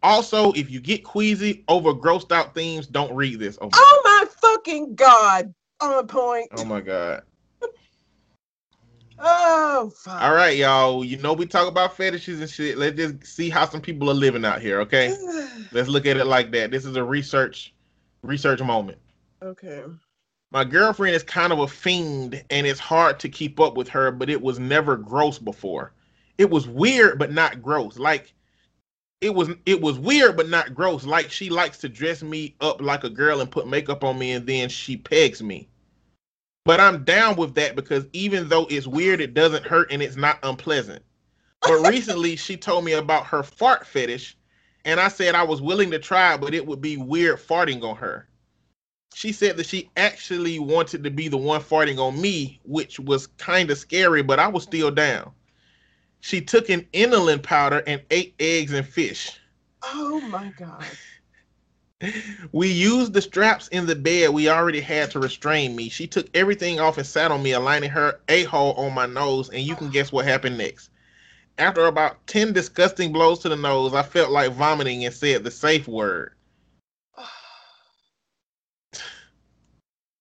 Also, 0.03 0.53
if 0.53 0.71
you 0.71 0.81
get 0.81 1.05
queasy 1.05 1.65
over 1.69 1.93
grossed 1.95 2.33
out 2.33 2.55
themes, 2.55 2.87
don't 2.87 3.15
read 3.15 3.39
this. 3.39 3.59
Oh 3.61 3.67
my, 3.67 3.71
oh 3.75 4.03
my 4.05 4.25
fucking 4.41 4.95
god. 4.95 5.55
On 5.81 6.07
point. 6.07 6.49
oh 6.57 6.65
my 6.65 6.81
god. 6.81 7.23
Oh, 9.19 9.91
fuck. 9.97 10.21
All 10.21 10.35
right, 10.35 10.57
y'all. 10.59 11.03
You 11.03 11.17
know 11.17 11.33
we 11.33 11.47
talk 11.47 11.69
about 11.69 11.97
fetishes 11.97 12.41
and 12.41 12.51
shit. 12.51 12.77
Let's 12.77 12.97
just 12.97 13.25
see 13.25 13.49
how 13.49 13.67
some 13.67 13.81
people 13.81 14.11
are 14.11 14.15
living 14.15 14.45
out 14.45 14.61
here, 14.61 14.79
okay? 14.81 15.17
Let's 15.73 15.89
look 15.89 16.05
at 16.05 16.19
it 16.19 16.27
like 16.27 16.51
that. 16.53 16.71
This 16.71 16.85
is 16.85 16.97
a 16.97 17.03
research 17.05 17.75
research 18.23 18.61
moment. 18.61 18.99
okay. 19.43 19.85
My 20.53 20.65
girlfriend 20.65 21.17
is 21.17 21.23
kind 21.23 21.53
of 21.53 21.59
a 21.61 21.67
fiend 21.67 22.43
and 22.51 22.67
it's 22.67 22.79
hard 22.79 23.19
to 23.21 23.29
keep 23.29 23.59
up 23.59 23.77
with 23.77 23.89
her, 23.89 24.11
but 24.11 24.29
it 24.31 24.41
was 24.41 24.59
never 24.59 24.97
gross 24.97 25.39
before. 25.39 25.93
It 26.39 26.51
was 26.51 26.69
weird 26.69 27.19
but 27.19 27.33
not 27.33 27.63
gross. 27.63 27.99
Like 27.99 28.33
it 29.21 29.35
was 29.35 29.51
it 29.65 29.81
was 29.81 29.99
weird 29.99 30.37
but 30.37 30.49
not 30.49 30.75
gross. 30.75 31.05
Like 31.05 31.31
she 31.31 31.49
likes 31.49 31.79
to 31.79 31.89
dress 31.89 32.23
me 32.23 32.57
up 32.61 32.81
like 32.81 33.05
a 33.05 33.11
girl 33.11 33.41
and 33.41 33.51
put 33.51 33.69
makeup 33.69 34.05
on 34.05 34.19
me 34.19 34.33
and 34.33 34.47
then 34.47 34.69
she 34.69 34.97
pegs 34.97 35.43
me. 35.43 35.69
But 36.65 36.81
I'm 36.81 37.05
down 37.05 37.37
with 37.37 37.55
that 37.55 37.77
because 37.77 38.07
even 38.13 38.49
though 38.49 38.67
it's 38.69 38.87
weird, 38.87 39.21
it 39.21 39.35
doesn't 39.35 39.65
hurt 39.65 39.91
and 39.93 40.03
it's 40.03 40.17
not 40.17 40.39
unpleasant. 40.43 41.03
But 41.63 41.81
recently 41.89 42.37
she 42.37 42.57
told 42.57 42.85
me 42.85 42.93
about 42.93 43.27
her 43.27 43.43
fart 43.43 43.87
fetish 43.87 44.37
and 44.85 45.01
I 45.01 45.09
said 45.09 45.35
I 45.35 45.43
was 45.43 45.61
willing 45.61 45.91
to 45.91 45.99
try, 45.99 46.37
but 46.37 46.55
it 46.55 46.65
would 46.65 46.81
be 46.81 46.97
weird 46.97 47.39
farting 47.39 47.83
on 47.83 47.97
her. 47.97 48.29
She 49.15 49.33
said 49.33 49.57
that 49.57 49.67
she 49.67 49.91
actually 49.97 50.59
wanted 50.59 51.03
to 51.03 51.11
be 51.11 51.29
the 51.29 51.37
one 51.37 51.61
farting 51.61 51.99
on 51.99 52.21
me, 52.21 52.61
which 52.65 53.01
was 53.01 53.27
kind 53.27 53.71
of 53.71 53.79
scary, 53.79 54.23
but 54.23 54.39
I 54.39 54.47
was 54.47 54.63
still 54.63 54.91
down. 54.91 55.33
She 56.27 56.41
took 56.41 56.69
an 56.71 56.85
inulin 56.93 57.41
powder 57.41 57.85
and 57.87 58.03
ate 58.11 58.35
eggs 58.41 58.73
and 58.73 58.85
fish. 58.85 59.39
Oh 59.85 60.21
my 60.23 60.53
god. 60.59 60.85
We 62.53 62.69
used 62.69 63.13
the 63.13 63.23
straps 63.23 63.69
in 63.69 63.87
the 63.87 63.95
bed 63.95 64.31
we 64.31 64.51
already 64.51 64.81
had 64.81 65.13
to 65.13 65.21
restrain 65.21 65.77
me. 65.77 65.89
She 65.89 66.09
took 66.09 66.27
everything 66.35 66.81
off 66.81 66.99
and 66.99 67.07
sat 67.07 67.31
on 67.31 67.45
me, 67.45 67.53
aligning 67.53 67.91
her 67.91 68.21
a 68.29 68.43
hole 68.43 68.73
on 68.73 68.93
my 68.93 69.07
nose, 69.07 69.51
and 69.51 69.63
you 69.63 69.77
can 69.77 69.89
guess 69.89 70.11
what 70.11 70.25
happened 70.27 70.59
next. 70.59 70.91
After 71.59 71.87
about 71.87 72.27
10 72.27 72.53
disgusting 72.53 73.13
blows 73.13 73.39
to 73.41 73.49
the 73.49 73.57
nose, 73.57 73.95
I 73.95 74.03
felt 74.03 74.31
like 74.31 74.53
vomiting 74.53 75.05
and 75.05 75.15
said 75.15 75.45
the 75.45 75.51
safe 75.53 75.87
word. 75.87 76.35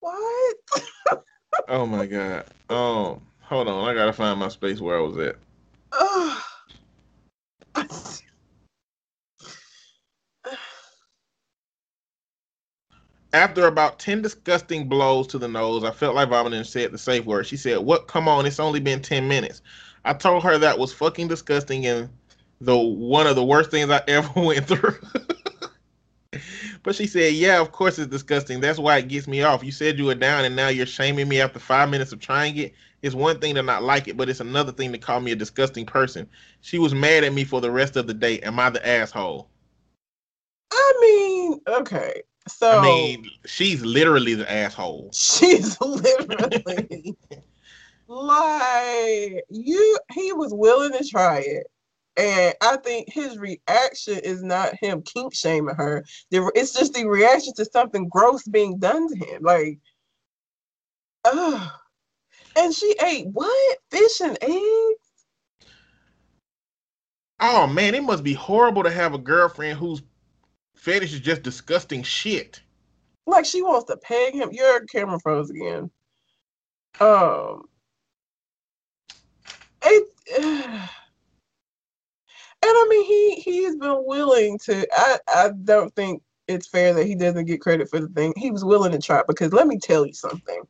What? 0.02 0.56
Oh 1.68 1.88
my 1.88 2.06
god. 2.06 2.46
Um, 2.70 3.22
hold 3.42 3.68
on, 3.68 3.90
I 3.90 3.96
gotta 3.96 4.14
find 4.14 4.40
my 4.40 4.50
space 4.50 4.80
where 4.80 4.98
I 4.98 5.02
was 5.02 5.18
at. 5.18 5.36
After 13.34 13.68
about 13.68 14.00
10 14.00 14.22
disgusting 14.22 14.88
blows 14.88 15.28
to 15.28 15.38
the 15.38 15.48
nose, 15.48 15.84
I 15.84 15.92
felt 15.92 16.16
like 16.16 16.30
vomiting 16.30 16.60
and 16.60 16.68
said 16.68 16.92
the 16.92 16.98
safe 16.98 17.26
word. 17.26 17.46
She 17.46 17.58
said, 17.58 17.80
What? 17.80 18.08
Come 18.08 18.28
on, 18.28 18.46
it's 18.46 18.60
only 18.60 18.80
been 18.80 19.02
10 19.02 19.28
minutes. 19.28 19.62
I 20.06 20.14
told 20.14 20.44
her 20.44 20.58
that 20.58 20.80
was 20.80 20.94
fucking 20.94 21.28
disgusting 21.28 21.86
and 21.86 22.10
the 22.62 22.78
one 22.78 23.28
of 23.28 23.36
the 23.36 23.44
worst 23.44 23.72
things 23.72 23.90
I 23.90 24.02
ever 24.08 24.40
went 24.40 24.68
through. 24.68 24.98
but 26.84 26.96
she 26.96 27.08
said, 27.08 27.34
Yeah, 27.34 27.60
of 27.60 27.72
course 27.72 28.00
it's 28.00 28.12
disgusting. 28.12 28.60
That's 28.62 28.80
why 28.80 28.98
it 28.98 29.08
gets 29.08 29.28
me 29.28 29.44
off. 29.44 29.64
You 29.64 29.72
said 29.72 29.98
you 29.98 30.06
were 30.06 30.16
down 30.16 30.46
and 30.46 30.56
now 30.56 30.70
you're 30.70 30.86
shaming 30.86 31.28
me 31.28 31.42
after 31.42 31.60
five 31.60 31.90
minutes 31.90 32.12
of 32.14 32.20
trying 32.20 32.56
it. 32.58 32.74
It's 33.06 33.14
one 33.14 33.40
thing 33.40 33.54
to 33.54 33.62
not 33.62 33.84
like 33.84 34.08
it, 34.08 34.18
but 34.18 34.30
it's 34.30 34.40
another 34.40 34.72
thing 34.72 34.92
to 34.92 34.98
call 34.98 35.20
me 35.20 35.32
a 35.32 35.36
disgusting 35.36 35.86
person. 35.86 36.28
She 36.62 36.80
was 36.80 36.96
mad 36.96 37.24
at 37.24 37.34
me 37.34 37.44
for 37.44 37.62
the 37.62 37.70
rest 37.70 37.98
of 37.98 38.08
the 38.08 38.16
day. 38.16 38.40
Am 38.40 38.60
I 38.60 38.72
the 38.72 38.86
asshole? 38.86 39.48
I 40.72 40.94
mean, 41.02 41.62
okay. 41.68 42.24
So 42.48 42.68
I 42.68 42.82
mean, 42.82 43.30
she's 43.46 43.86
literally 43.86 44.34
the 44.34 44.52
asshole. 44.52 45.12
she's 45.14 45.80
literally 45.80 47.16
like 48.08 49.44
you 49.52 50.00
he 50.12 50.34
was 50.34 50.52
willing 50.52 50.94
to 50.94 51.08
try 51.08 51.42
it. 51.46 51.68
And 52.18 52.56
I 52.60 52.78
think 52.78 53.14
his 53.14 53.38
reaction 53.38 54.18
is 54.18 54.42
not 54.42 54.74
him 54.82 55.04
kink 55.04 55.36
shaming 55.36 55.76
her. 55.76 56.04
It's 56.32 56.74
just 56.74 56.96
the 56.96 57.08
reaction 57.08 57.54
to 57.58 57.66
something 57.66 58.10
gross 58.10 58.48
being 58.48 58.80
done 58.80 59.08
to 59.10 59.16
him. 59.16 59.44
Like, 59.44 59.78
ugh. 61.24 61.72
And 62.56 62.74
she 62.74 62.96
ate 63.04 63.28
what? 63.28 63.78
Fish 63.92 64.22
and 64.22 64.38
eggs? 64.42 65.06
Oh 67.40 67.68
man, 67.68 67.96
it 67.96 68.04
must 68.04 68.24
be 68.24 68.34
horrible 68.34 68.84
to 68.84 68.92
have 68.92 69.14
a 69.14 69.18
girlfriend 69.18 69.78
whose 69.78 70.02
fetish 70.76 71.14
is 71.14 71.20
just 71.20 71.44
disgusting 71.44 72.02
shit. 72.02 72.62
Like 73.28 73.46
she 73.46 73.62
wants 73.62 73.86
to 73.86 73.98
peg 73.98 74.36
him. 74.36 74.50
Your 74.52 74.86
camera 74.86 75.20
froze 75.20 75.50
again. 75.50 75.92
Um, 77.02 77.64
it, 79.84 80.08
and 80.38 80.90
I 82.64 82.88
mean 82.90 83.06
he 83.06 83.42
he's 83.42 83.76
been 83.76 84.04
willing 84.06 84.58
to. 84.60 84.88
I 84.94 85.18
I 85.28 85.50
don't 85.64 85.94
think 85.94 86.22
it's 86.48 86.68
fair 86.68 86.94
that 86.94 87.06
he 87.06 87.16
doesn't 87.16 87.46
get 87.46 87.60
credit 87.60 87.90
for 87.90 88.00
the 88.00 88.08
thing. 88.10 88.34
He 88.38 88.52
was 88.52 88.64
willing 88.64 88.94
to 88.94 89.00
try 89.00 89.24
because 89.28 89.52
let 89.52 89.68
me 89.68 89.78
tell 89.78 90.06
you 90.06 90.14
something 90.14 90.64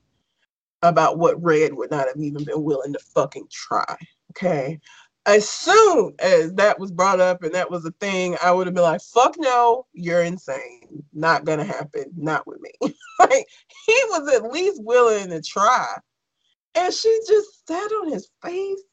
about 0.85 1.17
what 1.17 1.41
Red 1.41 1.73
would 1.73 1.91
not 1.91 2.07
have 2.07 2.19
even 2.19 2.43
been 2.43 2.63
willing 2.63 2.93
to 2.93 2.99
fucking 3.13 3.47
try. 3.51 3.97
Okay. 4.31 4.79
As 5.27 5.49
soon 5.49 6.13
as 6.19 6.53
that 6.53 6.79
was 6.79 6.91
brought 6.91 7.19
up 7.19 7.41
and 7.41 7.53
that 7.55 7.71
was 7.71 7.83
a 7.85 7.91
thing, 7.99 8.37
I 8.43 8.51
would 8.51 8.67
have 8.67 8.75
been 8.75 8.83
like, 8.83 9.01
fuck 9.01 9.35
no, 9.39 9.87
you're 9.93 10.21
insane. 10.21 11.03
Not 11.13 11.45
gonna 11.45 11.63
happen. 11.63 12.11
Not 12.15 12.45
with 12.45 12.59
me. 12.61 12.71
like 13.19 13.45
he 13.87 14.01
was 14.09 14.31
at 14.33 14.51
least 14.51 14.83
willing 14.83 15.29
to 15.29 15.41
try. 15.41 15.95
And 16.75 16.93
she 16.93 17.19
just 17.27 17.67
sat 17.67 17.91
on 17.91 18.11
his 18.11 18.29
face. 18.43 18.83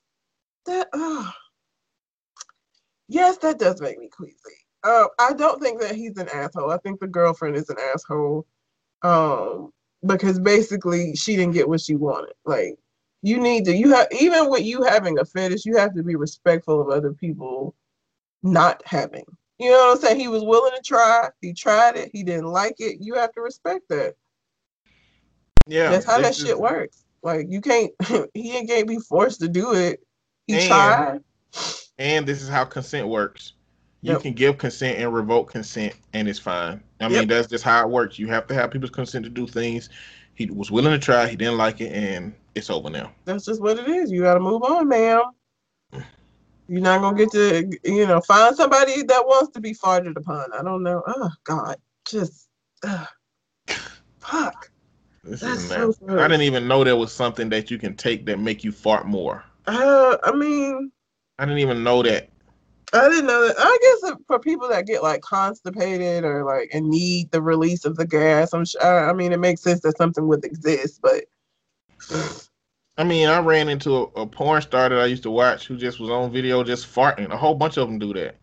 That 0.64 0.88
uh 0.92 1.30
yes, 3.08 3.36
that 3.38 3.58
does 3.58 3.80
make 3.80 3.98
me 3.98 4.08
queasy. 4.08 4.36
Uh, 4.84 5.06
I 5.18 5.32
don't 5.32 5.60
think 5.62 5.80
that 5.80 5.94
he's 5.94 6.16
an 6.16 6.28
asshole. 6.28 6.70
I 6.70 6.78
think 6.78 6.98
the 7.00 7.06
girlfriend 7.06 7.56
is 7.56 7.68
an 7.68 7.76
asshole. 7.94 8.46
Um, 9.02 9.72
because 10.06 10.38
basically 10.38 11.14
she 11.14 11.36
didn't 11.36 11.54
get 11.54 11.68
what 11.68 11.80
she 11.80 11.94
wanted. 11.94 12.34
Like 12.44 12.76
you 13.22 13.38
need 13.38 13.64
to 13.66 13.76
you 13.76 13.90
have 13.94 14.08
even 14.18 14.50
with 14.50 14.62
you 14.62 14.82
having 14.82 15.18
a 15.18 15.24
fetish, 15.24 15.64
you 15.64 15.76
have 15.76 15.94
to 15.94 16.02
be 16.02 16.16
respectful 16.16 16.80
of 16.80 16.88
other 16.88 17.12
people 17.12 17.74
not 18.42 18.82
having. 18.84 19.24
You 19.58 19.70
know 19.70 19.88
what 19.88 19.96
I'm 19.96 20.00
saying? 20.02 20.20
He 20.20 20.28
was 20.28 20.42
willing 20.42 20.72
to 20.74 20.82
try. 20.82 21.28
He 21.40 21.52
tried 21.52 21.96
it. 21.96 22.10
He 22.12 22.24
didn't 22.24 22.46
like 22.46 22.76
it. 22.78 22.98
You 23.00 23.14
have 23.14 23.32
to 23.34 23.40
respect 23.40 23.88
that. 23.90 24.14
Yeah, 25.66 25.90
That's 25.90 26.04
how 26.04 26.20
that 26.20 26.34
shit 26.34 26.58
works. 26.58 27.04
Like 27.22 27.46
you 27.48 27.60
can't 27.60 27.92
he 28.34 28.56
ain't 28.56 28.68
can't 28.68 28.88
be 28.88 28.98
forced 28.98 29.40
to 29.40 29.48
do 29.48 29.74
it. 29.74 30.00
He 30.46 30.54
And- 30.58 30.66
tried. 30.68 31.20
And 31.98 32.26
this 32.26 32.42
is 32.42 32.48
how 32.48 32.64
consent 32.64 33.06
works. 33.06 33.52
You 34.02 34.14
Yep. 34.14 34.22
can 34.22 34.32
give 34.32 34.58
consent 34.58 34.98
and 34.98 35.14
revoke 35.14 35.52
consent, 35.52 35.94
and 36.12 36.28
it's 36.28 36.38
fine. 36.38 36.82
I 37.00 37.08
mean, 37.08 37.28
that's 37.28 37.46
just 37.46 37.62
how 37.62 37.82
it 37.82 37.88
works. 37.90 38.18
You 38.18 38.26
have 38.28 38.48
to 38.48 38.54
have 38.54 38.72
people's 38.72 38.90
consent 38.90 39.24
to 39.24 39.30
do 39.30 39.46
things. 39.46 39.90
He 40.34 40.46
was 40.46 40.70
willing 40.72 40.92
to 40.92 40.98
try. 40.98 41.28
He 41.28 41.36
didn't 41.36 41.56
like 41.56 41.80
it, 41.80 41.92
and 41.92 42.34
it's 42.56 42.68
over 42.68 42.90
now. 42.90 43.12
That's 43.26 43.44
just 43.44 43.60
what 43.60 43.78
it 43.78 43.88
is. 43.88 44.10
You 44.10 44.22
gotta 44.22 44.40
move 44.40 44.64
on, 44.64 44.88
ma'am. 44.88 45.22
You're 46.68 46.80
not 46.80 47.00
gonna 47.00 47.16
get 47.16 47.30
to 47.32 47.78
you 47.84 48.06
know, 48.06 48.20
find 48.22 48.56
somebody 48.56 49.02
that 49.02 49.26
wants 49.26 49.52
to 49.52 49.60
be 49.60 49.74
farted 49.74 50.16
upon. 50.16 50.52
I 50.52 50.62
don't 50.62 50.82
know. 50.82 51.02
Oh 51.06 51.30
God. 51.44 51.76
Just 52.08 52.48
uh, 52.82 53.06
fuck. 54.18 54.70
This 55.22 55.40
That's 55.40 55.68
so. 55.68 55.94
I 56.18 56.26
didn't 56.26 56.42
even 56.42 56.66
know 56.66 56.82
there 56.82 56.96
was 56.96 57.12
something 57.12 57.48
that 57.50 57.70
you 57.70 57.78
can 57.78 57.94
take 57.94 58.26
that 58.26 58.40
make 58.40 58.64
you 58.64 58.72
fart 58.72 59.06
more. 59.06 59.44
Uh 59.66 60.16
I 60.24 60.32
mean 60.32 60.90
I 61.38 61.44
didn't 61.44 61.60
even 61.60 61.84
know 61.84 62.02
that. 62.02 62.30
I 62.94 63.08
didn't 63.08 63.26
know 63.26 63.46
that. 63.46 63.56
I 63.58 63.78
guess 63.80 64.12
for 64.26 64.38
people 64.38 64.68
that 64.68 64.86
get 64.86 65.02
like 65.02 65.22
constipated 65.22 66.24
or 66.24 66.44
like 66.44 66.70
and 66.74 66.90
need 66.90 67.30
the 67.30 67.40
release 67.40 67.86
of 67.86 67.96
the 67.96 68.06
gas, 68.06 68.52
I'm 68.52 68.66
sure. 68.66 69.08
I 69.08 69.12
mean, 69.14 69.32
it 69.32 69.40
makes 69.40 69.62
sense 69.62 69.80
that 69.80 69.96
something 69.96 70.28
would 70.28 70.44
exist, 70.44 71.00
but 71.02 71.24
I 72.98 73.04
mean, 73.04 73.28
I 73.28 73.38
ran 73.38 73.70
into 73.70 73.96
a, 73.96 74.02
a 74.20 74.26
porn 74.26 74.60
star 74.60 74.90
that 74.90 74.98
I 74.98 75.06
used 75.06 75.22
to 75.22 75.30
watch 75.30 75.66
who 75.66 75.78
just 75.78 76.00
was 76.00 76.10
on 76.10 76.30
video 76.30 76.62
just 76.62 76.92
farting. 76.92 77.30
A 77.30 77.36
whole 77.36 77.54
bunch 77.54 77.78
of 77.78 77.88
them 77.88 77.98
do 77.98 78.12
that, 78.12 78.36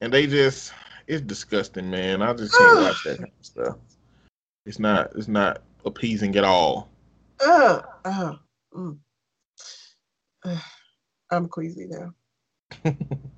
and 0.00 0.10
they 0.10 0.26
just 0.26 0.72
it's 1.06 1.20
disgusting, 1.20 1.90
man. 1.90 2.22
I 2.22 2.32
just 2.32 2.56
can't 2.56 2.80
watch 2.80 3.04
that 3.04 3.18
kind 3.18 3.32
of 3.38 3.46
stuff. 3.46 3.76
It's 4.64 4.78
not 4.78 5.12
it's 5.16 5.28
not 5.28 5.62
appeasing 5.84 6.34
at 6.36 6.44
all. 6.44 6.88
uh, 7.44 7.82
uh, 8.06 8.34
mm. 8.74 8.96
I'm 11.30 11.48
queasy 11.48 11.86
now. 11.86 12.14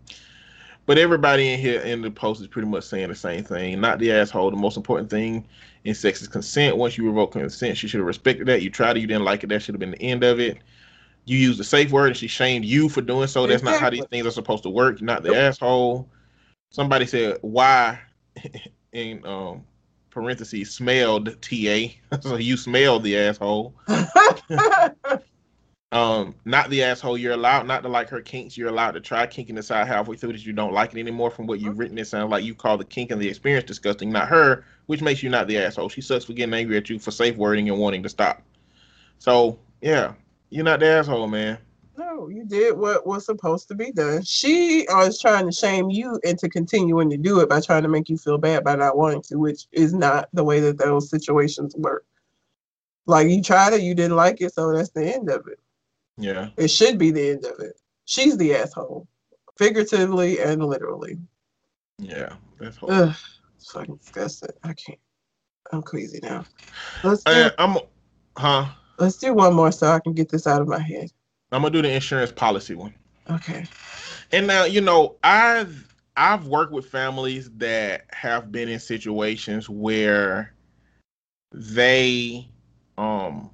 but 0.88 0.96
everybody 0.96 1.52
in 1.52 1.60
here 1.60 1.82
in 1.82 2.00
the 2.00 2.10
post 2.10 2.40
is 2.40 2.46
pretty 2.46 2.66
much 2.66 2.82
saying 2.82 3.10
the 3.10 3.14
same 3.14 3.44
thing. 3.44 3.78
Not 3.78 3.98
the 3.98 4.10
asshole. 4.10 4.50
The 4.50 4.56
most 4.56 4.78
important 4.78 5.10
thing 5.10 5.46
in 5.84 5.94
sex 5.94 6.22
is 6.22 6.28
consent. 6.28 6.78
Once 6.78 6.96
you 6.96 7.06
revoke 7.06 7.32
consent, 7.32 7.76
she 7.76 7.86
should 7.86 7.98
have 7.98 8.06
respected 8.06 8.46
that. 8.46 8.62
You 8.62 8.70
tried 8.70 8.96
it, 8.96 9.00
you 9.00 9.06
didn't 9.06 9.24
like 9.24 9.44
it. 9.44 9.48
That 9.48 9.60
should 9.60 9.74
have 9.74 9.80
been 9.80 9.90
the 9.90 10.00
end 10.00 10.24
of 10.24 10.40
it. 10.40 10.56
You 11.26 11.36
used 11.36 11.60
the 11.60 11.64
safe 11.64 11.92
word 11.92 12.06
and 12.06 12.16
she 12.16 12.26
shamed 12.26 12.64
you 12.64 12.88
for 12.88 13.02
doing 13.02 13.28
so. 13.28 13.46
That's 13.46 13.62
not 13.62 13.78
how 13.78 13.90
these 13.90 14.06
things 14.06 14.24
are 14.24 14.30
supposed 14.30 14.62
to 14.62 14.70
work. 14.70 14.98
You're 14.98 15.06
not 15.06 15.24
the 15.24 15.36
asshole. 15.36 16.08
Somebody 16.70 17.04
said 17.04 17.36
why 17.42 18.00
in 18.92 19.26
um 19.26 19.64
parentheses 20.08 20.70
smelled 20.70 21.36
TA. 21.42 21.88
so 22.22 22.36
you 22.36 22.56
smelled 22.56 23.02
the 23.02 23.18
asshole. 23.18 23.74
Um, 25.90 26.34
not 26.44 26.68
the 26.68 26.82
asshole. 26.82 27.16
You're 27.16 27.32
allowed 27.32 27.66
not 27.66 27.82
to 27.82 27.88
like 27.88 28.10
her 28.10 28.20
kinks. 28.20 28.58
You're 28.58 28.68
allowed 28.68 28.90
to 28.92 29.00
try 29.00 29.26
kinking 29.26 29.54
decide 29.54 29.86
halfway 29.86 30.16
through 30.16 30.32
that 30.32 30.44
you 30.44 30.52
don't 30.52 30.74
like 30.74 30.94
it 30.94 30.98
anymore. 31.00 31.30
From 31.30 31.46
what 31.46 31.60
you've 31.60 31.78
written, 31.78 31.96
it 31.96 32.06
sounds 32.06 32.30
like 32.30 32.44
you 32.44 32.54
call 32.54 32.76
the 32.76 32.84
kink 32.84 33.10
and 33.10 33.20
the 33.20 33.28
experience 33.28 33.64
disgusting, 33.64 34.10
not 34.10 34.28
her, 34.28 34.64
which 34.86 35.00
makes 35.00 35.22
you 35.22 35.30
not 35.30 35.48
the 35.48 35.56
asshole. 35.56 35.88
She 35.88 36.02
sucks 36.02 36.26
for 36.26 36.34
getting 36.34 36.52
angry 36.52 36.76
at 36.76 36.90
you 36.90 36.98
for 36.98 37.10
safe 37.10 37.36
wording 37.36 37.70
and 37.70 37.78
wanting 37.78 38.02
to 38.02 38.08
stop. 38.10 38.42
So 39.18 39.58
yeah, 39.80 40.12
you're 40.50 40.64
not 40.64 40.80
the 40.80 40.86
asshole, 40.86 41.26
man. 41.26 41.56
No, 41.96 42.28
you 42.28 42.44
did 42.44 42.76
what 42.76 43.06
was 43.06 43.24
supposed 43.24 43.66
to 43.68 43.74
be 43.74 43.90
done. 43.90 44.22
She 44.22 44.86
was 44.90 45.18
trying 45.18 45.46
to 45.46 45.52
shame 45.52 45.90
you 45.90 46.20
into 46.22 46.48
continuing 46.48 47.08
to 47.10 47.16
do 47.16 47.40
it 47.40 47.48
by 47.48 47.60
trying 47.60 47.82
to 47.82 47.88
make 47.88 48.08
you 48.08 48.18
feel 48.18 48.38
bad 48.38 48.62
by 48.62 48.76
not 48.76 48.96
wanting 48.98 49.22
to, 49.22 49.36
which 49.36 49.66
is 49.72 49.94
not 49.94 50.28
the 50.34 50.44
way 50.44 50.60
that 50.60 50.78
those 50.78 51.10
situations 51.10 51.74
work. 51.76 52.04
Like 53.06 53.28
you 53.28 53.42
tried 53.42 53.72
it, 53.72 53.80
you 53.80 53.94
didn't 53.94 54.16
like 54.16 54.42
it, 54.42 54.52
so 54.52 54.70
that's 54.70 54.90
the 54.90 55.12
end 55.12 55.30
of 55.30 55.48
it. 55.48 55.58
Yeah. 56.18 56.48
It 56.56 56.68
should 56.68 56.98
be 56.98 57.10
the 57.10 57.30
end 57.30 57.44
of 57.44 57.60
it. 57.60 57.80
She's 58.04 58.36
the 58.36 58.54
asshole, 58.54 59.06
figuratively 59.56 60.40
and 60.40 60.64
literally. 60.64 61.18
Yeah. 61.98 62.34
That's 62.58 62.78
Ugh, 62.82 63.14
it's 63.56 63.70
fucking 63.70 63.96
disgusting. 63.96 64.50
I 64.64 64.72
can't. 64.72 64.98
I'm 65.72 65.82
crazy 65.82 66.18
now. 66.22 66.44
Let's 67.04 67.22
do, 67.24 67.32
Uh, 67.32 67.50
I'm 67.58 67.76
huh. 68.36 68.66
let's 68.98 69.18
do 69.18 69.34
one 69.34 69.54
more 69.54 69.70
so 69.70 69.88
I 69.88 70.00
can 70.00 70.12
get 70.12 70.28
this 70.28 70.46
out 70.46 70.60
of 70.60 70.68
my 70.68 70.80
head. 70.80 71.10
I'm 71.52 71.62
gonna 71.62 71.72
do 71.72 71.82
the 71.82 71.90
insurance 71.90 72.32
policy 72.32 72.74
one. 72.74 72.94
Okay. 73.30 73.66
And 74.32 74.46
now, 74.46 74.64
you 74.64 74.80
know, 74.80 75.16
I've 75.22 75.94
I've 76.16 76.46
worked 76.46 76.72
with 76.72 76.86
families 76.86 77.50
that 77.58 78.06
have 78.10 78.50
been 78.50 78.68
in 78.68 78.80
situations 78.80 79.68
where 79.68 80.54
they 81.52 82.48
um 82.96 83.50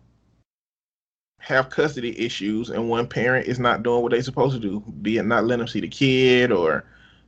have 1.45 1.69
custody 1.69 2.19
issues 2.19 2.71
and 2.71 2.89
one 2.89 3.07
parent 3.07 3.47
is 3.47 3.59
not 3.59 3.83
doing 3.83 4.03
what 4.03 4.13
they're 4.13 4.23
supposed 4.23 4.55
to 4.55 4.61
do, 4.61 4.81
be 5.03 5.19
it 5.19 5.27
not 5.27 5.45
letting 5.45 5.59
them 5.59 5.69
see 5.69 5.81
the 5.81 5.89
kid 5.89 6.51
or 6.51 6.85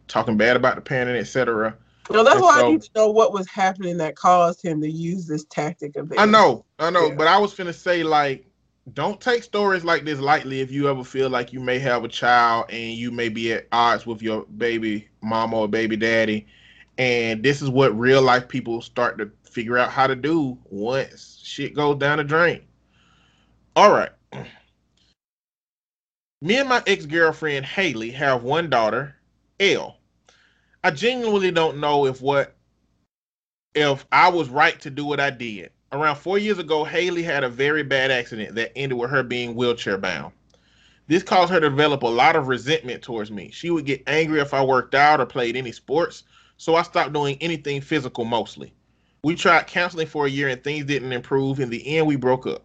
talking 0.08 0.36
bad 0.38 0.56
about 0.56 0.74
the 0.76 0.80
parent, 0.80 1.18
etc. 1.18 1.76
No, 2.10 2.24
that's 2.24 2.36
And 2.36 2.44
why 2.44 2.58
so- 2.60 2.66
I 2.66 2.70
need 2.70 2.82
to 2.82 2.90
know 2.94 3.10
what 3.10 3.32
was 3.34 3.46
happening 3.48 3.98
that 3.98 4.16
caused 4.16 4.62
him 4.64 4.80
to 4.80 4.90
use 4.90 5.26
this 5.26 5.44
tactic 5.44 5.96
of 5.96 6.10
I 6.16 6.24
know, 6.24 6.64
I 6.78 6.88
know, 6.90 7.08
Yeah. 7.08 7.14
but 7.14 7.26
I 7.26 7.36
was 7.38 7.54
finna 7.54 7.74
say 7.74 8.02
like, 8.02 8.46
don't 8.94 9.20
take 9.20 9.42
stories 9.42 9.84
like 9.84 10.04
this 10.04 10.20
lightly. 10.20 10.60
If 10.60 10.70
you 10.70 10.88
ever 10.88 11.02
feel 11.04 11.28
like 11.28 11.52
you 11.52 11.60
may 11.60 11.78
have 11.80 12.04
a 12.04 12.08
child 12.08 12.66
and 12.70 12.94
you 12.94 13.10
may 13.10 13.28
be 13.28 13.52
at 13.52 13.66
odds 13.72 14.06
with 14.06 14.22
your 14.22 14.44
baby 14.56 15.08
mama 15.22 15.56
or 15.58 15.68
baby 15.68 15.96
daddy, 15.96 16.46
and 16.96 17.42
this 17.42 17.60
is 17.60 17.68
what 17.68 17.98
real 17.98 18.22
life 18.22 18.46
people 18.48 18.80
start 18.80 19.18
to 19.18 19.30
figure 19.42 19.76
out 19.76 19.90
how 19.90 20.06
to 20.06 20.14
do 20.16 20.56
once 20.70 21.40
shit 21.42 21.74
goes 21.74 21.96
down 21.98 22.18
the 22.18 22.24
drain. 22.24 22.60
All 23.76 23.92
right. 23.92 24.08
Me 26.40 26.56
and 26.56 26.68
my 26.68 26.82
ex 26.86 27.04
girlfriend 27.04 27.66
Haley 27.66 28.10
have 28.10 28.42
one 28.42 28.70
daughter, 28.70 29.14
Elle. 29.60 29.98
I 30.82 30.90
genuinely 30.90 31.50
don't 31.50 31.78
know 31.78 32.06
if 32.06 32.22
what 32.22 32.54
if 33.74 34.06
I 34.10 34.30
was 34.30 34.48
right 34.48 34.80
to 34.80 34.88
do 34.88 35.04
what 35.04 35.20
I 35.20 35.28
did. 35.28 35.72
Around 35.92 36.16
four 36.16 36.38
years 36.38 36.58
ago, 36.58 36.84
Haley 36.84 37.22
had 37.22 37.44
a 37.44 37.50
very 37.50 37.82
bad 37.82 38.10
accident 38.10 38.54
that 38.54 38.72
ended 38.76 38.98
with 38.98 39.10
her 39.10 39.22
being 39.22 39.54
wheelchair 39.54 39.98
bound. 39.98 40.32
This 41.06 41.22
caused 41.22 41.52
her 41.52 41.60
to 41.60 41.68
develop 41.68 42.02
a 42.02 42.06
lot 42.08 42.34
of 42.34 42.48
resentment 42.48 43.02
towards 43.02 43.30
me. 43.30 43.50
She 43.52 43.68
would 43.68 43.84
get 43.84 44.02
angry 44.06 44.40
if 44.40 44.54
I 44.54 44.64
worked 44.64 44.94
out 44.94 45.20
or 45.20 45.26
played 45.26 45.54
any 45.54 45.72
sports, 45.72 46.24
so 46.56 46.76
I 46.76 46.82
stopped 46.82 47.12
doing 47.12 47.36
anything 47.42 47.82
physical 47.82 48.24
mostly. 48.24 48.72
We 49.22 49.34
tried 49.34 49.66
counseling 49.66 50.06
for 50.06 50.24
a 50.24 50.30
year 50.30 50.48
and 50.48 50.64
things 50.64 50.86
didn't 50.86 51.12
improve. 51.12 51.60
In 51.60 51.68
the 51.68 51.98
end, 51.98 52.06
we 52.06 52.16
broke 52.16 52.46
up. 52.46 52.64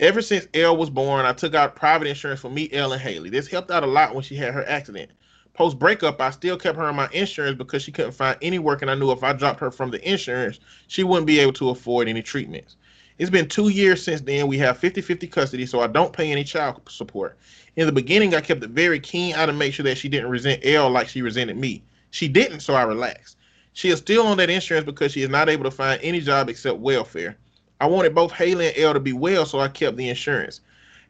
Ever 0.00 0.22
since 0.22 0.48
Elle 0.54 0.76
was 0.76 0.90
born, 0.90 1.24
I 1.24 1.32
took 1.32 1.54
out 1.54 1.76
private 1.76 2.08
insurance 2.08 2.40
for 2.40 2.50
me, 2.50 2.68
Elle, 2.72 2.94
and 2.94 3.00
Haley. 3.00 3.30
This 3.30 3.46
helped 3.46 3.70
out 3.70 3.84
a 3.84 3.86
lot 3.86 4.12
when 4.12 4.24
she 4.24 4.34
had 4.34 4.52
her 4.52 4.68
accident. 4.68 5.12
Post 5.52 5.78
breakup, 5.78 6.20
I 6.20 6.30
still 6.30 6.56
kept 6.56 6.76
her 6.76 6.82
on 6.82 6.96
my 6.96 7.08
insurance 7.12 7.56
because 7.56 7.82
she 7.82 7.92
couldn't 7.92 8.10
find 8.10 8.36
any 8.42 8.58
work, 8.58 8.82
and 8.82 8.90
I 8.90 8.96
knew 8.96 9.12
if 9.12 9.22
I 9.22 9.32
dropped 9.32 9.60
her 9.60 9.70
from 9.70 9.92
the 9.92 10.02
insurance, 10.02 10.58
she 10.88 11.04
wouldn't 11.04 11.28
be 11.28 11.38
able 11.38 11.52
to 11.52 11.70
afford 11.70 12.08
any 12.08 12.22
treatments. 12.22 12.74
It's 13.18 13.30
been 13.30 13.48
two 13.48 13.68
years 13.68 14.02
since 14.02 14.20
then. 14.20 14.48
We 14.48 14.58
have 14.58 14.78
50 14.78 15.00
50 15.00 15.28
custody, 15.28 15.64
so 15.64 15.78
I 15.78 15.86
don't 15.86 16.12
pay 16.12 16.32
any 16.32 16.42
child 16.42 16.82
support. 16.88 17.38
In 17.76 17.86
the 17.86 17.92
beginning, 17.92 18.34
I 18.34 18.40
kept 18.40 18.64
it 18.64 18.70
very 18.70 18.98
keen 18.98 19.36
eye 19.36 19.46
to 19.46 19.52
make 19.52 19.74
sure 19.74 19.84
that 19.84 19.96
she 19.96 20.08
didn't 20.08 20.30
resent 20.30 20.66
Elle 20.66 20.90
like 20.90 21.08
she 21.08 21.22
resented 21.22 21.56
me. 21.56 21.84
She 22.10 22.26
didn't, 22.26 22.60
so 22.60 22.74
I 22.74 22.82
relaxed. 22.82 23.36
She 23.74 23.90
is 23.90 24.00
still 24.00 24.26
on 24.26 24.38
that 24.38 24.50
insurance 24.50 24.86
because 24.86 25.12
she 25.12 25.22
is 25.22 25.28
not 25.28 25.48
able 25.48 25.62
to 25.62 25.70
find 25.70 26.00
any 26.02 26.20
job 26.20 26.48
except 26.48 26.78
welfare. 26.78 27.36
I 27.80 27.86
wanted 27.86 28.14
both 28.14 28.32
Haley 28.32 28.68
and 28.68 28.78
Elle 28.78 28.94
to 28.94 29.00
be 29.00 29.12
well, 29.12 29.46
so 29.46 29.60
I 29.60 29.68
kept 29.68 29.96
the 29.96 30.08
insurance. 30.08 30.60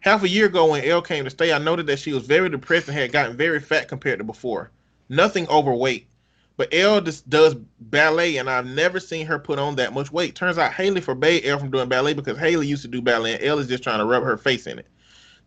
Half 0.01 0.23
a 0.23 0.29
year 0.29 0.47
ago, 0.47 0.67
when 0.67 0.85
Elle 0.85 1.03
came 1.03 1.25
to 1.25 1.31
stay, 1.31 1.53
I 1.53 1.59
noted 1.59 1.87
that 1.87 1.99
she 1.99 2.13
was 2.13 2.27
very 2.27 2.49
depressed 2.49 2.89
and 2.89 2.97
had 2.97 3.13
gotten 3.13 3.37
very 3.37 3.61
fat 3.61 3.89
compared 3.89 4.19
to 4.19 4.25
before. 4.25 4.71
Nothing 5.09 5.49
overweight. 5.49 6.07
But 6.57 6.73
Elle 6.73 7.01
just 7.01 7.29
does 7.29 7.55
ballet, 7.81 8.37
and 8.37 8.49
I've 8.49 8.67
never 8.67 9.01
seen 9.01 9.27
her 9.27 9.39
put 9.39 9.59
on 9.59 9.77
that 9.77 9.93
much 9.93 10.13
weight. 10.13 10.35
Turns 10.35 10.59
out 10.59 10.73
Haley 10.73 11.01
forbade 11.01 11.45
Elle 11.45 11.59
from 11.59 11.71
doing 11.71 11.89
ballet 11.89 12.15
because 12.15 12.39
Haley 12.39 12.67
used 12.67 12.83
to 12.83 12.89
do 12.89 13.03
ballet, 13.03 13.35
and 13.35 13.43
Elle 13.43 13.59
is 13.59 13.67
just 13.67 13.83
trying 13.83 13.99
to 13.99 14.05
rub 14.05 14.23
her 14.23 14.37
face 14.37 14.67
in 14.67 14.79
it. 14.79 14.87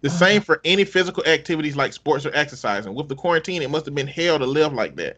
The 0.02 0.10
Uh-huh. 0.10 0.18
same 0.18 0.41
for 0.41 0.61
any 0.65 0.85
physical 0.85 1.26
activities 1.26 1.76
like 1.76 1.94
sports 1.94 2.26
or 2.26 2.31
exercising. 2.35 2.94
With 2.94 3.10
the 3.10 3.15
quarantine, 3.15 3.61
it 3.61 3.69
must 3.69 3.85
have 3.85 3.95
been 3.95 4.07
hell 4.07 4.38
to 4.38 4.45
live 4.45 4.73
like 4.73 4.95
that. 4.98 5.18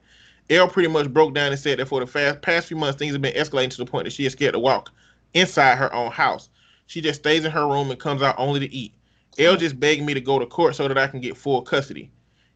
Elle 0.49 0.67
pretty 0.67 0.89
much 0.89 1.09
broke 1.09 1.33
down 1.33 1.51
and 1.51 1.59
said 1.59 1.79
that 1.79 1.87
for 1.87 1.99
the 1.99 2.07
fast, 2.07 2.41
past 2.41 2.67
few 2.67 2.77
months, 2.77 2.97
things 2.97 3.13
have 3.13 3.21
been 3.21 3.33
escalating 3.33 3.71
to 3.71 3.77
the 3.77 3.85
point 3.85 4.05
that 4.05 4.13
she 4.13 4.25
is 4.25 4.33
scared 4.33 4.53
to 4.53 4.59
walk 4.59 4.91
inside 5.33 5.77
her 5.77 5.93
own 5.93 6.11
house. 6.11 6.49
She 6.87 7.01
just 7.01 7.21
stays 7.21 7.45
in 7.45 7.51
her 7.51 7.67
room 7.67 7.91
and 7.91 7.99
comes 7.99 8.21
out 8.21 8.35
only 8.37 8.59
to 8.59 8.73
eat. 8.73 8.93
Elle 9.37 9.57
just 9.57 9.79
begged 9.79 10.03
me 10.03 10.13
to 10.13 10.21
go 10.21 10.39
to 10.39 10.45
court 10.45 10.75
so 10.75 10.87
that 10.87 10.97
I 10.97 11.07
can 11.07 11.21
get 11.21 11.37
full 11.37 11.61
custody. 11.61 12.09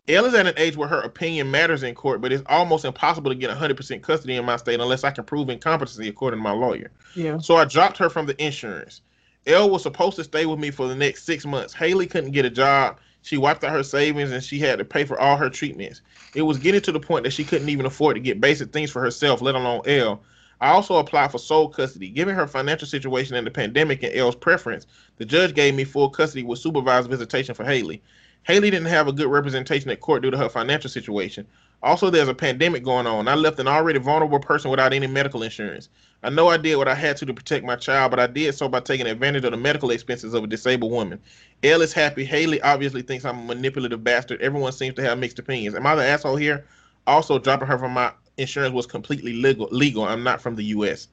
Elle 0.09 0.25
is 0.25 0.33
at 0.33 0.47
an 0.47 0.53
age 0.57 0.75
where 0.75 0.87
her 0.87 0.99
opinion 0.99 1.49
matters 1.49 1.83
in 1.83 1.95
court, 1.95 2.19
but 2.19 2.33
it's 2.33 2.43
almost 2.47 2.83
impossible 2.83 3.31
to 3.31 3.35
get 3.35 3.49
100% 3.49 4.01
custody 4.01 4.35
in 4.35 4.43
my 4.43 4.57
state 4.57 4.81
unless 4.81 5.05
I 5.05 5.11
can 5.11 5.23
prove 5.23 5.49
incompetency 5.49 6.09
according 6.09 6.39
to 6.39 6.43
my 6.43 6.51
lawyer. 6.51 6.91
Yeah. 7.15 7.37
So 7.37 7.55
I 7.55 7.63
dropped 7.63 7.97
her 7.99 8.09
from 8.09 8.25
the 8.25 8.43
insurance. 8.43 9.01
Elle 9.47 9.69
was 9.69 9.83
supposed 9.83 10.17
to 10.17 10.23
stay 10.23 10.45
with 10.45 10.59
me 10.59 10.71
for 10.71 10.87
the 10.87 10.95
next 10.95 11.23
six 11.23 11.45
months. 11.45 11.73
Haley 11.73 12.07
couldn't 12.07 12.31
get 12.31 12.43
a 12.43 12.49
job. 12.49 12.99
She 13.21 13.37
wiped 13.37 13.63
out 13.63 13.71
her 13.71 13.83
savings 13.83 14.31
and 14.31 14.43
she 14.43 14.59
had 14.59 14.79
to 14.79 14.85
pay 14.85 15.05
for 15.05 15.17
all 15.19 15.37
her 15.37 15.49
treatments. 15.49 16.01
It 16.33 16.41
was 16.41 16.57
getting 16.57 16.81
to 16.81 16.91
the 16.91 16.99
point 16.99 17.23
that 17.23 17.31
she 17.31 17.45
couldn't 17.45 17.69
even 17.69 17.85
afford 17.85 18.15
to 18.15 18.21
get 18.21 18.41
basic 18.41 18.73
things 18.73 18.91
for 18.91 19.01
herself, 19.01 19.41
let 19.41 19.55
alone 19.55 19.83
Elle. 19.85 20.21
I 20.63 20.69
also 20.69 20.95
applied 20.95 21.29
for 21.29 21.39
sole 21.39 21.67
custody. 21.67 22.07
Given 22.07 22.35
her 22.35 22.47
financial 22.47 22.87
situation 22.87 23.35
and 23.35 23.45
the 23.45 23.51
pandemic 23.51 24.01
and 24.01 24.15
Elle's 24.15 24.33
preference, 24.33 24.87
the 25.17 25.25
judge 25.25 25.53
gave 25.53 25.75
me 25.75 25.83
full 25.83 26.09
custody 26.09 26.41
with 26.41 26.57
supervised 26.57 27.09
visitation 27.09 27.53
for 27.53 27.65
Haley. 27.65 28.01
Haley 28.43 28.71
didn't 28.71 28.87
have 28.87 29.09
a 29.09 29.11
good 29.11 29.27
representation 29.27 29.91
at 29.91 29.99
court 29.99 30.21
due 30.21 30.31
to 30.31 30.37
her 30.37 30.47
financial 30.47 30.89
situation. 30.89 31.45
Also, 31.81 32.09
there's 32.09 32.29
a 32.29 32.33
pandemic 32.33 32.81
going 32.81 33.05
on. 33.05 33.27
I 33.27 33.35
left 33.35 33.59
an 33.59 33.67
already 33.67 33.99
vulnerable 33.99 34.39
person 34.39 34.71
without 34.71 34.93
any 34.93 35.05
medical 35.05 35.43
insurance. 35.43 35.89
I 36.23 36.29
know 36.29 36.47
I 36.47 36.55
did 36.55 36.77
what 36.77 36.87
I 36.87 36.95
had 36.95 37.17
to 37.17 37.25
to 37.25 37.33
protect 37.33 37.65
my 37.65 37.75
child, 37.75 38.11
but 38.11 38.21
I 38.21 38.27
did 38.27 38.55
so 38.55 38.69
by 38.69 38.79
taking 38.79 39.05
advantage 39.05 39.43
of 39.43 39.51
the 39.51 39.57
medical 39.57 39.91
expenses 39.91 40.33
of 40.33 40.45
a 40.45 40.47
disabled 40.47 40.93
woman. 40.93 41.19
Elle 41.63 41.81
is 41.81 41.91
happy. 41.91 42.23
Haley 42.23 42.61
obviously 42.61 43.01
thinks 43.01 43.25
I'm 43.25 43.39
a 43.39 43.43
manipulative 43.43 44.01
bastard. 44.01 44.41
Everyone 44.41 44.71
seems 44.71 44.95
to 44.95 45.01
have 45.01 45.19
mixed 45.19 45.39
opinions. 45.39 45.75
Am 45.75 45.85
I 45.85 45.95
the 45.95 46.05
asshole 46.05 46.37
here? 46.37 46.65
Also, 47.05 47.37
dropping 47.37 47.67
her 47.67 47.77
from 47.77 47.91
my 47.91 48.13
insurance 48.37 48.73
was 48.73 48.85
completely 48.85 49.33
legal. 49.33 49.67
Legal. 49.71 50.03
I'm 50.03 50.23
not 50.23 50.41
from 50.41 50.55
the 50.55 50.63
U.S. 50.65 51.07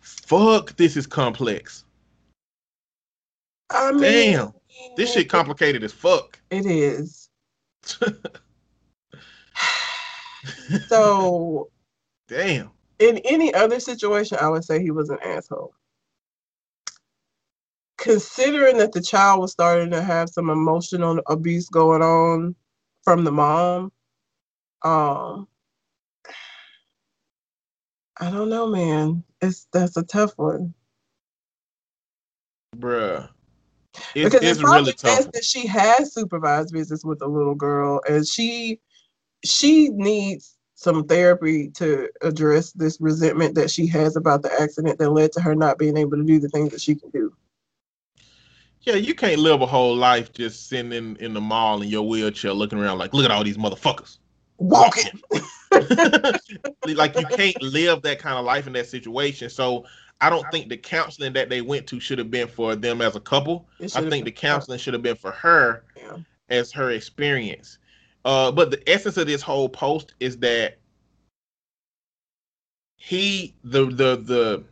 Fuck, 0.00 0.76
this 0.76 0.96
is 0.96 1.06
complex. 1.06 1.84
I 3.70 3.92
mean, 3.92 4.00
Damn, 4.02 4.52
this 4.96 5.12
shit 5.12 5.28
complicated 5.28 5.84
as 5.84 5.92
fuck. 5.92 6.40
It 6.50 6.66
is. 6.66 7.28
So, 10.88 11.70
Damn. 12.28 12.70
in 12.98 13.18
any 13.18 13.52
other 13.54 13.80
situation, 13.80 14.38
I 14.40 14.48
would 14.48 14.64
say 14.64 14.80
he 14.80 14.90
was 14.90 15.10
an 15.10 15.18
asshole. 15.22 15.74
Considering 17.98 18.78
that 18.78 18.92
the 18.92 19.02
child 19.02 19.40
was 19.40 19.52
starting 19.52 19.90
to 19.90 20.02
have 20.02 20.30
some 20.30 20.48
emotional 20.48 21.20
abuse 21.28 21.68
going 21.68 22.02
on 22.02 22.54
from 23.02 23.24
the 23.24 23.32
mom, 23.32 23.92
um, 24.82 25.46
I 28.20 28.30
don't 28.30 28.50
know, 28.50 28.66
man. 28.66 29.24
It's 29.40 29.66
that's 29.72 29.96
a 29.96 30.02
tough 30.02 30.32
one 30.36 30.74
Bruh. 32.76 33.28
It's, 34.14 34.24
because 34.24 34.34
it's 34.34 34.50
it's 34.52 34.60
probably 34.60 34.80
really 34.80 34.92
tough. 34.92 35.32
that 35.32 35.44
she 35.44 35.66
has 35.66 36.14
supervised 36.14 36.72
visits 36.72 37.04
with 37.04 37.22
a 37.22 37.26
little 37.26 37.54
girl, 37.54 38.00
and 38.08 38.26
she 38.26 38.80
she 39.44 39.88
needs 39.88 40.56
some 40.74 41.04
therapy 41.04 41.68
to 41.68 42.08
address 42.22 42.72
this 42.72 42.98
resentment 43.00 43.54
that 43.54 43.70
she 43.70 43.86
has 43.86 44.16
about 44.16 44.42
the 44.42 44.52
accident 44.60 44.98
that 44.98 45.10
led 45.10 45.32
to 45.32 45.40
her 45.40 45.54
not 45.54 45.78
being 45.78 45.96
able 45.96 46.16
to 46.16 46.24
do 46.24 46.38
the 46.38 46.48
things 46.48 46.70
that 46.70 46.80
she 46.80 46.94
can 46.94 47.10
do. 47.10 47.34
Yeah, 48.82 48.94
you 48.94 49.14
can't 49.14 49.40
live 49.40 49.60
a 49.60 49.66
whole 49.66 49.94
life 49.94 50.32
just 50.32 50.68
sitting 50.68 50.92
in, 50.92 51.16
in 51.16 51.34
the 51.34 51.40
mall 51.40 51.82
in 51.82 51.88
your 51.90 52.08
wheelchair 52.08 52.54
looking 52.54 52.78
around 52.78 52.96
like, 52.96 53.12
look 53.12 53.26
at 53.26 53.30
all 53.30 53.44
these 53.44 53.58
motherfuckers. 53.58 54.18
Walking. 54.60 55.20
like 56.86 57.18
you 57.18 57.26
can't 57.26 57.60
live 57.62 58.02
that 58.02 58.18
kind 58.18 58.36
of 58.38 58.44
life 58.44 58.66
in 58.66 58.74
that 58.74 58.86
situation. 58.86 59.48
So 59.48 59.86
I 60.20 60.28
don't 60.28 60.48
think 60.50 60.68
the 60.68 60.76
counseling 60.76 61.32
that 61.32 61.48
they 61.48 61.62
went 61.62 61.86
to 61.88 61.98
should 61.98 62.18
have 62.18 62.30
been 62.30 62.46
for 62.46 62.76
them 62.76 63.00
as 63.00 63.16
a 63.16 63.20
couple. 63.20 63.66
I 63.80 64.08
think 64.08 64.26
the 64.26 64.30
counseling 64.30 64.78
should 64.78 64.92
have 64.92 65.02
been 65.02 65.16
for 65.16 65.30
her 65.32 65.84
Yeah. 65.96 66.18
as 66.50 66.70
her 66.72 66.90
experience. 66.90 67.78
Uh, 68.24 68.52
but 68.52 68.70
the 68.70 68.88
essence 68.88 69.16
of 69.16 69.26
this 69.26 69.40
whole 69.40 69.68
post 69.68 70.14
is 70.20 70.36
that 70.38 70.78
he 72.96 73.54
the 73.64 73.86
the 73.86 74.16
the 74.16 74.64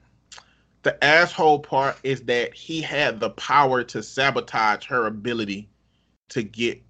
the 0.83 1.03
asshole 1.03 1.61
part 1.61 1.99
is 2.03 2.23
that 2.23 2.55
he 2.55 2.83
had 2.83 3.21
the 3.21 3.31
power 3.31 3.83
to 3.85 4.03
sabotage 4.03 4.85
her 4.87 5.07
ability 5.07 5.69
to 6.29 6.43
get 6.43 6.83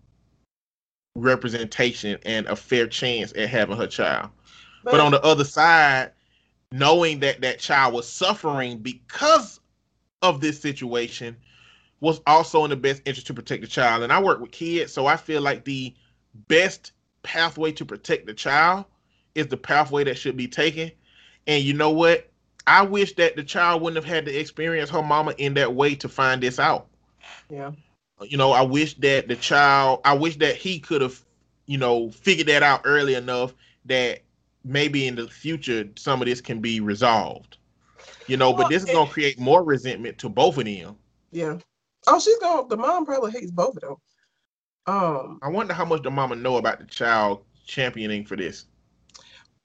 representation 1.14 2.18
and 2.24 2.46
a 2.46 2.56
fair 2.56 2.86
chance 2.86 3.32
at 3.36 3.48
having 3.48 3.76
her 3.76 3.86
child. 3.86 4.30
But, 4.84 5.00
on 5.00 5.10
the 5.10 5.22
other 5.22 5.44
side, 5.44 6.12
knowing 6.72 7.20
that 7.20 7.40
that 7.40 7.58
child 7.58 7.94
was 7.94 8.08
suffering 8.08 8.78
because 8.78 9.60
of 10.22 10.40
this 10.40 10.60
situation 10.60 11.36
was 12.00 12.20
also 12.26 12.64
in 12.64 12.70
the 12.70 12.76
best 12.76 13.02
interest 13.04 13.26
to 13.26 13.34
protect 13.34 13.62
the 13.62 13.68
child. 13.68 14.02
And 14.02 14.12
I 14.12 14.22
work 14.22 14.40
with 14.40 14.52
kids, 14.52 14.92
so 14.92 15.06
I 15.06 15.16
feel 15.16 15.42
like 15.42 15.64
the 15.64 15.94
best 16.46 16.92
pathway 17.22 17.72
to 17.72 17.84
protect 17.84 18.26
the 18.26 18.34
child 18.34 18.84
is 19.34 19.48
the 19.48 19.56
pathway 19.56 20.04
that 20.04 20.16
should 20.16 20.36
be 20.36 20.48
taken. 20.48 20.90
And 21.46 21.62
you 21.62 21.74
know 21.74 21.90
what? 21.90 22.30
I 22.66 22.82
wish 22.82 23.14
that 23.14 23.34
the 23.34 23.42
child 23.42 23.82
wouldn't 23.82 24.04
have 24.04 24.14
had 24.14 24.26
to 24.26 24.38
experience 24.38 24.90
her 24.90 25.02
mama 25.02 25.34
in 25.38 25.54
that 25.54 25.74
way 25.74 25.94
to 25.96 26.08
find 26.08 26.42
this 26.42 26.58
out. 26.58 26.86
yeah. 27.50 27.72
You 28.22 28.36
know, 28.36 28.52
I 28.52 28.62
wish 28.62 28.94
that 28.94 29.28
the 29.28 29.36
child, 29.36 30.00
I 30.04 30.14
wish 30.14 30.36
that 30.36 30.56
he 30.56 30.80
could 30.80 31.00
have, 31.02 31.22
you 31.66 31.78
know, 31.78 32.10
figured 32.10 32.48
that 32.48 32.62
out 32.62 32.82
early 32.84 33.14
enough 33.14 33.54
that 33.84 34.20
maybe 34.64 35.06
in 35.06 35.14
the 35.14 35.28
future 35.28 35.88
some 35.96 36.20
of 36.20 36.26
this 36.26 36.40
can 36.40 36.60
be 36.60 36.80
resolved. 36.80 37.58
You 38.26 38.36
know, 38.36 38.50
Well, 38.50 38.62
but 38.62 38.70
this 38.70 38.84
is 38.84 38.90
gonna 38.90 39.10
create 39.10 39.38
more 39.38 39.62
resentment 39.62 40.18
to 40.18 40.28
both 40.28 40.58
of 40.58 40.64
them. 40.64 40.96
Yeah. 41.30 41.58
Oh, 42.06 42.20
she's 42.20 42.38
to 42.38 42.66
The 42.68 42.76
mom 42.76 43.04
probably 43.04 43.32
hates 43.32 43.50
both 43.50 43.76
of 43.76 43.82
them. 43.82 43.96
Um, 44.86 45.38
I 45.42 45.48
wonder 45.48 45.74
how 45.74 45.84
much 45.84 46.02
the 46.02 46.10
mama 46.10 46.34
know 46.36 46.56
about 46.56 46.78
the 46.78 46.86
child 46.86 47.44
championing 47.66 48.24
for 48.24 48.36
this. 48.36 48.64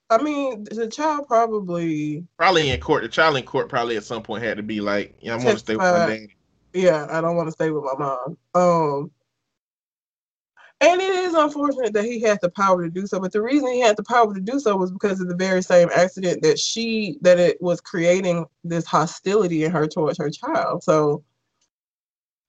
I 0.09 0.21
mean, 0.21 0.65
the 0.65 0.87
child 0.87 1.27
probably. 1.27 2.25
Probably 2.37 2.69
in 2.69 2.79
court. 2.79 3.03
The 3.03 3.09
child 3.09 3.37
in 3.37 3.43
court 3.43 3.69
probably 3.69 3.97
at 3.97 4.03
some 4.03 4.21
point 4.21 4.43
had 4.43 4.57
to 4.57 4.63
be 4.63 4.81
like, 4.81 5.15
"Yeah, 5.21 5.33
I'm 5.33 5.43
gonna 5.43 5.57
stay 5.57 5.75
with 5.75 5.85
my 5.85 6.05
dad." 6.05 6.27
Yeah, 6.73 7.07
I 7.09 7.21
don't 7.21 7.35
want 7.35 7.47
to 7.47 7.51
stay 7.51 7.69
with 7.69 7.83
my 7.83 7.93
mom. 7.97 8.37
Um, 8.55 9.11
and 10.81 10.99
it 10.99 11.13
is 11.13 11.33
unfortunate 11.33 11.93
that 11.93 12.03
he 12.03 12.19
had 12.19 12.39
the 12.41 12.49
power 12.49 12.83
to 12.83 12.89
do 12.89 13.07
so. 13.07 13.19
But 13.19 13.31
the 13.31 13.41
reason 13.41 13.71
he 13.71 13.79
had 13.79 13.95
the 13.95 14.03
power 14.03 14.33
to 14.33 14.41
do 14.41 14.59
so 14.59 14.75
was 14.75 14.91
because 14.91 15.21
of 15.21 15.29
the 15.29 15.35
very 15.35 15.61
same 15.61 15.89
accident 15.95 16.41
that 16.41 16.59
she 16.59 17.17
that 17.21 17.39
it 17.39 17.61
was 17.61 17.79
creating 17.79 18.45
this 18.63 18.85
hostility 18.85 19.63
in 19.63 19.71
her 19.71 19.87
towards 19.87 20.17
her 20.17 20.29
child. 20.29 20.83
So, 20.83 21.23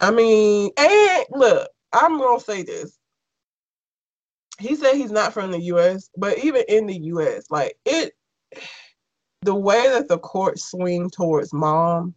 I 0.00 0.10
mean, 0.10 0.70
and 0.76 1.24
look, 1.30 1.68
I'm 1.92 2.18
gonna 2.18 2.40
say 2.40 2.62
this. 2.62 2.98
He 4.58 4.74
said 4.74 4.94
he's 4.94 5.12
not 5.12 5.32
from 5.32 5.50
the 5.50 5.60
U.S., 5.60 6.10
but 6.16 6.38
even 6.38 6.62
in 6.68 6.86
the 6.86 6.98
U.S., 6.98 7.44
like 7.50 7.76
it, 7.84 8.14
the 9.42 9.54
way 9.54 9.88
that 9.88 10.08
the 10.08 10.18
courts 10.18 10.70
swing 10.70 11.10
towards 11.10 11.52
mom 11.52 12.14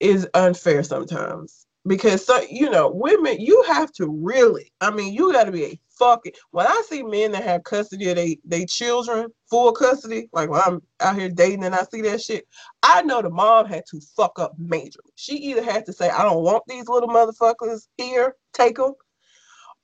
is 0.00 0.28
unfair 0.34 0.82
sometimes. 0.82 1.66
Because 1.86 2.26
so 2.26 2.40
you 2.50 2.68
know 2.70 2.90
women 2.90 3.40
you 3.40 3.62
have 3.66 3.90
to 3.92 4.06
really 4.08 4.70
i 4.82 4.90
mean 4.90 5.14
you 5.14 5.32
got 5.32 5.44
to 5.44 5.52
be 5.52 5.64
a 5.64 5.80
fucking 5.98 6.32
when 6.50 6.66
i 6.66 6.82
see 6.86 7.02
men 7.02 7.32
that 7.32 7.42
have 7.42 7.64
custody 7.64 8.10
of 8.10 8.16
they 8.16 8.38
they 8.44 8.66
children 8.66 9.28
full 9.48 9.72
custody 9.72 10.28
like 10.34 10.50
when 10.50 10.60
i'm 10.66 10.82
out 11.00 11.16
here 11.18 11.30
dating 11.30 11.64
and 11.64 11.74
i 11.74 11.82
see 11.84 12.02
that 12.02 12.20
shit 12.20 12.46
i 12.82 13.00
know 13.02 13.22
the 13.22 13.30
mom 13.30 13.64
had 13.66 13.82
to 13.90 13.98
fuck 14.14 14.38
up 14.38 14.52
majorly. 14.60 15.10
She 15.16 15.36
either 15.36 15.64
had 15.64 15.86
to 15.86 15.92
say 15.94 16.10
i 16.10 16.22
don't 16.22 16.44
want 16.44 16.64
these 16.68 16.86
little 16.88 17.08
motherfuckers 17.08 17.86
here 17.96 18.36
take 18.52 18.76
them 18.76 18.92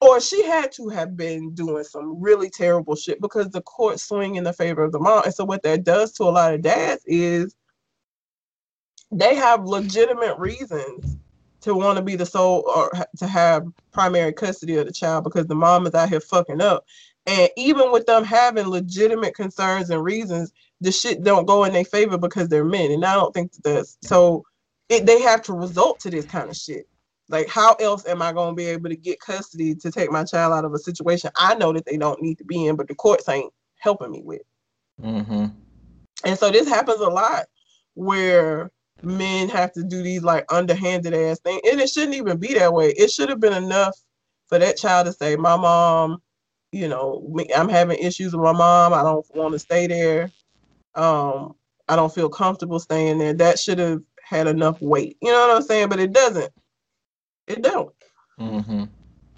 or 0.00 0.20
she 0.20 0.44
had 0.44 0.72
to 0.72 0.88
have 0.90 1.16
been 1.16 1.54
doing 1.54 1.84
some 1.84 2.20
really 2.22 2.50
terrible 2.50 2.96
shit 2.96 3.20
because 3.20 3.50
the 3.50 3.62
court 3.62 4.00
swing 4.00 4.36
in 4.36 4.44
the 4.44 4.54
favor 4.54 4.84
of 4.84 4.92
the 4.92 5.00
mom. 5.00 5.24
And 5.24 5.34
so 5.34 5.44
what 5.44 5.64
that 5.64 5.84
does 5.84 6.12
to 6.14 6.24
a 6.24 6.26
lot 6.26 6.54
of 6.54 6.62
dads 6.62 7.02
is 7.06 7.56
they 9.10 9.34
have 9.34 9.64
legitimate 9.64 10.38
reasons 10.38 11.16
to 11.60 11.74
want 11.74 11.96
to 11.96 12.02
be 12.02 12.16
the 12.16 12.26
sole 12.26 12.64
or 12.74 12.90
to 13.16 13.26
have 13.26 13.66
primary 13.92 14.32
custody 14.32 14.76
of 14.76 14.86
the 14.86 14.92
child 14.92 15.24
because 15.24 15.46
the 15.46 15.54
mom 15.54 15.86
is 15.86 15.94
out 15.94 16.08
here 16.08 16.20
fucking 16.20 16.60
up. 16.60 16.84
And 17.26 17.48
even 17.56 17.90
with 17.90 18.06
them 18.06 18.24
having 18.24 18.68
legitimate 18.68 19.34
concerns 19.34 19.90
and 19.90 20.02
reasons, 20.02 20.52
the 20.80 20.92
shit 20.92 21.24
don't 21.24 21.46
go 21.46 21.64
in 21.64 21.72
their 21.72 21.84
favor 21.84 22.18
because 22.18 22.48
they're 22.48 22.64
men. 22.64 22.92
And 22.92 23.04
I 23.04 23.14
don't 23.14 23.34
think 23.34 23.52
that 23.52 23.62
that's 23.64 23.98
so 24.02 24.44
it, 24.88 25.06
they 25.06 25.20
have 25.22 25.42
to 25.42 25.52
result 25.52 25.98
to 26.00 26.10
this 26.10 26.26
kind 26.26 26.48
of 26.48 26.56
shit. 26.56 26.88
Like, 27.28 27.48
how 27.48 27.74
else 27.74 28.06
am 28.06 28.22
I 28.22 28.32
going 28.32 28.50
to 28.50 28.54
be 28.54 28.66
able 28.66 28.88
to 28.88 28.96
get 28.96 29.18
custody 29.18 29.74
to 29.74 29.90
take 29.90 30.12
my 30.12 30.22
child 30.22 30.52
out 30.52 30.64
of 30.64 30.72
a 30.72 30.78
situation 30.78 31.30
I 31.34 31.56
know 31.56 31.72
that 31.72 31.84
they 31.84 31.96
don't 31.96 32.22
need 32.22 32.38
to 32.38 32.44
be 32.44 32.66
in, 32.66 32.76
but 32.76 32.86
the 32.86 32.94
courts 32.94 33.28
ain't 33.28 33.52
helping 33.78 34.12
me 34.12 34.22
with? 34.24 34.42
Mm-hmm. 35.02 35.46
And 36.24 36.38
so 36.38 36.50
this 36.50 36.68
happens 36.68 37.00
a 37.00 37.08
lot 37.08 37.46
where 37.94 38.70
men 39.02 39.48
have 39.50 39.72
to 39.74 39.82
do 39.84 40.02
these 40.02 40.22
like 40.22 40.50
underhanded 40.52 41.14
ass 41.14 41.40
things. 41.40 41.60
And 41.70 41.80
it 41.80 41.90
shouldn't 41.90 42.14
even 42.14 42.38
be 42.38 42.54
that 42.54 42.72
way. 42.72 42.90
It 42.90 43.10
should 43.10 43.28
have 43.28 43.40
been 43.40 43.52
enough 43.54 43.96
for 44.48 44.58
that 44.58 44.76
child 44.76 45.06
to 45.06 45.12
say, 45.12 45.36
My 45.36 45.56
mom, 45.56 46.22
you 46.72 46.88
know, 46.88 47.36
I'm 47.56 47.68
having 47.68 47.98
issues 47.98 48.34
with 48.34 48.44
my 48.44 48.52
mom. 48.52 48.94
I 48.94 49.02
don't 49.02 49.26
want 49.34 49.52
to 49.54 49.58
stay 49.58 49.86
there. 49.86 50.30
Um, 50.94 51.54
I 51.88 51.96
don't 51.96 52.14
feel 52.14 52.28
comfortable 52.28 52.80
staying 52.80 53.18
there. 53.18 53.34
That 53.34 53.58
should 53.58 53.78
have 53.78 54.00
had 54.22 54.46
enough 54.48 54.80
weight. 54.82 55.18
You 55.22 55.30
know 55.30 55.48
what 55.48 55.56
I'm 55.56 55.62
saying? 55.62 55.88
But 55.88 56.00
it 56.00 56.12
doesn't. 56.12 56.52
It 57.46 57.62
don't 57.62 57.92
Mm-hmm. 58.40 58.84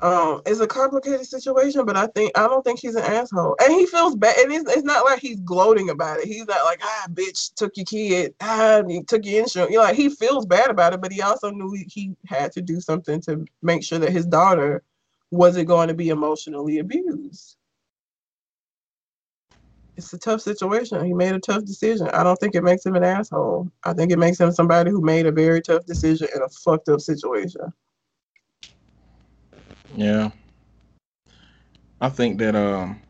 Um 0.01 0.41
it's 0.47 0.61
a 0.61 0.67
complicated 0.67 1.27
situation 1.27 1.85
but 1.85 1.97
i 1.97 2.07
think 2.09 2.31
i 2.37 2.47
don't 2.47 2.63
think 2.63 2.79
he's 2.79 2.95
an 2.95 3.03
asshole. 3.03 3.57
And 3.61 3.73
he 3.73 3.87
feels 3.87 4.15
bad 4.15 4.37
and 4.39 4.53
it's, 4.53 4.71
it's 4.71 4.85
not 4.85 5.05
like 5.05 5.19
he's 5.19 5.41
gloating 5.41 5.91
about 5.91 6.21
it. 6.21 6.27
He's 6.27 6.47
not 6.47 6.65
like 6.65 6.81
ah 6.83 7.07
bitch 7.11 7.53
took 7.55 7.77
your 7.77 7.87
kid. 7.87 8.35
Ah 8.41 8.83
took 9.09 9.25
your 9.25 9.43
insurance. 9.43 9.71
You 9.73 9.79
know 9.79 9.83
like 9.83 9.97
he 9.97 10.09
feels 10.09 10.47
bad 10.47 10.71
about 10.71 10.93
it 10.93 11.01
but 11.01 11.13
he 11.13 11.21
also 11.21 11.51
knew 11.51 11.73
he, 11.73 11.85
he 11.91 12.17
had 12.27 12.53
to 12.53 12.63
do 12.63 12.81
something 12.81 13.21
to 13.23 13.45
make 13.63 13.83
sure 13.83 13.99
that 13.99 14.13
his 14.13 14.27
daughter 14.27 14.85
wasn't 15.33 15.67
going 15.69 15.89
to 15.89 15.95
be 15.95 16.11
emotionally 16.11 16.79
abused. 16.79 17.57
It's 19.97 20.13
a 20.13 20.19
tough 20.19 20.41
situation. 20.41 21.05
He 21.05 21.13
made 21.13 21.35
a 21.35 21.41
tough 21.41 21.65
decision. 21.65 22.09
I 22.11 22.23
don't 22.23 22.39
think 22.39 22.55
it 22.55 22.63
makes 22.63 22.87
him 22.87 22.95
an 22.95 23.03
asshole. 23.03 23.69
I 23.83 23.93
think 23.95 24.13
it 24.13 24.19
makes 24.19 24.39
him 24.39 24.53
somebody 24.53 24.93
who 24.93 25.01
made 25.01 25.27
a 25.27 25.33
very 25.33 25.61
tough 25.61 25.85
decision 25.87 26.29
in 26.35 26.41
a 26.43 26.49
fucked 26.49 26.89
up 26.89 27.01
situation 27.01 27.73
Yeah. 29.95 30.31
I 32.01 32.09
think 32.09 32.39
that 32.39 32.55
um 32.55 33.01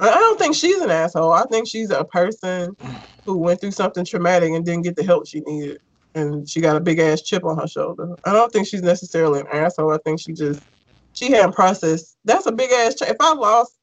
I 0.00 0.10
don't 0.10 0.38
think 0.38 0.54
she's 0.54 0.80
an 0.80 0.90
asshole. 0.90 1.32
I 1.32 1.44
think 1.46 1.66
she's 1.66 1.90
a 1.90 2.04
person 2.04 2.76
who 3.24 3.36
went 3.36 3.60
through 3.60 3.72
something 3.72 4.04
traumatic 4.04 4.52
and 4.52 4.64
didn't 4.64 4.84
get 4.84 4.94
the 4.94 5.02
help 5.02 5.26
she 5.26 5.40
needed. 5.40 5.80
And 6.14 6.48
she 6.48 6.60
got 6.60 6.76
a 6.76 6.80
big 6.80 7.00
ass 7.00 7.20
chip 7.22 7.44
on 7.44 7.58
her 7.58 7.66
shoulder. 7.66 8.14
I 8.24 8.32
don't 8.32 8.52
think 8.52 8.66
she's 8.66 8.82
necessarily 8.82 9.40
an 9.40 9.48
asshole. 9.52 9.92
I 9.92 9.98
think 9.98 10.20
she 10.20 10.32
just, 10.32 10.62
she 11.14 11.32
hadn't 11.32 11.54
processed. 11.54 12.16
That's 12.24 12.46
a 12.46 12.52
big 12.52 12.70
ass 12.70 12.94
chip. 12.94 13.08
If 13.08 13.16
I 13.20 13.34
lost 13.34 13.74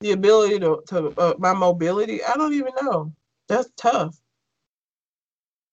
the 0.00 0.12
ability 0.12 0.58
to, 0.60 0.82
to 0.88 1.08
uh, 1.18 1.34
my 1.38 1.54
mobility, 1.54 2.22
I 2.22 2.34
don't 2.34 2.52
even 2.52 2.72
know. 2.82 3.12
That's 3.48 3.70
tough. 3.76 4.16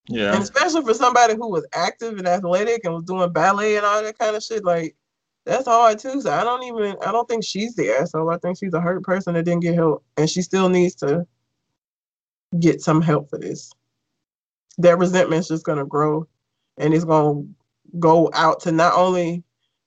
Yeah. 0.08 0.30
And 0.30 0.38
yeah. 0.38 0.42
especially 0.42 0.84
for 0.84 0.94
somebody 0.94 1.36
who 1.36 1.50
was 1.50 1.68
active 1.74 2.18
and 2.18 2.28
athletic 2.28 2.86
and 2.86 2.94
was 2.94 3.04
doing 3.04 3.32
ballet 3.32 3.76
and 3.76 3.86
all 3.86 4.02
that 4.02 4.18
kind 4.18 4.36
of 4.36 4.44
shit, 4.44 4.64
like 4.64 4.96
that's 5.50 5.68
hard 5.68 6.00
too. 6.00 6.22
So 6.22 6.32
I 6.32 6.44
don't 6.44 6.64
even 6.64 6.96
I 7.06 7.12
don't 7.12 7.28
think 7.28 7.44
she's 7.44 7.76
the 7.76 7.90
asshole. 7.90 8.30
I 8.30 8.38
think 8.38 8.58
she's 8.58 8.74
a 8.74 8.82
hurt 8.82 9.04
person 9.04 9.34
that 9.34 9.44
didn't 9.44 9.64
get 9.64 9.76
help. 9.76 10.04
And 10.16 10.30
she 10.30 10.42
still 10.42 10.70
needs 10.70 10.96
to 10.96 11.26
get 12.60 12.82
some 12.82 13.02
help 13.02 13.30
for 13.30 13.40
this. 13.40 13.72
That 14.78 15.00
resentment's 15.00 15.48
just 15.48 15.66
gonna 15.66 15.86
grow 15.86 16.28
and 16.78 16.94
it's 16.94 17.04
gonna 17.04 17.44
go 17.98 18.30
out 18.34 18.60
to 18.62 18.72
not 18.72 18.94
only 18.94 19.44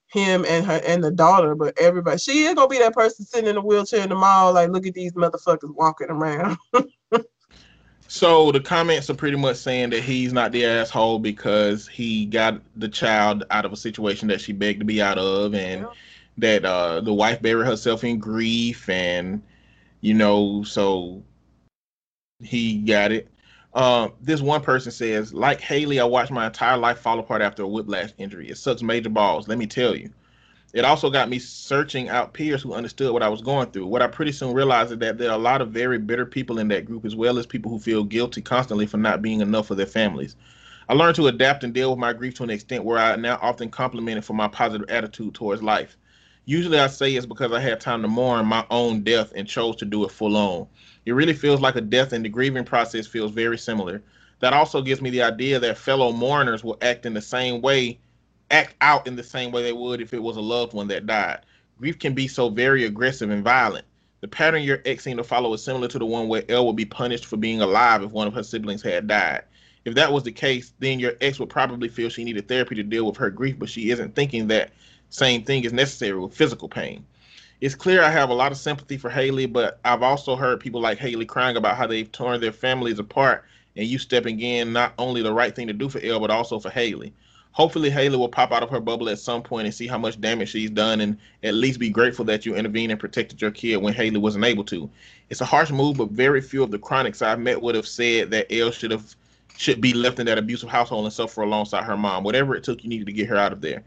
him 0.07 0.45
and 0.47 0.65
her 0.65 0.81
and 0.85 1.03
the 1.03 1.11
daughter, 1.11 1.55
but 1.55 1.79
everybody. 1.79 2.17
She 2.17 2.43
is 2.43 2.53
gonna 2.55 2.67
be 2.67 2.79
that 2.79 2.93
person 2.93 3.25
sitting 3.25 3.49
in 3.49 3.57
a 3.57 3.61
wheelchair 3.61 4.03
in 4.03 4.09
the 4.09 4.15
mall, 4.15 4.53
like, 4.53 4.69
look 4.69 4.85
at 4.85 4.93
these 4.93 5.13
motherfuckers 5.13 5.73
walking 5.73 6.09
around. 6.09 6.57
So 8.07 8.51
the 8.51 8.59
comments 8.59 9.09
are 9.09 9.15
pretty 9.15 9.37
much 9.37 9.57
saying 9.57 9.89
that 9.91 10.03
he's 10.03 10.33
not 10.33 10.51
the 10.51 10.65
asshole 10.65 11.19
because 11.19 11.87
he 11.87 12.25
got 12.25 12.61
the 12.75 12.87
child 12.87 13.43
out 13.49 13.65
of 13.65 13.73
a 13.73 13.77
situation 13.77 14.27
that 14.27 14.39
she 14.39 14.53
begged 14.53 14.79
to 14.79 14.85
be 14.85 15.01
out 15.01 15.17
of, 15.17 15.55
and 15.55 15.81
Yeah. 15.81 15.87
that 16.37 16.65
uh, 16.65 17.01
the 17.01 17.13
wife 17.13 17.41
buried 17.41 17.65
herself 17.65 18.03
in 18.03 18.19
grief, 18.19 18.87
and 18.87 19.41
you 20.01 20.13
know, 20.13 20.63
so 20.63 21.23
he 22.39 22.77
got 22.79 23.11
it. 23.11 23.29
Uh, 23.73 24.09
this 24.21 24.41
one 24.41 24.61
person 24.61 24.91
says, 24.91 25.33
like 25.33 25.59
Haley, 25.59 25.99
I 25.99 26.03
watched 26.03 26.29
my 26.29 26.45
entire 26.45 26.77
life 26.77 26.99
fall 26.99 27.17
apart 27.19 27.41
after 27.41 27.63
a 27.63 27.67
whiplash 27.67 28.11
injury. 28.19 28.49
It 28.49 28.57
sucks 28.57 28.83
major 28.83 29.09
balls. 29.09 29.47
Let 29.47 29.57
me 29.57 29.65
tell 29.65 29.95
you. 29.95 30.11
It 30.73 30.85
also 30.85 31.11
got 31.11 31.29
me 31.29 31.37
searching 31.37 32.09
out 32.09 32.33
peers 32.33 32.63
who 32.63 32.73
understood 32.73 33.13
what 33.13 33.21
I 33.21 33.29
was 33.29 33.43
going 33.43 33.69
through. 33.69 33.85
What 33.85 34.01
I 34.01 34.07
pretty 34.07 34.31
soon 34.31 34.55
realized 34.55 34.91
is 34.91 34.97
that 34.97 35.19
there 35.19 35.29
are 35.29 35.35
a 35.35 35.41
lot 35.41 35.61
of 35.61 35.69
very 35.69 35.99
bitter 35.99 36.25
people 36.25 36.57
in 36.57 36.67
that 36.69 36.85
group, 36.85 37.05
as 37.05 37.15
well 37.15 37.37
as 37.37 37.45
people 37.45 37.69
who 37.69 37.77
feel 37.77 38.03
guilty 38.03 38.41
constantly 38.41 38.87
for 38.87 38.97
not 38.97 39.21
being 39.21 39.41
enough 39.41 39.67
for 39.67 39.75
their 39.75 39.85
families. 39.85 40.35
I 40.89 40.95
learned 40.95 41.15
to 41.17 41.27
adapt 41.27 41.63
and 41.63 41.75
deal 41.75 41.91
with 41.91 41.99
my 41.99 42.11
grief 42.11 42.33
to 42.35 42.43
an 42.43 42.49
extent 42.49 42.83
where 42.85 42.97
I 42.97 43.15
now 43.17 43.37
often 43.39 43.69
compliment 43.69 44.17
it 44.17 44.23
for 44.23 44.33
my 44.33 44.47
positive 44.47 44.89
attitude 44.89 45.35
towards 45.35 45.61
life. 45.61 45.95
Usually 46.45 46.79
I 46.79 46.87
say 46.87 47.13
it's 47.13 47.27
because 47.27 47.51
I 47.51 47.59
had 47.59 47.79
time 47.79 48.01
to 48.01 48.07
mourn 48.07 48.47
my 48.47 48.65
own 48.71 49.03
death 49.03 49.31
and 49.35 49.47
chose 49.47 49.75
to 49.77 49.85
do 49.85 50.03
it 50.05 50.11
full 50.11 50.35
on. 50.35 50.67
It 51.05 51.11
really 51.11 51.33
feels 51.33 51.61
like 51.61 51.75
a 51.75 51.81
death, 51.81 52.13
and 52.13 52.25
the 52.25 52.29
grieving 52.29 52.65
process 52.65 53.05
feels 53.05 53.31
very 53.31 53.59
similar. 53.59 54.01
That 54.39 54.53
also 54.53 54.81
gives 54.81 55.01
me 55.01 55.11
the 55.11 55.21
idea 55.21 55.59
that 55.59 55.77
fellow 55.77 56.11
mourners 56.11 56.63
will 56.63 56.79
act 56.81 57.05
in 57.05 57.13
the 57.13 57.21
same 57.21 57.61
way, 57.61 57.99
act 58.53 58.75
out 58.81 59.07
in 59.07 59.15
the 59.15 59.23
same 59.23 59.51
way 59.51 59.63
they 59.63 59.73
would 59.73 59.99
if 59.99 60.13
it 60.13 60.21
was 60.21 60.37
a 60.37 60.41
loved 60.41 60.73
one 60.73 60.87
that 60.87 61.07
died. 61.07 61.39
Grief 61.79 61.97
can 61.97 62.13
be 62.13 62.27
so 62.27 62.49
very 62.49 62.85
aggressive 62.85 63.31
and 63.31 63.43
violent. 63.43 63.85
The 64.21 64.27
pattern 64.27 64.61
your 64.63 64.81
ex 64.85 65.03
seemed 65.03 65.17
to 65.17 65.23
follow 65.23 65.51
is 65.53 65.63
similar 65.63 65.87
to 65.89 65.99
the 65.99 66.05
one 66.05 66.27
where 66.29 66.43
Elle 66.47 66.67
would 66.67 66.75
be 66.75 66.85
punished 66.85 67.25
for 67.25 67.35
being 67.35 67.61
alive 67.61 68.03
if 68.03 68.11
one 68.11 68.27
of 68.27 68.33
her 68.35 68.43
siblings 68.43 68.81
had 68.81 69.07
died. 69.07 69.41
If 69.85 69.95
that 69.95 70.13
was 70.13 70.23
the 70.23 70.31
case, 70.31 70.71
then 70.79 70.99
your 70.99 71.13
ex 71.19 71.39
would 71.39 71.49
probably 71.49 71.89
feel 71.89 72.09
she 72.09 72.23
needed 72.23 72.47
therapy 72.47 72.75
to 72.75 72.83
deal 72.83 73.05
with 73.05 73.17
her 73.17 73.29
grief, 73.29 73.57
but 73.57 73.69
she 73.69 73.89
isn't 73.89 74.15
thinking 74.15 74.47
that 74.47 74.71
same 75.09 75.43
thing 75.43 75.63
is 75.63 75.73
necessary 75.73 76.17
with 76.17 76.33
physical 76.33 76.69
pain. 76.69 77.05
It's 77.59 77.75
clear 77.75 78.03
I 78.03 78.09
have 78.09 78.29
a 78.29 78.33
lot 78.35 78.51
of 78.51 78.57
sympathy 78.57 78.97
for 78.97 79.09
Haley, 79.09 79.45
but 79.47 79.79
I've 79.83 80.03
also 80.03 80.35
heard 80.35 80.59
people 80.59 80.79
like 80.79 80.99
Haley 80.99 81.25
crying 81.25 81.57
about 81.57 81.75
how 81.75 81.87
they've 81.87 82.11
torn 82.11 82.39
their 82.39 82.51
families 82.51 82.99
apart 82.99 83.45
and 83.75 83.87
you 83.87 83.97
stepping 83.97 84.39
in 84.39 84.73
not 84.73 84.93
only 84.97 85.21
the 85.21 85.33
right 85.33 85.55
thing 85.55 85.67
to 85.67 85.73
do 85.73 85.89
for 85.89 85.99
Elle, 86.03 86.19
but 86.19 86.29
also 86.29 86.59
for 86.59 86.69
Haley. 86.69 87.13
Hopefully, 87.53 87.91
Haley 87.91 88.17
will 88.17 88.29
pop 88.29 88.51
out 88.51 88.63
of 88.63 88.69
her 88.71 88.79
bubble 88.79 89.09
at 89.09 89.19
some 89.19 89.43
point 89.43 89.65
and 89.65 89.73
see 89.73 89.85
how 89.87 89.97
much 89.97 90.19
damage 90.19 90.49
she's 90.49 90.71
done, 90.71 91.01
and 91.01 91.17
at 91.43 91.53
least 91.53 91.79
be 91.79 91.89
grateful 91.89 92.25
that 92.25 92.45
you 92.45 92.55
intervened 92.55 92.91
and 92.91 92.99
protected 92.99 93.41
your 93.41 93.51
kid 93.51 93.77
when 93.77 93.93
Haley 93.93 94.17
wasn't 94.17 94.43
able 94.43 94.63
to. 94.65 94.89
It's 95.29 95.41
a 95.41 95.45
harsh 95.45 95.69
move, 95.69 95.97
but 95.97 96.09
very 96.09 96.41
few 96.41 96.63
of 96.63 96.71
the 96.71 96.79
chronics 96.79 97.21
I've 97.21 97.39
met 97.39 97.61
would 97.61 97.75
have 97.75 97.87
said 97.87 98.31
that 98.31 98.51
Elle 98.51 98.71
should 98.71 98.91
have 98.91 99.15
should 99.55 99.79
be 99.79 99.93
left 99.93 100.19
in 100.19 100.25
that 100.25 100.39
abusive 100.39 100.69
household 100.69 101.05
and 101.05 101.13
suffer 101.13 101.43
alongside 101.43 101.83
her 101.83 101.95
mom. 101.95 102.23
Whatever 102.23 102.55
it 102.55 102.63
took, 102.63 102.83
you 102.83 102.89
needed 102.89 103.05
to 103.05 103.13
get 103.13 103.29
her 103.29 103.37
out 103.37 103.53
of 103.53 103.61
there. 103.61 103.83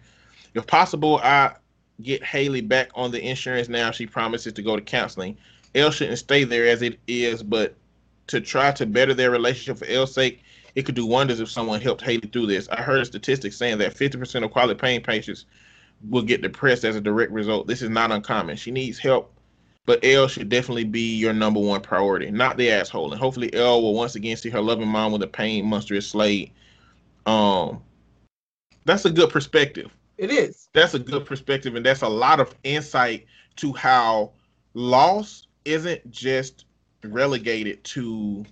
If 0.55 0.65
possible, 0.69 1.19
I 1.25 1.55
get 2.03 2.23
Haley 2.23 2.61
back 2.61 2.91
on 2.95 3.11
the 3.11 3.21
insurance 3.21 3.69
now. 3.69 3.91
She 3.91 4.07
promises 4.07 4.53
to 4.53 4.63
go 4.63 4.77
to 4.77 4.83
counseling. 4.83 5.37
Elle 5.75 5.91
shouldn't 5.91 6.19
stay 6.19 6.45
there 6.45 6.69
as 6.69 6.83
it 6.83 7.01
is, 7.09 7.43
but 7.43 7.75
to 8.29 8.41
try 8.41 8.71
to 8.73 8.87
better 8.87 9.13
their 9.13 9.31
relationship 9.31 9.79
for 9.79 9.87
Elle's 9.87 10.15
sake, 10.15 10.43
it 10.77 10.85
could 10.85 10.95
do 10.95 11.07
wonders 11.07 11.41
if 11.41 11.51
someone 11.51 11.81
helped 11.81 12.03
Haley 12.03 12.29
through 12.31 12.47
this. 12.47 12.69
I 12.69 12.83
heard 12.83 13.01
a 13.01 13.05
statistic 13.07 13.55
saying 13.55 13.79
that 13.79 13.95
50% 13.95 14.45
of 14.45 14.53
chronic 14.53 14.77
pain 14.77 15.03
patients 15.03 15.47
will 16.09 16.23
get 16.23 16.43
depressed 16.43 16.85
as 16.85 16.95
a 16.95 17.01
direct 17.01 17.33
result. 17.33 17.67
This 17.67 17.81
is 17.81 17.89
not 17.89 18.13
uncommon. 18.13 18.57
She 18.57 18.71
needs 18.71 18.99
help, 18.99 19.33
but 19.87 20.05
Elle 20.05 20.29
should 20.29 20.51
definitely 20.51 20.85
be 20.85 21.17
your 21.17 21.33
number 21.33 21.59
one 21.59 21.81
priority, 21.81 22.31
not 22.31 22.59
the 22.59 22.71
asshole. 22.71 23.11
And 23.11 23.19
hopefully, 23.21 23.53
Elle 23.55 23.81
will 23.81 23.95
once 23.95 24.15
again 24.17 24.37
see 24.37 24.51
her 24.51 24.61
loving 24.61 24.87
mom 24.87 25.13
when 25.13 25.21
the 25.23 25.27
pain 25.27 25.65
monster 25.65 25.95
is 25.95 26.07
slayed. 26.07 26.53
Um, 27.25 27.83
that's 28.85 29.07
a 29.07 29.11
good 29.11 29.31
perspective. 29.31 29.91
It 30.19 30.31
is. 30.31 30.69
That's 30.75 30.93
a 30.93 30.99
good 30.99 31.25
perspective, 31.25 31.75
and 31.75 31.85
that's 31.85 32.03
a 32.03 32.09
lot 32.09 32.39
of 32.39 32.55
insight 32.65 33.25
to 33.57 33.73
how 33.73 34.33
loss 34.75 35.47
isn't 35.65 36.11
just 36.11 36.67
relegated 37.03 37.83
to 37.85 38.45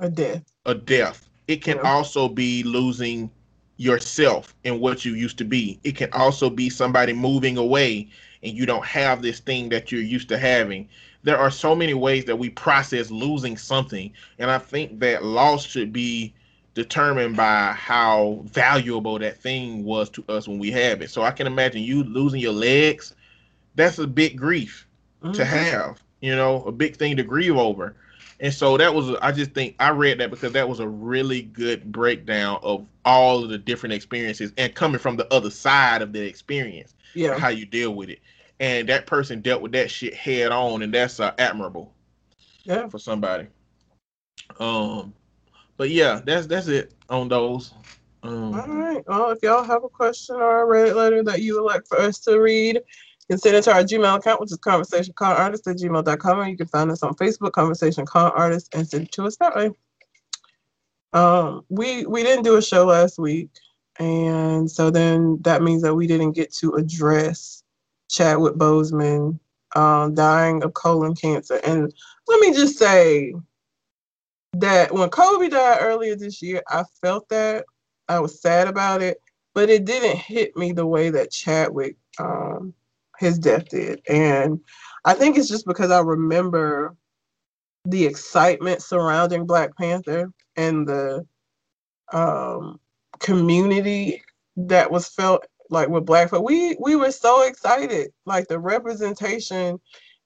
A 0.00 0.10
death. 0.10 0.42
a 0.66 0.74
death. 0.74 1.28
It 1.48 1.62
can 1.62 1.78
Yeah. 1.78 1.92
also 1.92 2.28
be 2.28 2.62
losing 2.62 3.30
yourself 3.76 4.54
and 4.64 4.80
what 4.80 5.04
you 5.04 5.14
used 5.14 5.38
to 5.38 5.44
be. 5.44 5.78
It 5.82 5.96
can 5.96 6.08
also 6.12 6.48
be 6.48 6.70
somebody 6.70 7.12
moving 7.12 7.56
away 7.56 8.08
and 8.42 8.56
you 8.56 8.66
don't 8.66 8.84
have 8.84 9.22
this 9.22 9.40
thing 9.40 9.68
that 9.70 9.90
you're 9.90 10.02
used 10.02 10.28
to 10.28 10.38
having. 10.38 10.88
There 11.24 11.38
are 11.38 11.50
so 11.50 11.74
many 11.74 11.94
ways 11.94 12.24
that 12.24 12.36
we 12.36 12.50
process 12.50 13.10
losing 13.10 13.56
something, 13.56 14.12
and 14.38 14.50
I 14.50 14.58
think 14.58 14.98
that 15.00 15.24
loss 15.24 15.64
should 15.64 15.92
be 15.92 16.34
determined 16.74 17.36
by 17.36 17.72
how 17.72 18.40
valuable 18.44 19.18
that 19.18 19.40
thing 19.40 19.84
was 19.84 20.10
to 20.10 20.24
us 20.28 20.48
when 20.48 20.58
we 20.58 20.70
have 20.72 21.02
it. 21.02 21.10
So 21.10 21.22
I 21.22 21.30
can 21.30 21.46
imagine 21.46 21.82
you 21.82 22.02
losing 22.02 22.40
your 22.40 22.52
legs. 22.52 23.14
That's 23.74 23.98
a 23.98 24.06
big 24.06 24.36
grief 24.36 24.86
to 25.22 25.42
Mhm. 25.42 25.46
have, 25.46 26.02
you 26.20 26.34
know, 26.34 26.64
a 26.64 26.72
big 26.72 26.96
thing 26.96 27.16
to 27.16 27.22
grieve 27.22 27.56
over. 27.56 27.94
And 28.42 28.52
so 28.52 28.76
that 28.76 28.92
was, 28.92 29.16
I 29.22 29.30
just 29.30 29.52
think 29.52 29.76
I 29.78 29.90
read 29.90 30.18
that 30.18 30.30
because 30.30 30.52
that 30.52 30.68
was 30.68 30.80
a 30.80 30.88
really 30.88 31.42
good 31.42 31.92
breakdown 31.92 32.58
of 32.64 32.84
all 33.04 33.44
of 33.44 33.50
the 33.50 33.56
different 33.56 33.92
experiences 33.92 34.52
and 34.58 34.74
coming 34.74 34.98
from 34.98 35.16
the 35.16 35.32
other 35.32 35.48
side 35.48 36.02
of 36.02 36.12
the 36.12 36.20
experience, 36.26 36.96
Yeah. 37.14 37.38
how 37.38 37.48
you 37.48 37.64
deal 37.64 37.94
with 37.94 38.08
it. 38.08 38.18
And 38.58 38.88
that 38.88 39.06
person 39.06 39.42
dealt 39.42 39.62
with 39.62 39.70
that 39.72 39.92
shit 39.92 40.12
head 40.14 40.50
on, 40.50 40.82
and 40.82 40.92
that's 40.92 41.20
uh, 41.20 41.32
admirable 41.38 41.94
Yeah. 42.64 42.88
for 42.88 42.98
somebody. 42.98 43.46
Um, 44.58 45.14
but 45.76 45.90
yeah, 45.90 46.20
that's 46.24 46.46
that's 46.48 46.66
it 46.66 46.94
on 47.08 47.28
those. 47.28 47.72
Um, 48.24 48.54
All 48.54 48.66
right. 48.66 49.04
Well, 49.06 49.30
if 49.30 49.38
y'all 49.42 49.64
have 49.64 49.84
a 49.84 49.88
question 49.88 50.36
or 50.36 50.62
a 50.62 50.66
Reddit 50.66 50.96
letter 50.96 51.22
that 51.24 51.42
you 51.42 51.54
would 51.54 51.64
like 51.66 51.86
for 51.86 51.98
us 51.98 52.18
to 52.20 52.40
read, 52.40 52.80
can 53.28 53.38
send 53.38 53.56
it 53.56 53.64
to 53.64 53.72
our 53.72 53.82
Gmail 53.82 54.18
account, 54.18 54.40
which 54.40 54.52
is 54.52 54.58
conversationconartist 54.58 55.70
at 55.70 55.76
gmail.com. 55.76 56.40
And 56.40 56.50
you 56.50 56.56
can 56.56 56.66
find 56.66 56.90
us 56.90 57.02
on 57.02 57.14
Facebook, 57.14 57.52
Conversation 57.52 58.04
Con 58.06 58.32
Artist, 58.34 58.74
and 58.74 58.86
send 58.86 59.04
it 59.04 59.12
to 59.12 59.24
us 59.24 59.36
that 59.36 59.54
way. 59.54 59.70
Um, 61.12 61.64
we 61.68 62.06
we 62.06 62.22
didn't 62.22 62.44
do 62.44 62.56
a 62.56 62.62
show 62.62 62.86
last 62.86 63.18
week, 63.18 63.50
and 63.98 64.70
so 64.70 64.90
then 64.90 65.38
that 65.42 65.62
means 65.62 65.82
that 65.82 65.94
we 65.94 66.06
didn't 66.06 66.32
get 66.32 66.52
to 66.54 66.74
address 66.74 67.62
Chadwick 68.08 68.54
Boseman 68.54 69.38
um, 69.76 70.14
dying 70.14 70.62
of 70.62 70.74
colon 70.74 71.14
cancer. 71.14 71.60
And 71.64 71.92
let 72.28 72.40
me 72.40 72.52
just 72.52 72.78
say 72.78 73.34
that 74.54 74.92
when 74.92 75.10
Kobe 75.10 75.48
died 75.48 75.78
earlier 75.80 76.16
this 76.16 76.42
year, 76.42 76.62
I 76.68 76.84
felt 77.00 77.28
that 77.28 77.64
I 78.08 78.18
was 78.18 78.40
sad 78.40 78.68
about 78.68 79.02
it, 79.02 79.20
but 79.54 79.70
it 79.70 79.84
didn't 79.84 80.16
hit 80.16 80.56
me 80.56 80.72
the 80.72 80.86
way 80.86 81.10
that 81.10 81.30
Chadwick 81.30 81.96
um 82.18 82.74
his 83.22 83.38
death 83.38 83.68
did. 83.68 84.00
And 84.08 84.60
I 85.04 85.14
think 85.14 85.36
it's 85.38 85.48
just 85.48 85.66
because 85.66 85.90
I 85.90 86.00
remember 86.00 86.96
the 87.84 88.04
excitement 88.04 88.82
surrounding 88.82 89.46
Black 89.46 89.76
Panther 89.76 90.30
and 90.56 90.86
the 90.86 91.26
um 92.12 92.78
community 93.20 94.22
that 94.56 94.90
was 94.90 95.08
felt 95.08 95.46
like 95.70 95.88
with 95.88 96.04
Black 96.04 96.30
folk. 96.30 96.46
We 96.46 96.76
we 96.80 96.96
were 96.96 97.10
so 97.10 97.42
excited. 97.42 98.12
Like 98.26 98.48
the 98.48 98.58
representation 98.58 99.80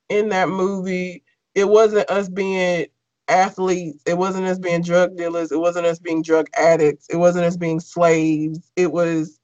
in 0.09 0.29
that 0.31 0.49
movie, 0.49 1.23
it 1.55 1.69
wasn't 1.69 2.11
us 2.11 2.29
being 2.29 2.87
athletes. 3.29 4.03
It 4.07 4.19
wasn't 4.19 4.47
us 4.47 4.59
being 4.59 4.83
drug 4.83 5.17
dealers. 5.17 5.53
It 5.53 5.59
wasn't 5.59 5.87
us 5.87 5.99
being 5.99 6.23
drug 6.23 6.49
addicts. 6.57 7.07
It 7.11 7.17
wasn't 7.17 7.45
us 7.45 7.57
being 7.57 7.81
slaves. 7.81 8.71
It 8.77 8.93
was, 8.93 9.41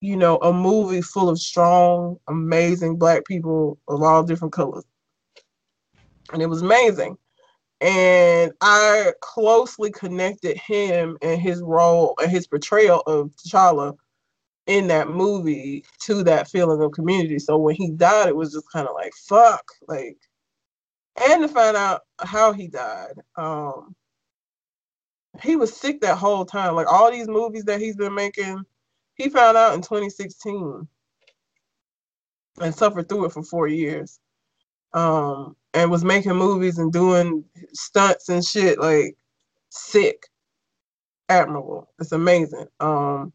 you 0.00 0.16
know, 0.16 0.36
a 0.38 0.52
movie 0.52 1.02
full 1.02 1.28
of 1.28 1.38
strong, 1.38 2.18
amazing 2.28 2.96
black 2.96 3.24
people 3.24 3.78
of 3.88 4.02
all 4.02 4.22
different 4.22 4.52
colors. 4.52 4.84
And 6.32 6.42
it 6.42 6.46
was 6.46 6.62
amazing. 6.62 7.16
And 7.80 8.52
I 8.60 9.12
closely 9.20 9.90
connected 9.90 10.56
him 10.56 11.18
and 11.22 11.40
his 11.40 11.60
role 11.62 12.14
and 12.20 12.30
his 12.30 12.46
portrayal 12.46 13.00
of 13.06 13.30
T'Challa 13.36 13.96
in 14.66 14.88
that 14.88 15.08
movie 15.08 15.84
to 16.02 16.24
that 16.24 16.48
feeling 16.48 16.82
of 16.82 16.92
community. 16.92 17.38
So 17.38 17.56
when 17.56 17.74
he 17.74 17.90
died, 17.90 18.28
it 18.28 18.36
was 18.36 18.52
just 18.52 18.70
kind 18.72 18.88
of 18.88 18.94
like, 18.94 19.12
fuck, 19.28 19.64
like, 19.88 20.16
and 21.28 21.42
to 21.42 21.48
find 21.48 21.76
out 21.76 22.02
how 22.20 22.52
he 22.52 22.68
died. 22.68 23.14
Um, 23.36 23.94
he 25.42 25.56
was 25.56 25.74
sick 25.74 26.00
that 26.00 26.18
whole 26.18 26.44
time. 26.44 26.74
Like 26.74 26.90
all 26.90 27.10
these 27.10 27.28
movies 27.28 27.64
that 27.64 27.80
he's 27.80 27.96
been 27.96 28.14
making, 28.14 28.64
he 29.16 29.28
found 29.28 29.56
out 29.56 29.74
in 29.74 29.80
2016 29.80 30.86
and 32.60 32.74
suffered 32.74 33.08
through 33.08 33.26
it 33.26 33.32
for 33.32 33.42
four 33.42 33.66
years. 33.66 34.20
Um, 34.94 35.56
and 35.74 35.90
was 35.90 36.04
making 36.04 36.36
movies 36.36 36.78
and 36.78 36.92
doing 36.92 37.44
stunts 37.72 38.28
and 38.28 38.44
shit 38.44 38.78
like 38.78 39.16
sick. 39.68 40.22
Admirable. 41.28 41.90
It's 41.98 42.12
amazing. 42.12 42.66
Um, 42.80 43.32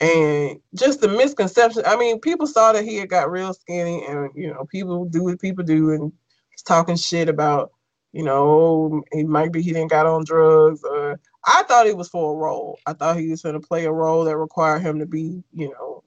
and 0.00 0.60
just 0.74 1.00
the 1.00 1.08
misconception. 1.08 1.82
I 1.86 1.96
mean, 1.96 2.20
people 2.20 2.46
saw 2.46 2.72
that 2.72 2.84
he 2.84 2.96
had 2.96 3.08
got 3.08 3.30
real 3.30 3.54
skinny, 3.54 4.04
and 4.06 4.30
you 4.34 4.48
know, 4.48 4.66
people 4.66 5.04
do 5.06 5.24
what 5.24 5.40
people 5.40 5.64
do, 5.64 5.92
and 5.92 6.02
was 6.02 6.62
talking 6.66 6.96
shit 6.96 7.28
about, 7.28 7.72
you 8.12 8.24
know, 8.24 9.02
he 9.12 9.24
might 9.24 9.52
be 9.52 9.62
he 9.62 9.72
didn't 9.72 9.90
got 9.90 10.06
on 10.06 10.24
drugs 10.24 10.82
or 10.84 11.18
I 11.46 11.62
thought 11.64 11.86
it 11.86 11.96
was 11.96 12.08
for 12.08 12.34
a 12.34 12.36
role. 12.36 12.78
I 12.86 12.94
thought 12.94 13.18
he 13.18 13.30
was 13.30 13.42
going 13.42 13.60
to 13.60 13.66
play 13.66 13.86
a 13.86 13.92
role 13.92 14.24
that 14.24 14.36
required 14.36 14.82
him 14.82 14.98
to 15.00 15.06
be, 15.06 15.42
you 15.52 15.70
know, 15.70 16.04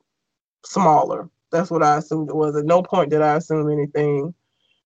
smaller. 0.65 1.29
That's 1.51 1.71
what 1.71 1.83
I 1.83 1.97
assumed 1.97 2.29
it 2.29 2.35
was. 2.35 2.55
At 2.55 2.65
no 2.65 2.83
point 2.83 3.11
did 3.11 3.21
I 3.21 3.35
assume 3.37 3.71
anything 3.71 4.33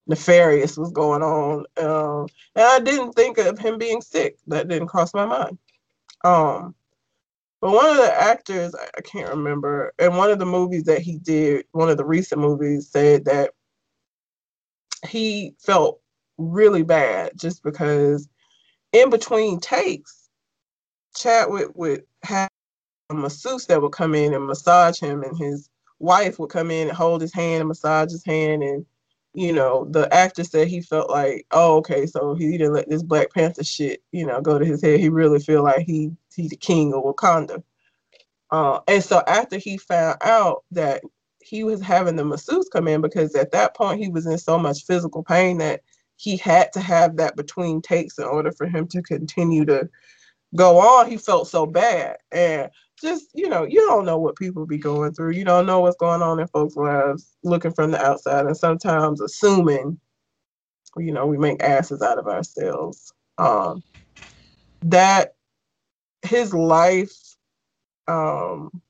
nefarious 0.07 0.77
was 0.77 0.91
going 0.91 1.23
on. 1.23 1.65
Um, 1.77 2.27
and 2.55 2.65
I 2.65 2.79
didn't 2.79 3.13
think 3.13 3.37
of 3.37 3.59
him 3.59 3.77
being 3.77 4.01
sick. 4.01 4.37
That 4.47 4.67
didn't 4.67 4.89
cross 4.89 5.13
my 5.13 5.25
mind. 5.25 5.57
Um, 6.23 6.75
But 7.61 7.71
one 7.73 7.87
of 7.89 7.97
the 7.97 8.13
actors, 8.13 8.75
I 8.75 9.01
can't 9.01 9.29
remember, 9.29 9.93
in 9.99 10.15
one 10.15 10.31
of 10.31 10.39
the 10.39 10.45
movies 10.45 10.83
that 10.85 11.01
he 11.01 11.17
did, 11.19 11.65
one 11.71 11.89
of 11.89 11.97
the 11.97 12.05
recent 12.05 12.41
movies, 12.41 12.89
said 12.89 13.25
that 13.25 13.51
he 15.07 15.55
felt 15.59 15.99
really 16.37 16.83
bad 16.83 17.31
just 17.35 17.63
because 17.63 18.27
in 18.93 19.09
between 19.09 19.59
takes, 19.59 20.20
Chadwick 21.15 21.69
would 21.75 22.03
have 22.23 22.49
a 23.09 23.13
masseuse 23.13 23.65
that 23.67 23.81
would 23.81 23.91
come 23.91 24.15
in 24.15 24.33
and 24.33 24.45
massage 24.45 24.99
him, 24.99 25.23
and 25.23 25.37
his 25.37 25.69
wife 25.99 26.39
would 26.39 26.49
come 26.49 26.71
in 26.71 26.87
and 26.87 26.97
hold 26.97 27.21
his 27.21 27.33
hand 27.33 27.61
and 27.61 27.67
massage 27.67 28.11
his 28.11 28.25
hand. 28.25 28.63
And, 28.63 28.85
you 29.33 29.53
know, 29.53 29.85
the 29.89 30.11
actor 30.13 30.43
said 30.43 30.67
he 30.67 30.81
felt 30.81 31.09
like, 31.09 31.45
oh, 31.51 31.77
okay, 31.77 32.05
so 32.05 32.33
he 32.35 32.57
didn't 32.57 32.73
let 32.73 32.89
this 32.89 33.03
Black 33.03 33.31
Panther 33.33 33.63
shit, 33.63 34.01
you 34.11 34.25
know, 34.25 34.41
go 34.41 34.57
to 34.57 34.65
his 34.65 34.81
head. 34.81 34.99
He 34.99 35.09
really 35.09 35.39
feel 35.39 35.63
like 35.63 35.85
he 35.85 36.11
he's 36.35 36.49
the 36.49 36.55
king 36.55 36.93
of 36.93 37.03
Wakanda. 37.03 37.63
Uh, 38.49 38.79
and 38.87 39.03
so 39.03 39.23
after 39.27 39.57
he 39.57 39.77
found 39.77 40.17
out 40.21 40.63
that 40.71 41.01
he 41.39 41.63
was 41.63 41.81
having 41.81 42.15
the 42.15 42.25
masseuse 42.25 42.69
come 42.69 42.87
in 42.87 43.01
because 43.01 43.33
at 43.35 43.51
that 43.51 43.75
point 43.75 43.99
he 43.99 44.09
was 44.09 44.25
in 44.25 44.37
so 44.37 44.57
much 44.57 44.85
physical 44.85 45.23
pain 45.23 45.57
that 45.57 45.81
he 46.17 46.37
had 46.37 46.71
to 46.73 46.79
have 46.79 47.17
that 47.17 47.35
between 47.35 47.81
takes 47.81 48.19
in 48.19 48.25
order 48.25 48.51
for 48.51 48.67
him 48.67 48.87
to 48.87 49.01
continue 49.01 49.65
to 49.65 49.89
go 50.55 50.79
on. 50.79 51.09
He 51.09 51.17
felt 51.17 51.47
so 51.47 51.65
bad. 51.65 52.17
And 52.31 52.69
just, 52.99 53.29
you 53.33 53.49
know, 53.49 53.63
you 53.63 53.79
don't 53.87 54.05
know 54.05 54.17
what 54.17 54.35
people 54.35 54.65
be 54.65 54.77
going 54.77 55.13
through. 55.13 55.31
You 55.31 55.43
don't 55.43 55.65
know 55.65 55.79
what's 55.79 55.97
going 55.97 56.21
on 56.21 56.39
in 56.39 56.47
folks' 56.47 56.75
lives 56.75 57.35
looking 57.43 57.73
from 57.73 57.91
the 57.91 58.03
outside 58.03 58.45
and 58.45 58.57
sometimes 58.57 59.21
assuming, 59.21 59.99
you 60.97 61.11
know, 61.11 61.25
we 61.25 61.37
make 61.37 61.63
asses 61.63 62.01
out 62.01 62.19
of 62.19 62.27
ourselves. 62.27 63.13
Um 63.37 63.83
that 64.83 65.35
his 66.23 66.53
life 66.53 67.13
um 68.07 68.81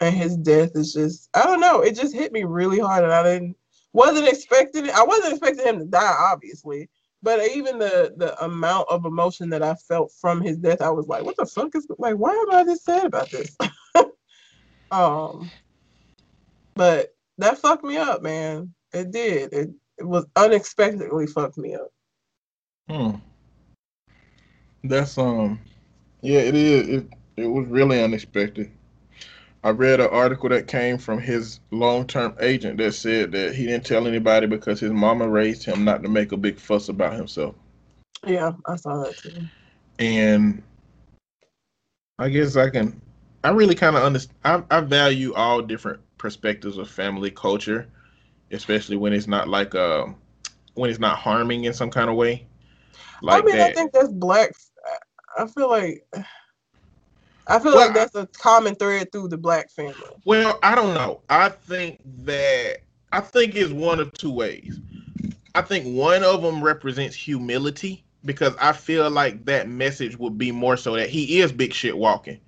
and 0.00 0.14
his 0.14 0.36
death 0.36 0.70
is 0.74 0.92
just 0.92 1.28
I 1.34 1.44
don't 1.44 1.60
know, 1.60 1.80
it 1.80 1.94
just 1.94 2.14
hit 2.14 2.32
me 2.32 2.44
really 2.44 2.78
hard 2.78 3.04
and 3.04 3.12
I 3.12 3.22
didn't 3.22 3.56
wasn't 3.92 4.28
expecting 4.28 4.86
it. 4.86 4.94
I 4.94 5.04
wasn't 5.04 5.32
expecting 5.32 5.66
him 5.66 5.78
to 5.80 5.84
die, 5.84 6.16
obviously. 6.32 6.88
But 7.22 7.46
even 7.50 7.78
the 7.78 8.14
the 8.16 8.42
amount 8.42 8.88
of 8.88 9.04
emotion 9.04 9.50
that 9.50 9.62
I 9.62 9.74
felt 9.74 10.12
from 10.20 10.40
his 10.40 10.56
death, 10.56 10.80
I 10.80 10.90
was 10.90 11.06
like, 11.06 11.24
what 11.24 11.36
the 11.36 11.46
fuck 11.46 11.74
is 11.74 11.86
like 11.98 12.16
why 12.16 12.30
am 12.30 12.54
I 12.54 12.64
this 12.64 12.84
sad 12.84 13.06
about 13.06 13.30
this? 13.30 13.56
um 14.90 15.50
but 16.74 17.14
that 17.38 17.58
fucked 17.58 17.84
me 17.84 17.96
up, 17.96 18.22
man. 18.22 18.74
It 18.92 19.10
did. 19.10 19.52
It 19.52 19.70
it 19.98 20.04
was 20.06 20.26
unexpectedly 20.36 21.26
fucked 21.26 21.58
me 21.58 21.74
up. 21.74 21.90
Hmm. 22.88 23.16
That's 24.82 25.18
um 25.18 25.60
yeah, 26.22 26.40
it 26.40 26.54
is. 26.54 26.88
It 26.88 27.06
it 27.36 27.46
was 27.46 27.66
really 27.68 28.02
unexpected. 28.02 28.70
I 29.62 29.70
read 29.70 30.00
an 30.00 30.08
article 30.08 30.48
that 30.48 30.68
came 30.68 30.96
from 30.96 31.20
his 31.20 31.60
long-term 31.70 32.34
agent 32.40 32.78
that 32.78 32.92
said 32.92 33.32
that 33.32 33.54
he 33.54 33.66
didn't 33.66 33.84
tell 33.84 34.06
anybody 34.06 34.46
because 34.46 34.80
his 34.80 34.92
mama 34.92 35.28
raised 35.28 35.64
him 35.64 35.84
not 35.84 36.02
to 36.02 36.08
make 36.08 36.32
a 36.32 36.36
big 36.36 36.58
fuss 36.58 36.88
about 36.88 37.12
himself. 37.12 37.54
Yeah, 38.26 38.52
I 38.66 38.76
saw 38.76 39.04
that 39.04 39.18
too. 39.18 39.32
And 39.98 40.62
I 42.18 42.30
guess 42.30 42.56
I 42.56 42.70
can. 42.70 43.00
I 43.44 43.50
really 43.50 43.74
kind 43.74 43.96
of 43.96 44.02
understand. 44.02 44.64
I, 44.70 44.78
I 44.78 44.80
value 44.80 45.34
all 45.34 45.60
different 45.60 46.00
perspectives 46.16 46.78
of 46.78 46.88
family 46.88 47.30
culture, 47.30 47.88
especially 48.50 48.96
when 48.96 49.12
it's 49.12 49.26
not 49.26 49.48
like 49.48 49.74
uh, 49.74 50.06
when 50.74 50.88
it's 50.88 50.98
not 50.98 51.18
harming 51.18 51.64
in 51.64 51.74
some 51.74 51.90
kind 51.90 52.08
of 52.08 52.16
way. 52.16 52.46
Like 53.22 53.42
I 53.42 53.46
mean, 53.46 53.56
that. 53.56 53.70
I 53.70 53.74
think 53.74 53.92
that's 53.92 54.12
black. 54.12 54.52
I 55.38 55.46
feel 55.46 55.68
like 55.70 56.06
I 57.50 57.58
feel 57.58 57.74
well, 57.74 57.86
like 57.86 57.94
that's 57.94 58.14
a 58.14 58.26
common 58.28 58.76
thread 58.76 59.10
through 59.10 59.28
the 59.28 59.36
black 59.36 59.70
family. 59.70 59.94
Well, 60.24 60.58
I 60.62 60.74
don't 60.74 60.94
know. 60.94 61.20
I 61.28 61.48
think 61.48 62.00
that 62.24 62.78
I 63.12 63.20
think 63.20 63.56
it's 63.56 63.72
one 63.72 63.98
of 63.98 64.12
two 64.12 64.30
ways. 64.30 64.78
I 65.54 65.62
think 65.62 65.84
one 65.96 66.22
of 66.22 66.42
them 66.42 66.62
represents 66.62 67.16
humility 67.16 68.04
because 68.24 68.54
I 68.60 68.72
feel 68.72 69.10
like 69.10 69.44
that 69.46 69.68
message 69.68 70.16
would 70.16 70.38
be 70.38 70.52
more 70.52 70.76
so 70.76 70.94
that 70.94 71.08
he 71.08 71.40
is 71.40 71.50
big 71.50 71.72
shit 71.72 71.98
walking. 71.98 72.38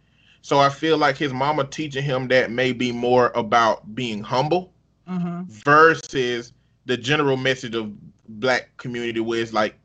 So 0.42 0.58
I 0.58 0.68
feel 0.68 0.98
like 0.98 1.16
his 1.16 1.32
mama 1.32 1.64
teaching 1.64 2.04
him 2.04 2.28
that 2.28 2.50
may 2.50 2.72
be 2.72 2.92
more 2.92 3.32
about 3.34 3.94
being 3.94 4.22
humble 4.22 4.72
mm-hmm. 5.08 5.42
versus 5.48 6.52
the 6.86 6.96
general 6.96 7.36
message 7.36 7.74
of 7.74 7.92
black 8.28 8.76
community 8.76 9.20
where 9.20 9.40
it's 9.40 9.52
like 9.52 9.76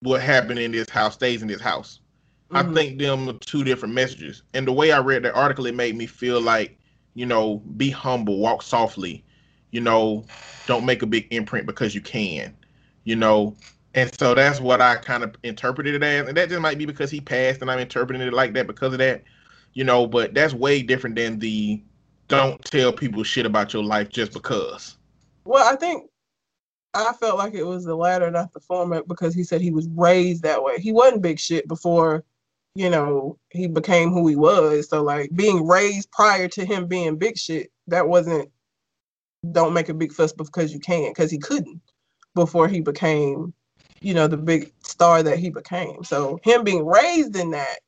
what 0.00 0.22
happened 0.22 0.58
in 0.58 0.72
this 0.72 0.88
house 0.88 1.14
stays 1.14 1.42
in 1.42 1.48
this 1.48 1.60
house. 1.60 2.00
Mm-hmm. 2.50 2.70
I 2.70 2.74
think 2.74 2.98
them 2.98 3.28
are 3.28 3.34
two 3.34 3.62
different 3.62 3.94
messages. 3.94 4.42
And 4.54 4.66
the 4.66 4.72
way 4.72 4.92
I 4.92 5.00
read 5.00 5.22
the 5.22 5.34
article, 5.34 5.66
it 5.66 5.74
made 5.74 5.96
me 5.96 6.06
feel 6.06 6.40
like, 6.40 6.78
you 7.14 7.26
know, 7.26 7.56
be 7.76 7.90
humble, 7.90 8.38
walk 8.38 8.62
softly, 8.62 9.24
you 9.70 9.80
know, 9.80 10.24
don't 10.66 10.86
make 10.86 11.02
a 11.02 11.06
big 11.06 11.26
imprint 11.30 11.66
because 11.66 11.94
you 11.94 12.00
can, 12.00 12.56
you 13.04 13.16
know. 13.16 13.54
And 13.94 14.10
so 14.18 14.34
that's 14.34 14.60
what 14.60 14.80
I 14.80 14.96
kind 14.96 15.24
of 15.24 15.34
interpreted 15.42 15.94
it 15.94 16.02
as. 16.02 16.28
And 16.28 16.36
that 16.36 16.48
just 16.48 16.60
might 16.60 16.78
be 16.78 16.86
because 16.86 17.10
he 17.10 17.20
passed 17.20 17.60
and 17.60 17.70
I'm 17.70 17.80
interpreting 17.80 18.22
it 18.22 18.32
like 18.32 18.54
that 18.54 18.66
because 18.66 18.92
of 18.92 18.98
that, 18.98 19.24
you 19.74 19.84
know, 19.84 20.06
but 20.06 20.32
that's 20.32 20.54
way 20.54 20.82
different 20.82 21.16
than 21.16 21.38
the 21.38 21.82
don't 22.28 22.62
tell 22.64 22.92
people 22.92 23.24
shit 23.24 23.46
about 23.46 23.72
your 23.74 23.82
life 23.82 24.08
just 24.08 24.32
because. 24.32 24.96
Well, 25.44 25.66
I 25.66 25.76
think 25.76 26.08
I 26.94 27.12
felt 27.12 27.38
like 27.38 27.54
it 27.54 27.64
was 27.64 27.84
the 27.84 27.94
latter, 27.94 28.30
not 28.30 28.52
the 28.52 28.60
former, 28.60 29.02
because 29.02 29.34
he 29.34 29.42
said 29.42 29.60
he 29.60 29.70
was 29.70 29.88
raised 29.88 30.42
that 30.42 30.62
way. 30.62 30.78
He 30.78 30.92
wasn't 30.92 31.22
big 31.22 31.38
shit 31.38 31.68
before 31.68 32.24
you 32.78 32.88
know, 32.88 33.36
he 33.50 33.66
became 33.66 34.12
who 34.12 34.28
he 34.28 34.36
was. 34.36 34.88
So 34.88 35.02
like 35.02 35.30
being 35.34 35.66
raised 35.66 36.12
prior 36.12 36.46
to 36.46 36.64
him 36.64 36.86
being 36.86 37.16
big 37.16 37.36
shit, 37.36 37.72
that 37.88 38.08
wasn't 38.08 38.52
don't 39.50 39.74
make 39.74 39.88
a 39.88 39.94
big 39.94 40.12
fuss 40.12 40.32
because 40.32 40.72
you 40.72 40.78
can, 40.78 41.10
because 41.10 41.28
he 41.28 41.38
couldn't 41.38 41.80
before 42.36 42.68
he 42.68 42.80
became, 42.80 43.52
you 44.00 44.14
know, 44.14 44.28
the 44.28 44.36
big 44.36 44.72
star 44.84 45.24
that 45.24 45.40
he 45.40 45.50
became. 45.50 46.04
So 46.04 46.38
him 46.44 46.62
being 46.62 46.86
raised 46.86 47.34
in 47.34 47.50
that 47.50 47.80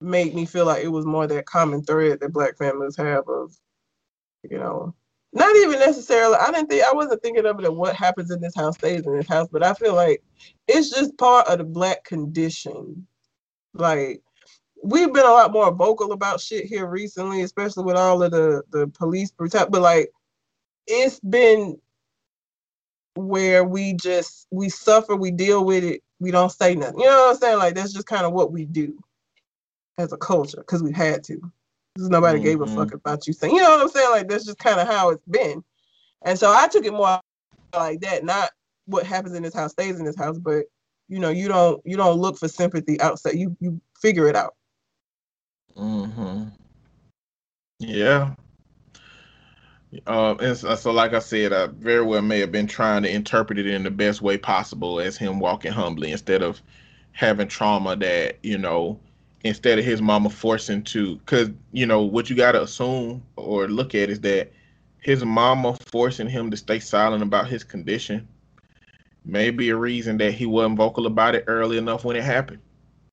made 0.00 0.32
me 0.32 0.46
feel 0.46 0.64
like 0.64 0.84
it 0.84 0.92
was 0.92 1.04
more 1.04 1.26
that 1.26 1.46
common 1.46 1.82
thread 1.82 2.20
that 2.20 2.32
black 2.32 2.56
families 2.56 2.96
have 2.96 3.28
of, 3.28 3.52
you 4.48 4.58
know, 4.58 4.94
not 5.32 5.56
even 5.56 5.80
necessarily 5.80 6.36
I 6.36 6.52
didn't 6.52 6.68
think 6.68 6.84
I 6.84 6.94
wasn't 6.94 7.20
thinking 7.24 7.46
of 7.46 7.58
it 7.58 7.66
of 7.66 7.74
what 7.74 7.96
happens 7.96 8.30
in 8.30 8.40
this 8.40 8.54
house 8.54 8.76
stays 8.76 9.04
in 9.08 9.16
this 9.16 9.28
house, 9.28 9.48
but 9.50 9.64
I 9.64 9.74
feel 9.74 9.96
like 9.96 10.22
it's 10.68 10.90
just 10.90 11.18
part 11.18 11.48
of 11.48 11.58
the 11.58 11.64
black 11.64 12.04
condition 12.04 13.08
like 13.74 14.22
we've 14.82 15.12
been 15.12 15.26
a 15.26 15.30
lot 15.30 15.52
more 15.52 15.72
vocal 15.72 16.12
about 16.12 16.40
shit 16.40 16.64
here 16.66 16.86
recently, 16.86 17.42
especially 17.42 17.84
with 17.84 17.96
all 17.96 18.22
of 18.22 18.30
the 18.30 18.62
the 18.70 18.88
police 18.88 19.30
brutality. 19.30 19.70
But 19.70 19.82
like, 19.82 20.10
it's 20.86 21.20
been 21.20 21.78
where 23.14 23.64
we 23.64 23.94
just 23.94 24.46
we 24.50 24.68
suffer, 24.68 25.16
we 25.16 25.30
deal 25.30 25.64
with 25.64 25.84
it, 25.84 26.02
we 26.18 26.30
don't 26.30 26.52
say 26.52 26.74
nothing. 26.74 27.00
You 27.00 27.06
know 27.06 27.26
what 27.26 27.34
I'm 27.34 27.36
saying? 27.36 27.58
Like 27.58 27.74
that's 27.74 27.92
just 27.92 28.06
kind 28.06 28.26
of 28.26 28.32
what 28.32 28.52
we 28.52 28.64
do 28.64 28.98
as 29.98 30.12
a 30.12 30.16
culture 30.16 30.58
because 30.58 30.82
we 30.82 30.92
had 30.92 31.24
to. 31.24 31.40
Because 31.94 32.08
nobody 32.08 32.38
mm-hmm. 32.38 32.46
gave 32.46 32.60
a 32.60 32.66
fuck 32.66 32.88
mm-hmm. 32.88 32.96
about 32.96 33.26
you 33.26 33.32
saying. 33.32 33.54
You 33.54 33.62
know 33.62 33.70
what 33.70 33.80
I'm 33.80 33.88
saying? 33.88 34.10
Like 34.10 34.28
that's 34.28 34.44
just 34.44 34.58
kind 34.58 34.80
of 34.80 34.86
how 34.86 35.10
it's 35.10 35.24
been. 35.24 35.62
And 36.22 36.38
so 36.38 36.52
I 36.52 36.68
took 36.68 36.84
it 36.84 36.92
more 36.92 37.20
like 37.74 38.00
that, 38.00 38.24
not 38.24 38.50
what 38.86 39.06
happens 39.06 39.34
in 39.34 39.42
this 39.42 39.54
house 39.54 39.72
stays 39.72 39.98
in 39.98 40.04
this 40.04 40.16
house, 40.16 40.38
but 40.38 40.64
you 41.10 41.18
know 41.18 41.28
you 41.28 41.48
don't 41.48 41.82
you 41.84 41.96
don't 41.96 42.18
look 42.18 42.38
for 42.38 42.48
sympathy 42.48 42.98
outside 43.00 43.34
you 43.34 43.54
you 43.60 43.80
figure 44.00 44.28
it 44.28 44.36
out. 44.36 44.54
Mm-hmm. 45.76 46.44
Yeah. 47.80 48.34
Uh, 50.06 50.36
and 50.36 50.56
so, 50.56 50.92
like 50.92 51.14
I 51.14 51.18
said, 51.18 51.52
I 51.52 51.66
very 51.66 52.04
well 52.04 52.22
may 52.22 52.38
have 52.38 52.52
been 52.52 52.68
trying 52.68 53.02
to 53.02 53.12
interpret 53.12 53.58
it 53.58 53.66
in 53.66 53.82
the 53.82 53.90
best 53.90 54.22
way 54.22 54.38
possible 54.38 55.00
as 55.00 55.16
him 55.16 55.40
walking 55.40 55.72
humbly 55.72 56.12
instead 56.12 56.42
of 56.42 56.62
having 57.12 57.48
trauma 57.48 57.96
that, 57.96 58.38
you 58.42 58.56
know, 58.56 59.00
instead 59.42 59.80
of 59.80 59.84
his 59.84 60.00
mama 60.00 60.30
forcing 60.30 60.84
to, 60.84 61.16
because, 61.16 61.50
you 61.72 61.86
know, 61.86 62.02
what 62.02 62.30
you 62.30 62.36
got 62.36 62.52
to 62.52 62.62
assume 62.62 63.20
or 63.34 63.66
look 63.66 63.96
at 63.96 64.10
is 64.10 64.20
that 64.20 64.52
his 64.98 65.24
mama 65.24 65.76
forcing 65.86 66.28
him 66.28 66.52
to 66.52 66.56
stay 66.56 66.78
silent 66.78 67.22
about 67.22 67.48
his 67.48 67.64
condition 67.64 68.28
maybe 69.24 69.70
a 69.70 69.76
reason 69.76 70.16
that 70.18 70.32
he 70.32 70.46
wasn't 70.46 70.76
vocal 70.76 71.06
about 71.06 71.34
it 71.34 71.44
early 71.46 71.78
enough 71.78 72.04
when 72.04 72.16
it 72.16 72.24
happened. 72.24 72.60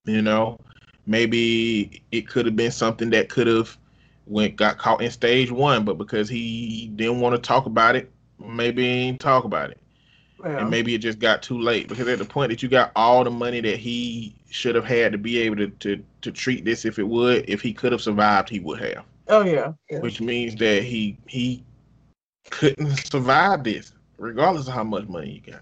You 0.05 0.21
know, 0.21 0.59
maybe 1.05 2.01
it 2.11 2.27
could 2.27 2.45
have 2.45 2.55
been 2.55 2.71
something 2.71 3.09
that 3.11 3.29
could 3.29 3.47
have 3.47 3.77
went 4.25 4.55
got 4.55 4.77
caught 4.77 5.01
in 5.01 5.11
stage 5.11 5.51
one, 5.51 5.85
but 5.85 5.97
because 5.97 6.29
he 6.29 6.91
didn't 6.95 7.19
want 7.19 7.35
to 7.35 7.41
talk 7.41 7.65
about 7.65 7.95
it, 7.95 8.11
maybe 8.39 8.83
he 8.83 9.05
didn't 9.07 9.19
talk 9.19 9.43
about 9.43 9.71
it. 9.71 9.79
And 10.43 10.69
maybe 10.69 10.93
it 10.93 10.99
just 10.99 11.19
got 11.19 11.41
too 11.41 11.59
late 11.59 11.87
because 11.87 12.07
at 12.07 12.19
the 12.19 12.25
point 12.25 12.51
that 12.51 12.61
you 12.61 12.69
got 12.69 12.91
all 12.95 13.23
the 13.23 13.31
money 13.31 13.59
that 13.59 13.77
he 13.77 14.35
should 14.49 14.75
have 14.75 14.85
had 14.85 15.11
to 15.11 15.17
be 15.17 15.39
able 15.39 15.55
to, 15.57 15.67
to, 15.67 16.03
to 16.21 16.31
treat 16.31 16.63
this 16.63 16.85
if 16.85 16.99
it 16.99 17.03
would, 17.03 17.49
if 17.49 17.59
he 17.61 17.73
could 17.73 17.91
have 17.91 18.01
survived, 18.01 18.47
he 18.47 18.59
would 18.59 18.79
have. 18.79 19.03
Oh 19.27 19.43
yeah. 19.43 19.73
yeah. 19.89 19.99
Which 19.99 20.21
means 20.21 20.55
that 20.57 20.83
he 20.83 21.17
he 21.27 21.63
couldn't 22.49 22.95
survive 23.11 23.63
this, 23.63 23.91
regardless 24.17 24.67
of 24.67 24.73
how 24.73 24.83
much 24.83 25.07
money 25.07 25.41
he 25.43 25.51
got 25.51 25.61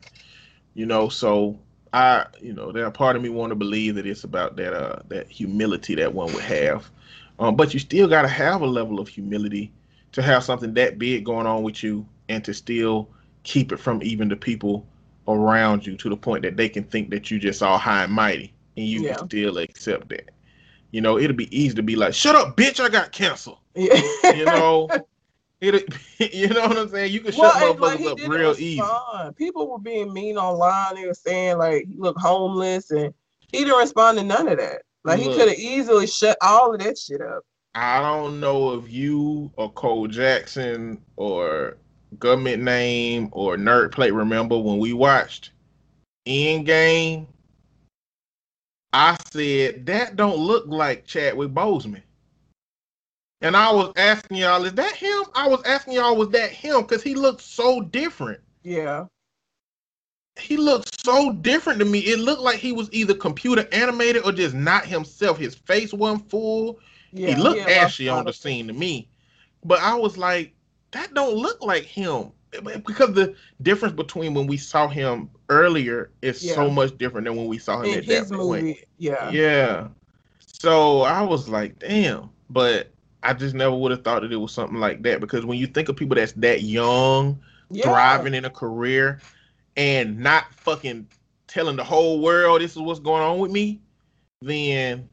you 0.75 0.85
know 0.85 1.09
so 1.09 1.59
i 1.93 2.25
you 2.41 2.53
know 2.53 2.71
there 2.71 2.89
part 2.91 3.17
of 3.17 3.23
me 3.23 3.29
want 3.29 3.51
to 3.51 3.55
believe 3.55 3.95
that 3.95 4.07
it's 4.07 4.25
about 4.25 4.57
that 4.57 4.73
uh 4.73 5.01
that 5.09 5.29
humility 5.29 5.95
that 5.95 6.13
one 6.13 6.33
would 6.33 6.43
have 6.43 6.91
Um, 7.39 7.57
but 7.57 7.73
you 7.73 7.79
still 7.81 8.07
got 8.07 8.23
to 8.23 8.29
have 8.29 8.61
a 8.61 8.67
level 8.67 8.99
of 8.99 9.09
humility 9.09 9.73
to 10.13 10.21
have 10.23 10.43
something 10.43 10.73
that 10.75 10.99
big 10.99 11.25
going 11.25 11.47
on 11.47 11.63
with 11.63 11.83
you 11.83 12.07
and 12.29 12.43
to 12.45 12.53
still 12.53 13.09
keep 13.43 13.73
it 13.73 13.79
from 13.79 14.01
even 14.03 14.29
the 14.29 14.37
people 14.37 14.85
around 15.27 15.85
you 15.87 15.97
to 15.97 16.09
the 16.09 16.17
point 16.17 16.43
that 16.43 16.57
they 16.57 16.69
can 16.69 16.83
think 16.85 17.09
that 17.11 17.31
you 17.31 17.39
just 17.39 17.63
all 17.63 17.77
high 17.79 18.03
and 18.05 18.13
mighty 18.13 18.53
and 18.77 18.87
you 18.87 19.01
Yeah. 19.01 19.15
can 19.15 19.27
still 19.29 19.57
accept 19.57 20.09
that. 20.09 20.31
You 20.91 21.01
know, 21.01 21.17
it'll 21.19 21.35
be 21.35 21.55
easy 21.57 21.75
to 21.75 21.83
be 21.83 21.95
like, 21.97 22.13
"Shut 22.13 22.35
up, 22.35 22.57
bitch! 22.57 22.79
I 22.79 22.89
got 22.89 23.11
cancer." 23.11 23.53
Yeah. 23.75 24.01
You 24.33 24.45
know, 24.45 24.89
it. 25.61 25.93
You 26.33 26.47
know 26.47 26.67
what 26.67 26.77
I'm 26.77 26.87
saying? 26.89 27.11
You 27.11 27.19
can 27.19 27.33
shut 27.33 27.41
Well, 27.41 27.71
and, 27.71 27.79
motherfuckers 27.79 28.05
like, 28.05 28.23
up 28.23 28.29
real 28.29 28.55
easy. 28.57 28.81
People 29.37 29.69
were 29.69 29.79
being 29.79 30.13
mean 30.13 30.37
online. 30.37 30.95
They 30.95 31.07
were 31.07 31.13
saying 31.13 31.57
like 31.57 31.87
he 31.87 31.97
looked 31.97 32.21
homeless, 32.21 32.91
and 32.91 33.13
he 33.51 33.59
didn't 33.59 33.77
respond 33.77 34.17
to 34.17 34.23
none 34.23 34.47
of 34.47 34.57
that. 34.57 34.83
Like 35.03 35.19
he 35.19 35.25
could 35.25 35.49
have 35.49 35.57
easily 35.57 36.07
shut 36.07 36.37
all 36.41 36.73
of 36.73 36.79
that 36.81 36.97
shit 36.97 37.21
up. 37.21 37.43
I 37.75 38.01
don't 38.01 38.39
know 38.39 38.73
if 38.75 38.89
you 38.89 39.51
or 39.57 39.69
Cole 39.71 40.07
Jackson 40.07 41.01
or 41.17 41.77
government 42.17 42.63
name 42.63 43.29
or 43.33 43.57
nerd 43.57 43.91
plate 43.91 44.13
remember 44.13 44.57
when 44.57 44.77
we 44.77 44.93
watched 44.93 45.51
Endgame. 46.25 47.27
I 48.93 49.17
said 49.29 49.85
that 49.87 50.15
don't 50.15 50.37
look 50.37 50.67
like 50.67 51.05
Chadwick 51.05 51.49
Boseman. 51.49 52.01
And 53.45 53.55
I 53.55 53.71
was 53.71 53.93
asking 53.95 54.37
y'all, 54.37 54.65
is 54.65 54.73
that 54.73 54.95
him? 54.95 55.23
I 55.35 55.47
was 55.47 55.61
asking 55.65 55.93
y'all, 55.93 56.15
was 56.15 56.29
that 56.29 56.49
him? 56.49 56.81
Because 56.81 57.03
he 57.03 57.13
looked 57.13 57.41
so 57.41 57.79
different. 57.79 58.39
Yeah, 58.63 59.05
He 60.39 60.57
looked 60.57 60.99
so 61.05 61.31
different 61.31 61.77
to 61.77 61.85
me. 61.85 61.99
It 61.99 62.17
looked 62.17 62.41
like 62.41 62.57
he 62.57 62.71
was 62.71 62.89
either 62.91 63.13
computer 63.13 63.67
animated 63.71 64.25
or 64.25 64.31
just 64.31 64.55
not 64.55 64.87
himself. 64.87 65.37
His 65.37 65.53
face 65.53 65.93
wasn't 65.93 66.27
full 66.27 66.79
yeah. 67.13 67.29
he 67.29 67.35
looked 67.35 67.59
lost 67.59 67.69
ashy 67.69 68.09
on 68.09 68.25
the 68.25 68.33
scene 68.33 68.65
to 68.65 68.73
me, 68.73 69.07
but 69.63 69.79
I 69.79 69.93
was 69.93 70.17
like, 70.17 70.51
that 70.89 71.13
don't 71.13 71.35
look 71.35 71.61
like 71.61 71.83
him 71.83 72.31
eh, 72.53 72.77
because 72.77 73.13
the 73.13 73.35
difference 73.61 73.93
between 73.93 74.33
when 74.33 74.47
we 74.47 74.57
saw 74.57 74.87
him 74.87 75.29
earlier 75.49 76.09
is 76.23 76.41
so 76.41 76.67
much 76.67 76.97
different 76.97 77.25
than 77.25 77.35
when 77.35 77.45
we 77.45 77.59
saw 77.59 77.81
him 77.81 77.91
in 77.91 77.97
at 77.99 78.05
his 78.05 78.29
that 78.29 78.35
point. 78.35 78.63
movie. 78.63 78.83
Yeah. 78.97 79.29
Yeah. 79.29 79.87
So 80.39 81.01
I 81.01 81.21
was 81.21 81.47
like, 81.47 81.77
damn, 81.77 82.31
but 82.49 82.91
I 83.25 83.33
just 83.33 83.55
never 83.55 83.75
would 83.75 83.91
have 83.91 84.03
thought 84.03 84.21
that 84.21 84.31
it 84.31 84.37
was 84.37 84.51
something 84.53 84.79
like 84.79 85.01
that 85.03 85.19
because 85.19 85.45
when 85.45 85.57
you 85.57 85.67
think 85.67 85.89
of 85.89 85.95
people 85.95 86.15
that's 86.15 86.33
that 86.33 86.61
young, 86.61 87.39
yeah. 87.69 87.83
thriving 87.83 88.33
in 88.33 88.45
a 88.45 88.49
career, 88.49 89.19
and 89.75 90.19
not 90.19 90.53
fucking 90.53 91.07
telling 91.47 91.75
the 91.75 91.83
whole 91.83 92.21
world 92.21 92.61
this 92.61 92.71
is 92.71 92.77
what's 92.77 92.99
going 92.99 93.21
on 93.21 93.39
with 93.39 93.51
me, 93.51 93.81
then 94.41 95.09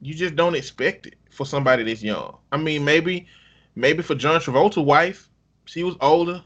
you 0.00 0.14
just 0.14 0.36
don't 0.36 0.54
expect 0.54 1.06
it 1.06 1.16
for 1.30 1.44
somebody 1.44 1.82
that's 1.82 2.02
young. 2.02 2.36
I 2.52 2.56
mean, 2.56 2.84
maybe, 2.84 3.26
maybe 3.74 4.02
for 4.02 4.14
John 4.14 4.40
Travolta's 4.40 4.78
wife, 4.78 5.28
she 5.66 5.82
was 5.82 5.96
older. 6.00 6.42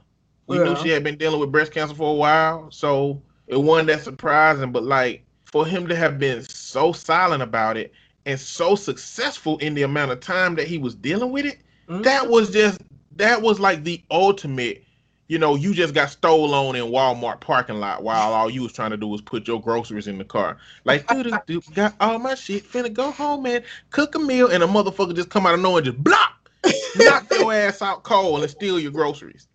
We 0.46 0.58
knew 0.58 0.76
she 0.76 0.88
had 0.88 1.04
been 1.04 1.18
dealing 1.18 1.40
with 1.40 1.52
breast 1.52 1.72
cancer 1.72 1.94
for 1.94 2.10
a 2.10 2.16
while, 2.16 2.70
so 2.70 3.20
it 3.46 3.58
wasn't 3.58 3.88
that 3.88 4.02
surprising. 4.02 4.72
But 4.72 4.82
like 4.82 5.24
for 5.44 5.66
him 5.66 5.86
to 5.88 5.96
have 5.96 6.18
been 6.18 6.42
so 6.42 6.92
silent 6.92 7.42
about 7.42 7.76
it 7.76 7.92
and 8.28 8.38
so 8.38 8.74
successful 8.76 9.56
in 9.58 9.74
the 9.74 9.82
amount 9.82 10.12
of 10.12 10.20
time 10.20 10.54
that 10.56 10.68
he 10.68 10.76
was 10.78 10.94
dealing 10.94 11.32
with 11.32 11.46
it, 11.46 11.58
Mhm. 11.88 12.02
that 12.04 12.28
was 12.28 12.50
just 12.50 12.78
that 13.16 13.40
was 13.42 13.58
like 13.58 13.82
the 13.82 14.00
ultimate 14.10 14.84
you 15.28 15.38
know 15.38 15.56
you 15.56 15.74
just 15.74 15.92
got 15.94 16.08
stole 16.10 16.54
on 16.54 16.76
in 16.76 16.84
walmart 16.84 17.40
parking 17.40 17.80
lot 17.80 18.02
while 18.02 18.32
all 18.32 18.48
you 18.48 18.62
was 18.62 18.72
trying 18.72 18.90
to 18.90 18.96
do 18.96 19.06
was 19.08 19.20
put 19.20 19.48
your 19.48 19.60
groceries 19.60 20.06
in 20.06 20.16
the 20.18 20.24
car 20.24 20.56
like 20.84 21.06
doo 21.08 21.22
doo 21.46 21.60
got 21.74 21.94
all 22.00 22.18
my 22.18 22.34
shit 22.34 22.64
finna 22.70 22.92
go 22.92 23.10
home 23.10 23.44
and 23.46 23.64
cook 23.90 24.14
a 24.14 24.18
meal 24.18 24.46
and 24.48 24.62
a 24.62 24.66
motherfucker 24.66 25.14
just 25.14 25.30
come 25.30 25.46
out 25.46 25.54
of 25.54 25.60
nowhere 25.60 25.78
and 25.78 25.86
just 25.86 26.02
block 26.04 26.50
knock 26.94 27.26
your 27.32 27.52
ass 27.52 27.82
out 27.82 28.02
cold 28.04 28.40
and 28.42 28.50
steal 28.50 28.78
your 28.78 28.92
groceries 28.92 29.48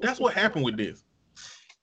that's 0.00 0.18
what 0.18 0.32
happened 0.32 0.64
with 0.64 0.76
this 0.76 1.04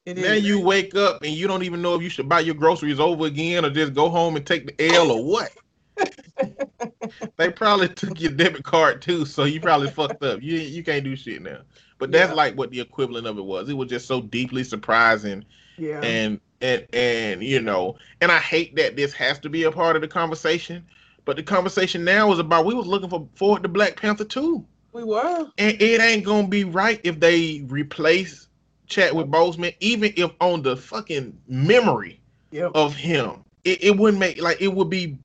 It 0.06 0.18
now 0.18 0.34
is. 0.34 0.44
you 0.44 0.60
wake 0.60 0.96
up 0.96 1.22
and 1.24 1.34
you 1.34 1.48
don't 1.48 1.64
even 1.64 1.82
know 1.82 1.94
if 1.96 2.02
you 2.02 2.10
should 2.10 2.28
buy 2.28 2.40
your 2.40 2.56
groceries 2.56 3.00
over 3.00 3.26
again 3.28 3.64
or 3.66 3.70
just 3.70 3.94
go 3.94 4.10
home 4.10 4.36
and 4.38 4.46
take 4.46 4.66
the 4.66 4.94
L 4.96 5.12
or 5.12 5.24
what. 5.24 5.52
they 7.38 7.50
probably 7.52 7.90
took 7.90 8.20
your 8.20 8.32
debit 8.32 8.64
card 8.64 9.02
too, 9.02 9.26
so 9.26 9.44
you 9.46 9.60
probably 9.60 9.90
fucked 9.90 10.24
up. 10.24 10.42
You 10.42 10.58
you 10.58 10.84
can't 10.84 11.04
do 11.04 11.16
shit 11.16 11.42
now. 11.42 11.60
But 12.00 12.12
that's 12.12 12.30
Yeah. 12.30 12.36
like 12.36 12.56
what 12.56 12.72
the 12.72 12.80
equivalent 12.80 13.28
of 13.28 13.38
it 13.38 13.46
was. 13.46 13.70
It 13.70 13.74
was 13.74 13.90
just 13.90 14.08
so 14.08 14.22
deeply 14.22 14.64
surprising 14.64 15.46
yeah. 15.78 16.02
and 16.02 16.40
and 16.62 16.86
and 16.94 17.44
you 17.44 17.62
know, 17.62 17.98
and 18.22 18.32
I 18.32 18.40
hate 18.40 18.76
that 18.76 18.96
this 18.96 19.14
has 19.14 19.40
to 19.40 19.50
be 19.50 19.64
a 19.64 19.72
part 19.72 19.96
of 19.96 20.02
the 20.02 20.08
conversation. 20.08 20.86
But 21.26 21.36
the 21.36 21.44
conversation 21.44 22.04
now 22.04 22.32
is 22.32 22.40
about 22.40 22.66
we 22.66 22.74
was 22.74 22.88
looking 22.88 23.10
for 23.10 23.28
forward 23.36 23.64
to 23.64 23.70
Black 23.70 24.00
Panther 24.00 24.24
too. 24.26 24.66
we 24.94 25.04
were. 25.04 25.48
And 25.58 25.82
it 25.82 26.02
ain't 26.02 26.24
gonna 26.24 26.48
be 26.48 26.64
right 26.64 27.02
if 27.04 27.20
they 27.20 27.66
replace 27.68 28.48
Chadwick 28.88 29.28
Boseman, 29.28 29.76
even 29.82 30.14
if 30.16 30.32
on 30.40 30.62
the 30.62 30.78
fucking 30.78 31.38
memory 31.48 32.22
Yep. 32.52 32.72
of 32.76 32.96
him, 32.96 33.44
it, 33.66 33.84
it 33.84 33.98
wouldn't 33.98 34.20
make 34.20 34.42
like 34.42 34.62
it 34.62 34.70
would 34.74 34.90
be 34.90 35.18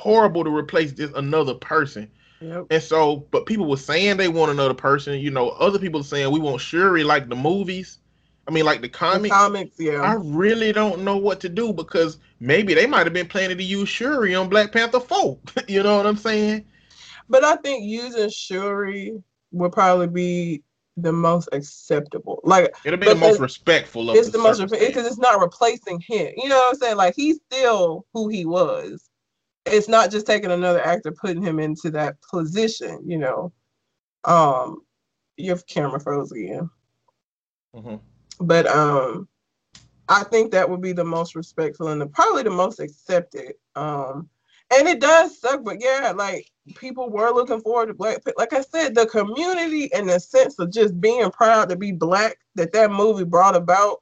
horrible 0.00 0.44
to 0.44 0.50
replace 0.50 0.92
this 0.92 1.12
another 1.14 1.54
person. 1.54 2.10
Yep. 2.40 2.66
And 2.70 2.82
so, 2.82 3.26
but 3.30 3.44
people 3.44 3.68
were 3.68 3.76
saying 3.76 4.16
they 4.16 4.28
want 4.28 4.50
another 4.50 4.74
person. 4.74 5.20
You 5.20 5.30
know, 5.30 5.50
other 5.50 5.78
people 5.78 6.02
saying 6.02 6.30
we 6.32 6.40
want 6.40 6.60
Shuri 6.60 7.04
like 7.04 7.28
the 7.28 7.36
movies. 7.36 7.98
I 8.48 8.50
mean, 8.50 8.64
like 8.64 8.80
the 8.80 8.88
The 8.88 8.94
comics. 8.94 9.34
comics, 9.34 9.76
yeah. 9.78 10.00
I 10.00 10.14
really 10.14 10.72
don't 10.72 11.04
know 11.04 11.18
what 11.18 11.38
to 11.40 11.48
do 11.50 11.72
because 11.72 12.18
maybe 12.40 12.72
they 12.72 12.86
might 12.86 13.04
have 13.06 13.12
been 13.12 13.28
planning 13.28 13.58
to 13.58 13.62
use 13.62 13.88
Shuri 13.88 14.34
on 14.34 14.48
Black 14.48 14.72
Panther 14.72 15.00
4. 15.00 15.38
you 15.68 15.82
know 15.82 15.98
what 15.98 16.06
I'm 16.06 16.16
saying? 16.16 16.64
But 17.28 17.44
I 17.44 17.56
think 17.56 17.84
using 17.84 18.30
Shuri 18.30 19.22
would 19.52 19.72
probably 19.72 20.06
be 20.06 20.62
the 20.96 21.12
most 21.12 21.48
acceptable. 21.52 22.40
Like 22.42 22.74
It'll 22.84 22.98
be 22.98 23.06
the 23.06 23.14
most 23.14 23.38
respectful 23.38 24.10
of 24.10 24.16
it's 24.16 24.30
the, 24.30 24.38
the 24.38 24.42
most 24.42 24.60
because 24.70 25.06
it's 25.06 25.18
not 25.18 25.40
replacing 25.40 26.00
him. 26.00 26.32
You 26.36 26.48
know 26.48 26.56
what 26.56 26.70
I'm 26.70 26.80
saying? 26.80 26.96
Like 26.96 27.14
he's 27.14 27.38
still 27.52 28.06
who 28.14 28.28
he 28.28 28.46
was. 28.46 29.09
It's 29.66 29.88
not 29.88 30.10
just 30.10 30.26
taking 30.26 30.50
another 30.50 30.84
actor 30.84 31.12
putting 31.12 31.42
him 31.42 31.58
into 31.58 31.90
that 31.90 32.16
position. 32.30 33.02
You 33.06 33.18
know, 33.18 33.52
um, 34.24 34.82
your 35.36 35.56
camera 35.58 36.00
froze 36.00 36.32
again. 36.32 36.70
Mhm. 37.74 38.00
But 38.40 38.66
um, 38.66 39.28
I 40.08 40.24
think 40.24 40.50
that 40.52 40.68
would 40.68 40.80
be 40.80 40.92
the 40.92 41.04
most 41.04 41.34
respectful 41.34 41.88
and 41.88 42.00
the, 42.00 42.06
probably 42.06 42.42
the 42.42 42.50
most 42.50 42.80
accepted. 42.80 43.54
Um, 43.76 44.28
and 44.72 44.86
it 44.88 45.00
does 45.00 45.40
suck, 45.40 45.64
but 45.64 45.80
yeah, 45.80 46.12
like 46.14 46.46
people 46.76 47.10
were 47.10 47.30
looking 47.30 47.60
forward 47.60 47.86
to 47.86 47.94
Black. 47.94 48.18
Like 48.36 48.52
I 48.52 48.60
said, 48.60 48.94
the 48.94 49.06
community 49.06 49.92
and 49.92 50.08
the 50.08 50.20
sense 50.20 50.58
of 50.58 50.72
just 50.72 51.00
being 51.00 51.30
proud 51.30 51.68
to 51.68 51.76
be 51.76 51.92
black 51.92 52.36
that 52.54 52.72
that 52.72 52.90
movie 52.90 53.24
brought 53.24 53.56
about 53.56 53.98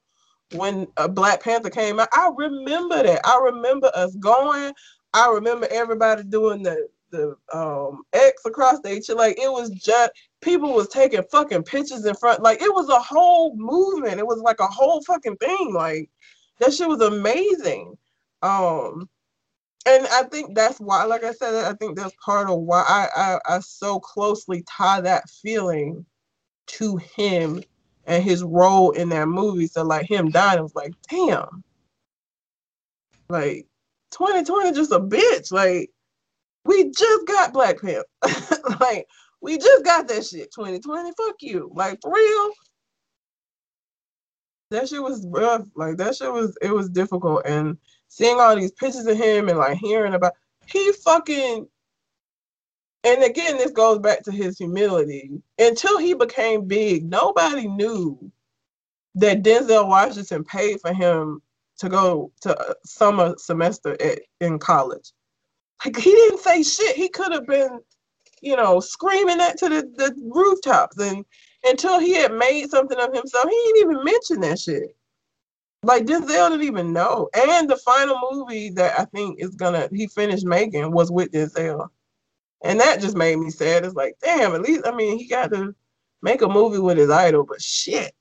when 0.52 0.86
a 0.97 1.09
Black 1.09 1.43
Panther 1.43 1.70
came 1.70 2.01
out. 2.01 2.09
I 2.12 2.30
remember 2.36 3.02
that. 3.02 3.26
I 3.26 3.39
remember 3.39 3.90
us 3.94 4.14
going. 4.16 4.72
I 5.14 5.30
remember 5.30 5.66
everybody 5.70 6.22
doing 6.24 6.62
the 6.62 6.89
the 7.10 7.36
um 7.52 8.02
X 8.12 8.43
across 8.44 8.80
the 8.80 8.90
H. 8.90 9.09
Like 9.09 9.39
it 9.39 9.51
was 9.51 9.70
just 9.70 10.12
people 10.40 10.74
was 10.74 10.89
taking 10.89 11.22
fucking 11.30 11.64
pictures 11.64 12.05
in 12.05 12.14
front. 12.14 12.43
Like 12.43 12.60
it 12.60 12.72
was 12.72 12.89
a 12.89 13.01
whole 13.01 13.56
movement. 13.56 14.18
It 14.18 14.26
was 14.26 14.40
like 14.40 14.60
a 14.60 14.66
whole 14.66 15.02
fucking 15.02 15.36
thing. 15.36 15.72
Like 15.72 16.10
that 16.60 16.74
shit 16.74 16.89
was 16.89 17.01
amazing. 17.01 17.97
Um 18.43 19.09
and 19.86 20.06
I 20.09 20.24
think 20.24 20.55
that's 20.55 20.80
why, 20.80 21.05
like 21.05 21.24
I 21.24 21.32
said, 21.32 21.64
I 21.64 21.72
think 21.74 21.97
that's 21.97 22.14
part 22.22 22.51
of 22.51 22.59
why 22.60 22.85
I, 22.86 23.09
I, 23.16 23.56
I 23.56 23.60
so 23.60 23.98
closely 23.98 24.62
tie 24.68 25.01
that 25.01 25.30
feeling 25.30 26.05
to 26.66 26.97
him 26.98 27.62
and 28.05 28.22
his 28.22 28.43
role 28.43 28.90
in 28.90 29.09
that 29.10 29.28
movie. 29.28 29.66
So 29.66 29.85
like 29.85 30.06
him 30.06 30.30
dying, 30.30 30.59
I 30.59 30.62
was 30.62 30.74
like, 30.74 30.93
damn. 31.09 31.64
Like 33.30 33.67
2020 34.10 34.72
just 34.72 34.93
a 34.93 35.01
bitch. 35.01 35.52
Like 35.52 35.90
we 36.64 36.90
just 36.90 37.26
got 37.26 37.52
Black 37.52 37.80
Panther. 37.80 38.05
like 38.80 39.06
we 39.40 39.59
just 39.59 39.85
got 39.85 40.09
that 40.09 40.24
shit. 40.24 40.52
2020, 40.52 41.12
fuck 41.16 41.36
you. 41.40 41.70
Like 41.74 41.98
for 42.02 42.12
real. 42.12 42.51
That 44.70 44.89
shit 44.89 45.02
was 45.02 45.26
rough. 45.28 45.66
Like 45.74 45.97
that 45.97 46.14
shit 46.16 46.32
was 46.32 46.56
it 46.60 46.72
was 46.72 46.90
difficult. 46.90 47.43
And 47.47 47.78
seeing 48.09 48.39
all 48.39 48.56
these 48.56 48.72
pictures 48.72 49.06
of 49.06 49.16
him 49.16 49.48
and 49.48 49.59
like 49.59 49.78
hearing 49.78 50.14
about 50.14 50.35
he 50.66 50.93
fucking 51.05 51.66
and 53.05 53.22
again 53.22 53.56
this 53.56 53.70
goes 53.70 53.98
back 53.98 54.22
to 54.24 54.32
his 54.32 54.59
humility. 54.59 55.30
Until 55.59 55.98
he 55.98 56.14
became 56.14 56.66
big, 56.66 57.09
nobody 57.09 57.66
knew 57.66 58.30
that 59.14 59.43
Denzel 59.43 59.89
Washington 59.89 60.44
paid 60.44 60.80
for 60.80 60.93
him 60.93 61.40
to 61.78 61.88
go 61.88 62.32
to 62.42 62.70
a 62.70 62.74
summer 62.84 63.34
semester 63.38 63.96
at, 64.00 64.20
in 64.40 64.59
college. 64.59 65.12
Like 65.84 65.96
he 65.96 66.10
didn't 66.10 66.40
say 66.40 66.62
shit. 66.62 66.96
He 66.96 67.09
could 67.09 67.32
have 67.32 67.46
been, 67.46 67.80
you 68.42 68.56
know, 68.56 68.80
screaming 68.80 69.38
that 69.38 69.59
to 69.59 69.68
the, 69.68 69.82
the 69.96 70.14
rooftops 70.34 70.98
and 70.98 71.24
until 71.64 71.98
he 71.98 72.14
had 72.14 72.32
made 72.32 72.70
something 72.70 72.98
of 72.98 73.14
himself, 73.14 73.48
he 73.48 73.72
didn't 73.74 73.90
even 73.90 74.05
mention 74.05 74.40
that 74.40 74.59
shit. 74.59 74.96
Like 75.84 76.06
Denzel 76.06 76.50
didn't 76.50 76.62
even 76.62 76.92
know. 76.92 77.28
And 77.34 77.70
the 77.70 77.76
final 77.76 78.18
movie 78.30 78.70
that 78.70 78.98
I 78.98 79.05
think 79.06 79.40
is 79.40 79.55
gonna 79.55 79.88
he 79.92 80.09
finished 80.09 80.44
making 80.44 80.90
was 80.90 81.10
with 81.10 81.30
Denzel. 81.30 81.88
And 82.64 82.80
that 82.80 83.00
just 83.00 83.16
made 83.16 83.36
me 83.36 83.50
sad. 83.50 83.84
It's 83.84 83.94
like, 83.94 84.16
damn, 84.22 84.55
at 84.55 84.62
least 84.62 84.86
I 84.86 84.94
mean 84.94 85.18
he 85.18 85.28
got 85.28 85.52
to 85.52 85.74
make 86.22 86.42
a 86.42 86.48
movie 86.48 86.78
with 86.80 86.98
his 86.98 87.10
idol, 87.10 87.44
but 87.44 87.62
shit. 87.62 88.12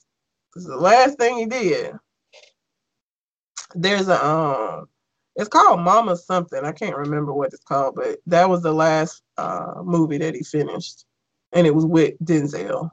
Is 0.55 0.65
the 0.65 0.77
last 0.77 1.17
thing 1.17 1.37
he 1.37 1.45
did. 1.45 1.93
There's 3.77 4.07
a 4.07 4.25
um 4.25 4.87
it's 5.35 5.49
called 5.49 5.81
Mama 5.81 6.17
something. 6.17 6.63
I 6.65 6.71
can't 6.71 6.97
remember 6.97 7.33
what 7.33 7.53
it's 7.53 7.63
called, 7.63 7.95
but 7.95 8.19
that 8.27 8.49
was 8.49 8.63
the 8.63 8.73
last 8.73 9.21
uh 9.37 9.75
movie 9.83 10.17
that 10.19 10.35
he 10.35 10.43
finished. 10.43 11.05
And 11.53 11.67
it 11.67 11.75
was 11.75 11.85
with 11.85 12.15
Denzel. 12.23 12.91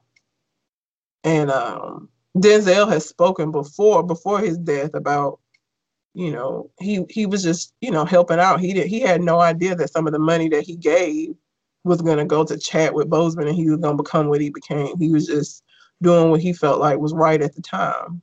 And 1.25 1.51
um 1.51 2.11
Denzel 2.37 2.89
has 2.91 3.09
spoken 3.09 3.51
before 3.51 4.03
before 4.03 4.41
his 4.41 4.59
death 4.59 4.95
about 4.95 5.41
you 6.15 6.31
know 6.33 6.71
he 6.81 7.05
he 7.11 7.27
was 7.27 7.43
just 7.43 7.75
you 7.81 7.91
know 7.91 8.05
helping 8.05 8.39
out 8.41 8.61
he 8.61 8.75
did 8.75 8.87
he 8.89 9.01
had 9.01 9.23
no 9.23 9.41
idea 9.41 9.75
that 9.75 9.91
some 9.91 10.07
of 10.07 10.13
the 10.13 10.19
money 10.19 10.49
that 10.49 10.65
he 10.65 10.77
gave 10.77 11.35
was 11.85 12.03
going 12.03 12.19
to 12.19 12.25
go 12.25 12.45
to 12.45 12.59
Chadwick 12.59 13.09
Boseman 13.09 13.49
and 13.49 13.57
he 13.57 13.71
was 13.71 13.81
going 13.81 13.97
to 13.97 14.03
become 14.03 14.29
what 14.29 14.41
he 14.41 14.51
became 14.51 14.99
he 14.99 15.11
was 15.11 15.27
just 15.27 15.65
doing 16.03 16.31
what 16.31 16.41
he 16.41 16.53
felt 16.53 16.81
like 16.81 16.99
was 16.99 17.15
right 17.15 17.43
at 17.43 17.55
the 17.55 17.63
time 17.63 18.23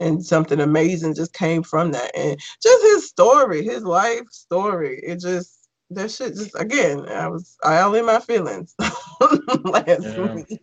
and 0.00 0.24
something 0.24 0.60
amazing 0.60 1.14
just 1.14 1.32
came 1.34 1.62
from 1.62 1.92
that. 1.92 2.10
And 2.16 2.38
just 2.62 2.82
his 2.84 3.08
story 3.08 3.62
his 3.64 3.82
life 3.84 4.24
story 4.30 5.00
it 5.02 5.20
just 5.20 5.68
that 5.90 6.10
shit 6.10 6.34
just 6.34 6.58
again 6.58 7.06
i 7.08 7.28
was 7.28 7.56
i 7.62 7.78
all 7.80 7.94
in 7.94 8.06
my 8.06 8.18
feelings 8.18 8.74
last 9.64 10.00
Yeah. 10.00 10.34
week. 10.34 10.60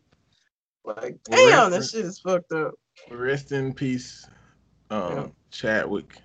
Like 0.84 1.18
Well, 1.30 1.70
damn 1.70 1.72
that 1.72 1.84
shit 1.86 2.06
is 2.06 2.20
fucked 2.20 2.52
up. 2.52 2.74
Rest 3.10 3.52
in 3.52 3.74
peace, 3.74 4.28
um, 4.90 5.10
Yeah. 5.12 5.28
Chadwick 5.52 6.18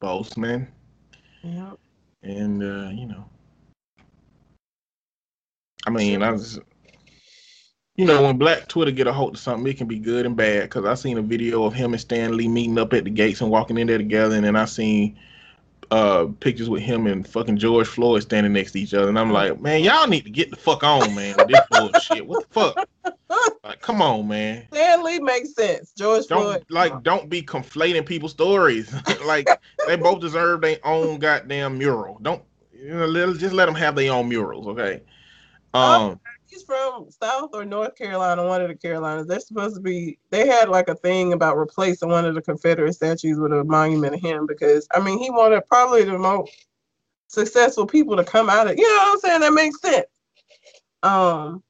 Boseman, 0.00 0.66
yeah 1.44 1.72
and 2.22 2.62
uh, 2.62 2.90
you 2.90 3.06
know, 3.06 3.24
I 5.86 5.90
mean, 5.90 6.22
I 6.22 6.32
was, 6.32 6.58
you 7.96 8.06
know, 8.06 8.22
when 8.22 8.38
Black 8.38 8.68
Twitter 8.68 8.90
get 8.90 9.06
a 9.06 9.12
hold 9.12 9.34
of 9.34 9.40
something, 9.40 9.70
it 9.70 9.76
can 9.76 9.86
be 9.86 9.98
good 9.98 10.24
and 10.24 10.36
bad. 10.36 10.70
Cause 10.70 10.84
I 10.84 10.94
seen 10.94 11.18
a 11.18 11.22
video 11.22 11.64
of 11.64 11.74
him 11.74 11.92
and 11.92 12.00
Stan 12.00 12.36
Lee 12.36 12.48
meeting 12.48 12.78
up 12.78 12.92
at 12.94 13.04
the 13.04 13.10
gates 13.10 13.40
and 13.40 13.50
walking 13.50 13.76
in 13.76 13.86
there 13.86 13.98
together, 13.98 14.34
and 14.34 14.44
then 14.44 14.56
I 14.56 14.64
seen 14.64 15.18
uh 15.90 16.26
pictures 16.40 16.70
with 16.70 16.82
him 16.82 17.06
and 17.06 17.28
fucking 17.28 17.58
George 17.58 17.86
Floyd 17.86 18.22
standing 18.22 18.54
next 18.54 18.72
to 18.72 18.80
each 18.80 18.94
other, 18.94 19.08
and 19.08 19.18
I'm 19.18 19.30
like, 19.30 19.60
man, 19.60 19.82
y'all 19.82 20.06
need 20.06 20.24
to 20.24 20.30
get 20.30 20.50
the 20.50 20.56
fuck 20.56 20.82
on, 20.82 21.14
man, 21.14 21.36
with 21.36 21.48
this 21.48 21.60
bullshit. 21.70 22.26
What 22.26 22.48
the 22.48 22.54
fuck? 22.54 22.88
Like, 23.64 23.80
come 23.80 24.02
on, 24.02 24.28
man. 24.28 24.66
Stan 24.72 25.04
Lee 25.04 25.20
makes 25.20 25.54
sense. 25.54 25.92
George 25.96 26.26
Don't 26.26 26.42
Floyd. 26.42 26.66
like 26.68 27.02
don't 27.02 27.28
be 27.28 27.42
conflating 27.42 28.04
people's 28.04 28.32
stories. 28.32 28.92
like 29.24 29.48
they 29.86 29.96
both 29.96 30.20
deserve 30.20 30.60
their 30.60 30.78
own 30.84 31.18
goddamn 31.18 31.78
mural. 31.78 32.18
Don't 32.22 32.42
you 32.72 32.88
know? 32.88 33.34
Just 33.34 33.54
let 33.54 33.66
them 33.66 33.74
have 33.74 33.94
their 33.94 34.12
own 34.12 34.28
murals, 34.28 34.66
okay? 34.66 35.02
Um, 35.74 36.20
From 36.66 37.10
South 37.10 37.50
or 37.52 37.64
North 37.64 37.96
Carolina, 37.96 38.46
one 38.46 38.62
of 38.62 38.68
the 38.68 38.74
Carolinas. 38.74 39.26
They're 39.26 39.40
supposed 39.40 39.74
to 39.76 39.80
be. 39.80 40.18
They 40.30 40.46
had 40.46 40.68
like 40.68 40.88
a 40.88 40.94
thing 40.94 41.32
about 41.32 41.56
replacing 41.56 42.08
one 42.08 42.24
of 42.24 42.34
the 42.34 42.42
Confederate 42.42 42.94
statues 42.94 43.38
with 43.38 43.52
a 43.52 43.64
monument 43.64 44.14
of 44.14 44.20
him 44.20 44.46
because 44.46 44.86
I 44.92 45.00
mean 45.00 45.18
he 45.18 45.30
wanted 45.30 45.66
probably 45.66 46.04
the 46.04 46.18
most 46.18 46.52
successful 47.28 47.86
people 47.86 48.16
to 48.16 48.24
come 48.24 48.50
out 48.50 48.70
of. 48.70 48.78
You 48.78 48.88
know 48.88 48.96
what 48.96 49.14
I'm 49.14 49.20
saying? 49.20 49.40
That 49.40 49.52
makes 49.52 49.80
sense. 49.80 50.06
Um, 51.02 51.62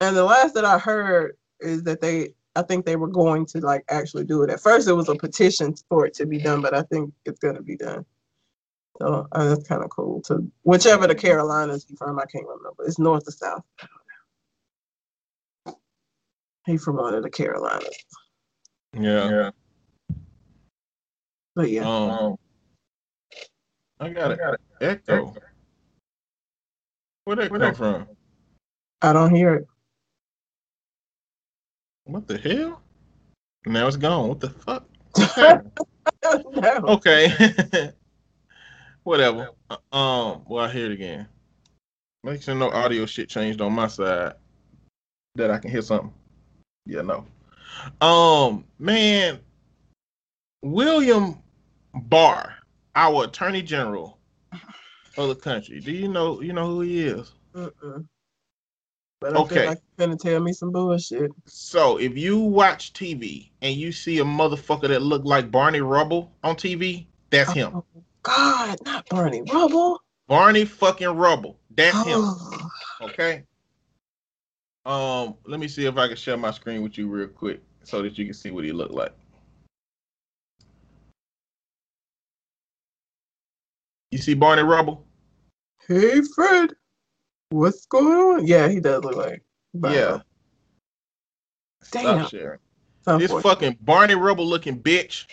and 0.00 0.16
the 0.16 0.24
last 0.24 0.54
that 0.54 0.64
I 0.64 0.78
heard 0.78 1.36
is 1.60 1.82
that 1.84 2.00
they. 2.00 2.34
I 2.56 2.62
think 2.62 2.84
they 2.84 2.96
were 2.96 3.08
going 3.08 3.46
to 3.46 3.60
like 3.60 3.84
actually 3.88 4.24
do 4.24 4.42
it. 4.42 4.50
At 4.50 4.60
first, 4.60 4.88
it 4.88 4.92
was 4.92 5.08
a 5.08 5.14
petition 5.14 5.74
for 5.88 6.06
it 6.06 6.14
to 6.14 6.26
be 6.26 6.38
done, 6.38 6.60
but 6.60 6.74
I 6.74 6.82
think 6.82 7.12
it's 7.24 7.38
going 7.38 7.54
to 7.54 7.62
be 7.62 7.76
done. 7.76 8.04
So 9.00 9.28
uh, 9.30 9.48
that's 9.48 9.68
kind 9.68 9.84
of 9.84 9.90
cool. 9.90 10.20
To 10.22 10.50
whichever 10.62 11.06
the 11.06 11.14
Carolinas 11.14 11.86
he 11.88 11.94
from, 11.94 12.18
I 12.18 12.24
can't 12.26 12.46
remember. 12.46 12.84
It's 12.84 12.98
north 12.98 13.28
or 13.28 13.30
south. 13.30 13.62
I. 16.68 16.72
He 16.72 16.78
from 16.78 16.98
out 16.98 17.14
of 17.14 17.22
the 17.22 17.30
Carolinas, 17.30 17.88
yeah. 18.94 19.50
but 21.54 21.70
yeah. 21.70 21.88
Um, 21.88 22.36
I 24.00 24.10
got 24.10 24.32
it. 24.32 24.40
Echo. 24.80 25.34
Where'd 27.24 27.40
that 27.40 27.50
come 27.50 27.74
from? 27.74 28.06
I 29.02 29.12
don't 29.12 29.34
hear 29.34 29.54
it. 29.54 29.66
What 32.04 32.26
the 32.26 32.38
hell? 32.38 32.80
Now 33.66 33.86
it's 33.86 33.96
gone. 33.96 34.28
What 34.28 34.40
the 34.40 34.50
fuck? 34.50 34.86
No. 35.36 35.62
okay. 36.94 37.92
Whatever. 39.02 39.50
Uh, 39.68 39.76
Um. 39.92 40.42
Well, 40.46 40.64
I 40.64 40.72
hear 40.72 40.86
it 40.86 40.92
again. 40.92 41.28
Make 42.24 42.42
sure 42.42 42.54
no 42.54 42.70
audio 42.70 43.06
shit 43.06 43.28
changed 43.28 43.60
on 43.60 43.72
my 43.72 43.88
side. 43.88 44.34
That 45.34 45.50
I 45.50 45.58
can 45.58 45.70
hear 45.70 45.82
something. 45.82 46.12
Yeah. 46.88 47.02
No. 47.02 47.24
Um. 48.00 48.64
Man. 48.80 49.38
William 50.62 51.36
Barr, 51.94 52.56
our 52.96 53.24
Attorney 53.24 53.62
General 53.62 54.18
of 55.16 55.28
the 55.28 55.36
country. 55.36 55.78
Do 55.78 55.92
you 55.92 56.08
know? 56.08 56.40
You 56.40 56.52
know 56.52 56.66
who 56.66 56.80
he 56.80 57.04
is? 57.06 57.32
Mm-mm. 57.54 58.06
But 59.20 59.36
I 59.36 59.40
Okay. 59.40 59.66
like 59.66 59.78
you're 59.98 60.06
gonna 60.08 60.18
tell 60.18 60.40
me 60.40 60.52
some 60.52 60.72
bullshit. 60.72 61.30
So 61.46 61.98
if 61.98 62.16
you 62.16 62.38
watch 62.38 62.92
TV 62.92 63.50
and 63.62 63.74
you 63.76 63.92
see 63.92 64.18
a 64.18 64.24
motherfucker 64.24 64.88
that 64.88 65.02
look 65.02 65.24
like 65.24 65.50
Barney 65.50 65.80
Rubble 65.80 66.32
on 66.42 66.56
TV, 66.56 67.06
that's 67.30 67.52
him. 67.52 67.72
Oh, 67.74 67.84
God, 68.22 68.78
not 68.84 69.08
Barney 69.08 69.42
Rubble. 69.42 70.00
Barney 70.28 70.64
fucking 70.64 71.08
Rubble. 71.08 71.58
That's 71.70 71.96
him. 72.02 72.20
Oh, 72.20 72.68
Okay. 73.00 73.44
Um, 74.88 75.36
let 75.44 75.60
me 75.60 75.68
see 75.68 75.84
if 75.84 75.98
I 75.98 76.08
can 76.08 76.16
share 76.16 76.38
my 76.38 76.50
screen 76.50 76.82
with 76.82 76.96
you 76.96 77.08
real 77.08 77.28
quick 77.28 77.60
so 77.82 78.00
that 78.00 78.16
you 78.16 78.24
can 78.24 78.32
see 78.32 78.50
what 78.50 78.64
he 78.64 78.72
looked 78.72 78.94
like. 78.94 79.12
You 84.10 84.16
see 84.16 84.32
Barney 84.32 84.62
Rubble? 84.62 85.04
hey 85.86 86.22
Fred, 86.34 86.70
what's 87.50 87.84
going 87.84 88.06
on? 88.06 88.46
Yeah, 88.46 88.68
he 88.68 88.80
does 88.80 89.04
look 89.04 89.16
like. 89.16 89.42
Barney 89.74 89.98
Yeah. 89.98 90.04
Rubble. 90.04 90.22
Stop 91.82 92.02
Damn. 92.02 92.28
sharing. 92.28 92.58
This 93.18 93.32
fucking 93.42 93.76
Barney 93.82 94.14
Rubble 94.14 94.46
looking 94.46 94.80
bitch 94.80 95.26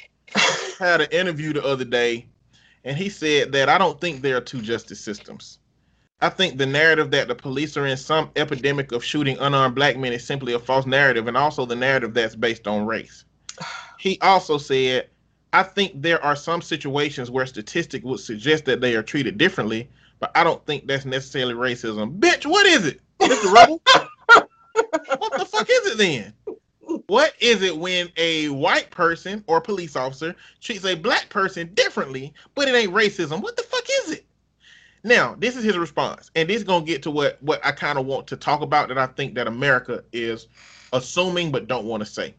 had 0.80 1.00
an 1.00 1.08
interview 1.12 1.54
the 1.54 1.64
other 1.64 1.86
day, 1.86 2.28
and 2.84 2.98
he 2.98 3.08
said 3.08 3.54
that 3.54 3.70
I 3.70 3.78
don't 3.78 4.02
think 4.02 4.22
there 4.22 4.36
are 4.36 4.42
two 4.42 4.62
justice 4.62 5.00
systems. 5.00 5.60
I 6.26 6.30
think 6.30 6.58
the 6.58 6.66
narrative 6.66 7.12
that 7.12 7.28
the 7.28 7.36
police 7.36 7.78
are 7.78 7.86
in 7.86 7.98
some 7.98 8.32
epidemic 8.36 8.92
of 8.92 9.04
shooting 9.04 9.38
unarmed 9.38 9.76
black 9.76 9.96
men 9.96 10.12
is 10.12 10.26
simply 10.26 10.54
a 10.54 10.60
false 10.60 10.88
narrative, 10.88 11.28
and 11.28 11.38
also 11.38 11.68
the 11.68 11.76
narrative 11.76 12.16
that's 12.16 12.36
based 12.36 12.68
on 12.68 12.88
race. 12.88 13.26
He 14.00 14.20
also 14.22 14.58
said, 14.58 15.10
I 15.54 15.62
think 15.62 16.02
there 16.02 16.24
are 16.24 16.36
some 16.36 16.64
situations 16.64 17.30
where 17.30 17.46
statistics 17.46 18.04
would 18.04 18.20
suggest 18.20 18.66
that 18.66 18.82
they 18.82 18.96
are 18.96 19.04
treated 19.04 19.38
differently, 19.38 19.88
but 20.20 20.32
I 20.36 20.44
don't 20.44 20.66
think 20.66 20.88
that's 20.88 21.06
necessarily 21.06 21.54
racism. 21.54 22.20
Bitch, 22.20 22.46
what 22.46 22.66
is 22.66 22.88
it? 22.88 23.02
Mr. 23.20 23.52
Rubble? 23.52 23.82
what 23.86 25.38
the 25.38 25.46
fuck 25.46 25.68
is 25.70 25.92
it 25.92 25.98
then? 26.00 26.34
What 27.08 27.34
is 27.40 27.62
it 27.62 27.78
when 27.78 28.10
a 28.18 28.50
white 28.50 28.90
person 28.90 29.44
or 29.46 29.62
police 29.62 29.96
officer 29.96 30.36
treats 30.60 30.86
a 30.86 30.96
black 30.96 31.30
person 31.30 31.72
differently, 31.76 32.34
but 32.56 32.68
it 32.68 32.74
ain't 32.74 32.94
racism? 32.94 33.42
What 33.44 33.58
the 33.58 33.64
fuck 33.64 33.86
is 34.04 34.12
it? 34.14 34.25
Now, 35.06 35.36
this 35.38 35.56
is 35.56 35.64
his 35.64 35.78
response, 35.78 36.32
and 36.34 36.50
this 36.50 36.58
is 36.58 36.64
gonna 36.64 36.84
get 36.84 37.04
to 37.04 37.12
what 37.12 37.38
what 37.44 37.64
I 37.64 37.72
kind 37.72 38.00
of 38.00 38.08
want 38.08 38.26
to 38.26 38.36
talk 38.36 38.62
about 38.62 38.88
that 38.88 38.98
I 38.98 39.06
think 39.06 39.36
that 39.36 39.46
America 39.46 40.04
is 40.12 40.48
assuming 40.94 41.52
but 41.52 41.68
don't 41.68 41.86
want 41.86 42.02
to 42.02 42.10
say. 42.10 42.34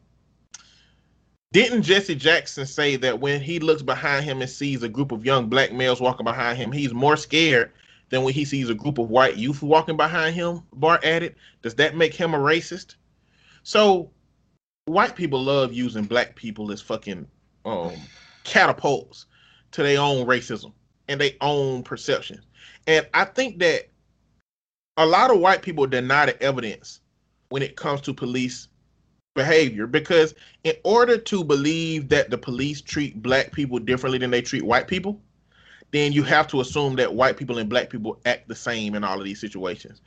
Didn't 1.52 1.82
Jesse 1.82 2.16
Jackson 2.16 2.66
say 2.66 2.96
that 2.96 3.20
when 3.20 3.40
he 3.40 3.60
looks 3.60 3.82
behind 3.82 4.24
him 4.24 4.40
and 4.40 4.50
sees 4.50 4.82
a 4.82 4.88
group 4.88 5.12
of 5.12 5.24
young 5.24 5.48
black 5.48 5.72
males 5.72 6.00
walking 6.00 6.24
behind 6.24 6.58
him, 6.58 6.72
he's 6.72 6.92
more 6.92 7.16
scared 7.16 7.70
than 8.08 8.24
when 8.24 8.34
he 8.34 8.44
sees 8.44 8.68
a 8.68 8.74
group 8.74 8.98
of 8.98 9.10
white 9.10 9.36
youth 9.36 9.62
walking 9.62 9.96
behind 9.96 10.34
him? 10.34 10.62
Barr 10.72 10.98
added. 11.04 11.36
Does 11.62 11.76
that 11.76 11.96
make 11.96 12.14
him 12.14 12.34
a 12.34 12.38
racist? 12.38 12.96
So 13.62 14.10
white 14.86 15.14
people 15.14 15.40
love 15.40 15.72
using 15.72 16.02
black 16.02 16.34
people 16.34 16.72
as 16.72 16.80
fucking 16.80 17.28
um 17.64 17.92
catapults 18.42 19.26
to 19.70 19.84
their 19.84 20.00
own 20.00 20.26
racism 20.26 20.72
and 21.06 21.20
their 21.20 21.30
own 21.40 21.84
perceptions. 21.84 22.45
And 22.86 23.06
I 23.14 23.24
think 23.24 23.58
that 23.58 23.88
a 24.96 25.06
lot 25.06 25.30
of 25.30 25.40
white 25.40 25.62
people 25.62 25.86
deny 25.86 26.26
the 26.26 26.40
evidence 26.42 27.00
when 27.48 27.62
it 27.62 27.76
comes 27.76 28.00
to 28.02 28.14
police 28.14 28.68
behavior 29.34 29.86
because 29.86 30.34
in 30.64 30.74
order 30.84 31.18
to 31.18 31.44
believe 31.44 32.08
that 32.08 32.30
the 32.30 32.38
police 32.38 32.80
treat 32.80 33.22
black 33.22 33.52
people 33.52 33.78
differently 33.78 34.18
than 34.18 34.30
they 34.30 34.42
treat 34.42 34.64
white 34.64 34.88
people, 34.88 35.20
then 35.92 36.12
you 36.12 36.22
have 36.22 36.48
to 36.48 36.60
assume 36.60 36.96
that 36.96 37.14
white 37.14 37.36
people 37.36 37.58
and 37.58 37.68
black 37.68 37.90
people 37.90 38.18
act 38.24 38.48
the 38.48 38.54
same 38.54 38.94
in 38.94 39.04
all 39.04 39.18
of 39.18 39.24
these 39.24 39.40
situations. 39.40 40.00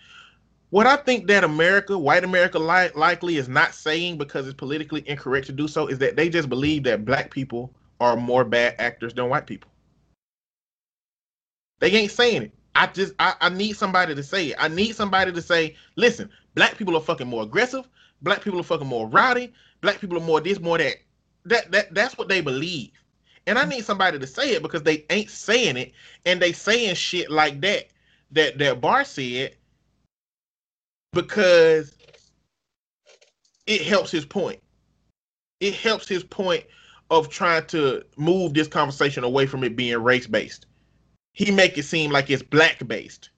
What 0.72 0.86
I 0.86 0.98
think 0.98 1.28
that 1.28 1.44
America, 1.44 1.98
white 1.98 2.24
America, 2.24 2.60
li- 2.60 2.92
likely 2.96 3.38
is 3.38 3.50
not 3.50 3.74
saying 3.74 4.18
because 4.18 4.46
it's 4.48 4.56
politically 4.56 5.08
incorrect 5.08 5.48
to 5.48 5.52
do 5.52 5.68
so 5.68 5.88
is 5.88 5.98
that 6.00 6.16
they 6.16 6.30
just 6.30 6.50
believe 6.50 6.84
that 6.84 7.06
black 7.06 7.32
people 7.32 7.74
are 8.00 8.16
more 8.16 8.44
bad 8.44 8.76
actors 8.78 9.14
than 9.14 9.30
white 9.30 9.48
people. 9.48 9.72
They 11.80 11.92
ain't 11.92 12.12
saying 12.12 12.44
it. 12.44 12.54
I 12.76 12.88
just 12.88 13.14
I, 13.20 13.34
I 13.42 13.50
need 13.50 13.74
somebody 13.74 14.16
to 14.16 14.24
say 14.24 14.48
it. 14.48 14.58
I 14.60 14.68
need 14.68 14.96
somebody 14.96 15.32
to 15.32 15.42
say, 15.42 15.76
listen, 15.96 16.30
black 16.56 16.78
people 16.78 16.96
are 16.96 17.02
fucking 17.02 17.28
more 17.28 17.44
aggressive. 17.44 17.88
Black 18.22 18.42
people 18.42 18.60
are 18.60 18.64
fucking 18.64 18.88
more 18.88 19.08
rowdy. 19.08 19.54
Black 19.82 20.00
people 20.00 20.18
are 20.18 20.22
more 20.22 20.42
this, 20.42 20.60
more 20.60 20.78
that. 20.78 20.96
That 21.46 21.72
that 21.72 21.94
that's 21.94 22.18
what 22.18 22.28
they 22.28 22.42
believe. 22.42 22.92
And 23.48 23.58
I 23.58 23.66
need 23.66 23.86
somebody 23.86 24.20
to 24.20 24.28
say 24.28 24.52
it 24.52 24.62
because 24.62 24.84
they 24.84 25.06
ain't 25.10 25.30
saying 25.30 25.78
it 25.78 25.94
and 26.26 26.42
they 26.42 26.52
saying 26.52 26.96
shit 26.96 27.32
like 27.32 27.62
that 27.62 27.88
that 28.32 28.58
that 28.60 28.82
Barr 28.82 29.04
said 29.04 29.56
because 31.14 31.96
it 33.66 33.82
helps 33.82 34.12
his 34.12 34.26
point. 34.26 34.60
It 35.60 35.74
helps 35.74 36.08
his 36.08 36.24
point 36.24 36.66
of 37.10 37.30
trying 37.30 37.66
to 37.68 38.04
move 38.18 38.54
this 38.54 38.68
conversation 38.68 39.24
away 39.24 39.46
from 39.46 39.64
it 39.64 39.76
being 39.76 39.98
race 39.98 40.28
based. 40.28 40.68
He 41.40 41.52
make 41.52 41.78
it 41.78 41.84
seem 41.84 42.12
like 42.12 42.30
it's 42.30 42.44
black 42.44 42.86
based 42.86 43.30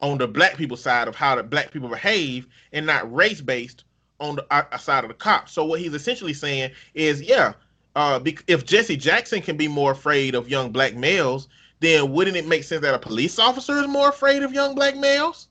on 0.00 0.16
the 0.16 0.26
black 0.26 0.56
people 0.56 0.78
side 0.78 1.06
of 1.06 1.14
how 1.14 1.36
the 1.36 1.42
black 1.42 1.70
people 1.70 1.90
behave 1.90 2.46
and 2.72 2.86
not 2.86 3.14
race 3.14 3.42
based 3.42 3.84
on 4.20 4.36
the 4.36 4.46
uh, 4.50 4.78
side 4.78 5.04
of 5.04 5.08
the 5.08 5.14
cops. 5.14 5.52
So 5.52 5.66
what 5.66 5.80
he's 5.80 5.92
essentially 5.92 6.32
saying 6.32 6.70
is, 6.94 7.20
yeah, 7.20 7.52
uh, 7.94 8.20
if 8.46 8.64
Jesse 8.64 8.96
Jackson 8.96 9.42
can 9.42 9.58
be 9.58 9.68
more 9.68 9.92
afraid 9.92 10.34
of 10.34 10.48
young 10.48 10.72
black 10.72 10.94
males, 10.94 11.48
then 11.80 12.10
wouldn't 12.10 12.38
it 12.38 12.46
make 12.46 12.64
sense 12.64 12.80
that 12.80 12.94
a 12.94 12.98
police 12.98 13.38
officer 13.38 13.76
is 13.76 13.86
more 13.86 14.08
afraid 14.08 14.42
of 14.42 14.54
young 14.54 14.74
black 14.74 14.96
males? 14.96 15.48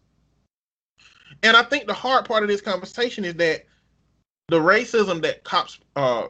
And 1.43 1.55
I 1.55 1.61
think 1.61 1.85
the 1.85 1.93
hard 1.93 2.25
part 2.25 2.41
of 2.41 2.49
this 2.49 2.61
conversation 2.61 3.23
is 3.23 3.35
that 3.35 3.67
the 4.47 4.59
racism 4.59 5.21
that 5.21 5.43
cops 5.43 5.77
uh, 5.95 6.29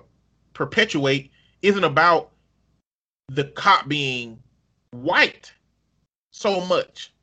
perpetuate 0.51 1.31
isn't 1.61 1.85
about 1.85 2.31
the 3.29 3.45
cop 3.45 3.87
being 3.87 4.37
white 4.91 5.51
so 6.31 6.61
much. 6.61 7.13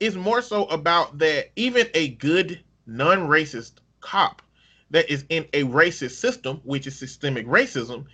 It's 0.00 0.16
more 0.16 0.42
so 0.42 0.64
about 0.66 1.18
that 1.18 1.50
even 1.56 1.88
a 1.94 2.08
good 2.08 2.60
non-racist 2.86 3.74
cop 4.00 4.42
that 4.90 5.10
is 5.10 5.24
in 5.28 5.46
a 5.52 5.64
racist 5.64 6.12
system, 6.12 6.60
which 6.64 6.86
is 6.86 6.98
systemic 6.98 7.46
racism, 7.46 8.04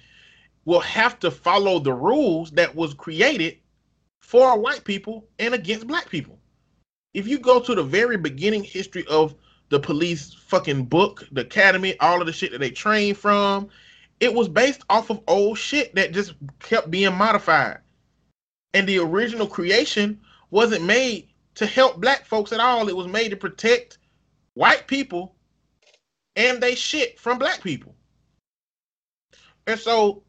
will 0.65 0.81
have 0.81 1.19
to 1.21 1.31
follow 1.31 1.79
the 1.79 1.93
rules 1.93 2.51
that 2.53 2.75
was 2.75 2.95
created 2.95 3.59
for 4.21 4.59
white 4.59 4.85
people 4.85 5.27
and 5.39 5.55
against 5.55 5.87
black 5.87 6.09
people. 6.09 6.39
If 7.15 7.27
you 7.27 7.39
go 7.39 7.61
to 7.61 7.75
the 7.75 7.83
very 7.83 8.17
beginning 8.17 8.63
history 8.63 9.05
of 9.09 9.35
the 9.71 9.81
police 9.81 10.35
fucking 10.35 10.85
book, 10.85 11.27
the 11.33 11.41
academy, 11.41 11.99
all 11.99 12.21
of 12.21 12.27
the 12.27 12.33
shit 12.33 12.53
that 12.53 12.59
they 12.59 12.71
trained 12.71 13.17
from, 13.17 13.69
it 14.21 14.33
was 14.33 14.49
based 14.49 14.83
off 14.91 15.11
of 15.11 15.23
old 15.27 15.59
shit 15.59 15.95
that 15.95 16.13
just 16.13 16.35
kept 16.61 16.91
being 16.91 17.15
modified. 17.15 17.79
And 18.75 18.89
the 18.89 18.99
original 18.99 19.47
creation 19.47 20.21
wasn't 20.51 20.85
made 20.85 21.29
to 21.57 21.67
help 21.67 22.01
black 22.01 22.25
folks 22.25 22.53
at 22.53 22.61
all. 22.61 22.89
It 22.89 22.97
was 22.97 23.09
made 23.09 23.31
to 23.31 23.37
protect 23.37 23.99
white 24.55 24.87
people 24.87 25.35
and 26.37 26.63
they 26.63 26.75
shit 26.75 27.19
from 27.19 27.39
black 27.39 27.63
people. 27.63 27.95
And 29.67 29.79
so 29.79 30.23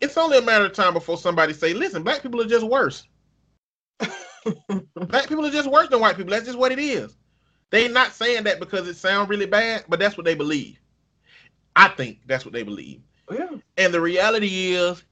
it's 0.00 0.16
only 0.16 0.38
a 0.38 0.42
matter 0.42 0.66
of 0.66 0.72
time 0.72 0.94
before 0.94 1.18
somebody 1.18 1.52
say, 1.52 1.74
listen, 1.74 2.02
black 2.02 2.22
people 2.22 2.40
are 2.40 2.46
just 2.46 2.66
worse. 2.66 3.04
black 4.94 5.28
people 5.28 5.44
are 5.44 5.50
just 5.50 5.70
worse 5.70 5.88
than 5.88 6.00
white 6.00 6.16
people. 6.16 6.30
That's 6.30 6.46
just 6.46 6.58
what 6.58 6.72
it 6.72 6.78
is. 6.78 7.16
They're 7.70 7.88
not 7.88 8.12
saying 8.12 8.44
that 8.44 8.60
because 8.60 8.88
it 8.88 8.96
sounds 8.96 9.28
really 9.28 9.46
bad, 9.46 9.84
but 9.88 10.00
that's 10.00 10.16
what 10.16 10.24
they 10.24 10.34
believe. 10.34 10.78
I 11.76 11.88
think 11.88 12.18
that's 12.26 12.44
what 12.44 12.52
they 12.52 12.62
believe. 12.62 13.02
Oh, 13.28 13.34
yeah. 13.34 13.58
And 13.76 13.94
the 13.94 14.00
reality 14.00 14.72
is, 14.72 15.04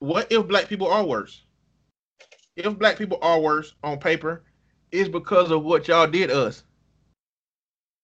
what 0.00 0.30
if 0.30 0.46
black 0.46 0.68
people 0.68 0.88
are 0.88 1.04
worse? 1.04 1.42
If 2.56 2.78
black 2.78 2.98
people 2.98 3.18
are 3.22 3.40
worse 3.40 3.74
on 3.82 3.98
paper, 3.98 4.42
it's 4.90 5.08
because 5.08 5.50
of 5.50 5.64
what 5.64 5.88
y'all 5.88 6.06
did 6.06 6.30
us. 6.30 6.64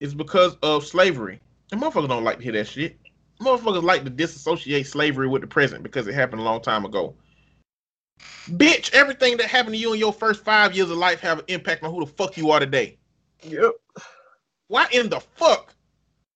It's 0.00 0.14
because 0.14 0.56
of 0.62 0.84
slavery. 0.84 1.40
And 1.72 1.80
motherfuckers 1.80 2.08
don't 2.08 2.24
like 2.24 2.38
to 2.38 2.44
hear 2.44 2.52
that 2.52 2.68
shit. 2.68 2.98
Motherfuckers 3.40 3.82
like 3.82 4.04
to 4.04 4.10
disassociate 4.10 4.86
slavery 4.86 5.28
with 5.28 5.42
the 5.42 5.48
present 5.48 5.82
because 5.82 6.06
it 6.06 6.14
happened 6.14 6.40
a 6.40 6.44
long 6.44 6.60
time 6.60 6.84
ago. 6.84 7.14
Bitch, 8.50 8.92
everything 8.92 9.36
that 9.38 9.46
happened 9.46 9.74
to 9.74 9.80
you 9.80 9.92
in 9.92 9.98
your 9.98 10.12
first 10.12 10.44
five 10.44 10.76
years 10.76 10.90
of 10.90 10.98
life 10.98 11.20
have 11.20 11.40
an 11.40 11.44
impact 11.48 11.82
on 11.82 11.92
who 11.92 12.00
the 12.00 12.06
fuck 12.06 12.36
you 12.36 12.50
are 12.50 12.60
today. 12.60 12.98
Yep. 13.42 13.72
Why 14.68 14.86
in 14.92 15.08
the 15.08 15.20
fuck 15.20 15.74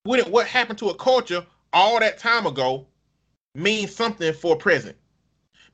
would 0.04 0.20
it 0.20 0.30
what 0.30 0.46
happened 0.46 0.78
to 0.78 0.88
a 0.88 0.94
culture 0.94 1.44
all 1.72 2.00
that 2.00 2.18
time 2.18 2.46
ago 2.46 2.86
mean 3.54 3.86
something 3.86 4.32
for 4.32 4.56
present? 4.56 4.96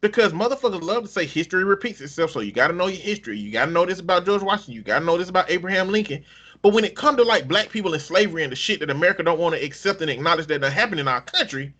Because 0.01 0.33
motherfuckers 0.33 0.83
love 0.83 1.05
to 1.05 1.09
say 1.09 1.27
history 1.27 1.65
repeats 1.65 2.01
itself. 2.01 2.31
So 2.31 2.41
you 2.41 2.53
gotta 2.53 2.75
know 2.75 2.87
your 2.87 3.01
history. 3.01 3.39
You 3.39 3.51
gotta 3.53 3.71
know 3.71 3.87
this 3.87 4.01
about 4.01 4.27
George 4.27 4.43
Washington. 4.43 4.75
You 4.75 4.83
gotta 4.83 5.05
know 5.05 5.17
this 5.17 5.31
about 5.31 5.51
Abraham 5.51 5.89
Lincoln. 5.89 6.25
But 6.63 6.73
when 6.73 6.85
it 6.85 6.97
come 6.97 7.17
to 7.17 7.23
like 7.23 7.47
black 7.47 7.69
people 7.69 7.93
and 7.93 8.03
slavery 8.03 8.43
and 8.43 8.51
the 8.51 8.57
shit 8.57 8.81
that 8.81 8.91
America 8.91 9.23
don't 9.23 9.39
want 9.39 9.55
to 9.55 9.63
accept 9.63 10.01
and 10.01 10.11
acknowledge 10.11 10.47
that 10.47 10.63
that 10.63 10.73
happened 10.73 11.01
in 11.01 11.09
our 11.09 11.21
country, 11.21 11.75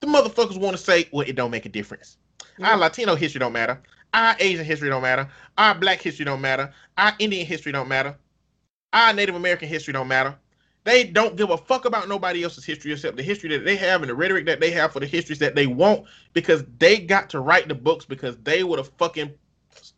the 0.00 0.08
motherfuckers 0.08 0.58
want 0.58 0.76
to 0.76 0.82
say, 0.82 1.08
well, 1.12 1.26
it 1.26 1.36
don't 1.36 1.52
make 1.52 1.64
a 1.64 1.68
difference. 1.68 2.16
Yeah. 2.58 2.72
Our 2.72 2.78
Latino 2.78 3.14
history 3.14 3.38
don't 3.38 3.52
matter. 3.52 3.80
Our 4.12 4.36
Asian 4.38 4.64
history 4.64 4.88
don't 4.88 5.02
matter. 5.02 5.28
Our 5.58 5.74
black 5.74 6.00
history 6.00 6.24
don't 6.24 6.40
matter. 6.40 6.72
Our 6.98 7.12
Indian 7.18 7.46
history 7.46 7.72
don't 7.72 7.88
matter. 7.88 8.16
Our 8.92 9.12
Native 9.12 9.34
American 9.34 9.68
history 9.68 9.92
don't 9.92 10.08
matter. 10.08 10.36
They 10.84 11.04
don't 11.04 11.36
give 11.36 11.48
a 11.48 11.56
fuck 11.56 11.86
about 11.86 12.08
nobody 12.08 12.44
else's 12.44 12.64
history 12.64 12.92
except 12.92 13.16
the 13.16 13.22
history 13.22 13.48
that 13.50 13.64
they 13.64 13.76
have 13.76 14.02
and 14.02 14.10
the 14.10 14.14
rhetoric 14.14 14.44
that 14.46 14.60
they 14.60 14.70
have 14.72 14.92
for 14.92 15.00
the 15.00 15.06
histories 15.06 15.38
that 15.38 15.54
they 15.54 15.66
want 15.66 16.04
because 16.34 16.62
they 16.78 16.98
got 16.98 17.30
to 17.30 17.40
write 17.40 17.68
the 17.68 17.74
books 17.74 18.04
because 18.04 18.36
they 18.38 18.64
were 18.64 18.76
the 18.76 18.84
fucking 18.84 19.32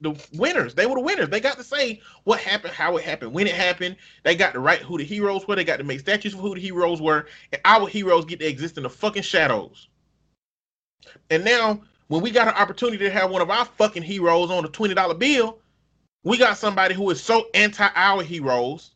the 0.00 0.14
winners. 0.34 0.74
They 0.74 0.86
were 0.86 0.94
the 0.94 1.00
winners. 1.00 1.28
They 1.28 1.40
got 1.40 1.56
to 1.58 1.64
say 1.64 2.00
what 2.24 2.38
happened, 2.38 2.72
how 2.72 2.96
it 2.96 3.04
happened, 3.04 3.32
when 3.32 3.46
it 3.46 3.54
happened. 3.54 3.96
They 4.22 4.36
got 4.36 4.52
to 4.54 4.60
write 4.60 4.80
who 4.80 4.96
the 4.96 5.04
heroes 5.04 5.46
were. 5.46 5.56
They 5.56 5.64
got 5.64 5.78
to 5.78 5.84
make 5.84 6.00
statues 6.00 6.34
of 6.34 6.40
who 6.40 6.54
the 6.54 6.60
heroes 6.60 7.00
were. 7.00 7.26
And 7.52 7.60
our 7.64 7.86
heroes 7.88 8.24
get 8.24 8.38
to 8.40 8.48
exist 8.48 8.76
in 8.76 8.84
the 8.84 8.90
fucking 8.90 9.22
shadows. 9.22 9.88
And 11.30 11.44
now, 11.44 11.82
when 12.08 12.22
we 12.22 12.30
got 12.30 12.48
an 12.48 12.54
opportunity 12.54 12.98
to 12.98 13.10
have 13.10 13.30
one 13.30 13.42
of 13.42 13.50
our 13.50 13.64
fucking 13.64 14.02
heroes 14.02 14.50
on 14.50 14.64
a 14.64 14.68
$20 14.68 15.18
bill, 15.18 15.58
we 16.24 16.38
got 16.38 16.56
somebody 16.56 16.94
who 16.94 17.10
is 17.10 17.22
so 17.22 17.46
anti 17.54 17.88
our 17.94 18.22
heroes 18.22 18.92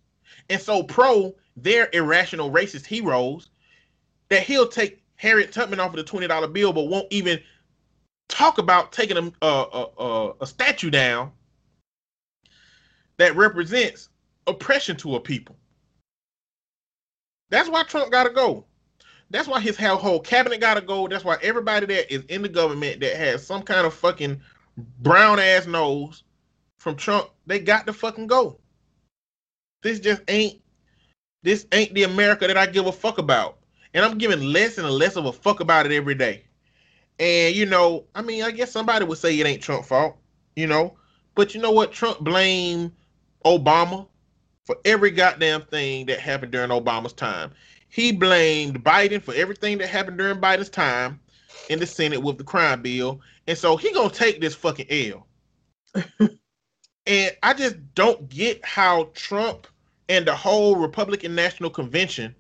and 0.48 0.60
so 0.60 0.82
pro 0.82 1.34
their 1.62 1.88
irrational 1.92 2.50
racist 2.50 2.86
heroes 2.86 3.50
that 4.28 4.42
he'll 4.42 4.68
take 4.68 5.02
Harriet 5.16 5.52
Tubman 5.52 5.80
off 5.80 5.94
of 5.94 5.96
the 5.96 6.04
$20 6.04 6.52
bill, 6.52 6.72
but 6.72 6.88
won't 6.88 7.06
even 7.10 7.40
talk 8.28 8.58
about 8.58 8.92
taking 8.92 9.16
a, 9.18 9.46
a, 9.46 9.86
a, 9.98 10.32
a 10.40 10.46
statue 10.46 10.90
down 10.90 11.32
that 13.18 13.36
represents 13.36 14.08
oppression 14.46 14.96
to 14.96 15.16
a 15.16 15.20
people. 15.20 15.56
That's 17.50 17.68
why 17.68 17.82
Trump 17.82 18.10
got 18.10 18.24
to 18.24 18.30
go. 18.30 18.64
That's 19.30 19.46
why 19.46 19.60
his 19.60 19.76
whole 19.76 20.20
cabinet 20.20 20.60
got 20.60 20.74
to 20.74 20.80
go. 20.80 21.06
That's 21.06 21.24
why 21.24 21.36
everybody 21.42 21.86
that 21.86 22.12
is 22.12 22.24
in 22.28 22.42
the 22.42 22.48
government 22.48 23.00
that 23.00 23.16
has 23.16 23.46
some 23.46 23.62
kind 23.62 23.86
of 23.86 23.94
fucking 23.94 24.40
brown 25.00 25.38
ass 25.38 25.66
nose 25.66 26.22
from 26.78 26.96
Trump, 26.96 27.30
they 27.46 27.58
got 27.58 27.86
to 27.86 27.92
fucking 27.92 28.26
go. 28.26 28.58
This 29.82 30.00
just 30.00 30.22
ain't 30.28 30.59
this 31.42 31.66
ain't 31.72 31.94
the 31.94 32.04
America 32.04 32.46
that 32.46 32.56
I 32.56 32.66
give 32.66 32.86
a 32.86 32.92
fuck 32.92 33.18
about. 33.18 33.58
And 33.94 34.04
I'm 34.04 34.18
giving 34.18 34.40
less 34.40 34.78
and 34.78 34.88
less 34.88 35.16
of 35.16 35.26
a 35.26 35.32
fuck 35.32 35.60
about 35.60 35.86
it 35.86 35.92
every 35.92 36.14
day. 36.14 36.44
And 37.18 37.54
you 37.54 37.66
know, 37.66 38.04
I 38.14 38.22
mean, 38.22 38.42
I 38.42 38.50
guess 38.50 38.70
somebody 38.70 39.04
would 39.04 39.18
say 39.18 39.38
it 39.38 39.46
ain't 39.46 39.62
Trump 39.62 39.84
fault, 39.84 40.16
you 40.56 40.66
know. 40.66 40.96
But 41.34 41.54
you 41.54 41.60
know 41.60 41.70
what? 41.70 41.92
Trump 41.92 42.20
blamed 42.20 42.92
Obama 43.44 44.06
for 44.64 44.76
every 44.84 45.10
goddamn 45.10 45.62
thing 45.62 46.06
that 46.06 46.20
happened 46.20 46.52
during 46.52 46.70
Obama's 46.70 47.12
time. 47.12 47.52
He 47.88 48.12
blamed 48.12 48.84
Biden 48.84 49.20
for 49.20 49.34
everything 49.34 49.78
that 49.78 49.88
happened 49.88 50.18
during 50.18 50.40
Biden's 50.40 50.68
time 50.68 51.18
in 51.68 51.78
the 51.78 51.86
Senate 51.86 52.22
with 52.22 52.38
the 52.38 52.44
crime 52.44 52.82
bill. 52.82 53.20
And 53.46 53.58
so 53.58 53.76
he 53.76 53.92
gonna 53.92 54.10
take 54.10 54.40
this 54.40 54.54
fucking 54.54 54.86
L. 54.90 55.26
and 57.06 57.36
I 57.42 57.52
just 57.54 57.76
don't 57.94 58.28
get 58.28 58.64
how 58.64 59.10
Trump 59.14 59.66
and 60.10 60.26
the 60.26 60.34
whole 60.34 60.74
Republican 60.74 61.36
National 61.36 61.70
Convention 61.70 62.34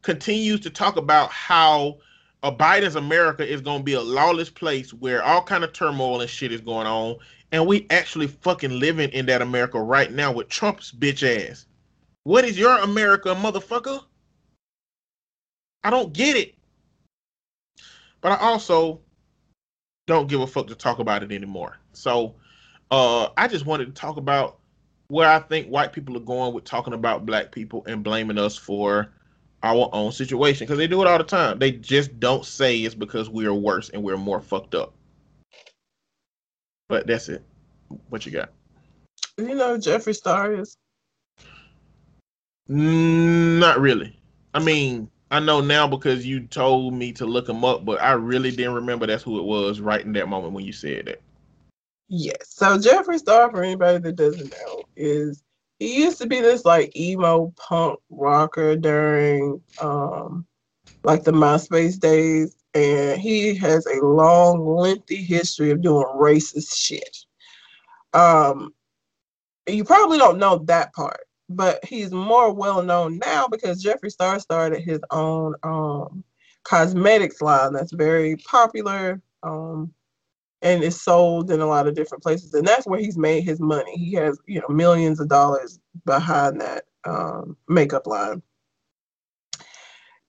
continues 0.00 0.58
to 0.60 0.70
talk 0.70 0.96
about 0.96 1.30
how 1.30 1.98
a 2.42 2.50
Biden's 2.50 2.96
America 2.96 3.46
is 3.46 3.60
gonna 3.60 3.84
be 3.84 3.92
a 3.92 4.00
lawless 4.00 4.48
place 4.48 4.94
where 4.94 5.22
all 5.22 5.42
kind 5.42 5.62
of 5.62 5.74
turmoil 5.74 6.22
and 6.22 6.30
shit 6.30 6.50
is 6.50 6.62
going 6.62 6.86
on, 6.86 7.16
and 7.52 7.66
we 7.66 7.86
actually 7.90 8.26
fucking 8.26 8.80
living 8.80 9.10
in 9.10 9.26
that 9.26 9.42
America 9.42 9.78
right 9.78 10.10
now 10.10 10.32
with 10.32 10.48
Trump's 10.48 10.90
bitch 10.90 11.22
ass. 11.22 11.66
What 12.24 12.46
is 12.46 12.58
your 12.58 12.78
America, 12.78 13.34
motherfucker? 13.34 14.02
I 15.84 15.90
don't 15.90 16.14
get 16.14 16.36
it. 16.36 16.54
But 18.22 18.32
I 18.32 18.36
also 18.36 19.00
don't 20.06 20.26
give 20.26 20.40
a 20.40 20.46
fuck 20.46 20.68
to 20.68 20.74
talk 20.74 21.00
about 21.00 21.22
it 21.22 21.32
anymore. 21.32 21.76
So 21.92 22.34
uh 22.90 23.28
I 23.36 23.46
just 23.46 23.66
wanted 23.66 23.86
to 23.86 23.92
talk 23.92 24.16
about 24.16 24.59
where 25.10 25.28
I 25.28 25.40
think 25.40 25.68
white 25.68 25.92
people 25.92 26.16
are 26.16 26.20
going 26.20 26.54
with 26.54 26.64
talking 26.64 26.92
about 26.92 27.26
black 27.26 27.50
people 27.52 27.84
and 27.86 28.04
blaming 28.04 28.38
us 28.38 28.56
for 28.56 29.12
our 29.62 29.90
own 29.92 30.12
situation 30.12 30.66
because 30.66 30.78
they 30.78 30.86
do 30.86 31.02
it 31.02 31.08
all 31.08 31.18
the 31.18 31.24
time. 31.24 31.58
They 31.58 31.72
just 31.72 32.18
don't 32.20 32.44
say 32.44 32.78
it's 32.78 32.94
because 32.94 33.28
we 33.28 33.44
are 33.46 33.54
worse 33.54 33.90
and 33.90 34.02
we're 34.02 34.16
more 34.16 34.40
fucked 34.40 34.74
up. 34.74 34.94
But 36.88 37.06
that's 37.06 37.28
it. 37.28 37.42
What 38.08 38.24
you 38.24 38.32
got? 38.32 38.50
You 39.36 39.54
know 39.54 39.76
Jeffree 39.76 40.14
Star 40.14 40.54
is? 40.54 40.76
Mm, 42.68 43.58
not 43.58 43.80
really. 43.80 44.16
I 44.54 44.60
mean, 44.60 45.10
I 45.30 45.40
know 45.40 45.60
now 45.60 45.86
because 45.86 46.26
you 46.26 46.40
told 46.40 46.94
me 46.94 47.12
to 47.12 47.26
look 47.26 47.48
him 47.48 47.64
up, 47.64 47.84
but 47.84 48.00
I 48.00 48.12
really 48.12 48.50
didn't 48.50 48.74
remember 48.74 49.06
that's 49.06 49.22
who 49.22 49.38
it 49.38 49.44
was 49.44 49.80
right 49.80 50.04
in 50.04 50.12
that 50.14 50.28
moment 50.28 50.52
when 50.52 50.64
you 50.64 50.72
said 50.72 51.06
that. 51.06 51.20
Yes. 52.12 52.48
So 52.48 52.76
Jeffree 52.76 53.18
Star, 53.18 53.50
for 53.52 53.62
anybody 53.62 53.98
that 53.98 54.16
doesn't 54.16 54.50
know, 54.50 54.82
is 54.96 55.44
he 55.78 56.02
used 56.02 56.18
to 56.18 56.26
be 56.26 56.40
this 56.40 56.64
like 56.64 56.94
emo 56.96 57.54
punk 57.56 58.00
rocker 58.10 58.74
during 58.76 59.62
um 59.78 60.44
like 61.04 61.22
the 61.22 61.30
MySpace 61.30 62.00
days, 62.00 62.56
and 62.74 63.18
he 63.18 63.54
has 63.54 63.86
a 63.86 64.04
long, 64.04 64.66
lengthy 64.66 65.22
history 65.22 65.70
of 65.70 65.82
doing 65.82 66.04
racist 66.16 66.74
shit. 66.76 67.16
Um, 68.12 68.74
you 69.68 69.84
probably 69.84 70.18
don't 70.18 70.38
know 70.38 70.58
that 70.64 70.92
part, 70.92 71.20
but 71.48 71.82
he's 71.84 72.10
more 72.10 72.52
well 72.52 72.82
known 72.82 73.18
now 73.18 73.46
because 73.46 73.84
Jeffree 73.84 74.10
Star 74.10 74.40
started 74.40 74.80
his 74.80 75.00
own 75.12 75.54
um 75.62 76.24
cosmetics 76.64 77.40
line 77.40 77.72
that's 77.72 77.92
very 77.92 78.36
popular. 78.38 79.22
Um, 79.44 79.94
and 80.62 80.82
is 80.82 81.00
sold 81.00 81.50
in 81.50 81.60
a 81.60 81.66
lot 81.66 81.86
of 81.86 81.94
different 81.94 82.22
places 82.22 82.54
and 82.54 82.66
that's 82.66 82.86
where 82.86 83.00
he's 83.00 83.16
made 83.16 83.44
his 83.44 83.60
money. 83.60 83.96
He 83.96 84.12
has 84.14 84.38
you 84.46 84.60
know 84.60 84.68
millions 84.68 85.20
of 85.20 85.28
dollars 85.28 85.80
behind 86.04 86.60
that 86.60 86.84
um, 87.04 87.56
makeup 87.68 88.06
line. 88.06 88.42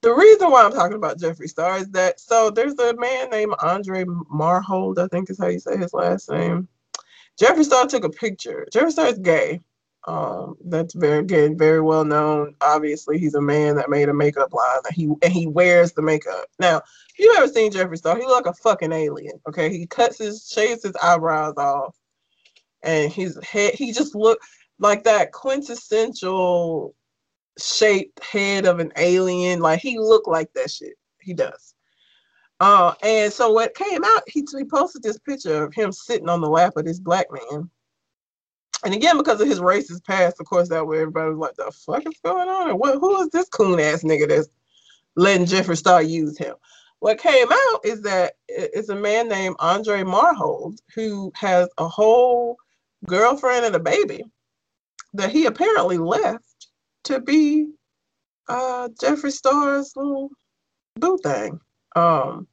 The 0.01 0.13
reason 0.13 0.49
why 0.49 0.63
i'm 0.63 0.71
talking 0.71 0.97
about 0.97 1.19
jeffree 1.19 1.47
star 1.47 1.77
is 1.77 1.89
that 1.91 2.19
so 2.19 2.49
there's 2.49 2.77
a 2.79 2.95
man 2.95 3.29
named 3.29 3.53
andre 3.61 4.03
marhold 4.33 4.97
i 4.97 5.07
think 5.07 5.29
is 5.29 5.37
how 5.37 5.47
you 5.47 5.59
say 5.59 5.77
his 5.77 5.93
last 5.93 6.29
name. 6.29 6.67
Jeffree 7.39 7.63
star 7.63 7.87
took 7.87 8.03
a 8.03 8.09
picture. 8.09 8.67
Jeffree 8.73 8.91
star 8.91 9.07
is 9.07 9.19
gay 9.19 9.61
um, 10.05 10.55
that's 10.65 10.95
very 10.95 11.23
good, 11.23 11.57
very 11.57 11.81
well 11.81 12.03
known. 12.03 12.55
Obviously, 12.61 13.19
he's 13.19 13.35
a 13.35 13.41
man 13.41 13.75
that 13.75 13.89
made 13.89 14.09
a 14.09 14.13
makeup 14.13 14.53
line 14.53 14.79
that 14.83 14.93
he 14.93 15.05
and 15.21 15.31
he 15.31 15.45
wears 15.45 15.93
the 15.93 16.01
makeup. 16.01 16.45
Now, 16.59 16.77
if 16.77 17.19
you 17.19 17.33
ever 17.37 17.47
seen 17.47 17.71
Jeffree 17.71 17.97
Star, 17.97 18.17
he 18.17 18.25
look 18.25 18.45
like 18.45 18.53
a 18.53 18.57
fucking 18.57 18.91
alien. 18.91 19.39
Okay, 19.47 19.69
he 19.69 19.85
cuts 19.85 20.17
his 20.17 20.49
shaves 20.51 20.83
his 20.83 20.95
eyebrows 21.03 21.53
off, 21.57 21.95
and 22.81 23.11
his 23.11 23.39
head 23.43 23.75
he 23.75 23.91
just 23.91 24.15
look 24.15 24.39
like 24.79 25.03
that 25.03 25.31
quintessential 25.31 26.95
shaped 27.59 28.23
head 28.23 28.65
of 28.65 28.79
an 28.79 28.91
alien. 28.97 29.59
Like 29.59 29.81
he 29.81 29.99
looked 29.99 30.27
like 30.27 30.51
that 30.53 30.71
shit. 30.71 30.95
He 31.21 31.35
does. 31.35 31.75
Uh, 32.59 32.93
and 33.03 33.33
so 33.33 33.51
what 33.51 33.73
came 33.73 34.03
out, 34.03 34.21
he, 34.27 34.45
he 34.55 34.63
posted 34.63 35.01
this 35.01 35.17
picture 35.17 35.63
of 35.63 35.73
him 35.73 35.91
sitting 35.91 36.29
on 36.29 36.41
the 36.41 36.49
lap 36.49 36.73
of 36.75 36.85
this 36.85 36.99
black 36.99 37.25
man 37.31 37.69
and 38.83 38.93
again, 38.93 39.17
because 39.17 39.39
of 39.41 39.47
his 39.47 39.59
racist 39.59 40.05
past, 40.05 40.39
of 40.39 40.45
course, 40.45 40.69
that 40.69 40.85
way 40.85 40.99
everybody 40.99 41.29
was 41.29 41.37
like, 41.37 41.55
"The 41.55 41.71
fuck 41.71 42.05
is 42.05 42.19
going 42.23 42.49
on?" 42.49 42.69
And 42.69 42.79
what? 42.79 42.99
Who 42.99 43.21
is 43.21 43.29
this 43.29 43.49
coon 43.49 43.79
ass 43.79 44.03
nigga 44.03 44.27
that's 44.27 44.49
letting 45.15 45.45
Jeffree 45.45 45.77
Star 45.77 46.01
use 46.01 46.37
him? 46.37 46.55
What 46.99 47.17
came 47.17 47.47
out 47.51 47.79
is 47.83 48.01
that 48.03 48.33
it's 48.47 48.89
a 48.89 48.95
man 48.95 49.27
named 49.27 49.55
Andre 49.59 50.03
Marhold 50.03 50.79
who 50.93 51.31
has 51.35 51.67
a 51.77 51.87
whole 51.87 52.57
girlfriend 53.07 53.65
and 53.65 53.75
a 53.75 53.79
baby 53.79 54.23
that 55.13 55.31
he 55.31 55.45
apparently 55.45 55.97
left 55.97 56.67
to 57.05 57.19
be 57.19 57.71
uh, 58.47 58.89
Jeffree 59.01 59.31
Star's 59.31 59.95
little 59.95 60.29
boo 60.95 61.17
thing. 61.23 61.59
Um, 61.95 62.47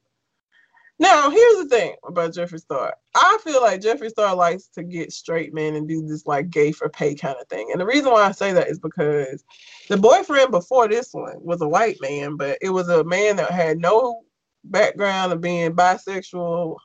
now, 1.01 1.29
here's 1.29 1.57
the 1.59 1.69
thing 1.69 1.95
about 2.05 2.33
Jeffree 2.33 2.59
Star. 2.59 2.93
I 3.15 3.37
feel 3.41 3.61
like 3.61 3.79
Jeffree 3.79 4.09
Star 4.09 4.35
likes 4.35 4.67
to 4.75 4.83
get 4.83 5.13
straight 5.13 5.53
men 5.53 5.75
and 5.75 5.87
do 5.87 6.05
this 6.05 6.25
like 6.25 6.49
gay 6.49 6.73
for 6.73 6.89
pay 6.89 7.15
kind 7.15 7.37
of 7.39 7.47
thing. 7.47 7.69
And 7.71 7.79
the 7.79 7.85
reason 7.85 8.11
why 8.11 8.25
I 8.25 8.31
say 8.31 8.51
that 8.51 8.67
is 8.67 8.79
because 8.79 9.45
the 9.87 9.95
boyfriend 9.95 10.51
before 10.51 10.89
this 10.89 11.13
one 11.13 11.37
was 11.39 11.61
a 11.61 11.67
white 11.67 11.97
man, 12.01 12.35
but 12.35 12.57
it 12.61 12.71
was 12.71 12.89
a 12.89 13.05
man 13.05 13.37
that 13.37 13.49
had 13.49 13.77
no 13.79 14.23
background 14.65 15.31
of 15.31 15.39
being 15.39 15.71
bisexual, 15.71 16.75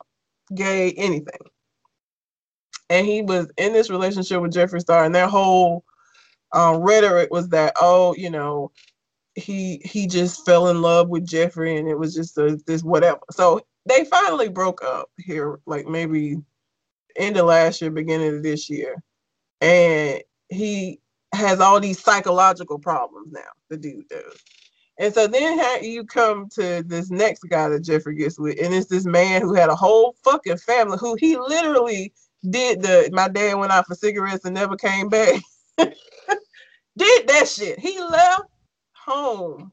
gay, 0.55 0.93
anything. 0.93 1.41
And 2.91 3.05
he 3.05 3.23
was 3.23 3.49
in 3.57 3.73
this 3.73 3.91
relationship 3.91 4.41
with 4.41 4.53
Jeffree 4.53 4.81
Star, 4.81 5.05
and 5.05 5.15
their 5.15 5.27
whole 5.27 5.85
um, 6.53 6.77
rhetoric 6.77 7.32
was 7.32 7.49
that, 7.49 7.73
oh, 7.81 8.15
you 8.16 8.31
know, 8.31 8.70
he 9.35 9.82
he 9.85 10.07
just 10.07 10.45
fell 10.47 10.69
in 10.69 10.81
love 10.81 11.09
with 11.09 11.27
Jeffree, 11.27 11.81
and 11.81 11.89
it 11.89 11.99
was 11.99 12.15
just 12.15 12.39
a, 12.39 12.61
this 12.66 12.85
whatever. 12.85 13.19
So 13.32 13.61
they 13.86 14.05
finally 14.05 14.48
broke 14.48 14.82
up 14.82 15.09
here, 15.19 15.61
like 15.66 15.86
maybe 15.86 16.36
end 17.16 17.36
of 17.36 17.47
last 17.47 17.81
year, 17.81 17.90
beginning 17.90 18.36
of 18.36 18.43
this 18.43 18.69
year, 18.70 19.02
and 19.61 20.23
he 20.48 21.01
has 21.32 21.61
all 21.61 21.81
these 21.81 22.01
psychological 22.01 22.78
problems 22.78 23.32
now. 23.32 23.40
The 23.70 23.77
dude 23.77 24.09
does. 24.09 24.43
And 24.98 25.12
so 25.12 25.27
then 25.27 25.82
you 25.82 26.05
come 26.05 26.48
to 26.51 26.82
this 26.86 27.11
next 27.11 27.43
guy 27.48 27.69
that 27.69 27.82
Jeffree 27.82 28.19
gets 28.19 28.39
with, 28.39 28.59
and 28.62 28.73
it's 28.73 28.86
this 28.86 29.05
man 29.05 29.43
who 29.43 29.55
had 29.55 29.69
a 29.69 29.74
whole 29.74 30.15
fucking 30.23 30.59
family 30.59 30.98
who 31.01 31.16
he 31.19 31.36
literally 31.36 32.12
did 32.51 32.82
the 32.82 33.09
my 33.12 33.28
dad 33.28 33.55
went 33.55 33.73
out 33.73 33.86
for 33.86 33.94
cigarettes 33.94 34.44
and 34.44 34.55
never 34.55 34.77
came 34.77 35.09
back. 35.09 35.40
did 35.78 37.28
that 37.28 37.48
shit. 37.48 37.78
He 37.81 37.98
left 38.01 38.44
home 38.93 39.73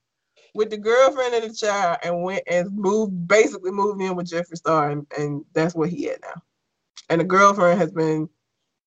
with 0.53 0.69
the 0.69 0.77
girlfriend 0.77 1.33
and 1.33 1.49
the 1.49 1.55
child 1.55 1.97
and 2.03 2.23
went 2.23 2.43
and 2.47 2.71
moved 2.75 3.27
basically 3.27 3.71
moved 3.71 4.01
in 4.01 4.15
with 4.15 4.29
Jeffree 4.29 4.57
Star 4.57 4.91
and, 4.91 5.05
and 5.17 5.45
that's 5.53 5.75
what 5.75 5.89
he 5.89 6.03
had 6.03 6.19
now. 6.21 6.41
And 7.09 7.21
the 7.21 7.25
girlfriend 7.25 7.79
has 7.79 7.91
been 7.91 8.29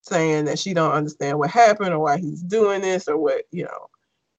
saying 0.03 0.45
that 0.45 0.59
she 0.59 0.74
don't 0.74 0.93
understand 0.93 1.39
what 1.39 1.51
happened 1.51 1.95
or 1.95 2.01
why 2.01 2.19
he's 2.19 2.43
doing 2.43 2.82
this 2.82 3.09
or 3.09 3.16
what, 3.16 3.45
you 3.51 3.65
know. 3.65 3.89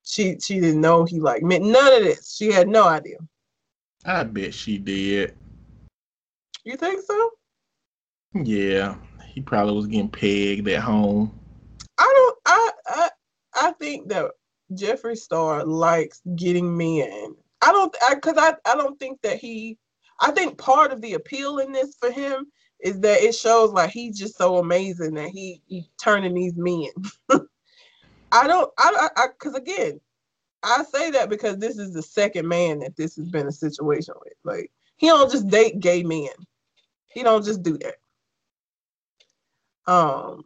She 0.04 0.38
she 0.40 0.60
didn't 0.60 0.82
know 0.82 1.04
he 1.04 1.20
like 1.20 1.42
meant 1.42 1.66
none 1.66 1.94
of 1.94 2.04
this. 2.04 2.36
She 2.36 2.52
had 2.52 2.68
no 2.68 2.88
idea. 2.88 3.18
I 4.06 4.24
bet 4.24 4.54
she 4.54 4.78
did. 4.78 5.36
You 6.64 6.78
think 6.78 7.02
so? 7.02 7.32
Yeah. 8.36 8.96
He 9.28 9.42
probably 9.42 9.74
was 9.74 9.88
getting 9.88 10.10
pegged 10.10 10.68
at 10.68 10.82
home. 10.82 11.34
I 11.98 12.14
don't 12.16 12.38
I 12.46 12.72
I 12.88 13.10
I 13.56 13.72
think 13.74 14.10
that 14.10 14.32
Jeffree 14.76 15.18
Star 15.18 15.66
likes 15.66 16.22
getting 16.36 16.76
men. 16.76 17.36
I 17.62 17.72
don't, 17.72 17.96
because 18.12 18.38
I, 18.38 18.50
I, 18.50 18.74
I 18.74 18.76
don't 18.76 19.00
think 19.00 19.22
that 19.22 19.38
he. 19.38 19.78
I 20.20 20.32
think 20.32 20.58
part 20.58 20.94
of 20.94 21.02
the 21.02 21.16
appeal 21.16 21.60
in 21.60 21.74
this 21.74 21.96
for 22.00 22.10
him 22.10 22.46
is 22.80 23.00
that 23.02 23.22
it 23.22 23.36
shows 23.36 23.72
like 23.72 23.90
he's 23.90 24.18
just 24.18 24.38
so 24.38 24.58
amazing 24.58 25.16
that 25.16 25.30
he 25.30 25.62
he's 25.68 25.90
turning 26.02 26.34
these 26.34 26.56
men. 26.56 26.90
I 28.32 28.48
don't, 28.48 28.72
I, 28.78 29.10
I, 29.16 29.28
because 29.28 29.56
again, 29.56 30.00
I 30.64 30.84
say 30.84 31.12
that 31.12 31.30
because 31.30 31.58
this 31.58 31.78
is 31.78 31.94
the 31.94 32.02
second 32.02 32.48
man 32.48 32.80
that 32.80 32.96
this 32.96 33.16
has 33.18 33.30
been 33.30 33.48
a 33.48 33.52
situation 33.52 34.16
with. 34.24 34.34
Like 34.44 34.72
he 34.98 35.08
don't 35.08 35.32
just 35.32 35.48
date 35.48 35.80
gay 35.80 36.04
men. 36.04 36.30
He 37.08 37.24
don't 37.24 37.46
just 37.46 37.64
do 37.64 37.78
that. 37.78 37.96
Um, 39.88 40.44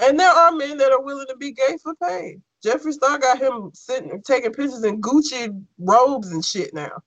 and 0.00 0.18
there 0.18 0.30
are 0.30 0.52
men 0.52 0.78
that 0.78 0.92
are 0.92 1.02
willing 1.02 1.26
to 1.28 1.36
be 1.36 1.52
gay 1.52 1.76
for 1.82 1.94
pay. 1.94 2.38
Jeffree 2.64 2.92
Star 2.92 3.18
got 3.18 3.38
him 3.38 3.70
sitting 3.74 4.22
taking 4.24 4.52
pictures 4.52 4.84
in 4.84 5.00
Gucci 5.00 5.64
robes 5.78 6.30
and 6.30 6.44
shit 6.44 6.72
now. 6.72 7.02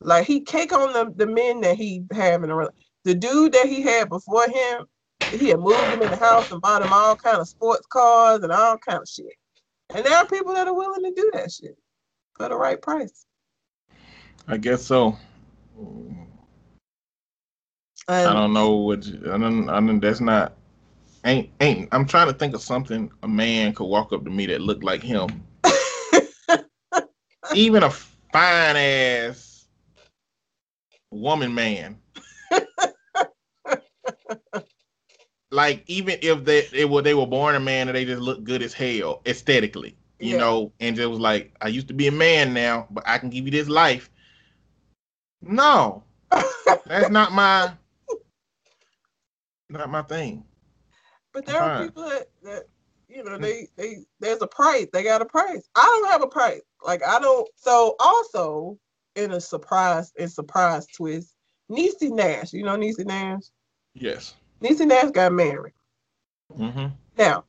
Like 0.00 0.26
he 0.26 0.40
cake 0.40 0.72
on 0.72 0.92
the, 0.92 1.12
the 1.14 1.26
men 1.26 1.60
that 1.60 1.76
he 1.76 2.04
having 2.12 2.50
around. 2.50 2.70
The 3.04 3.14
dude 3.14 3.52
that 3.52 3.66
he 3.66 3.82
had 3.82 4.08
before 4.08 4.46
him, 4.48 4.86
he 5.32 5.48
had 5.48 5.60
moved 5.60 5.80
him 5.90 6.02
in 6.02 6.10
the 6.10 6.16
house 6.16 6.50
and 6.50 6.60
bought 6.60 6.82
him 6.82 6.92
all 6.92 7.16
kind 7.16 7.38
of 7.38 7.48
sports 7.48 7.86
cars 7.86 8.42
and 8.42 8.52
all 8.52 8.78
kind 8.78 9.00
of 9.00 9.08
shit. 9.08 9.34
And 9.94 10.04
there 10.04 10.16
are 10.16 10.26
people 10.26 10.54
that 10.54 10.66
are 10.66 10.74
willing 10.74 11.02
to 11.02 11.12
do 11.14 11.30
that 11.34 11.52
shit 11.52 11.76
for 12.36 12.48
the 12.48 12.56
right 12.56 12.80
price. 12.80 13.26
I 14.48 14.56
guess 14.56 14.82
so. 14.82 15.16
And, 18.08 18.28
I 18.28 18.32
don't 18.32 18.52
know 18.52 18.76
what 18.76 19.06
you, 19.06 19.20
I 19.32 19.38
don't. 19.38 19.68
I 19.68 19.74
don't. 19.74 20.00
That's 20.00 20.20
not 20.20 20.54
ain't 21.24 21.50
ain't 21.60 21.88
I'm 21.92 22.06
trying 22.06 22.28
to 22.28 22.32
think 22.32 22.54
of 22.54 22.62
something 22.62 23.10
a 23.22 23.28
man 23.28 23.74
could 23.74 23.86
walk 23.86 24.12
up 24.12 24.24
to 24.24 24.30
me 24.30 24.46
that 24.46 24.60
looked 24.60 24.84
like 24.84 25.02
him. 25.02 25.28
Even 27.54 27.82
a 27.82 27.90
fine 27.90 28.76
ass 28.76 29.66
woman 31.10 31.54
man. 31.54 31.98
like 35.50 35.84
even 35.86 36.18
if 36.22 36.44
they 36.44 36.62
they 36.72 36.84
were 36.84 37.02
they 37.02 37.14
were 37.14 37.26
born 37.26 37.54
a 37.54 37.60
man 37.60 37.88
and 37.88 37.96
they 37.96 38.04
just 38.04 38.22
look 38.22 38.42
good 38.42 38.62
as 38.62 38.72
hell 38.72 39.22
aesthetically, 39.26 39.96
you 40.18 40.32
yeah. 40.32 40.38
know, 40.38 40.72
and 40.80 40.96
just 40.96 41.10
was 41.10 41.20
like, 41.20 41.54
I 41.60 41.68
used 41.68 41.88
to 41.88 41.94
be 41.94 42.08
a 42.08 42.12
man 42.12 42.54
now, 42.54 42.86
but 42.90 43.04
I 43.06 43.18
can 43.18 43.30
give 43.30 43.44
you 43.44 43.50
this 43.50 43.68
life. 43.68 44.10
No, 45.42 46.02
that's 46.86 47.10
not 47.10 47.32
my 47.32 47.72
not 49.68 49.90
my 49.90 50.02
thing. 50.02 50.44
But 51.32 51.46
there 51.46 51.60
are 51.60 51.84
people 51.84 52.02
that, 52.08 52.28
that 52.42 52.64
you 53.08 53.24
know 53.24 53.38
they 53.38 53.68
they 53.76 53.98
there's 54.20 54.42
a 54.42 54.46
price. 54.46 54.86
They 54.92 55.02
got 55.02 55.22
a 55.22 55.26
price. 55.26 55.68
I 55.74 55.82
don't 55.82 56.10
have 56.10 56.22
a 56.22 56.26
price. 56.26 56.60
Like 56.84 57.02
I 57.04 57.18
don't. 57.18 57.48
So 57.56 57.96
also 58.00 58.78
in 59.16 59.32
a 59.32 59.40
surprise 59.40 60.12
in 60.16 60.28
surprise 60.28 60.86
twist, 60.94 61.34
Niecy 61.70 62.10
Nash. 62.10 62.52
You 62.52 62.64
know 62.64 62.76
Niecy 62.76 63.06
Nash. 63.06 63.44
Yes. 63.94 64.34
Niecy 64.62 64.86
Nash 64.86 65.10
got 65.10 65.32
married. 65.32 65.74
Mm-hmm. 66.56 66.88
Now, 67.18 67.44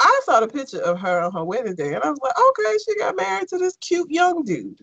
I 0.00 0.20
saw 0.24 0.40
the 0.40 0.48
picture 0.48 0.80
of 0.80 0.98
her 0.98 1.20
on 1.20 1.32
her 1.32 1.44
wedding 1.44 1.74
day, 1.74 1.94
and 1.94 2.02
I 2.02 2.10
was 2.10 2.18
like, 2.22 2.34
okay, 2.38 2.76
she 2.84 2.98
got 2.98 3.16
married 3.16 3.48
to 3.48 3.58
this 3.58 3.76
cute 3.76 4.10
young 4.10 4.44
dude. 4.44 4.80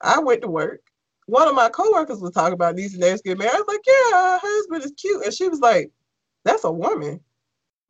I 0.00 0.20
went 0.20 0.42
to 0.42 0.48
work. 0.48 0.80
One 1.26 1.48
of 1.48 1.54
my 1.54 1.68
coworkers 1.68 2.20
was 2.20 2.32
talking 2.32 2.52
about 2.54 2.76
Niecy 2.76 2.98
Nash 2.98 3.20
getting 3.24 3.38
married. 3.38 3.54
I 3.54 3.58
was 3.58 3.68
like, 3.68 3.80
yeah, 3.86 4.38
her 4.38 4.40
husband 4.42 4.84
is 4.84 4.92
cute, 4.96 5.24
and 5.24 5.34
she 5.34 5.48
was 5.48 5.60
like, 5.60 5.90
that's 6.44 6.64
a 6.64 6.70
woman. 6.70 7.20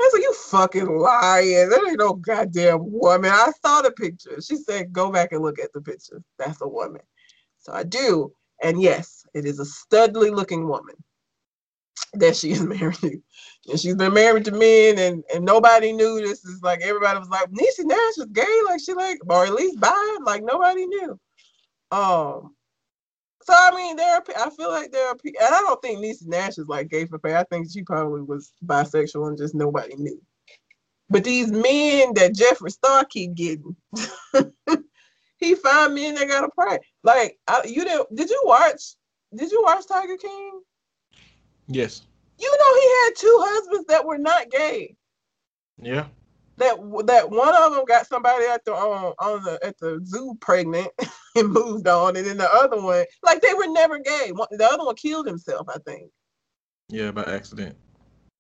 I 0.01 0.11
said, 0.13 0.23
you 0.23 0.35
fucking 0.35 0.99
lying. 0.99 1.69
That 1.71 1.85
ain't 1.89 1.99
no 1.99 2.15
goddamn 2.15 2.79
woman. 2.81 3.31
I 3.31 3.51
saw 3.65 3.83
the 3.83 3.93
picture. 3.93 4.41
She 4.41 4.57
said, 4.57 4.93
go 4.93 5.11
back 5.11 5.33
and 5.33 5.43
look 5.43 5.59
at 5.59 5.73
the 5.73 5.81
picture. 5.81 6.23
That's 6.39 6.61
a 6.61 6.69
woman. 6.69 7.03
So 7.59 7.73
I 7.73 7.83
do. 7.83 8.33
And 8.63 8.81
yes, 8.81 9.27
it 9.35 9.45
is 9.45 9.59
a 9.61 9.65
studly 9.65 10.35
looking 10.35 10.69
woman 10.69 10.97
that 12.15 12.37
she 12.37 12.51
is 12.51 12.63
married 12.67 12.97
to. 12.97 13.21
And 13.69 13.81
she's 13.81 13.97
been 13.97 14.15
married 14.15 14.45
to 14.47 14.53
men 14.53 14.99
and, 14.99 15.25
and 15.35 15.45
nobody 15.45 15.93
knew 15.93 16.21
this. 16.21 16.45
Is 16.45 16.63
like 16.63 16.81
everybody 16.83 17.19
was 17.19 17.29
like, 17.29 17.51
Niecy 17.51 17.85
Nash 17.85 18.19
is 18.19 18.27
gay, 18.33 18.61
like 18.67 18.81
she 18.85 18.93
like, 18.93 19.19
or 19.29 19.47
at 19.47 19.55
least 19.55 19.81
bi, 19.81 20.19
like 20.25 20.43
nobody 20.43 20.87
knew. 20.87 21.19
Um 21.91 22.56
so 23.47 23.55
I 23.57 23.71
mean 23.77 23.95
there 23.95 24.17
are 24.17 24.25
I 24.37 24.51
feel 24.51 24.71
like 24.71 24.91
there 24.91 25.07
are 25.09 25.15
people, 25.15 25.41
and 25.45 25.55
I 25.55 25.61
don't 25.61 25.81
think 25.81 26.01
Niecy 26.01 26.27
Nash 26.27 26.59
is 26.59 26.67
like 26.67 26.89
gay 26.89 27.07
for 27.07 27.19
pay. 27.19 27.37
I 27.37 27.45
think 27.45 27.71
she 27.71 27.83
probably 27.83 28.23
was 28.23 28.53
bisexual 28.65 29.29
and 29.29 29.39
just 29.39 29.55
nobody 29.55 29.95
knew. 29.95 30.21
But 31.09 31.23
these 31.23 31.53
men 31.53 32.15
that 32.15 32.35
Jeffree 32.35 32.73
Star 32.73 33.05
keep 33.05 33.35
getting 33.35 33.77
he 35.39 35.55
find 35.55 35.95
men 35.95 36.17
that 36.17 36.27
got 36.27 36.43
a 36.43 36.49
part. 36.49 36.81
Like 37.05 37.39
I, 37.47 37.63
you 37.65 37.85
didn't 37.85 38.15
did 38.17 38.31
you 38.31 38.43
watch 38.45 38.97
did 39.33 39.53
you 39.53 39.63
watch 39.65 39.87
Tiger 39.87 40.17
King? 40.17 40.61
Yes. 41.69 42.03
You 42.39 42.51
know 42.51 42.81
he 42.81 43.05
had 43.05 43.11
two 43.17 43.39
husbands 43.43 43.87
that 43.87 44.05
were 44.05 44.19
not 44.19 44.51
gay. 44.51 44.97
Yeah. 45.81 46.07
That 46.57 46.79
that 47.07 47.31
one 47.31 47.55
of 47.55 47.75
them 47.75 47.85
got 47.85 48.09
somebody 48.09 48.47
at 48.47 48.65
the 48.65 48.75
um, 48.75 49.15
on 49.21 49.45
the 49.45 49.61
at 49.63 49.79
the 49.79 50.01
zoo 50.05 50.37
pregnant 50.41 50.89
and 51.37 51.51
moved 51.51 51.89
on, 51.89 52.17
and 52.17 52.27
then 52.27 52.37
the 52.37 52.51
other 52.53 52.81
one 52.81 53.05
like 53.23 53.41
they 53.41 53.55
were 53.55 53.69
never 53.69 53.99
gay. 53.99 54.33
The 54.51 54.69
other 54.71 54.85
one 54.85 54.97
killed 54.97 55.27
himself, 55.27 55.69
I 55.69 55.79
think. 55.87 56.11
Yeah, 56.89 57.11
by 57.11 57.25
accident. 57.25 57.77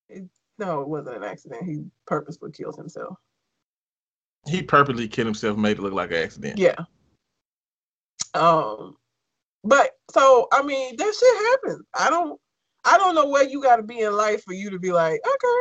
It, 0.08 0.24
no, 0.58 0.80
it 0.80 0.88
wasn't 0.88 1.16
an 1.16 1.24
accident. 1.24 1.64
He 1.64 1.84
purposely 2.06 2.50
killed 2.52 2.76
himself. 2.76 3.16
He 4.46 4.62
purposely 4.62 5.08
killed 5.08 5.26
himself, 5.26 5.58
made 5.58 5.78
it 5.78 5.82
look 5.82 5.92
like 5.92 6.10
an 6.12 6.22
accident. 6.22 6.58
Yeah. 6.58 6.76
Um, 8.34 8.96
but 9.64 9.92
so 10.10 10.48
I 10.52 10.62
mean 10.62 10.96
that 10.96 11.14
shit 11.14 11.46
happens. 11.50 11.84
I 11.94 12.10
don't 12.10 12.40
I 12.84 12.96
don't 12.98 13.14
know 13.14 13.28
where 13.28 13.42
you 13.44 13.60
got 13.60 13.76
to 13.76 13.82
be 13.82 14.00
in 14.00 14.16
life 14.16 14.42
for 14.44 14.54
you 14.54 14.70
to 14.70 14.78
be 14.78 14.92
like, 14.92 15.20
okay, 15.26 15.60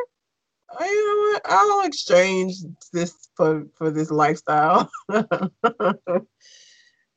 I, 0.79 0.85
you 0.85 1.07
know 1.07 1.31
what, 1.33 1.41
I'll 1.45 1.87
exchange 1.87 2.57
this 2.93 3.29
for 3.35 3.65
for 3.75 3.89
this 3.89 4.11
lifestyle. 4.11 4.89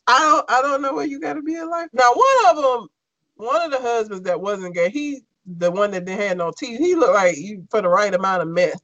I 0.09 0.19
don't 0.21 0.51
I 0.51 0.63
don't 0.63 0.83
know 0.83 0.95
where 0.95 1.07
you 1.07 1.21
got 1.21 1.35
to 1.35 1.43
be 1.43 1.55
in 1.55 1.71
life. 1.71 1.91
Now 1.93 2.13
one 2.13 2.57
of 2.57 2.63
them, 2.63 2.89
one 3.37 3.63
of 3.63 3.71
the 3.71 3.79
husbands 3.79 4.25
that 4.25 4.41
wasn't 4.41 4.75
gay, 4.75 4.89
he 4.89 5.21
the 5.47 5.71
one 5.71 5.91
that 5.93 6.05
didn't 6.05 6.21
have 6.21 6.37
no 6.39 6.53
teeth, 6.57 6.79
he 6.79 6.95
looked 6.95 7.15
like 7.15 7.37
you 7.37 7.67
for 7.71 7.83
the 7.83 7.89
right 7.89 8.13
amount 8.13 8.43
of 8.43 8.49
meth. 8.49 8.83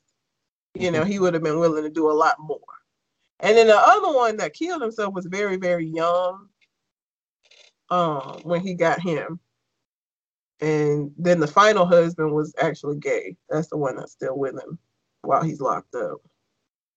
You 0.75 0.91
know, 0.91 1.05
he 1.05 1.19
would 1.19 1.35
have 1.35 1.43
been 1.43 1.61
willing 1.61 1.85
to 1.85 1.91
do 1.91 2.11
a 2.11 2.13
lot 2.13 2.37
more. 2.39 2.59
And 3.41 3.57
then 3.57 3.69
the 3.69 3.77
other 3.77 4.13
one 4.13 4.37
that 4.39 4.55
killed 4.55 4.83
himself 4.83 5.15
was 5.15 5.27
very, 5.27 5.57
very 5.57 5.87
young 5.87 6.49
um, 7.91 8.41
when 8.43 8.61
he 8.61 8.75
got 8.75 9.01
him. 9.01 9.39
And 10.61 11.13
then 11.19 11.41
the 11.41 11.47
final 11.47 11.87
husband 11.87 12.33
was 12.33 12.55
actually 12.61 12.99
gay. 12.99 13.37
That's 13.51 13.69
the 13.69 13.77
one 13.77 13.97
that's 13.97 14.13
still 14.13 14.39
with 14.39 14.55
him 14.55 14.79
while 15.23 15.43
he's 15.43 15.61
locked 15.61 15.95
up. 15.95 16.19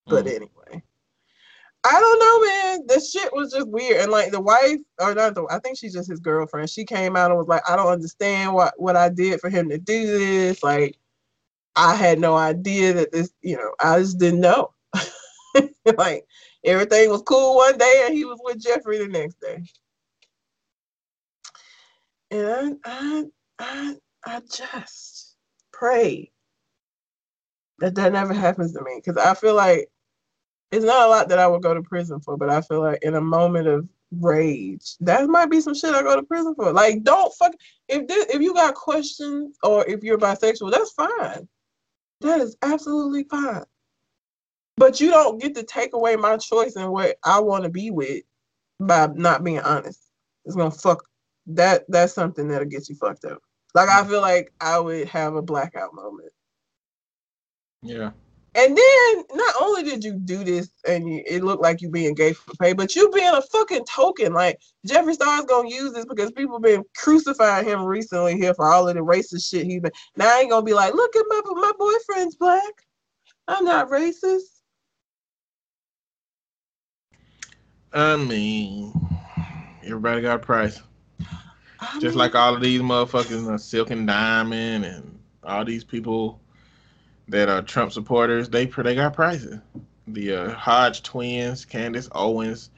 But 0.05 0.25
mm. 0.25 0.35
anyway, 0.35 0.83
I 1.83 1.99
don't 1.99 2.19
know, 2.19 2.47
man. 2.47 2.87
The 2.87 2.99
shit 2.99 3.33
was 3.33 3.51
just 3.53 3.67
weird. 3.69 4.01
And 4.01 4.11
like 4.11 4.31
the 4.31 4.41
wife, 4.41 4.79
or 4.99 5.15
not 5.15 5.35
the, 5.35 5.45
I 5.49 5.59
think 5.59 5.77
she's 5.77 5.93
just 5.93 6.09
his 6.09 6.19
girlfriend. 6.19 6.69
She 6.69 6.83
came 6.83 7.15
out 7.15 7.31
and 7.31 7.37
was 7.37 7.47
like, 7.47 7.67
I 7.69 7.75
don't 7.75 7.87
understand 7.87 8.53
what 8.53 8.73
what 8.77 8.95
I 8.95 9.09
did 9.09 9.39
for 9.39 9.49
him 9.49 9.69
to 9.69 9.77
do 9.77 10.17
this. 10.17 10.63
Like, 10.63 10.97
I 11.75 11.95
had 11.95 12.19
no 12.19 12.35
idea 12.35 12.93
that 12.93 13.11
this, 13.11 13.31
you 13.41 13.55
know, 13.55 13.71
I 13.79 13.99
just 13.99 14.19
didn't 14.19 14.41
know. 14.41 14.73
like 15.97 16.25
everything 16.65 17.09
was 17.09 17.21
cool 17.21 17.55
one 17.55 17.77
day 17.77 18.03
and 18.05 18.15
he 18.15 18.25
was 18.25 18.39
with 18.43 18.63
Jeffree 18.63 18.99
the 18.99 19.07
next 19.07 19.39
day. 19.39 19.63
And 22.31 22.79
I 22.83 23.23
I, 23.23 23.25
I, 23.59 23.95
I 24.25 24.41
just 24.51 25.35
pray 25.71 26.31
that 27.79 27.95
that 27.95 28.11
never 28.13 28.33
happens 28.33 28.73
to 28.73 28.81
me 28.81 29.01
because 29.03 29.17
I 29.17 29.33
feel 29.35 29.53
like 29.55 29.89
it's 30.71 30.85
not 30.85 31.07
a 31.07 31.09
lot 31.09 31.29
that 31.29 31.39
I 31.39 31.47
would 31.47 31.61
go 31.61 31.73
to 31.73 31.81
prison 31.81 32.19
for, 32.19 32.37
but 32.37 32.49
I 32.49 32.61
feel 32.61 32.81
like 32.81 32.99
in 33.01 33.15
a 33.15 33.21
moment 33.21 33.67
of 33.67 33.87
rage, 34.11 34.95
that 34.99 35.27
might 35.29 35.49
be 35.49 35.61
some 35.61 35.73
shit 35.73 35.95
I 35.95 36.01
go 36.01 36.15
to 36.15 36.23
prison 36.23 36.55
for. 36.55 36.71
Like, 36.73 37.03
don't 37.03 37.33
fuck 37.35 37.53
if 37.87 38.07
this, 38.07 38.25
if 38.33 38.41
you 38.41 38.53
got 38.53 38.75
questions 38.75 39.57
or 39.63 39.85
if 39.87 40.03
you're 40.03 40.17
bisexual, 40.17 40.71
that's 40.71 40.91
fine. 40.91 41.47
That 42.21 42.41
is 42.41 42.57
absolutely 42.61 43.23
fine. 43.23 43.63
But 44.75 44.99
you 44.99 45.09
don't 45.09 45.41
get 45.41 45.55
to 45.55 45.63
take 45.63 45.93
away 45.93 46.15
my 46.15 46.37
choice 46.37 46.75
and 46.75 46.91
what 46.91 47.17
I 47.23 47.39
want 47.39 47.63
to 47.63 47.69
be 47.69 47.89
with 47.89 48.23
by 48.79 49.07
not 49.07 49.43
being 49.43 49.59
honest. 49.59 50.01
It's 50.45 50.55
gonna 50.55 50.71
fuck 50.71 51.03
that. 51.47 51.85
That's 51.87 52.13
something 52.13 52.47
that'll 52.47 52.67
get 52.67 52.87
you 52.87 52.95
fucked 52.95 53.25
up. 53.25 53.39
Like 53.73 53.89
I 53.89 54.05
feel 54.05 54.21
like 54.21 54.53
I 54.61 54.79
would 54.79 55.07
have 55.07 55.35
a 55.35 55.41
blackout 55.41 55.93
moment. 55.93 56.31
Yeah. 57.81 58.11
And 58.55 58.75
then 58.75 59.23
not 59.35 59.55
only 59.61 59.83
did 59.83 60.03
you 60.03 60.13
do 60.13 60.43
this 60.43 60.71
and 60.87 61.07
you, 61.07 61.21
it 61.27 61.43
looked 61.43 61.61
like 61.61 61.81
you 61.81 61.89
being 61.89 62.15
gay 62.15 62.33
for 62.33 62.53
pay, 62.59 62.73
but 62.73 62.95
you 62.95 63.11
being 63.11 63.33
a 63.33 63.41
fucking 63.41 63.85
token. 63.85 64.33
Like 64.33 64.59
Jeffree 64.87 65.13
Star's 65.13 65.45
gonna 65.45 65.69
use 65.69 65.93
this 65.93 66.05
because 66.05 66.31
people 66.31 66.59
been 66.59 66.83
crucifying 66.95 67.65
him 67.65 67.83
recently 67.83 68.35
here 68.35 68.55
for 68.55 68.65
all 68.65 68.87
of 68.87 68.95
the 68.95 69.01
racist 69.01 69.47
shit 69.47 69.65
he's 69.65 69.81
been. 69.81 69.91
Now 70.15 70.35
I 70.35 70.39
ain't 70.39 70.49
gonna 70.49 70.65
be 70.65 70.73
like, 70.73 70.95
look 70.95 71.15
at 71.15 71.25
my 71.27 71.41
my 71.45 71.71
boyfriend's 71.77 72.35
black. 72.35 72.73
I'm 73.47 73.63
not 73.63 73.89
racist. 73.89 74.41
I 77.93 78.15
mean, 78.15 78.91
everybody 79.83 80.21
got 80.21 80.35
a 80.35 80.39
price. 80.39 80.81
I 81.79 81.99
Just 81.99 82.15
mean, 82.15 82.17
like 82.17 82.35
all 82.35 82.55
of 82.55 82.61
these 82.61 82.81
motherfuckers, 82.81 83.47
uh, 83.53 83.57
Silk 83.57 83.91
and 83.91 84.07
Diamond, 84.07 84.85
and 84.85 85.19
all 85.43 85.63
these 85.63 85.83
people 85.83 86.39
that 87.29 87.49
are 87.49 87.61
Trump 87.61 87.91
supporters, 87.91 88.49
they 88.49 88.65
they 88.65 88.95
got 88.95 89.13
prices. 89.13 89.59
The 90.07 90.33
uh, 90.33 90.51
Hodge 90.51 91.03
twins, 91.03 91.65
Candace 91.65 92.09
Owens, 92.13 92.69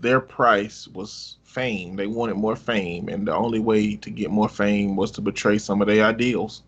their 0.00 0.20
price 0.20 0.88
was 0.88 1.36
fame. 1.44 1.96
They 1.96 2.06
wanted 2.06 2.34
more 2.34 2.56
fame, 2.56 3.08
and 3.08 3.26
the 3.26 3.34
only 3.34 3.60
way 3.60 3.96
to 3.96 4.10
get 4.10 4.30
more 4.30 4.48
fame 4.48 4.96
was 4.96 5.10
to 5.12 5.20
betray 5.20 5.58
some 5.58 5.82
of 5.82 5.88
their 5.88 6.04
ideals. 6.04 6.62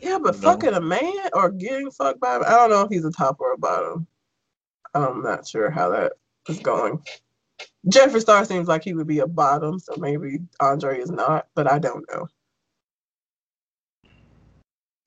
Yeah, 0.00 0.18
but 0.18 0.34
you 0.34 0.40
fucking 0.40 0.72
know? 0.72 0.78
a 0.78 0.80
man 0.80 1.28
or 1.32 1.50
getting 1.50 1.90
fucked 1.90 2.20
by, 2.20 2.36
I 2.36 2.50
don't 2.50 2.70
know 2.70 2.82
if 2.82 2.90
he's 2.90 3.04
a 3.04 3.10
top 3.10 3.40
or 3.40 3.52
a 3.52 3.58
bottom. 3.58 4.06
I'm 4.94 5.22
not 5.22 5.46
sure 5.46 5.70
how 5.70 5.90
that 5.90 6.12
is 6.48 6.58
going. 6.58 7.02
Jeffree 7.88 8.20
Star 8.20 8.44
seems 8.44 8.68
like 8.68 8.84
he 8.84 8.94
would 8.94 9.06
be 9.06 9.20
a 9.20 9.26
bottom, 9.26 9.78
so 9.78 9.94
maybe 9.96 10.38
Andre 10.60 11.00
is 11.00 11.10
not, 11.10 11.48
but 11.54 11.70
I 11.70 11.78
don't 11.78 12.04
know. 12.10 12.28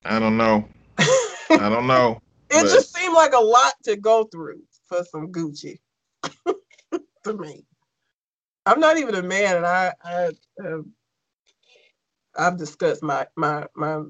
I 0.03 0.19
don't 0.19 0.37
know. 0.37 0.67
I 1.49 1.69
don't 1.69 1.87
know. 1.87 2.21
it 2.49 2.63
but... 2.63 2.71
just 2.71 2.95
seemed 2.95 3.13
like 3.13 3.33
a 3.33 3.39
lot 3.39 3.73
to 3.83 3.95
go 3.95 4.25
through 4.25 4.61
for 4.87 5.03
some 5.05 5.31
Gucci 5.31 5.77
to 7.23 7.33
me. 7.33 7.65
I'm 8.65 8.79
not 8.79 8.97
even 8.97 9.15
a 9.15 9.21
man, 9.21 9.57
and 9.57 9.65
I, 9.65 9.93
I 10.03 10.29
have, 10.63 10.85
I've 12.37 12.57
discussed 12.57 13.03
my 13.03 13.27
my 13.35 13.65
my 13.75 14.01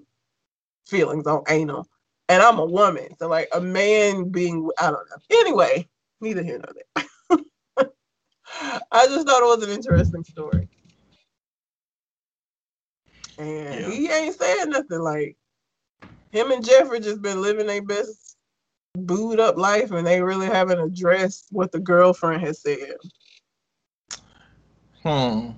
feelings 0.87 1.27
on 1.27 1.43
anal, 1.49 1.87
and 2.29 2.41
I'm 2.41 2.59
a 2.59 2.65
woman, 2.65 3.09
so 3.17 3.27
like 3.27 3.49
a 3.53 3.61
man 3.61 4.29
being, 4.29 4.69
I 4.79 4.91
don't 4.91 5.09
know. 5.09 5.39
Anyway, 5.39 5.87
neither 6.21 6.43
here 6.43 6.59
nor 6.59 6.73
there. 6.73 7.89
I 8.91 9.07
just 9.07 9.27
thought 9.27 9.41
it 9.41 9.57
was 9.57 9.63
an 9.63 9.73
interesting 9.73 10.23
story. 10.23 10.69
And 13.37 13.81
yeah. 13.81 13.89
he 13.89 14.09
ain't 14.09 14.35
saying 14.35 14.69
nothing 14.69 15.01
like 15.01 15.35
him 16.35 16.51
and 16.51 16.63
Jeffree 16.63 17.01
just 17.01 17.21
been 17.21 17.41
living 17.41 17.67
their 17.67 17.81
best 17.81 18.35
booed 18.97 19.39
up 19.39 19.57
life 19.57 19.91
and 19.91 20.05
they 20.05 20.21
really 20.21 20.47
haven't 20.47 20.79
addressed 20.79 21.47
what 21.51 21.71
the 21.71 21.79
girlfriend 21.79 22.41
has 22.41 22.59
said. 22.59 22.95
Hmm. 25.03 25.51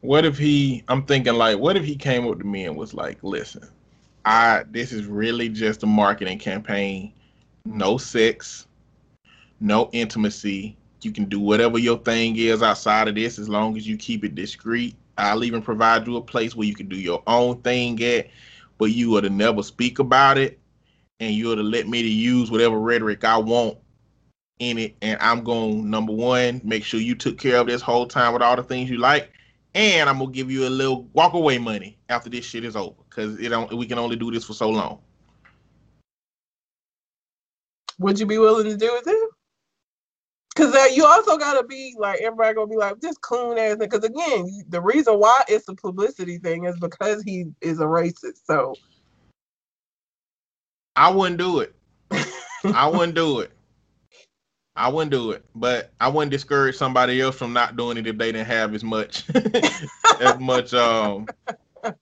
What 0.00 0.24
if 0.24 0.36
he 0.38 0.84
I'm 0.88 1.04
thinking 1.04 1.34
like 1.34 1.58
what 1.58 1.76
if 1.76 1.84
he 1.84 1.96
came 1.96 2.26
up 2.26 2.38
to 2.38 2.44
me 2.44 2.64
and 2.64 2.76
was 2.76 2.94
like, 2.94 3.18
listen, 3.22 3.68
I 4.24 4.64
this 4.70 4.92
is 4.92 5.06
really 5.06 5.48
just 5.48 5.82
a 5.82 5.86
marketing 5.86 6.38
campaign. 6.38 7.12
No 7.64 7.98
sex, 7.98 8.66
no 9.60 9.88
intimacy, 9.92 10.76
you 11.00 11.12
can 11.12 11.24
do 11.24 11.40
whatever 11.40 11.78
your 11.78 11.98
thing 11.98 12.36
is 12.36 12.62
outside 12.62 13.08
of 13.08 13.14
this 13.14 13.38
as 13.38 13.48
long 13.48 13.76
as 13.76 13.86
you 13.86 13.96
keep 13.96 14.24
it 14.24 14.34
discreet. 14.34 14.94
I'll 15.18 15.44
even 15.44 15.62
provide 15.62 16.06
you 16.06 16.16
a 16.16 16.22
place 16.22 16.54
where 16.54 16.66
you 16.66 16.74
can 16.74 16.88
do 16.88 16.96
your 16.96 17.22
own 17.26 17.60
thing 17.62 18.02
at, 18.02 18.28
but 18.78 18.86
you 18.86 19.10
would 19.10 19.24
have 19.24 19.32
never 19.32 19.62
speak 19.62 19.98
about 19.98 20.38
it, 20.38 20.58
and 21.20 21.34
you 21.34 21.48
would 21.48 21.58
have 21.58 21.66
let 21.66 21.88
me 21.88 22.02
to 22.02 22.08
use 22.08 22.50
whatever 22.50 22.78
rhetoric 22.78 23.24
I 23.24 23.36
want 23.36 23.78
in 24.58 24.78
it, 24.78 24.96
and 25.02 25.18
I'm 25.20 25.42
going 25.42 25.90
number 25.90 26.12
one, 26.12 26.60
make 26.64 26.84
sure 26.84 27.00
you 27.00 27.14
took 27.14 27.38
care 27.38 27.56
of 27.56 27.66
this 27.66 27.82
whole 27.82 28.06
time 28.06 28.32
with 28.32 28.42
all 28.42 28.56
the 28.56 28.62
things 28.62 28.90
you 28.90 28.98
like, 28.98 29.32
and 29.74 30.08
I'm 30.08 30.18
gonna 30.18 30.30
give 30.30 30.50
you 30.50 30.66
a 30.66 30.70
little 30.70 31.04
walk 31.12 31.32
away 31.34 31.58
money 31.58 31.98
after 32.08 32.30
this 32.30 32.44
shit 32.44 32.64
is 32.64 32.76
over, 32.76 32.94
because 33.08 33.38
it 33.40 33.48
don't 33.48 33.72
we 33.72 33.86
can 33.86 33.98
only 33.98 34.16
do 34.16 34.30
this 34.30 34.44
for 34.44 34.54
so 34.54 34.70
long. 34.70 35.00
Would 37.98 38.20
you 38.20 38.26
be 38.26 38.38
willing 38.38 38.66
to 38.66 38.76
do 38.76 38.94
it 38.96 39.04
then? 39.04 39.28
Because 40.54 40.74
uh, 40.74 40.86
you 40.92 41.06
also 41.06 41.38
gotta 41.38 41.66
be 41.66 41.94
like 41.98 42.20
everybody 42.20 42.54
gonna 42.54 42.66
be 42.66 42.76
like 42.76 43.00
this 43.00 43.16
coon 43.18 43.56
ass. 43.58 43.76
Because 43.78 44.04
again, 44.04 44.48
the 44.68 44.80
reason 44.80 45.18
why 45.18 45.42
it's 45.48 45.68
a 45.68 45.74
publicity 45.74 46.38
thing 46.38 46.64
is 46.64 46.78
because 46.78 47.22
he 47.22 47.46
is 47.60 47.80
a 47.80 47.84
racist. 47.84 48.44
So 48.44 48.74
I 50.94 51.10
wouldn't 51.10 51.38
do 51.38 51.60
it. 51.60 51.74
I 52.64 52.86
wouldn't 52.86 53.14
do 53.14 53.40
it. 53.40 53.52
I 54.74 54.88
wouldn't 54.88 55.10
do 55.10 55.32
it, 55.32 55.44
but 55.54 55.92
I 56.00 56.08
wouldn't 56.08 56.30
discourage 56.30 56.76
somebody 56.76 57.20
else 57.20 57.36
from 57.36 57.52
not 57.52 57.76
doing 57.76 57.98
it 57.98 58.06
if 58.06 58.16
they 58.16 58.32
didn't 58.32 58.46
have 58.46 58.74
as 58.74 58.82
much 58.82 59.24
as 60.20 60.38
much 60.38 60.72
um 60.72 61.26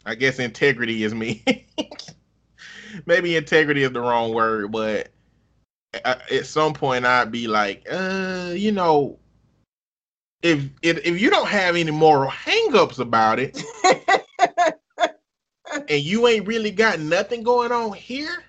I 0.07 0.15
guess 0.15 0.39
integrity 0.39 1.03
as 1.05 1.15
me. 1.15 1.67
Maybe 3.07 3.37
integrity 3.37 3.83
is 3.83 3.93
the 3.93 4.01
wrong 4.01 4.35
word, 4.35 4.71
but 4.71 5.09
at 5.95 6.47
some 6.47 6.73
point 6.73 7.05
I'd 7.05 7.33
be 7.33 7.47
like, 7.47 7.87
uh, 7.91 8.53
you 8.55 8.73
know, 8.73 9.19
if 10.43 10.69
if 10.83 11.05
if 11.05 11.21
you 11.21 11.31
don't 11.31 11.49
have 11.49 11.77
any 11.77 11.91
moral 11.91 12.31
hangups 12.31 12.99
about 12.99 13.39
it, 13.39 13.63
and 15.89 16.03
you 16.03 16.27
ain't 16.27 16.47
really 16.47 16.71
got 16.71 17.01
nothing 17.01 17.43
going 17.43 17.73
on 17.73 17.93
here, 17.93 18.45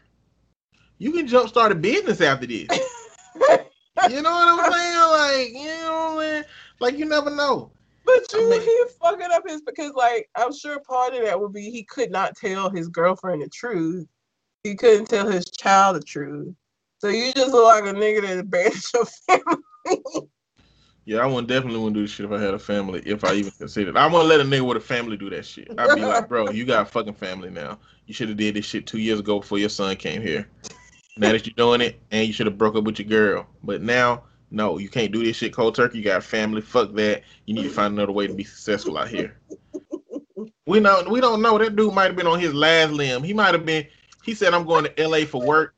you 0.98 1.12
can 1.12 1.28
jump 1.28 1.50
start 1.50 1.72
a 1.72 1.76
business 1.76 2.22
after 2.22 2.46
this. 2.46 2.68
you 4.10 4.22
know 4.22 4.32
what 4.32 4.66
I'm 4.66 4.72
saying? 4.74 4.98
Like, 5.12 5.64
you 5.64 5.78
know, 5.82 6.18
man, 6.20 6.46
like 6.80 6.98
you 6.98 7.06
never 7.06 7.30
know. 7.30 7.72
But 8.06 8.22
you, 8.34 8.46
I 8.46 8.50
mean, 8.50 8.62
he 8.62 8.84
fucking 9.02 9.32
up 9.32 9.44
his 9.48 9.62
because, 9.62 9.94
like, 9.94 10.28
I'm 10.36 10.54
sure 10.54 10.80
part 10.80 11.14
of 11.14 11.24
that 11.24 11.40
would 11.40 11.54
be 11.54 11.70
he 11.70 11.84
could 11.84 12.12
not 12.12 12.36
tell 12.36 12.70
his 12.70 12.88
girlfriend 12.88 13.42
the 13.42 13.50
truth. 13.50 14.08
He 14.64 14.76
couldn't 14.76 15.06
tell 15.08 15.28
his 15.28 15.46
child 15.46 15.98
the 15.98 16.02
truth. 16.02 16.56
So 17.02 17.08
you 17.08 17.34
just 17.34 17.52
look 17.52 17.66
like 17.66 17.84
a 17.84 17.98
nigga 17.98 18.22
that 18.22 18.38
abandoned 18.38 18.84
your 18.94 19.06
family. 19.06 20.30
Yeah, 21.06 21.18
I 21.18 21.26
would 21.26 21.48
definitely 21.48 21.80
wouldn't 21.80 21.96
do 21.96 22.04
this 22.04 22.12
shit 22.12 22.28
if 22.28 22.32
I 22.32 22.40
had 22.40 22.54
a 22.54 22.60
family, 22.60 23.02
if 23.04 23.24
I 23.24 23.34
even 23.34 23.52
considered. 23.58 23.98
I 23.98 24.06
wouldn't 24.06 24.30
let 24.30 24.40
a 24.40 24.44
nigga 24.44 24.68
with 24.68 24.78
a 24.78 24.82
family 24.82 25.18
do 25.18 25.32
that 25.32 25.44
shit. 25.44 25.68
I'd 25.80 25.96
be 25.96 26.02
like, 26.02 26.30
bro, 26.30 26.52
you 26.52 26.64
got 26.64 26.84
a 26.84 26.86
fucking 26.86 27.16
family 27.16 27.50
now. 27.50 27.80
You 28.06 28.14
should 28.14 28.28
have 28.30 28.38
did 28.38 28.54
this 28.54 28.66
shit 28.66 28.86
two 28.86 29.00
years 29.00 29.20
ago 29.20 29.40
before 29.40 29.58
your 29.58 29.70
son 29.70 29.96
came 29.96 30.22
here. 30.22 30.48
Now 31.18 31.32
that 31.32 31.48
you're 31.48 31.56
doing 31.56 31.82
it, 31.82 32.00
and 32.12 32.28
you 32.28 32.34
should 32.34 32.46
have 32.46 32.60
broke 32.60 32.76
up 32.76 32.84
with 32.84 33.00
your 33.00 33.08
girl. 33.08 33.48
But 33.64 33.82
now, 33.82 34.26
no, 34.52 34.78
you 34.78 34.88
can't 34.88 35.12
do 35.12 35.24
this 35.24 35.38
shit 35.38 35.54
cold 35.54 35.74
turkey. 35.74 35.98
You 35.98 36.04
got 36.04 36.24
family. 36.24 36.62
Fuck 36.62 36.94
that. 36.94 37.24
You 37.48 37.56
need 37.56 37.64
to 37.64 37.70
find 37.70 37.96
another 37.96 38.12
way 38.12 38.28
to 38.28 38.34
be 38.36 38.44
successful 38.44 39.00
out 39.00 39.08
here. 39.08 39.40
We 40.68 40.80
know 40.80 41.04
we 41.10 41.20
don't 41.20 41.42
know. 41.42 41.58
That 41.58 41.76
dude 41.76 41.96
might 41.96 42.06
have 42.06 42.16
been 42.16 42.28
on 42.28 42.40
his 42.40 42.54
last 42.54 42.92
limb. 42.92 43.24
He 43.24 43.34
might 43.34 43.56
have 43.56 43.66
been. 43.66 43.88
He 44.24 44.36
said, 44.36 44.54
"I'm 44.54 44.68
going 44.68 44.84
to 44.84 45.02
L.A. 45.02 45.26
for 45.26 45.42
work." 45.42 45.74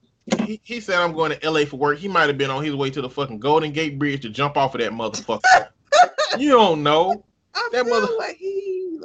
He, 0.45 0.61
he 0.63 0.79
said, 0.79 0.95
"I'm 0.95 1.13
going 1.13 1.31
to 1.31 1.43
L.A. 1.43 1.65
for 1.65 1.77
work." 1.77 1.97
He 1.97 2.07
might 2.07 2.27
have 2.27 2.37
been 2.37 2.49
on 2.49 2.63
his 2.63 2.75
way 2.75 2.89
to 2.89 3.01
the 3.01 3.09
fucking 3.09 3.39
Golden 3.39 3.71
Gate 3.71 3.99
Bridge 3.99 4.21
to 4.21 4.29
jump 4.29 4.55
off 4.55 4.75
of 4.75 4.81
that 4.81 4.91
motherfucker. 4.91 5.67
you 6.37 6.49
don't 6.49 6.83
know. 6.83 7.25
I 7.53 7.69
that 7.71 7.87
mother 7.87 8.07
like 8.17 8.37
he... 8.37 8.99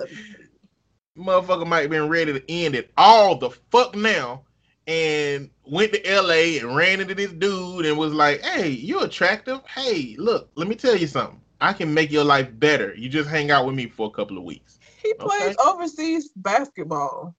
motherfucker 1.16 1.66
might 1.66 1.82
have 1.82 1.90
been 1.90 2.08
ready 2.08 2.32
to 2.32 2.50
end 2.50 2.74
it 2.74 2.90
all 2.96 3.36
the 3.36 3.50
fuck 3.70 3.94
now 3.94 4.44
and 4.86 5.50
went 5.66 5.92
to 5.92 6.22
LA 6.22 6.58
and 6.60 6.74
ran 6.74 7.00
into 7.00 7.14
this 7.14 7.32
dude 7.32 7.84
and 7.84 7.98
was 7.98 8.12
like, 8.12 8.40
"Hey, 8.42 8.68
you're 8.68 9.04
attractive. 9.04 9.60
Hey, 9.66 10.14
look, 10.18 10.50
let 10.54 10.68
me 10.68 10.74
tell 10.74 10.96
you 10.96 11.06
something. 11.06 11.40
I 11.60 11.72
can 11.72 11.92
make 11.92 12.12
your 12.12 12.24
life 12.24 12.48
better. 12.58 12.94
You 12.94 13.08
just 13.08 13.28
hang 13.28 13.50
out 13.50 13.66
with 13.66 13.74
me 13.74 13.88
for 13.88 14.06
a 14.06 14.10
couple 14.10 14.38
of 14.38 14.44
weeks." 14.44 14.78
He 15.02 15.14
plays 15.14 15.42
okay? 15.42 15.56
overseas 15.64 16.30
basketball. 16.36 17.34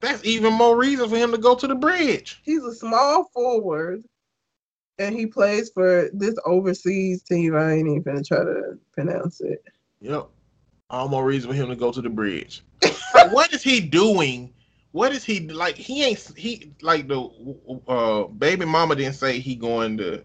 That's 0.00 0.24
even 0.24 0.52
more 0.52 0.76
reason 0.76 1.08
for 1.08 1.16
him 1.16 1.32
to 1.32 1.38
go 1.38 1.54
to 1.54 1.66
the 1.66 1.74
bridge. 1.74 2.40
He's 2.44 2.62
a 2.62 2.74
small 2.74 3.24
forward, 3.32 4.04
and 4.98 5.14
he 5.14 5.26
plays 5.26 5.70
for 5.70 6.10
this 6.12 6.34
overseas 6.44 7.22
team. 7.22 7.56
I 7.56 7.72
ain't 7.72 7.88
even 7.88 8.02
gonna 8.02 8.22
try 8.22 8.44
to 8.44 8.78
pronounce 8.92 9.40
it. 9.40 9.64
Yep, 10.00 10.28
all 10.90 11.08
more 11.08 11.24
reason 11.24 11.50
for 11.50 11.56
him 11.56 11.68
to 11.68 11.76
go 11.76 11.92
to 11.92 12.02
the 12.02 12.10
bridge. 12.10 12.62
like, 12.82 12.92
what 13.32 13.52
is 13.54 13.62
he 13.62 13.80
doing? 13.80 14.52
What 14.92 15.12
is 15.12 15.24
he 15.24 15.40
like? 15.48 15.76
He 15.76 16.04
ain't 16.04 16.32
he 16.36 16.72
like 16.82 17.08
the 17.08 17.28
uh, 17.88 18.24
baby 18.24 18.64
mama 18.64 18.96
didn't 18.96 19.14
say 19.14 19.38
he 19.38 19.54
going 19.56 19.96
to 19.98 20.22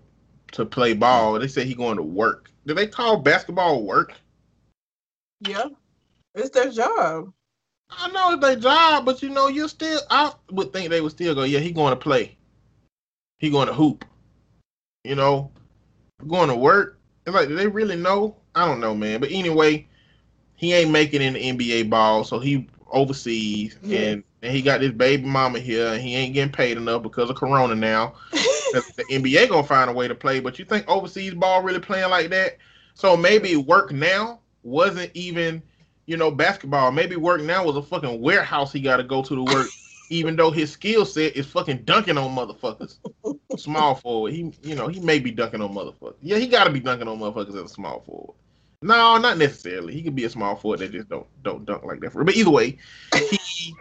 to 0.53 0.65
play 0.65 0.93
ball. 0.93 1.39
They 1.39 1.47
said 1.47 1.65
he 1.65 1.75
going 1.75 1.97
to 1.97 2.03
work. 2.03 2.51
Do 2.65 2.73
they 2.73 2.87
call 2.87 3.17
basketball 3.17 3.83
work? 3.83 4.13
Yeah, 5.39 5.65
it's 6.35 6.49
their 6.51 6.71
job. 6.71 7.33
I 7.91 8.09
know 8.11 8.31
it's 8.31 8.41
their 8.41 8.55
job, 8.55 9.05
but 9.05 9.21
you 9.21 9.29
know, 9.29 9.47
you're 9.47 9.67
still. 9.67 9.99
I 10.09 10.33
would 10.51 10.73
think 10.73 10.89
they 10.89 11.01
would 11.01 11.11
still 11.11 11.35
go. 11.35 11.43
Yeah, 11.43 11.59
he 11.59 11.71
going 11.71 11.91
to 11.91 11.99
play. 11.99 12.37
He 13.39 13.49
going 13.49 13.67
to 13.67 13.73
hoop. 13.73 14.05
You 15.03 15.15
know, 15.15 15.51
going 16.27 16.49
to 16.49 16.55
work. 16.55 16.99
It's 17.25 17.35
like, 17.35 17.47
do 17.47 17.55
they 17.55 17.67
really 17.67 17.95
know? 17.95 18.35
I 18.55 18.65
don't 18.65 18.79
know, 18.79 18.95
man. 18.95 19.19
But 19.19 19.31
anyway, 19.31 19.87
he 20.55 20.73
ain't 20.73 20.91
making 20.91 21.21
in 21.21 21.33
the 21.33 21.39
NBA 21.39 21.89
ball, 21.89 22.23
so 22.23 22.39
he 22.39 22.67
overseas, 22.91 23.77
yeah. 23.81 23.99
and, 23.99 24.23
and 24.41 24.51
he 24.51 24.61
got 24.61 24.81
this 24.81 24.91
baby 24.91 25.25
mama 25.25 25.59
here, 25.59 25.87
and 25.87 26.01
he 26.01 26.15
ain't 26.15 26.33
getting 26.33 26.51
paid 26.51 26.77
enough 26.77 27.03
because 27.03 27.29
of 27.29 27.35
Corona 27.35 27.75
now. 27.75 28.13
the 28.31 29.05
NBA 29.09 29.49
gonna 29.49 29.65
find 29.65 29.89
a 29.89 29.93
way 29.93 30.07
to 30.07 30.15
play, 30.15 30.39
but 30.39 30.59
you 30.59 30.65
think 30.65 30.87
overseas 30.87 31.33
ball 31.33 31.63
really 31.63 31.79
playing 31.79 32.09
like 32.09 32.29
that? 32.29 32.57
So 32.93 33.17
maybe 33.17 33.55
work 33.55 33.91
now 33.91 34.39
wasn't 34.63 35.11
even, 35.13 35.61
you 36.11 36.17
know, 36.17 36.29
basketball. 36.29 36.91
Maybe 36.91 37.15
work 37.15 37.41
now 37.41 37.63
was 37.63 37.77
a 37.77 37.81
fucking 37.81 38.19
warehouse 38.19 38.73
he 38.73 38.81
got 38.81 38.97
to 38.97 39.03
go 39.03 39.23
to 39.23 39.33
to 39.33 39.43
work, 39.45 39.67
even 40.09 40.35
though 40.35 40.51
his 40.51 40.69
skill 40.69 41.05
set 41.05 41.37
is 41.37 41.45
fucking 41.45 41.83
dunking 41.85 42.17
on 42.17 42.35
motherfuckers. 42.35 42.97
small 43.57 43.95
forward, 43.95 44.33
he, 44.33 44.53
you 44.61 44.75
know, 44.75 44.89
he 44.89 44.99
may 44.99 45.19
be 45.19 45.31
dunking 45.31 45.61
on 45.61 45.73
motherfuckers. 45.73 46.17
Yeah, 46.21 46.37
he 46.37 46.47
got 46.47 46.65
to 46.65 46.69
be 46.69 46.81
dunking 46.81 47.07
on 47.07 47.17
motherfuckers 47.17 47.55
as 47.55 47.55
a 47.55 47.67
small 47.69 48.01
forward. 48.01 48.35
No, 48.81 49.17
not 49.17 49.37
necessarily. 49.37 49.93
He 49.93 50.03
could 50.03 50.15
be 50.15 50.25
a 50.25 50.29
small 50.29 50.57
forward 50.57 50.81
that 50.81 50.91
just 50.91 51.07
don't 51.07 51.27
don't 51.43 51.63
dunk 51.63 51.85
like 51.85 52.01
that. 52.01 52.11
For 52.11 52.25
but 52.25 52.35
either 52.35 52.49
way, 52.49 52.77
he 53.15 53.73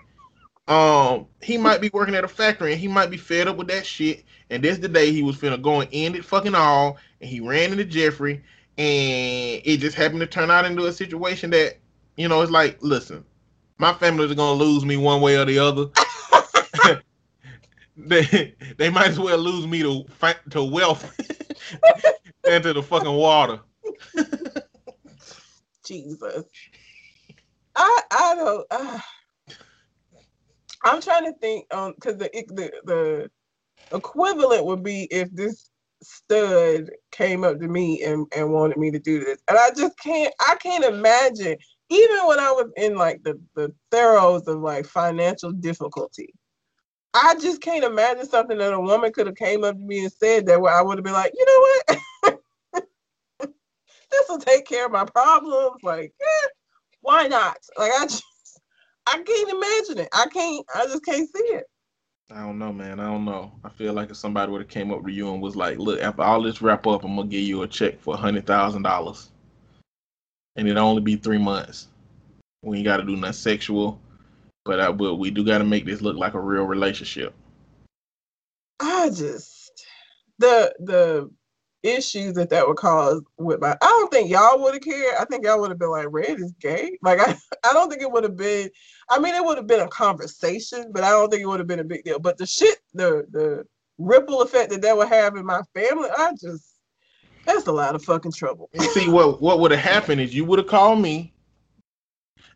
um 0.68 1.26
he 1.42 1.58
might 1.58 1.80
be 1.80 1.90
working 1.92 2.14
at 2.14 2.22
a 2.22 2.28
factory 2.28 2.72
and 2.72 2.80
he 2.80 2.86
might 2.86 3.10
be 3.10 3.16
fed 3.16 3.48
up 3.48 3.56
with 3.56 3.66
that 3.68 3.84
shit. 3.84 4.24
And 4.50 4.62
this 4.62 4.78
the 4.78 4.88
day 4.88 5.10
he 5.10 5.24
was 5.24 5.36
finna 5.36 5.60
go 5.60 5.80
and 5.80 5.90
end 5.92 6.14
it 6.14 6.24
fucking 6.24 6.54
all. 6.54 6.98
And 7.20 7.28
he 7.28 7.40
ran 7.40 7.72
into 7.72 7.84
Jeffree, 7.84 8.42
and 8.78 9.62
it 9.64 9.78
just 9.78 9.96
happened 9.96 10.20
to 10.20 10.26
turn 10.26 10.50
out 10.50 10.64
into 10.64 10.86
a 10.86 10.92
situation 10.92 11.50
that 11.50 11.78
you 12.16 12.28
know 12.28 12.42
it's 12.42 12.50
like, 12.50 12.78
listen, 12.80 13.24
my 13.78 13.92
family's 13.94 14.34
gonna 14.34 14.58
lose 14.58 14.84
me 14.84 14.96
one 14.96 15.20
way 15.20 15.36
or 15.36 15.44
the 15.44 15.58
other. 15.58 15.86
they 17.96 18.54
they 18.76 18.90
might 18.90 19.08
as 19.08 19.18
well 19.18 19.38
lose 19.38 19.66
me 19.66 19.82
to 19.82 20.04
to 20.50 20.62
wealth 20.64 21.16
and 22.48 22.62
to 22.64 22.72
the 22.72 22.82
fucking 22.82 23.12
water. 23.12 23.60
Jesus. 25.84 26.44
I 27.76 28.00
I 28.10 28.34
don't. 28.34 28.66
Uh, 28.70 28.98
I'm 30.84 31.00
trying 31.00 31.24
to 31.24 31.38
think 31.40 31.72
um 31.74 31.94
because 31.94 32.16
the, 32.16 32.30
the 32.48 32.72
the 32.84 33.30
equivalent 33.96 34.64
would 34.64 34.82
be 34.82 35.08
if 35.10 35.30
this 35.32 35.70
stud 36.02 36.90
came 37.12 37.44
up 37.44 37.60
to 37.60 37.68
me 37.68 38.02
and, 38.02 38.26
and 38.34 38.52
wanted 38.52 38.78
me 38.78 38.90
to 38.90 38.98
do 38.98 39.22
this. 39.24 39.38
And 39.48 39.58
I 39.58 39.70
just 39.76 39.98
can't 39.98 40.32
I 40.40 40.56
can't 40.56 40.84
imagine, 40.84 41.56
even 41.90 42.26
when 42.26 42.38
I 42.38 42.52
was 42.52 42.70
in 42.76 42.96
like 42.96 43.22
the, 43.24 43.38
the 43.54 43.74
throes 43.90 44.46
of 44.46 44.60
like 44.60 44.86
financial 44.86 45.52
difficulty, 45.52 46.32
I 47.12 47.34
just 47.40 47.60
can't 47.60 47.84
imagine 47.84 48.26
something 48.26 48.58
that 48.58 48.72
a 48.72 48.80
woman 48.80 49.12
could 49.12 49.26
have 49.26 49.36
came 49.36 49.64
up 49.64 49.76
to 49.76 49.82
me 49.82 50.04
and 50.04 50.12
said 50.12 50.46
that 50.46 50.60
where 50.60 50.72
I 50.72 50.82
would 50.82 50.98
have 50.98 51.04
been 51.04 51.12
like, 51.12 51.32
you 51.36 51.44
know 51.44 51.98
what? 52.28 52.40
this 54.10 54.28
will 54.28 54.38
take 54.38 54.66
care 54.66 54.86
of 54.86 54.92
my 54.92 55.04
problems. 55.04 55.82
Like, 55.82 56.14
eh, 56.20 56.48
why 57.00 57.26
not? 57.26 57.56
Like, 57.76 57.90
I 57.98 58.04
just, 58.04 58.22
I 59.06 59.22
can't 59.22 59.50
imagine 59.50 60.04
it. 60.04 60.08
I 60.12 60.26
can't. 60.32 60.64
I 60.74 60.84
just 60.84 61.04
can't 61.04 61.28
see 61.28 61.42
it. 61.42 61.64
I 62.32 62.42
don't 62.42 62.60
know, 62.60 62.72
man. 62.72 63.00
I 63.00 63.06
don't 63.06 63.24
know. 63.24 63.50
I 63.64 63.70
feel 63.70 63.92
like 63.92 64.10
if 64.10 64.16
somebody 64.16 64.52
would 64.52 64.60
have 64.60 64.70
came 64.70 64.92
up 64.92 65.04
to 65.04 65.10
you 65.10 65.32
and 65.32 65.42
was 65.42 65.56
like, 65.56 65.78
"Look, 65.78 66.00
after 66.00 66.22
all 66.22 66.40
this 66.42 66.62
wrap 66.62 66.86
up, 66.86 67.02
I'm 67.02 67.16
gonna 67.16 67.26
give 67.26 67.40
you 67.40 67.62
a 67.62 67.66
check 67.66 68.00
for 68.00 68.14
a 68.14 68.18
hundred 68.18 68.46
thousand 68.46 68.82
dollars, 68.82 69.30
and 70.56 70.68
it'll 70.68 70.86
only 70.86 71.02
be 71.02 71.16
three 71.16 71.38
months. 71.38 71.88
We 72.62 72.78
ain't 72.78 72.84
got 72.84 72.98
to 72.98 73.04
do 73.04 73.16
nothing 73.16 73.32
sexual, 73.32 74.00
but 74.64 74.80
I 74.80 74.90
will. 74.90 75.18
We 75.18 75.30
do 75.30 75.44
got 75.44 75.58
to 75.58 75.64
make 75.64 75.86
this 75.86 76.02
look 76.02 76.16
like 76.16 76.34
a 76.34 76.40
real 76.40 76.64
relationship." 76.64 77.34
I 78.80 79.10
just 79.10 79.84
the 80.38 80.74
the 80.80 81.30
issues 81.82 82.34
that 82.34 82.50
that 82.50 82.66
would 82.66 82.76
cause 82.76 83.22
with 83.38 83.60
my. 83.60 83.72
I 83.80 83.86
don't 83.86 84.10
think 84.10 84.30
y'all 84.30 84.60
would 84.62 84.74
have 84.74 84.82
cared. 84.82 85.14
I 85.18 85.24
think 85.24 85.44
y'all 85.44 85.60
would 85.60 85.70
have 85.70 85.78
been 85.78 85.90
like, 85.90 86.08
"Red 86.10 86.40
is 86.40 86.52
gay." 86.60 86.98
Like 87.02 87.20
I, 87.20 87.36
I 87.64 87.72
don't 87.72 87.88
think 87.88 88.02
it 88.02 88.10
would 88.10 88.24
have 88.24 88.36
been. 88.36 88.70
I 89.08 89.18
mean, 89.18 89.34
it 89.34 89.44
would 89.44 89.56
have 89.56 89.66
been 89.66 89.80
a 89.80 89.88
conversation, 89.88 90.90
but 90.92 91.04
I 91.04 91.10
don't 91.10 91.30
think 91.30 91.42
it 91.42 91.46
would 91.46 91.60
have 91.60 91.66
been 91.66 91.80
a 91.80 91.84
big 91.84 92.04
deal. 92.04 92.18
But 92.18 92.38
the 92.38 92.46
shit, 92.46 92.78
the 92.94 93.26
the 93.30 93.64
ripple 93.98 94.42
effect 94.42 94.70
that 94.70 94.82
that 94.82 94.96
would 94.96 95.08
have 95.08 95.36
in 95.36 95.46
my 95.46 95.62
family, 95.74 96.08
I 96.16 96.32
just 96.32 96.69
that's 97.54 97.66
a 97.66 97.72
lot 97.72 97.94
of 97.94 98.04
fucking 98.04 98.32
trouble. 98.32 98.70
See 98.92 99.08
what 99.08 99.40
what 99.40 99.60
would 99.60 99.70
have 99.70 99.80
happened 99.80 100.20
is 100.20 100.34
you 100.34 100.44
would 100.44 100.58
have 100.58 100.68
called 100.68 101.00
me 101.00 101.32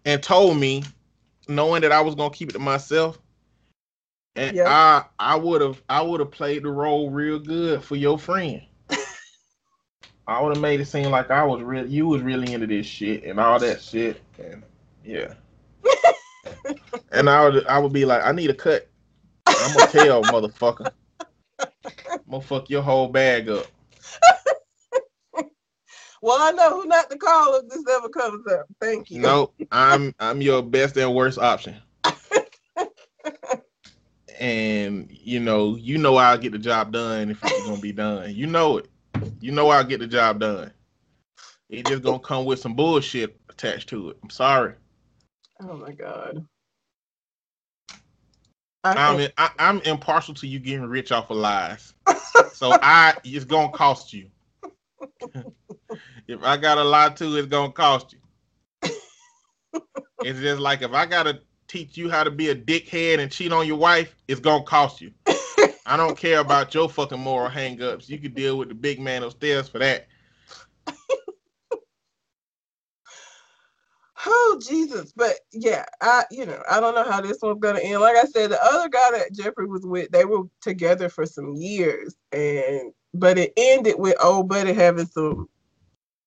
and 0.05 0.23
told 0.23 0.59
me, 0.59 0.83
knowing 1.49 1.83
that 1.83 1.93
I 1.93 2.01
was 2.01 2.15
gonna 2.15 2.35
keep 2.35 2.51
it 2.51 2.53
to 2.53 2.59
myself, 2.59 3.19
and 4.37 4.57
Yeah. 4.57 4.69
I 4.69 5.05
I 5.19 5.37
would 5.37 5.61
have 5.61 5.83
I 5.89 6.03
would 6.03 6.21
have 6.21 6.31
played 6.31 6.63
the 6.63 6.71
role 6.71 7.11
real 7.11 7.39
good 7.39 7.83
for 7.83 7.97
your 7.97 8.19
friend. 8.19 8.63
I 10.27 10.41
would 10.41 10.55
have 10.55 10.63
made 10.63 10.81
it 10.81 10.87
seem 10.87 11.11
like 11.11 11.31
I 11.31 11.45
was 11.45 11.63
real 11.63 11.87
you 11.87 12.07
was 12.07 12.23
really 12.23 12.53
into 12.53 12.67
this 12.67 12.87
shit 12.87 13.25
and 13.25 13.39
all 13.39 13.59
that 13.59 13.81
shit 13.81 14.21
and 14.39 14.63
yeah. 15.05 15.35
and 17.13 17.29
I 17.29 17.45
would 17.45 17.67
I 17.67 17.79
would 17.79 17.93
be 17.93 18.05
like, 18.05 18.25
I 18.25 18.33
need 18.33 18.51
a 18.51 18.55
cut. 18.55 18.89
I'm 19.47 19.75
gonna 19.75 19.91
tell 19.91 20.23
motherfucker. 20.25 20.91
I'm 21.61 22.21
gonna 22.31 22.43
fuck 22.43 22.71
your 22.71 22.83
whole 22.83 23.09
bag 23.09 23.49
up. 23.49 23.67
Well, 26.25 26.39
I 26.41 26.53
know 26.53 26.81
who 26.81 26.89
not 26.89 27.11
to 27.11 27.19
call 27.19 27.55
if 27.57 27.69
this 27.69 27.85
ever 27.87 28.09
comes 28.09 28.47
up. 28.47 28.65
Thank 28.81 29.11
you. 29.11 29.21
No, 29.21 29.53
I'm 29.71 30.15
I'm 30.19 30.41
your 30.41 30.63
best 30.63 30.97
and 30.97 31.15
worst 31.15 31.39
option. 31.39 31.77
and 34.41 35.07
you 35.11 35.39
know, 35.39 35.77
you 35.77 35.99
know 35.99 36.17
I'll 36.17 36.39
get 36.39 36.53
the 36.53 36.59
job 36.59 36.93
done 36.93 37.33
if 37.33 37.45
it's 37.45 37.67
gonna 37.67 37.79
be 37.79 37.93
done. 37.93 38.35
You 38.35 38.47
know 38.47 38.79
it. 38.79 38.89
You 39.43 39.53
know 39.53 39.69
I'll 39.69 39.85
get 39.85 40.01
the 40.01 40.07
job 40.07 40.41
done. 40.41 40.73
It 41.69 41.85
just 41.85 42.03
gonna 42.03 42.21
come 42.21 42.47
with 42.47 42.59
some 42.59 42.73
bullshit 42.73 43.39
attached 43.51 43.91
to 43.91 44.09
it. 44.09 44.17
I'm 44.23 44.31
sorry. 44.31 44.77
Oh 45.61 45.77
my 45.77 45.93
god. 45.93 46.43
I 48.83 48.95
I'm 48.95 49.21
in, 49.21 49.31
I, 49.37 49.51
I'm 49.59 49.83
impartial 49.83 50.33
to 50.33 50.47
you 50.47 50.59
getting 50.59 50.87
rich 50.87 51.13
off 51.13 51.29
of 51.29 51.37
lies. 51.37 51.93
so 52.55 52.73
I 52.81 53.13
it's 53.25 53.45
gonna 53.45 53.73
cost 53.73 54.15
you. 54.15 54.31
if 56.29 56.43
I 56.43 56.57
gotta 56.57 56.85
lie 56.85 57.11
to, 57.11 57.37
it's 57.37 57.49
gonna 57.49 57.73
cost 57.73 58.13
you. 58.13 58.91
it's 60.21 60.41
just 60.41 60.61
like 60.61 60.83
if 60.83 60.93
I 60.93 61.07
gotta 61.07 61.41
teach 61.69 61.97
you 61.97 62.11
how 62.11 62.25
to 62.25 62.31
be 62.31 62.51
a 62.51 62.55
dickhead 62.55 63.19
and 63.19 63.31
cheat 63.31 63.53
on 63.53 63.67
your 63.67 63.77
wife, 63.77 64.15
it's 64.29 64.41
gonna 64.41 64.65
cost 64.65 65.01
you. 65.01 65.13
I 65.87 65.97
don't 65.97 66.17
care 66.17 66.41
about 66.41 66.75
your 66.75 66.89
fucking 66.89 67.21
moral 67.21 67.51
hangups. 67.51 68.09
You 68.09 68.19
can 68.19 68.33
deal 68.33 68.59
with 68.59 68.69
the 68.69 68.75
big 68.75 69.01
man 69.01 69.23
upstairs 69.23 69.69
for 69.69 69.79
that. 69.79 70.07
Oh 74.27 74.59
Jesus! 74.67 75.13
But 75.15 75.35
yeah, 75.53 75.85
I 76.01 76.25
you 76.31 76.47
know 76.47 76.63
I 76.71 76.81
don't 76.81 76.95
know 76.95 77.05
how 77.05 77.21
this 77.21 77.39
one's 77.43 77.61
gonna 77.61 77.81
end. 77.81 78.01
Like 78.01 78.17
I 78.17 78.25
said, 78.25 78.51
the 78.51 78.65
other 78.65 78.89
guy 78.89 79.11
that 79.11 79.35
Jeffree 79.35 79.69
was 79.69 79.85
with, 79.85 80.11
they 80.13 80.25
were 80.25 80.45
together 80.63 81.11
for 81.11 81.27
some 81.27 81.55
years, 81.55 82.15
and 82.33 82.93
but 83.13 83.37
it 83.37 83.53
ended 83.57 83.97
with 83.99 84.17
old 84.23 84.49
buddy 84.49 84.73
having 84.73 85.07
some 85.07 85.49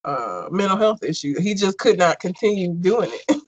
uh 0.05 0.47
mental 0.51 0.77
health 0.77 1.03
issues. 1.03 1.39
He 1.39 1.53
just 1.53 1.77
could 1.77 1.97
not 1.97 2.19
continue 2.19 2.73
doing 2.73 3.11
it. 3.11 3.41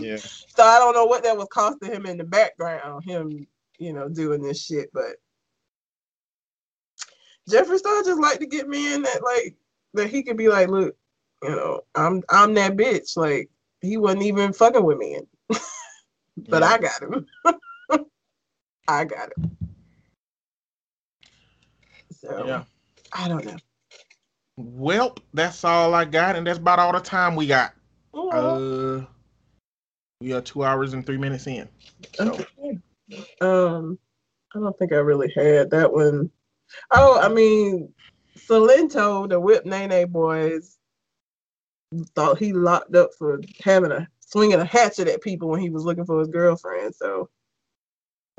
Yeah. 0.00 0.18
So 0.18 0.64
I 0.64 0.78
don't 0.78 0.94
know 0.94 1.06
what 1.06 1.22
that 1.22 1.36
was 1.36 1.48
costing 1.50 1.90
him 1.90 2.04
in 2.04 2.18
the 2.18 2.24
background, 2.24 3.04
him 3.04 3.46
you 3.78 3.92
know 3.92 4.08
doing 4.08 4.42
this 4.42 4.62
shit. 4.62 4.90
But 4.92 5.16
Jeffree 7.48 7.78
Star 7.78 8.02
just 8.02 8.20
like 8.20 8.38
to 8.40 8.46
get 8.46 8.68
me 8.68 8.92
in 8.92 9.02
that 9.02 9.22
like 9.22 9.56
that 9.94 10.10
he 10.10 10.22
could 10.22 10.36
be 10.36 10.48
like, 10.48 10.68
look, 10.68 10.94
you 11.42 11.50
know, 11.50 11.80
I'm 11.94 12.22
I'm 12.28 12.54
that 12.54 12.76
bitch. 12.76 13.16
Like 13.16 13.50
he 13.80 13.96
wasn't 13.96 14.24
even 14.24 14.52
fucking 14.52 14.84
with 14.84 14.98
me, 14.98 15.20
but 16.48 16.62
I 16.62 16.78
got 16.78 17.02
him. 17.02 17.26
I 18.88 19.04
got 19.04 19.30
him. 19.36 19.56
So 22.10 22.46
yeah. 22.46 22.64
I 23.12 23.28
don't 23.28 23.44
know. 23.44 23.56
Well, 24.60 25.16
that's 25.32 25.62
all 25.62 25.94
I 25.94 26.04
got, 26.04 26.34
and 26.34 26.44
that's 26.44 26.58
about 26.58 26.80
all 26.80 26.92
the 26.92 26.98
time 26.98 27.36
we 27.36 27.46
got. 27.46 27.74
Uh, 28.12 29.04
we 30.20 30.32
are 30.32 30.40
two 30.40 30.64
hours 30.64 30.94
and 30.94 31.06
three 31.06 31.16
minutes 31.16 31.46
in. 31.46 31.68
So 32.14 32.32
okay. 32.32 32.78
Um, 33.40 34.00
I 34.52 34.58
don't 34.58 34.76
think 34.76 34.92
I 34.92 34.96
really 34.96 35.32
had 35.36 35.70
that 35.70 35.92
one. 35.92 36.28
Oh, 36.90 37.20
I 37.20 37.28
mean, 37.28 37.94
Silento, 38.36 39.28
the 39.28 39.38
Whip 39.38 39.64
Nae 39.64 39.86
Nae 39.86 40.06
boys, 40.06 40.78
thought 42.16 42.38
he 42.38 42.52
locked 42.52 42.96
up 42.96 43.10
for 43.16 43.40
having 43.62 43.92
a 43.92 44.08
swinging 44.18 44.58
a 44.58 44.64
hatchet 44.64 45.06
at 45.06 45.22
people 45.22 45.48
when 45.48 45.60
he 45.60 45.70
was 45.70 45.84
looking 45.84 46.04
for 46.04 46.18
his 46.18 46.28
girlfriend. 46.28 46.96
So 46.96 47.30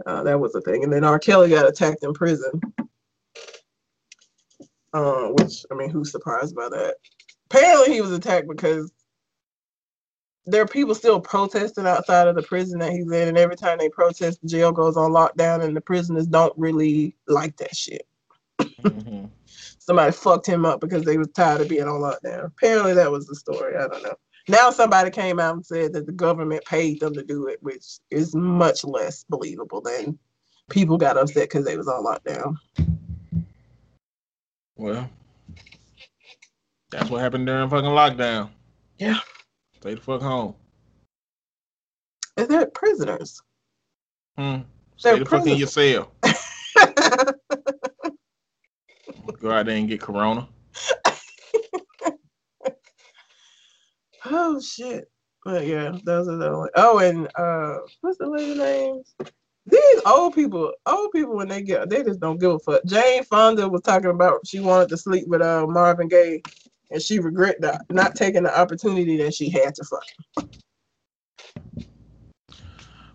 uh, 0.05 0.23
that 0.23 0.37
was 0.37 0.53
a 0.53 0.59
thing. 0.61 0.83
And 0.83 0.91
then 0.91 1.05
R. 1.05 1.17
Kelly 1.17 1.51
got 1.51 1.69
attacked 1.69 2.03
in 2.03 2.13
prison. 2.13 2.59
Uh, 4.93 5.27
which 5.29 5.65
I 5.71 5.75
mean, 5.75 5.89
who's 5.89 6.11
surprised 6.11 6.55
by 6.55 6.69
that? 6.69 6.95
Apparently, 7.49 7.93
he 7.93 8.01
was 8.01 8.11
attacked 8.11 8.47
because 8.47 8.91
there 10.45 10.61
are 10.61 10.67
people 10.67 10.95
still 10.95 11.19
protesting 11.19 11.85
outside 11.85 12.27
of 12.27 12.35
the 12.35 12.41
prison 12.41 12.79
that 12.79 12.91
he's 12.91 13.11
in, 13.11 13.27
and 13.27 13.37
every 13.37 13.55
time 13.55 13.77
they 13.77 13.89
protest, 13.89 14.41
the 14.41 14.47
jail 14.47 14.71
goes 14.71 14.97
on 14.97 15.11
lockdown, 15.11 15.63
and 15.63 15.75
the 15.75 15.81
prisoners 15.81 16.25
don't 16.25 16.53
really 16.57 17.15
like 17.27 17.55
that 17.57 17.75
shit. 17.75 18.07
mhm. 18.81 19.29
Somebody 19.79 20.11
fucked 20.11 20.47
him 20.47 20.65
up 20.65 20.79
because 20.79 21.03
they 21.03 21.17
was 21.17 21.29
tired 21.29 21.61
of 21.61 21.69
being 21.69 21.87
on 21.87 22.01
lockdown. 22.01 22.45
Apparently, 22.45 22.93
that 22.93 23.11
was 23.11 23.27
the 23.27 23.35
story. 23.35 23.75
I 23.75 23.87
don't 23.87 24.03
know. 24.03 24.15
Now 24.47 24.71
somebody 24.71 25.11
came 25.11 25.39
out 25.39 25.55
and 25.55 25.65
said 25.65 25.93
that 25.93 26.07
the 26.07 26.11
government 26.11 26.65
paid 26.65 26.99
them 26.99 27.13
to 27.13 27.23
do 27.23 27.47
it, 27.47 27.61
which 27.61 27.99
is 28.09 28.33
much 28.35 28.83
less 28.83 29.23
believable 29.29 29.81
than 29.81 30.17
people 30.69 30.97
got 30.97 31.17
upset 31.17 31.49
because 31.49 31.65
they 31.65 31.77
was 31.77 31.87
on 31.87 32.03
lockdown. 32.03 32.55
Well, 34.79 35.09
that's 36.89 37.09
what 37.09 37.21
happened 37.21 37.45
during 37.45 37.69
fucking 37.69 37.89
lockdown. 37.89 38.49
Yeah. 38.97 39.19
Stay 39.79 39.95
the 39.95 40.01
fuck 40.01 40.21
home. 40.21 40.55
Is 42.37 42.47
that 42.47 42.73
prisoners? 42.73 43.41
Hmm. 44.37 44.59
They're 45.03 45.15
Stay 45.15 45.19
the 45.19 45.25
fuck 45.25 45.45
in 45.47 45.57
your 45.57 45.67
cell. 45.67 46.11
Go 49.41 49.51
out 49.51 49.65
there 49.67 49.75
and 49.77 49.87
get 49.87 50.01
corona. 50.01 50.47
Oh 54.31 54.59
shit. 54.59 55.09
But 55.45 55.65
yeah, 55.65 55.97
those 56.03 56.27
are 56.27 56.35
the 56.35 56.49
only 56.49 56.69
oh 56.75 56.99
and 56.99 57.27
uh 57.35 57.77
what's 58.01 58.17
the 58.17 58.29
lady 58.29 58.59
names? 58.59 59.15
These 59.69 60.01
old 60.05 60.33
people, 60.33 60.73
old 60.85 61.11
people 61.11 61.35
when 61.35 61.47
they 61.47 61.61
get 61.61 61.89
they 61.89 62.03
just 62.03 62.19
don't 62.19 62.39
give 62.39 62.51
a 62.51 62.59
fuck. 62.59 62.83
Jane 62.85 63.23
Fonda 63.23 63.67
was 63.67 63.81
talking 63.81 64.09
about 64.09 64.45
she 64.47 64.59
wanted 64.59 64.89
to 64.89 64.97
sleep 64.97 65.27
with 65.27 65.41
uh 65.41 65.67
Marvin 65.67 66.07
Gaye 66.07 66.41
and 66.91 67.01
she 67.01 67.19
regret 67.19 67.61
that 67.61 67.81
not 67.89 68.15
taking 68.15 68.43
the 68.43 68.59
opportunity 68.59 69.17
that 69.17 69.33
she 69.33 69.49
had 69.49 69.75
to 69.75 69.83
fuck. 69.83 70.03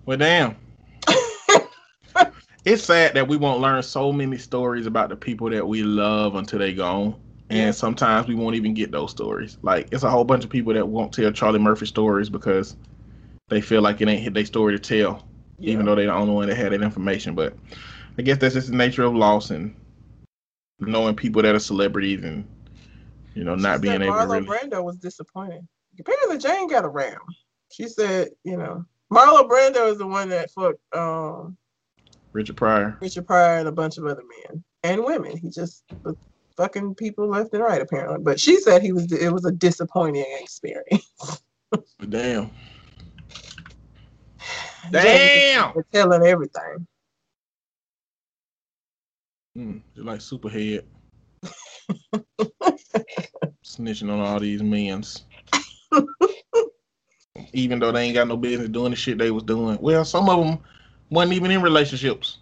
Well, 0.07 0.19
damn. 0.19 0.57
it's 2.65 2.85
sad 2.85 3.15
that 3.15 3.27
we 3.27 3.37
won't 3.37 3.61
learn 3.61 3.83
so 3.83 4.13
many 4.13 4.39
stories 4.39 4.87
about 4.87 5.09
the 5.09 5.17
people 5.17 5.51
that 5.51 5.67
we 5.67 5.83
love 5.83 6.35
until 6.35 6.59
they 6.59 6.75
gone. 6.75 7.21
And 7.51 7.75
sometimes 7.75 8.27
we 8.27 8.35
won't 8.35 8.57
even 8.57 8.75
get 8.75 8.91
those 8.91 9.11
stories. 9.11 9.59
Like 9.63 9.89
it's 9.93 10.03
a 10.03 10.11
whole 10.11 10.25
bunch 10.25 10.45
of 10.45 10.51
people 10.51 10.75
that 10.75 10.87
won't 10.87 11.13
tell 11.13 11.31
Charlie 11.33 11.59
Murphy 11.59 11.87
stories 11.87 12.29
because 12.29 12.77
they 13.49 13.61
feel 13.61 13.83
like 13.83 14.01
it 14.01 14.09
ain't 14.09 14.35
their 14.35 14.45
story 14.45 14.73
to 14.73 14.79
tell, 14.79 15.27
even 15.59 15.87
though 15.87 15.95
they're 15.95 16.07
the 16.07 16.15
only 16.15 16.35
one 16.35 16.49
that 16.49 16.57
had 16.57 16.73
that 16.73 16.83
information. 16.83 17.35
But 17.35 17.55
I 18.19 18.23
guess 18.23 18.39
that's 18.39 18.55
just 18.55 18.71
the 18.71 18.77
nature 18.77 19.05
of 19.05 19.15
loss 19.15 19.51
and 19.51 19.75
knowing 20.81 21.15
people 21.15 21.43
that 21.43 21.55
are 21.55 21.61
celebrities 21.61 22.23
and 22.23 22.47
you 23.35 23.45
know 23.45 23.55
not 23.55 23.77
She 23.77 23.83
being 23.83 24.03
able 24.03 24.07
to 24.07 24.11
Marlon 24.11 24.47
really. 24.47 24.47
Brando 24.47 24.85
was 24.85 24.97
disappointed. 24.97 25.67
Apparently 25.99 26.39
Jane 26.39 26.69
got 26.69 26.85
around. 26.85 27.21
She 27.71 27.89
said, 27.89 28.29
you 28.45 28.57
know, 28.57 28.85
Marlo 29.13 29.49
Brando 29.49 29.91
is 29.91 29.99
the 29.99 30.07
one 30.07 30.29
that 30.31 30.51
fucked 30.51 30.81
um 30.95 31.57
Richard 32.33 32.57
Pryor. 32.57 32.99
Richard 33.01 33.27
Pryor 33.27 33.59
and 33.59 33.69
a 33.69 33.73
bunch 33.73 33.99
of 33.99 34.07
other 34.07 34.23
men 34.23 34.65
and 34.83 35.05
women. 35.05 35.37
He 35.37 35.51
just 35.51 35.85
was 36.05 36.17
fucking 36.57 36.95
people 36.97 37.29
left 37.29 37.55
and 37.55 37.63
right 37.63 37.81
apparently. 37.81 38.19
But 38.23 38.41
she 38.41 38.61
said 38.61 38.83
he 38.83 38.93
was 38.93 39.11
it 39.13 39.33
was 39.33 39.45
a 39.45 39.53
disappointing 39.53 40.27
experience. 40.41 41.05
But 41.99 42.11
damn. 42.11 42.53
Jane 44.93 45.31
Damn. 45.33 45.75
was 45.75 45.85
telling 45.93 46.23
everything. 46.23 46.87
Mm, 49.57 49.83
you're 49.95 50.05
like 50.05 50.21
Superhead. 50.21 50.85
Snitching 53.65 54.11
on 54.11 54.21
all 54.21 54.41
these 54.41 54.63
men's. 54.63 55.25
even 57.53 57.79
though 57.79 57.93
they 57.93 58.03
ain't 58.03 58.15
got 58.15 58.29
no 58.29 58.37
business 58.37 58.69
doing 58.69 58.91
the 58.91 58.97
shit 58.97 59.19
they 59.19 59.31
was 59.31 59.43
doing. 59.43 59.79
Well, 59.81 60.05
some 60.05 60.29
of 60.29 60.45
them 60.45 60.59
wasn't 61.11 61.35
even 61.35 61.51
in 61.51 61.63
relationships. 61.63 62.39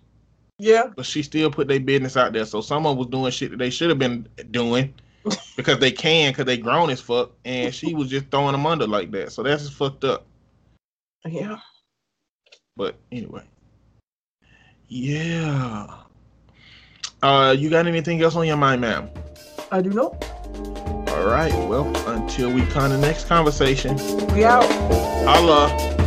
Yeah. 0.59 0.91
but 0.95 1.07
she 1.07 1.23
still 1.23 1.51
put 1.51 1.67
their 1.67 1.81
business 1.81 2.17
out 2.17 2.33
there. 2.33 2.45
So 2.45 2.61
someone 2.61 2.97
was 2.97 3.09
doing 3.09 3.33
shit 3.33 3.51
that 3.51 3.57
they 3.57 3.71
should 3.71 3.89
have 3.89 3.99
been 3.99 4.29
doing 4.53 4.95
because 5.57 5.79
they 5.79 5.91
can, 5.91 6.31
because 6.31 6.45
they 6.45 6.57
grown 6.57 6.91
as 6.91 7.01
fuck, 7.01 7.33
and 7.45 7.75
she 7.75 7.95
was 7.95 8.09
just 8.09 8.31
throwing 8.31 8.53
them 8.53 8.67
under 8.67 8.87
like 8.87 9.11
that. 9.13 9.33
So 9.33 9.43
that's 9.43 9.65
just 9.65 9.75
fucked 9.77 10.05
up. 10.05 10.25
Yeah. 11.25 11.59
But 12.77 12.97
anyway, 13.11 13.43
yeah. 14.89 15.87
Uh, 17.23 17.55
you 17.57 17.71
got 17.71 17.87
anything 17.87 18.21
else 18.23 18.35
on 18.35 18.47
your 18.47 18.57
mind, 18.57 18.81
ma'am? 18.81 19.09
I 19.71 19.81
do 19.81 19.91
know. 19.91 20.19
All 21.09 21.27
right. 21.27 21.53
Well, 21.69 21.87
until 22.09 22.51
we 22.53 22.63
come 22.67 22.91
to 22.91 22.97
the 22.97 22.99
next 22.99 23.27
conversation, 23.29 23.97
We 24.35 24.45
out. 24.45 24.65
holla. 25.25 26.02